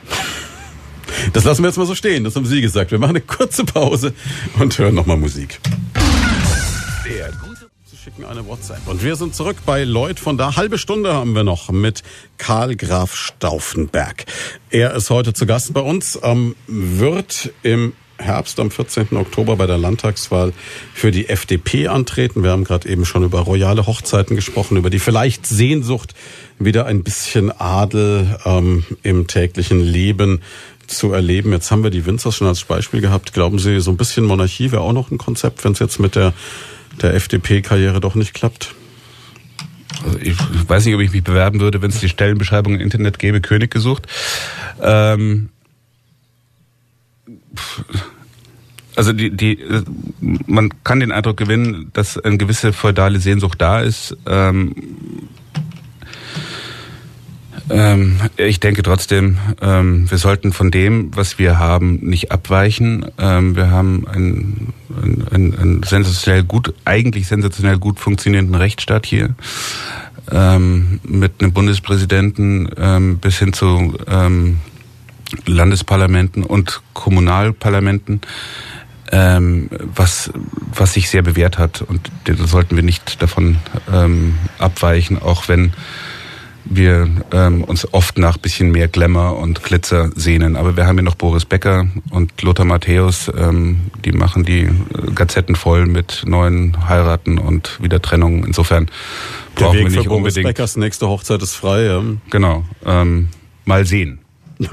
Das 1.34 1.44
lassen 1.44 1.64
wir 1.64 1.70
jetzt 1.70 1.78
mal 1.78 1.86
so 1.86 1.96
stehen. 1.96 2.24
Das 2.24 2.36
haben 2.36 2.46
Sie 2.46 2.62
gesagt. 2.62 2.92
Wir 2.92 3.00
machen 3.00 3.12
eine 3.12 3.22
kurze 3.22 3.66
Pause 3.66 4.14
und 4.60 4.78
hören 4.78 4.96
nochmal 4.96 5.18
Musik. 5.18 5.60
Der 7.06 7.32
gute 7.32 7.70
Sie 7.86 7.98
schicken 7.98 8.26
eine 8.26 8.46
WhatsApp. 8.48 8.88
Und 8.88 9.04
wir 9.04 9.16
sind 9.16 9.36
zurück 9.36 9.58
bei 9.66 9.84
Lloyd 9.84 10.20
von 10.20 10.38
da. 10.38 10.56
Halbe 10.56 10.78
Stunde 10.78 11.14
haben 11.14 11.36
wir 11.36 11.44
noch 11.44 11.70
mit 11.70 12.04
Karl 12.38 12.76
Graf 12.76 13.16
Stauffenberg. 13.16 14.26
Er 14.70 14.94
ist 14.94 15.10
heute 15.10 15.34
zu 15.34 15.46
Gast 15.46 15.74
bei 15.74 15.82
uns, 15.82 16.20
ähm, 16.24 16.56
wird 16.68 17.52
im 17.64 17.94
Herbst 18.18 18.60
am 18.60 18.72
14. 18.72 19.18
Oktober 19.18 19.56
bei 19.56 19.68
der 19.68 19.78
Landtagswahl 19.78 20.54
für 20.94 21.12
die 21.12 21.30
FDP 21.30 21.88
antreten. 21.88 22.44
Wir 22.44 22.52
haben 22.52 22.64
gerade 22.64 22.88
eben 22.88 23.06
schon 23.06 23.24
über 23.24 23.42
royale 23.42 23.86
Hochzeiten 23.86 24.36
gesprochen, 24.36 24.78
über 24.78 24.90
die 24.90 25.00
vielleicht 25.00 25.46
Sehnsucht, 25.46 26.14
wieder 26.60 26.86
ein 26.86 27.04
bisschen 27.04 27.52
Adel 27.52 28.40
ähm, 28.46 28.86
im 29.02 29.28
täglichen 29.28 29.80
Leben 29.80 30.42
zu 30.88 31.14
erleben. 31.14 31.52
Jetzt 31.52 31.72
haben 31.72 31.84
wir 31.84 31.90
die 31.90 32.06
Winzers 32.06 32.36
schon 32.36 32.48
als 32.48 32.64
Beispiel 32.64 33.02
gehabt. 33.02 33.34
Glauben 33.34 33.60
Sie, 33.60 33.80
so 33.80 33.92
ein 33.92 33.98
bisschen 33.98 34.26
Monarchie 34.26 34.72
wäre 34.72 34.82
auch 34.82 34.94
noch 34.94 35.12
ein 35.12 35.18
Konzept, 35.18 35.64
wenn 35.64 35.74
es 35.74 35.80
jetzt 35.80 36.00
mit 36.00 36.16
der, 36.16 36.34
der 37.02 37.14
FDP-Karriere 37.14 38.00
doch 38.00 38.16
nicht 38.16 38.34
klappt? 38.34 38.76
Also 40.06 40.18
ich 40.20 40.36
weiß 40.68 40.86
nicht, 40.86 40.96
ob 40.96 41.02
ich 41.02 41.12
mich 41.12 41.24
bewerben 41.24 41.60
würde, 41.60 41.82
wenn 41.82 41.90
es 41.90 42.00
die 42.00 42.10
Stellenbeschreibung 42.10 42.76
im 42.76 42.82
Internet 42.82 43.20
gäbe, 43.20 43.42
König 43.42 43.72
gesucht. 43.72 44.08
Ähm 44.82 45.50
also 48.96 49.14
die, 49.14 49.32
die, 49.32 49.60
man 50.20 50.70
kann 50.84 51.00
den 51.00 51.12
Eindruck 51.12 51.38
gewinnen, 51.38 51.90
dass 51.94 52.18
eine 52.18 52.38
gewisse 52.38 52.74
feudale 52.74 53.20
Sehnsucht 53.20 53.62
da 53.62 53.82
ist. 53.82 54.16
Ähm 54.28 54.76
ähm, 57.70 58.20
ich 58.38 58.60
denke 58.60 58.84
trotzdem, 58.84 59.38
ähm, 59.62 60.10
wir 60.10 60.18
sollten 60.18 60.52
von 60.52 60.72
dem, 60.72 61.16
was 61.16 61.40
wir 61.40 61.60
haben, 61.60 62.00
nicht 62.02 62.32
abweichen. 62.32 63.06
Ähm, 63.18 63.56
wir 63.56 63.72
haben 63.72 64.08
einen, 64.08 64.74
einen, 65.32 65.58
einen 65.58 65.84
sensationell 65.84 66.44
gut, 66.44 66.74
eigentlich 66.86 67.28
sensationell 67.28 67.78
gut 67.78 68.00
funktionierenden 68.00 68.56
Rechtsstaat 68.56 69.06
hier. 69.06 69.36
Ähm, 70.32 71.00
mit 71.04 71.42
einem 71.42 71.52
Bundespräsidenten 71.52 72.70
ähm, 72.78 73.18
bis 73.18 73.40
hin 73.40 73.52
zu 73.52 73.98
ähm, 74.08 74.60
Landesparlamenten 75.46 76.44
und 76.44 76.82
Kommunalparlamenten, 76.94 78.22
ähm, 79.12 79.70
was, 79.96 80.32
was 80.74 80.94
sich 80.94 81.10
sehr 81.10 81.24
bewährt 81.24 81.58
hat. 81.58 81.82
Und 81.82 82.10
da 82.24 82.36
sollten 82.48 82.76
wir 82.76 82.84
nicht 82.84 83.22
davon 83.22 83.58
ähm, 83.92 84.36
abweichen, 84.60 85.22
auch 85.22 85.48
wenn 85.48 85.74
wir 86.66 87.10
ähm, 87.32 87.64
uns 87.64 87.92
oft 87.94 88.18
nach 88.18 88.38
bisschen 88.38 88.72
mehr 88.72 88.88
Glamour 88.88 89.38
und 89.38 89.64
Glitzer 89.64 90.10
sehnen. 90.16 90.56
Aber 90.56 90.78
wir 90.78 90.86
haben 90.86 90.98
hier 90.98 91.04
noch 91.04 91.16
Boris 91.16 91.46
Becker 91.46 91.88
und 92.10 92.42
Lothar 92.42 92.66
Matthäus, 92.66 93.32
ähm, 93.36 93.82
die 94.06 94.12
machen 94.12 94.44
die 94.44 94.62
äh, 94.62 94.72
Gazetten 95.14 95.56
voll 95.56 95.86
mit 95.86 96.24
neuen 96.26 96.88
Heiraten 96.88 97.38
und 97.38 97.82
wieder 97.82 98.02
Trennungen. 98.02 98.44
Insofern 98.44 98.90
Der 99.58 99.66
brauchen 99.66 99.78
Weg 99.78 99.84
wir 99.84 99.92
nicht 99.92 100.04
für 100.04 100.12
unbedingt. 100.12 100.44
Boris 100.44 100.56
Beckers 100.56 100.78
nächste 100.78 101.08
Hochzeit 101.08 101.42
ist 101.42 101.56
frei. 101.56 101.84
Ja. 101.84 102.02
Genau. 102.30 102.64
Ähm, 102.86 103.30
mal 103.66 103.86
sehen. 103.86 104.20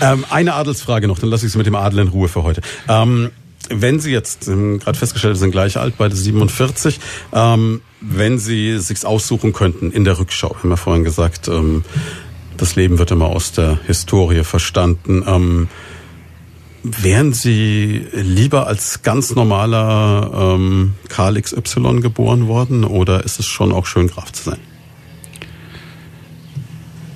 ähm, 0.00 0.24
eine 0.30 0.54
Adelsfrage 0.54 1.08
noch, 1.08 1.18
dann 1.18 1.30
lasse 1.30 1.46
ich 1.46 1.52
Sie 1.52 1.58
mit 1.58 1.66
dem 1.66 1.76
Adel 1.76 2.00
in 2.00 2.08
Ruhe 2.08 2.28
für 2.28 2.42
heute. 2.42 2.60
Ähm, 2.88 3.30
wenn 3.68 4.00
Sie 4.00 4.10
jetzt, 4.10 4.46
gerade 4.46 4.98
festgestellt, 4.98 5.36
sind 5.36 5.52
gleich 5.52 5.76
alt, 5.78 5.94
beide 5.96 6.16
47, 6.16 6.98
ähm, 7.32 7.80
wenn 8.02 8.38
Sie 8.38 8.78
sich's 8.78 9.04
aussuchen 9.04 9.52
könnten 9.52 9.90
in 9.90 10.04
der 10.04 10.18
Rückschau, 10.18 10.56
haben 10.56 10.68
wir 10.68 10.76
vorhin 10.76 11.04
gesagt, 11.04 11.48
ähm, 11.48 11.84
das 12.56 12.76
Leben 12.76 12.98
wird 12.98 13.10
immer 13.10 13.26
aus 13.26 13.52
der 13.52 13.78
Historie 13.86 14.44
verstanden. 14.44 15.24
Ähm, 15.26 15.68
wären 16.82 17.32
Sie 17.32 18.06
lieber 18.12 18.66
als 18.66 19.02
ganz 19.02 19.34
normaler 19.34 20.56
ähm, 20.56 20.94
Karl 21.08 21.40
XY 21.40 22.00
geboren 22.00 22.48
worden 22.48 22.84
oder 22.84 23.24
ist 23.24 23.38
es 23.38 23.46
schon 23.46 23.72
auch 23.72 23.86
schön, 23.86 24.08
Graf 24.08 24.32
zu 24.32 24.50
sein? 24.50 24.58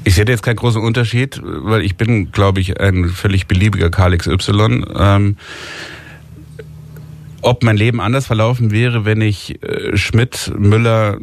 Ich 0.05 0.15
sehe 0.15 0.25
jetzt 0.25 0.45
keinen 0.45 0.57
großen 0.57 0.81
Unterschied, 0.81 1.41
weil 1.43 1.83
ich 1.83 1.97
bin, 1.97 2.31
glaube 2.31 2.61
ich, 2.61 2.79
ein 2.79 3.09
völlig 3.09 3.49
beliebiger 3.49 3.91
Karl 3.91 4.17
XY. 4.17 4.85
Ähm, 4.97 5.37
ob 7.47 7.62
mein 7.62 7.77
Leben 7.77 8.01
anders 8.01 8.27
verlaufen 8.27 8.73
wäre, 8.73 9.05
wenn 9.05 9.20
ich 9.20 9.62
äh, 9.62 9.97
Schmidt, 9.97 10.52
Müller 10.59 11.18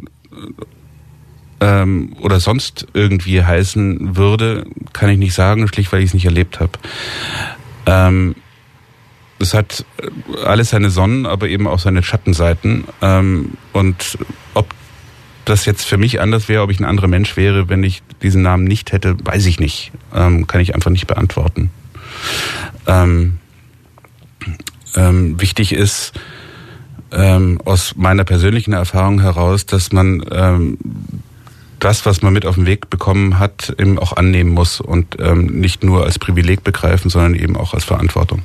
ähm, 1.60 2.16
oder 2.18 2.40
sonst 2.40 2.86
irgendwie 2.94 3.44
heißen 3.44 4.16
würde, 4.16 4.64
kann 4.94 5.10
ich 5.10 5.18
nicht 5.18 5.34
sagen, 5.34 5.68
schlicht 5.68 5.92
weil 5.92 6.00
ich 6.00 6.06
es 6.06 6.14
nicht 6.14 6.24
erlebt 6.24 6.60
habe. 6.60 6.72
Ähm, 7.84 8.36
es 9.38 9.52
hat 9.52 9.84
alles 10.44 10.70
seine 10.70 10.88
Sonnen, 10.88 11.26
aber 11.26 11.48
eben 11.48 11.66
auch 11.66 11.78
seine 11.78 12.02
Schattenseiten. 12.02 12.84
Ähm, 13.02 13.58
und 13.74 14.16
ob 14.54 14.72
das 15.44 15.66
jetzt 15.66 15.84
für 15.84 15.98
mich 15.98 16.22
anders 16.22 16.48
wäre, 16.48 16.62
ob 16.62 16.70
ich 16.70 16.80
ein 16.80 16.86
anderer 16.86 17.08
Mensch 17.08 17.36
wäre, 17.36 17.68
wenn 17.68 17.84
ich 17.84 18.02
diesen 18.22 18.40
Namen 18.40 18.64
nicht 18.64 18.92
hätte, 18.92 19.16
weiß 19.22 19.44
ich 19.44 19.60
nicht. 19.60 19.92
Ähm, 20.14 20.46
kann 20.46 20.62
ich 20.62 20.74
einfach 20.74 20.90
nicht 20.90 21.06
beantworten. 21.06 21.70
Ähm, 22.86 23.38
ähm, 24.96 25.40
wichtig 25.40 25.72
ist 25.72 26.12
ähm, 27.12 27.60
aus 27.64 27.94
meiner 27.96 28.24
persönlichen 28.24 28.72
Erfahrung 28.72 29.20
heraus, 29.20 29.66
dass 29.66 29.92
man 29.92 30.24
ähm, 30.30 30.78
das, 31.78 32.06
was 32.06 32.22
man 32.22 32.32
mit 32.32 32.46
auf 32.46 32.54
den 32.54 32.66
Weg 32.66 32.90
bekommen 32.90 33.38
hat, 33.38 33.74
eben 33.78 33.98
auch 33.98 34.16
annehmen 34.16 34.50
muss 34.50 34.80
und 34.80 35.16
ähm, 35.20 35.46
nicht 35.46 35.84
nur 35.84 36.04
als 36.04 36.18
Privileg 36.18 36.64
begreifen, 36.64 37.10
sondern 37.10 37.34
eben 37.34 37.56
auch 37.56 37.74
als 37.74 37.84
Verantwortung. 37.84 38.42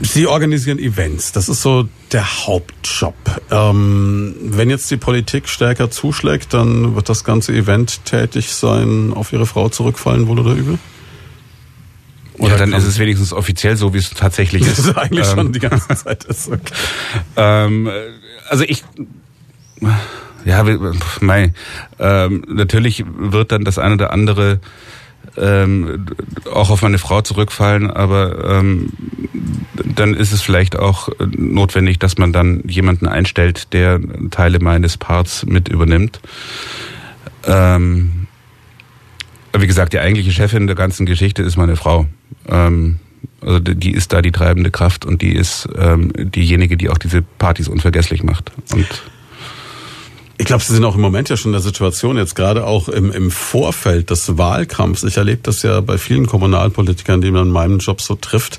Sie 0.00 0.26
organisieren 0.26 0.78
Events, 0.78 1.32
das 1.32 1.48
ist 1.48 1.62
so 1.62 1.88
der 2.12 2.46
Hauptjob. 2.46 3.14
Ähm, 3.50 4.34
wenn 4.40 4.68
jetzt 4.68 4.90
die 4.90 4.98
Politik 4.98 5.48
stärker 5.48 5.90
zuschlägt, 5.90 6.52
dann 6.52 6.94
wird 6.94 7.08
das 7.08 7.24
ganze 7.24 7.52
Event 7.52 8.04
tätig 8.04 8.52
sein, 8.52 9.12
auf 9.14 9.32
Ihre 9.32 9.46
Frau 9.46 9.68
zurückfallen, 9.68 10.28
wohl 10.28 10.38
oder 10.38 10.52
übel? 10.52 10.78
Oder 12.38 12.52
ja, 12.52 12.58
dann 12.58 12.72
ist 12.72 12.84
es 12.84 12.98
wenigstens 12.98 13.32
offiziell 13.32 13.76
so, 13.76 13.94
wie 13.94 13.98
es 13.98 14.10
tatsächlich 14.10 14.62
ist. 14.62 14.78
Das 14.78 14.86
ist 14.86 14.96
eigentlich 14.96 15.26
ähm, 15.26 15.34
schon 15.34 15.52
die 15.52 15.58
ganze 15.58 15.88
Zeit 15.88 16.24
ist. 16.24 16.48
Okay. 16.48 16.74
ähm, 17.36 17.88
also 18.48 18.64
ich, 18.64 18.84
ja, 20.44 20.64
mei, 21.20 21.52
ähm, 21.98 22.44
natürlich 22.48 23.04
wird 23.06 23.52
dann 23.52 23.64
das 23.64 23.78
eine 23.78 23.94
oder 23.94 24.12
andere 24.12 24.60
ähm, 25.36 26.06
auch 26.52 26.70
auf 26.70 26.82
meine 26.82 26.98
Frau 26.98 27.20
zurückfallen, 27.20 27.90
aber 27.90 28.58
ähm, 28.58 28.92
dann 29.74 30.14
ist 30.14 30.32
es 30.32 30.42
vielleicht 30.42 30.78
auch 30.78 31.08
notwendig, 31.18 31.98
dass 31.98 32.18
man 32.18 32.32
dann 32.32 32.62
jemanden 32.66 33.06
einstellt, 33.06 33.72
der 33.72 34.00
Teile 34.30 34.60
meines 34.60 34.96
Parts 34.96 35.44
mit 35.46 35.68
übernimmt. 35.68 36.20
Ähm, 37.44 38.25
wie 39.60 39.66
gesagt, 39.66 39.92
die 39.92 39.98
eigentliche 39.98 40.32
Chefin 40.32 40.66
der 40.66 40.76
ganzen 40.76 41.06
Geschichte 41.06 41.42
ist 41.42 41.56
meine 41.56 41.76
Frau. 41.76 42.06
Ähm, 42.48 42.98
also 43.40 43.58
die 43.60 43.92
ist 43.92 44.12
da 44.12 44.22
die 44.22 44.32
treibende 44.32 44.70
Kraft 44.70 45.04
und 45.04 45.22
die 45.22 45.34
ist 45.34 45.68
ähm, 45.78 46.12
diejenige, 46.16 46.76
die 46.76 46.90
auch 46.90 46.98
diese 46.98 47.22
Partys 47.22 47.68
unvergesslich 47.68 48.22
macht. 48.22 48.50
Und 48.72 48.86
ich 50.38 50.44
glaube, 50.44 50.62
Sie 50.62 50.74
sind 50.74 50.84
auch 50.84 50.96
im 50.96 51.00
Moment 51.00 51.28
ja 51.28 51.36
schon 51.36 51.50
in 51.50 51.54
der 51.54 51.62
Situation, 51.62 52.18
jetzt 52.18 52.34
gerade 52.34 52.66
auch 52.66 52.88
im, 52.88 53.10
im 53.10 53.30
Vorfeld 53.30 54.10
des 54.10 54.36
Wahlkampfs. 54.36 55.02
Ich 55.04 55.16
erlebe 55.16 55.40
das 55.42 55.62
ja 55.62 55.80
bei 55.80 55.96
vielen 55.96 56.26
Kommunalpolitikern, 56.26 57.20
die 57.20 57.30
man 57.30 57.46
in 57.46 57.52
meinem 57.52 57.78
Job 57.78 58.00
so 58.00 58.16
trifft. 58.16 58.58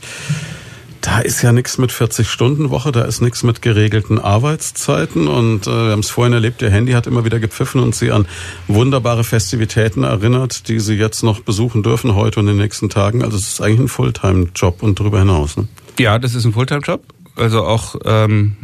Da 1.08 1.20
ist 1.20 1.42
ja 1.42 1.54
nichts 1.54 1.78
mit 1.78 1.90
40-Stunden-Woche, 1.90 2.92
da 2.92 3.04
ist 3.04 3.22
nichts 3.22 3.42
mit 3.42 3.62
geregelten 3.62 4.20
Arbeitszeiten 4.20 5.30
und 5.30 5.66
äh, 5.66 5.70
wir 5.70 5.92
haben 5.92 6.02
es 6.02 6.10
vorhin 6.10 6.34
erlebt, 6.34 6.62
Ihr 6.62 6.70
Handy 6.70 6.92
hat 6.92 7.08
immer 7.08 7.24
wieder 7.24 7.40
gepfiffen 7.40 7.80
und 7.80 7.96
Sie 7.96 8.12
an 8.12 8.28
wunderbare 8.68 9.24
Festivitäten 9.24 10.04
erinnert, 10.04 10.68
die 10.68 10.82
Sie 10.82 10.96
jetzt 10.96 11.24
noch 11.24 11.40
besuchen 11.40 11.82
dürfen, 11.82 12.14
heute 12.14 12.42
und 12.42 12.50
in 12.50 12.58
den 12.58 12.62
nächsten 12.62 12.90
Tagen. 12.90 13.24
Also 13.24 13.38
es 13.38 13.48
ist 13.48 13.62
eigentlich 13.62 13.80
ein 13.80 13.88
Fulltime-Job 13.88 14.84
und 14.84 15.00
darüber 15.00 15.20
hinaus. 15.20 15.56
Ne? 15.56 15.70
Ja, 15.98 16.20
das 16.20 16.36
ist 16.36 16.44
ein 16.44 16.52
Fulltime-Job. 16.52 17.02
Also 17.38 17.64
auch 17.64 17.96
ähm, 18.04 18.58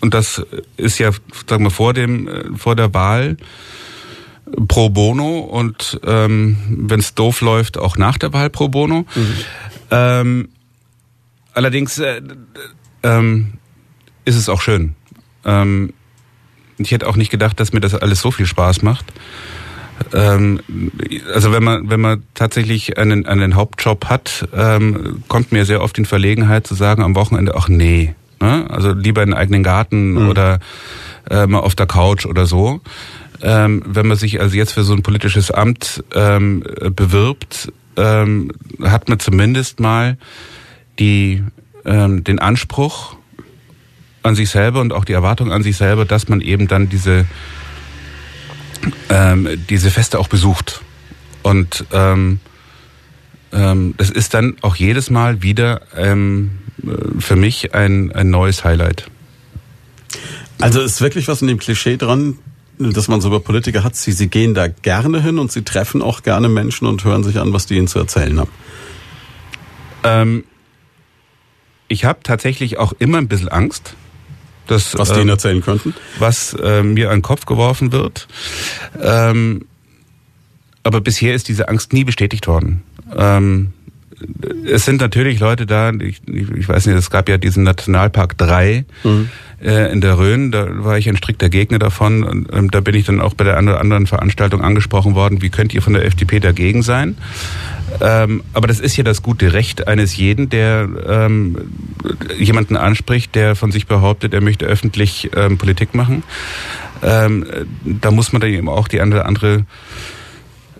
und 0.00 0.14
das 0.14 0.46
ist 0.76 0.98
ja, 0.98 1.10
sagen 1.48 1.64
wir, 1.64 1.72
vor 1.72 1.92
dem 1.92 2.56
vor 2.56 2.76
der 2.76 2.94
Wahl 2.94 3.36
pro 4.68 4.90
bono 4.90 5.40
und 5.40 6.00
ähm, 6.06 6.56
wenn 6.68 7.00
es 7.00 7.16
doof 7.16 7.40
läuft, 7.40 7.78
auch 7.78 7.96
nach 7.96 8.16
der 8.16 8.32
Wahl 8.32 8.48
pro 8.48 8.68
bono. 8.68 9.06
Mhm. 9.16 9.34
Ähm, 9.90 10.48
allerdings 11.54 11.98
äh, 11.98 12.20
ähm, 13.02 13.54
ist 14.24 14.36
es 14.36 14.48
auch 14.48 14.60
schön. 14.60 14.94
Ähm, 15.44 15.92
ich 16.78 16.90
hätte 16.90 17.06
auch 17.06 17.16
nicht 17.16 17.30
gedacht, 17.30 17.60
dass 17.60 17.72
mir 17.72 17.80
das 17.80 17.94
alles 17.94 18.20
so 18.20 18.30
viel 18.30 18.46
Spaß 18.46 18.82
macht. 18.82 19.06
Ähm, 20.12 20.60
also 21.32 21.52
wenn 21.52 21.62
man 21.62 21.88
wenn 21.88 22.00
man 22.00 22.24
tatsächlich 22.34 22.98
einen 22.98 23.26
einen 23.26 23.54
Hauptjob 23.54 24.06
hat, 24.06 24.48
ähm, 24.52 25.22
kommt 25.28 25.52
mir 25.52 25.64
sehr 25.64 25.82
oft 25.82 25.96
in 25.98 26.04
Verlegenheit 26.04 26.66
zu 26.66 26.74
sagen 26.74 27.02
am 27.02 27.14
Wochenende, 27.14 27.54
ach 27.56 27.68
nee, 27.68 28.14
ne? 28.40 28.66
also 28.68 28.92
lieber 28.92 29.22
in 29.22 29.30
den 29.30 29.38
eigenen 29.38 29.62
Garten 29.62 30.12
mhm. 30.12 30.28
oder 30.28 30.58
äh, 31.30 31.46
mal 31.46 31.60
auf 31.60 31.76
der 31.76 31.86
Couch 31.86 32.26
oder 32.26 32.46
so. 32.46 32.80
Ähm, 33.40 33.82
wenn 33.86 34.06
man 34.06 34.16
sich 34.16 34.40
also 34.40 34.56
jetzt 34.56 34.72
für 34.72 34.82
so 34.82 34.94
ein 34.94 35.02
politisches 35.02 35.50
Amt 35.50 36.02
ähm, 36.14 36.64
bewirbt, 36.94 37.72
ähm, 37.96 38.50
hat 38.82 39.08
man 39.08 39.20
zumindest 39.20 39.80
mal 39.80 40.16
die 40.98 41.42
ähm, 41.84 42.24
den 42.24 42.38
Anspruch 42.38 43.16
an 44.22 44.34
sich 44.34 44.50
selber 44.50 44.80
und 44.80 44.92
auch 44.92 45.04
die 45.04 45.12
Erwartung 45.12 45.52
an 45.52 45.62
sich 45.62 45.76
selber, 45.76 46.04
dass 46.04 46.28
man 46.28 46.40
eben 46.40 46.66
dann 46.68 46.88
diese 46.88 47.26
ähm, 49.08 49.48
diese 49.68 49.90
Feste 49.90 50.18
auch 50.18 50.28
besucht. 50.28 50.82
Und 51.42 51.84
ähm, 51.92 52.40
ähm, 53.52 53.94
das 53.96 54.10
ist 54.10 54.34
dann 54.34 54.56
auch 54.62 54.76
jedes 54.76 55.10
Mal 55.10 55.42
wieder 55.42 55.82
ähm, 55.96 56.50
für 57.18 57.36
mich 57.36 57.74
ein, 57.74 58.12
ein 58.12 58.30
neues 58.30 58.64
Highlight. 58.64 59.06
Also 60.60 60.80
ist 60.80 61.00
wirklich 61.00 61.28
was 61.28 61.42
in 61.42 61.48
dem 61.48 61.58
Klischee 61.58 61.96
dran, 61.96 62.38
dass 62.78 63.08
man 63.08 63.20
so 63.20 63.28
über 63.28 63.40
Politiker 63.40 63.84
hat, 63.84 63.96
sie, 63.96 64.12
sie 64.12 64.28
gehen 64.28 64.54
da 64.54 64.68
gerne 64.68 65.22
hin 65.22 65.38
und 65.38 65.52
sie 65.52 65.62
treffen 65.62 66.02
auch 66.02 66.22
gerne 66.22 66.48
Menschen 66.48 66.86
und 66.86 67.04
hören 67.04 67.22
sich 67.22 67.38
an, 67.38 67.52
was 67.52 67.66
die 67.66 67.76
ihnen 67.76 67.86
zu 67.86 67.98
erzählen 67.98 68.40
haben. 68.40 68.50
Ähm, 70.02 70.44
ich 71.88 72.04
habe 72.04 72.20
tatsächlich 72.22 72.78
auch 72.78 72.92
immer 72.98 73.18
ein 73.18 73.28
bisschen 73.28 73.48
Angst, 73.48 73.94
das, 74.66 74.96
was 74.96 75.10
ähm, 75.10 75.28
erzählen 75.28 75.60
könnten? 75.60 75.94
Was 76.18 76.54
äh, 76.54 76.82
mir 76.82 77.10
an 77.10 77.18
den 77.18 77.22
Kopf 77.22 77.44
geworfen 77.44 77.92
wird. 77.92 78.26
Ähm, 79.00 79.66
aber 80.82 81.00
bisher 81.02 81.34
ist 81.34 81.48
diese 81.48 81.68
Angst 81.68 81.92
nie 81.92 82.04
bestätigt 82.04 82.46
worden. 82.46 82.82
Ähm, 83.14 83.73
es 84.66 84.84
sind 84.84 85.00
natürlich 85.00 85.40
Leute 85.40 85.66
da, 85.66 85.90
ich, 85.90 86.20
ich 86.26 86.68
weiß 86.68 86.86
nicht, 86.86 86.96
es 86.96 87.10
gab 87.10 87.28
ja 87.28 87.38
diesen 87.38 87.64
Nationalpark 87.64 88.36
3 88.38 88.84
mhm. 89.02 89.28
äh, 89.62 89.92
in 89.92 90.00
der 90.00 90.18
Rhön, 90.18 90.50
da 90.52 90.84
war 90.84 90.98
ich 90.98 91.08
ein 91.08 91.16
strikter 91.16 91.48
Gegner 91.48 91.78
davon 91.78 92.22
und 92.24 92.52
ähm, 92.52 92.70
da 92.70 92.80
bin 92.80 92.94
ich 92.94 93.06
dann 93.06 93.20
auch 93.20 93.34
bei 93.34 93.44
der 93.44 93.56
anderen 93.56 94.06
Veranstaltung 94.06 94.62
angesprochen 94.62 95.14
worden, 95.14 95.42
wie 95.42 95.50
könnt 95.50 95.74
ihr 95.74 95.82
von 95.82 95.94
der 95.94 96.04
FDP 96.04 96.40
dagegen 96.40 96.82
sein? 96.82 97.16
Ähm, 98.00 98.42
aber 98.52 98.66
das 98.66 98.80
ist 98.80 98.96
ja 98.96 99.04
das 99.04 99.22
gute 99.22 99.52
Recht 99.52 99.86
eines 99.86 100.16
jeden, 100.16 100.48
der 100.48 100.88
ähm, 101.06 101.58
jemanden 102.38 102.76
anspricht, 102.76 103.34
der 103.34 103.54
von 103.54 103.70
sich 103.72 103.86
behauptet, 103.86 104.34
er 104.34 104.40
möchte 104.40 104.66
öffentlich 104.66 105.30
ähm, 105.36 105.58
Politik 105.58 105.94
machen. 105.94 106.22
Ähm, 107.02 107.44
da 107.84 108.10
muss 108.10 108.32
man 108.32 108.40
dann 108.40 108.50
eben 108.50 108.68
auch 108.68 108.88
die 108.88 109.00
andere, 109.00 109.26
andere 109.26 109.64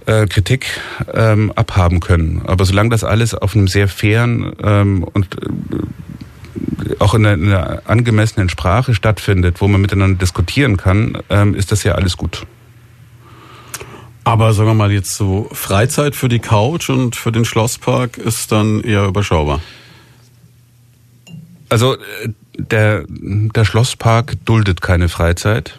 äh, 0.07 0.27
Kritik 0.27 0.67
ähm, 1.13 1.53
abhaben 1.55 2.01
können. 2.01 2.43
Aber 2.47 2.65
solange 2.65 2.91
das 2.91 3.05
alles 3.05 3.35
auf 3.35 3.55
einem 3.55 3.69
sehr 3.69 3.89
fairen 3.89 4.53
ähm, 4.63 5.05
und 5.05 5.37
äh, 5.43 6.97
auch 6.99 7.15
in 7.15 7.27
einer, 7.27 7.35
in 7.35 7.53
einer, 7.53 7.83
angemessenen 7.87 8.49
Sprache 8.49 8.95
stattfindet, 8.95 9.61
wo 9.61 9.69
man 9.69 9.81
miteinander 9.81 10.19
diskutieren 10.19 10.77
kann, 10.77 11.19
ähm, 11.31 11.55
ist 11.55 11.73
das 11.73 11.85
ja 11.85 11.93
alles 11.93 12.17
gut. 12.17 12.47
Aber 14.25 14.53
sagen 14.55 14.71
wir 14.71 14.75
mal 14.75 14.93
jetzt 14.93 15.17
so 15.17 15.49
Freizeit 15.53 16.17
für 16.17 16.29
die 16.29 16.39
Couch 16.39 16.89
und 16.89 17.15
für 17.15 17.31
den 17.31 17.45
Schlosspark 17.45 18.17
ist 18.17 18.53
dann 18.53 18.81
eher 18.81 19.07
überschaubar. 19.07 19.61
Also 21.69 21.95
äh, 21.95 22.29
der, 22.57 23.05
der 23.09 23.65
Schlosspark 23.65 24.35
duldet 24.45 24.81
keine 24.81 25.09
Freizeit. 25.09 25.79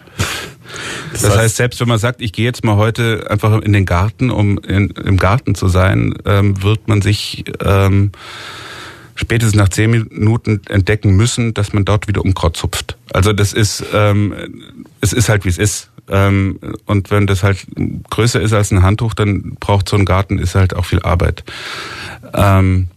Das, 1.12 1.22
das 1.22 1.30
heißt, 1.30 1.40
heißt, 1.40 1.56
selbst 1.56 1.80
wenn 1.80 1.88
man 1.88 1.98
sagt, 1.98 2.20
ich 2.20 2.32
gehe 2.32 2.44
jetzt 2.44 2.64
mal 2.64 2.76
heute 2.76 3.26
einfach 3.30 3.60
in 3.60 3.72
den 3.72 3.86
Garten, 3.86 4.30
um 4.30 4.58
in, 4.58 4.90
im 4.90 5.16
Garten 5.16 5.54
zu 5.54 5.68
sein, 5.68 6.14
ähm, 6.24 6.62
wird 6.62 6.88
man 6.88 7.02
sich 7.02 7.44
ähm, 7.64 8.12
spätestens 9.14 9.56
nach 9.56 9.68
zehn 9.68 9.90
Minuten 9.90 10.60
entdecken 10.68 11.16
müssen, 11.16 11.54
dass 11.54 11.72
man 11.72 11.84
dort 11.84 12.08
wieder 12.08 12.24
Unkraut 12.24 12.56
zupft. 12.56 12.96
Also 13.12 13.32
das 13.32 13.52
ist, 13.52 13.84
ähm, 13.92 14.34
es 15.00 15.12
ist 15.12 15.28
halt 15.28 15.44
wie 15.44 15.48
es 15.48 15.58
ist. 15.58 15.90
Ähm, 16.08 16.58
und 16.84 17.10
wenn 17.10 17.26
das 17.26 17.42
halt 17.42 17.66
größer 18.10 18.40
ist 18.40 18.52
als 18.52 18.70
ein 18.70 18.82
Handtuch, 18.82 19.14
dann 19.14 19.56
braucht 19.58 19.88
so 19.88 19.96
ein 19.96 20.04
Garten 20.04 20.38
ist 20.38 20.54
halt 20.54 20.74
auch 20.74 20.84
viel 20.84 21.02
Arbeit. 21.02 21.44
Ähm, 22.34 22.88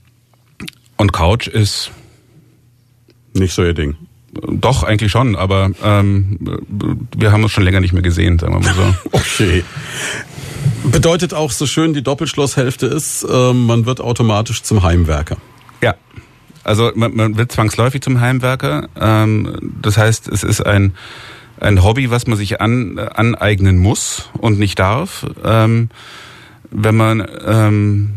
und 0.98 1.14
Couch 1.14 1.48
ist 1.48 1.92
nicht 3.40 3.54
so 3.54 3.64
ihr 3.64 3.74
Ding. 3.74 3.96
Doch, 4.32 4.84
eigentlich 4.84 5.12
schon, 5.12 5.36
aber 5.36 5.72
ähm, 5.84 6.38
wir 7.16 7.32
haben 7.32 7.44
uns 7.44 7.52
schon 7.52 7.64
länger 7.64 7.80
nicht 7.80 7.94
mehr 7.94 8.04
gesehen, 8.04 8.38
sagen 8.38 8.54
wir 8.54 8.60
mal 8.60 8.74
so. 8.74 8.96
okay. 9.12 9.64
Bedeutet 10.84 11.34
auch, 11.34 11.52
so 11.52 11.66
schön 11.66 11.94
die 11.94 12.04
Doppelschlosshälfte 12.04 12.86
ist, 12.86 13.24
äh, 13.24 13.54
man 13.54 13.86
wird 13.86 14.02
automatisch 14.02 14.62
zum 14.62 14.84
Heimwerker. 14.84 15.38
Ja, 15.82 15.96
also 16.64 16.92
man, 16.96 17.16
man 17.16 17.38
wird 17.38 17.52
zwangsläufig 17.52 18.02
zum 18.02 18.22
Heimwerker. 18.22 18.88
Ähm, 19.00 19.74
das 19.82 19.98
heißt, 19.98 20.28
es 20.28 20.44
ist 20.44 20.62
ein, 20.66 20.94
ein 21.60 21.84
Hobby, 21.84 22.12
was 22.12 22.28
man 22.28 22.38
sich 22.38 22.62
an, 22.62 23.00
aneignen 23.00 23.78
muss 23.78 24.30
und 24.38 24.60
nicht 24.60 24.80
darf. 24.80 25.26
Ähm, 25.44 25.90
wenn 26.72 26.96
man 26.96 27.28
ähm, 27.46 28.14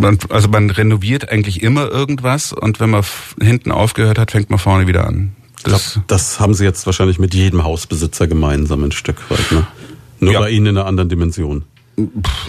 man, 0.00 0.18
also 0.28 0.48
man 0.48 0.70
renoviert 0.70 1.28
eigentlich 1.28 1.62
immer 1.62 1.88
irgendwas 1.88 2.52
und 2.52 2.80
wenn 2.80 2.90
man 2.90 3.04
hinten 3.40 3.72
aufgehört 3.72 4.18
hat, 4.18 4.30
fängt 4.30 4.50
man 4.50 4.58
vorne 4.58 4.86
wieder 4.86 5.06
an. 5.06 5.32
Das, 5.62 5.92
glaub, 5.94 6.08
das 6.08 6.40
haben 6.40 6.54
Sie 6.54 6.64
jetzt 6.64 6.86
wahrscheinlich 6.86 7.18
mit 7.18 7.34
jedem 7.34 7.64
Hausbesitzer 7.64 8.26
gemeinsam 8.26 8.82
ein 8.84 8.92
Stück 8.92 9.30
weit, 9.30 9.52
ne? 9.52 9.66
Nur 10.20 10.32
ja. 10.34 10.40
bei 10.40 10.50
Ihnen 10.50 10.66
in 10.66 10.76
einer 10.76 10.86
anderen 10.86 11.08
Dimension. 11.08 11.64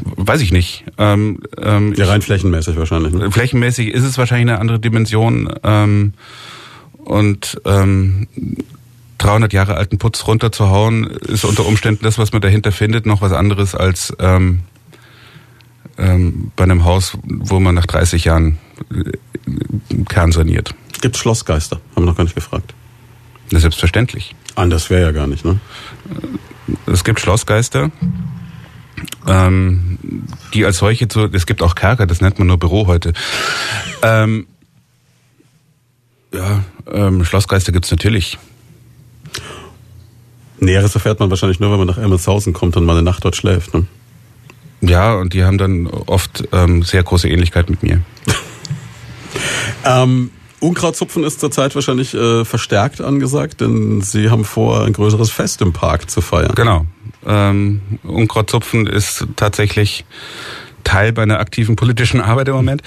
Weiß 0.04 0.42
ich 0.42 0.52
nicht. 0.52 0.86
Ähm, 0.98 1.40
ähm, 1.58 1.94
ja, 1.96 2.06
rein 2.06 2.22
flächenmäßig 2.22 2.78
wahrscheinlich. 2.78 3.14
Ne? 3.14 3.32
Flächenmäßig 3.32 3.90
ist 3.90 4.04
es 4.04 4.18
wahrscheinlich 4.18 4.50
eine 4.50 4.60
andere 4.60 4.80
Dimension. 4.80 5.54
Ähm, 5.64 6.14
und 7.04 7.60
ähm, 7.66 8.28
300 9.18 9.54
Jahre 9.54 9.76
alten 9.76 9.98
Putz 9.98 10.28
runterzuhauen, 10.28 11.06
ist 11.06 11.46
unter 11.46 11.66
Umständen 11.66 12.04
das, 12.04 12.18
was 12.18 12.32
man 12.32 12.42
dahinter 12.42 12.72
findet, 12.72 13.06
noch 13.06 13.22
was 13.22 13.32
anderes 13.32 13.76
als 13.76 14.14
ähm, 14.20 14.62
ähm, 15.98 16.52
bei 16.56 16.64
einem 16.64 16.86
Haus, 16.86 17.18
wo 17.24 17.60
man 17.60 17.76
nach 17.76 17.86
30 17.86 18.26
Jahren 18.26 18.58
äh, 18.92 20.04
Kern 20.06 20.32
saniert. 20.32 20.74
Gibt 21.02 21.18
Schlossgeister? 21.18 21.78
Haben 21.96 22.04
wir 22.04 22.10
noch 22.12 22.18
gar 22.18 22.24
nicht 22.24 22.36
gefragt. 22.36 22.74
Na, 23.52 23.60
selbstverständlich. 23.60 24.36
Anders 24.56 24.90
wäre 24.90 25.02
ja 25.02 25.12
gar 25.12 25.28
nicht, 25.28 25.46
ne? 25.46 25.60
Äh, 26.88 26.92
es 26.92 27.04
gibt 27.04 27.20
Schlossgeister, 27.20 27.92
ähm, 29.28 29.98
die 30.54 30.66
als 30.66 30.78
solche 30.78 31.08
zu, 31.08 31.26
es 31.32 31.46
gibt 31.46 31.62
auch 31.62 31.76
Kerker, 31.76 32.08
das 32.08 32.22
nennt 32.22 32.40
man 32.40 32.48
nur 32.48 32.58
Büro 32.58 32.88
heute. 32.88 33.14
Ähm, 34.02 34.48
ja, 36.34 36.64
ähm, 36.92 37.26
Schlossgeister 37.26 37.72
gibt's 37.72 37.92
natürlich. 37.92 38.38
Näheres 40.60 40.94
erfährt 40.94 41.20
man 41.20 41.30
wahrscheinlich 41.30 41.60
nur, 41.60 41.72
wenn 41.72 41.80
man 41.80 41.88
nach 41.88 41.98
Emmelshausen 41.98 42.54
kommt 42.54 42.78
und 42.78 42.86
mal 42.86 42.94
eine 42.94 43.02
Nacht 43.02 43.26
dort 43.26 43.36
schläft, 43.36 43.74
ne? 43.74 43.86
Ja, 44.82 45.14
und 45.14 45.34
die 45.34 45.44
haben 45.44 45.58
dann 45.58 45.88
oft 45.88 46.48
ähm, 46.52 46.84
sehr 46.84 47.04
große 47.04 47.30
Ähnlichkeit 47.30 47.70
mit 47.70 47.84
mir. 47.84 48.02
ähm, 49.86 50.32
Unkrautzupfen 50.60 51.24
ist 51.24 51.40
zurzeit 51.40 51.74
wahrscheinlich 51.74 52.14
äh, 52.14 52.46
verstärkt 52.46 53.02
angesagt, 53.02 53.62
denn 53.62 54.02
Sie 54.02 54.30
haben 54.30 54.46
vor, 54.46 54.86
ein 54.86 54.94
größeres 54.94 55.32
Fest 55.32 55.62
im 55.62 55.74
Park 55.74 56.10
zu 56.10 56.22
feiern. 56.22 56.54
Genau. 56.56 56.86
Ähm, 57.26 57.82
Unkrautzupfen 58.04 58.86
ist 58.88 59.26
tatsächlich 59.36 60.06
Teil 60.84 61.14
bei 61.14 61.24
einer 61.24 61.40
aktiven 61.40 61.76
politischen 61.76 62.22
Arbeit 62.22 62.48
im 62.48 62.56
Moment. 62.56 62.82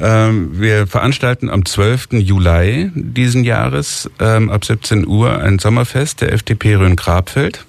Ähm, 0.00 0.60
wir 0.60 0.86
veranstalten 0.86 1.50
am 1.50 1.64
12. 1.64 2.12
Juli 2.12 2.90
diesen 2.94 3.44
Jahres 3.44 4.10
ähm, 4.18 4.50
ab 4.50 4.64
17 4.64 5.06
Uhr 5.06 5.38
ein 5.38 5.58
Sommerfest 5.58 6.20
der 6.20 6.32
FDP 6.32 6.76
Rhön-Grabfeld. 6.76 7.66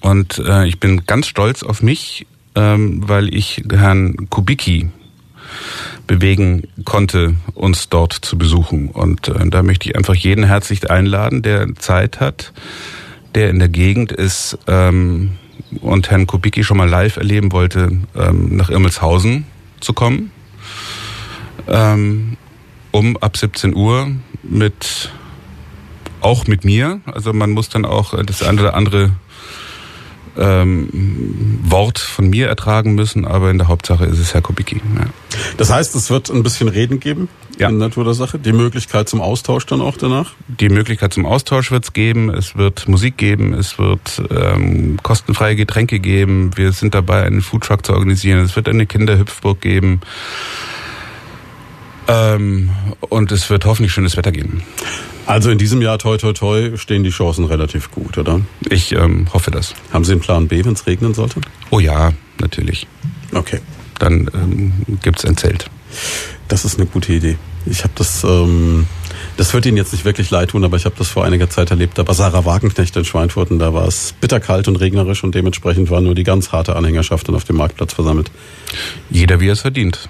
Und 0.00 0.38
äh, 0.38 0.66
ich 0.66 0.78
bin 0.78 1.06
ganz 1.06 1.26
stolz 1.26 1.62
auf 1.62 1.82
mich, 1.82 2.26
weil 2.56 3.34
ich 3.34 3.62
Herrn 3.70 4.30
Kubicki 4.30 4.90
bewegen 6.06 6.68
konnte, 6.84 7.34
uns 7.54 7.88
dort 7.88 8.12
zu 8.12 8.38
besuchen. 8.38 8.88
Und 8.88 9.28
äh, 9.28 9.48
da 9.48 9.62
möchte 9.62 9.88
ich 9.88 9.96
einfach 9.96 10.14
jeden 10.14 10.44
herzlich 10.44 10.90
einladen, 10.90 11.42
der 11.42 11.74
Zeit 11.76 12.20
hat, 12.20 12.52
der 13.34 13.50
in 13.50 13.58
der 13.58 13.68
Gegend 13.68 14.12
ist 14.12 14.58
ähm, 14.66 15.32
und 15.80 16.10
Herrn 16.10 16.26
Kubicki 16.26 16.64
schon 16.64 16.76
mal 16.76 16.88
live 16.88 17.16
erleben 17.16 17.52
wollte, 17.52 18.00
ähm, 18.14 18.56
nach 18.56 18.70
Irmelshausen 18.70 19.46
zu 19.80 19.92
kommen, 19.92 20.30
ähm, 21.68 22.36
um 22.92 23.16
ab 23.16 23.36
17 23.36 23.74
Uhr 23.74 24.10
mit 24.42 25.10
auch 26.20 26.46
mit 26.46 26.64
mir. 26.64 27.00
Also 27.04 27.32
man 27.32 27.50
muss 27.50 27.68
dann 27.68 27.84
auch 27.84 28.14
das 28.24 28.42
eine 28.42 28.60
oder 28.60 28.74
andere 28.74 29.10
ähm, 30.38 31.58
Wort 31.62 31.98
von 31.98 32.28
mir 32.28 32.48
ertragen 32.48 32.94
müssen, 32.94 33.24
aber 33.24 33.50
in 33.50 33.58
der 33.58 33.68
Hauptsache 33.68 34.04
ist 34.04 34.18
es 34.18 34.34
Herr 34.34 34.42
Kubicki. 34.42 34.76
Ja. 34.76 35.06
Das 35.56 35.70
heißt, 35.70 35.94
es 35.94 36.10
wird 36.10 36.30
ein 36.30 36.42
bisschen 36.42 36.68
Reden 36.68 37.00
geben 37.00 37.28
ja. 37.58 37.68
in 37.68 37.78
Natur 37.78 38.04
der 38.04 38.14
Sache. 38.14 38.38
Die 38.38 38.52
Möglichkeit 38.52 39.08
zum 39.08 39.20
Austausch 39.20 39.66
dann 39.66 39.80
auch 39.80 39.96
danach? 39.96 40.32
Die 40.48 40.68
Möglichkeit 40.68 41.12
zum 41.12 41.26
Austausch 41.26 41.70
wird 41.70 41.84
es 41.84 41.92
geben. 41.92 42.30
Es 42.30 42.56
wird 42.56 42.88
Musik 42.88 43.16
geben. 43.16 43.54
Es 43.54 43.78
wird 43.78 44.22
ähm, 44.30 44.98
kostenfreie 45.02 45.56
Getränke 45.56 46.00
geben. 46.00 46.50
Wir 46.56 46.72
sind 46.72 46.94
dabei, 46.94 47.22
einen 47.22 47.42
Foodtruck 47.42 47.84
zu 47.84 47.92
organisieren. 47.92 48.40
Es 48.40 48.56
wird 48.56 48.68
eine 48.68 48.86
Kinderhüpfburg 48.86 49.60
geben. 49.60 50.00
Ähm, 52.08 52.70
und 53.00 53.32
es 53.32 53.50
wird 53.50 53.64
hoffentlich 53.64 53.92
schönes 53.92 54.16
Wetter 54.16 54.32
geben. 54.32 54.62
Also 55.26 55.50
in 55.50 55.58
diesem 55.58 55.82
Jahr, 55.82 55.98
toi, 55.98 56.16
toi, 56.16 56.32
toi, 56.32 56.76
stehen 56.76 57.02
die 57.02 57.10
Chancen 57.10 57.44
relativ 57.44 57.90
gut, 57.90 58.16
oder? 58.16 58.40
Ich 58.70 58.92
ähm, 58.92 59.26
hoffe 59.32 59.50
das. 59.50 59.74
Haben 59.92 60.04
Sie 60.04 60.12
einen 60.12 60.20
Plan 60.20 60.46
B, 60.46 60.64
wenn 60.64 60.74
es 60.74 60.86
regnen 60.86 61.14
sollte? 61.14 61.40
Oh 61.70 61.80
ja, 61.80 62.12
natürlich. 62.38 62.86
Okay. 63.32 63.60
Dann 63.98 64.30
ähm, 64.34 64.72
gibt 65.02 65.24
ein 65.24 65.36
Zelt. 65.36 65.68
Das 66.48 66.64
ist 66.64 66.78
eine 66.78 66.86
gute 66.86 67.12
Idee. 67.12 67.36
Ich 67.64 67.82
habe 67.82 67.92
das, 67.96 68.22
ähm, 68.22 68.86
das 69.36 69.52
wird 69.52 69.66
Ihnen 69.66 69.76
jetzt 69.76 69.92
nicht 69.92 70.04
wirklich 70.04 70.30
leid 70.30 70.50
tun, 70.50 70.64
aber 70.64 70.76
ich 70.76 70.84
habe 70.84 70.94
das 70.96 71.08
vor 71.08 71.24
einiger 71.24 71.50
Zeit 71.50 71.70
erlebt. 71.70 71.98
Da 71.98 72.06
war 72.06 72.14
Sarah 72.14 72.44
Wagenknecht 72.44 72.94
in 72.96 73.04
Schweinfurt 73.04 73.50
und 73.50 73.58
da 73.58 73.74
war 73.74 73.88
es 73.88 74.14
bitterkalt 74.20 74.68
und 74.68 74.76
regnerisch 74.76 75.24
und 75.24 75.34
dementsprechend 75.34 75.90
war 75.90 76.00
nur 76.00 76.14
die 76.14 76.22
ganz 76.22 76.52
harte 76.52 76.76
Anhängerschaft 76.76 77.26
dann 77.26 77.34
auf 77.34 77.44
dem 77.44 77.56
Marktplatz 77.56 77.94
versammelt. 77.94 78.30
Jeder 79.10 79.40
wie 79.40 79.48
er 79.48 79.54
es 79.54 79.62
verdient. 79.62 80.08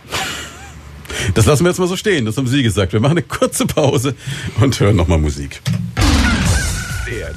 Das 1.35 1.47
lassen 1.47 1.65
wir 1.65 1.71
jetzt 1.71 1.79
mal 1.79 1.89
so 1.89 1.97
stehen. 1.97 2.25
Das 2.25 2.37
haben 2.37 2.47
Sie 2.47 2.63
gesagt. 2.63 2.93
Wir 2.93 3.01
machen 3.01 3.13
eine 3.13 3.23
kurze 3.23 3.67
Pause 3.67 4.15
und 4.61 4.79
hören 4.79 4.97
nochmal 4.97 5.19
Musik. 5.19 5.61
Der 7.09 7.33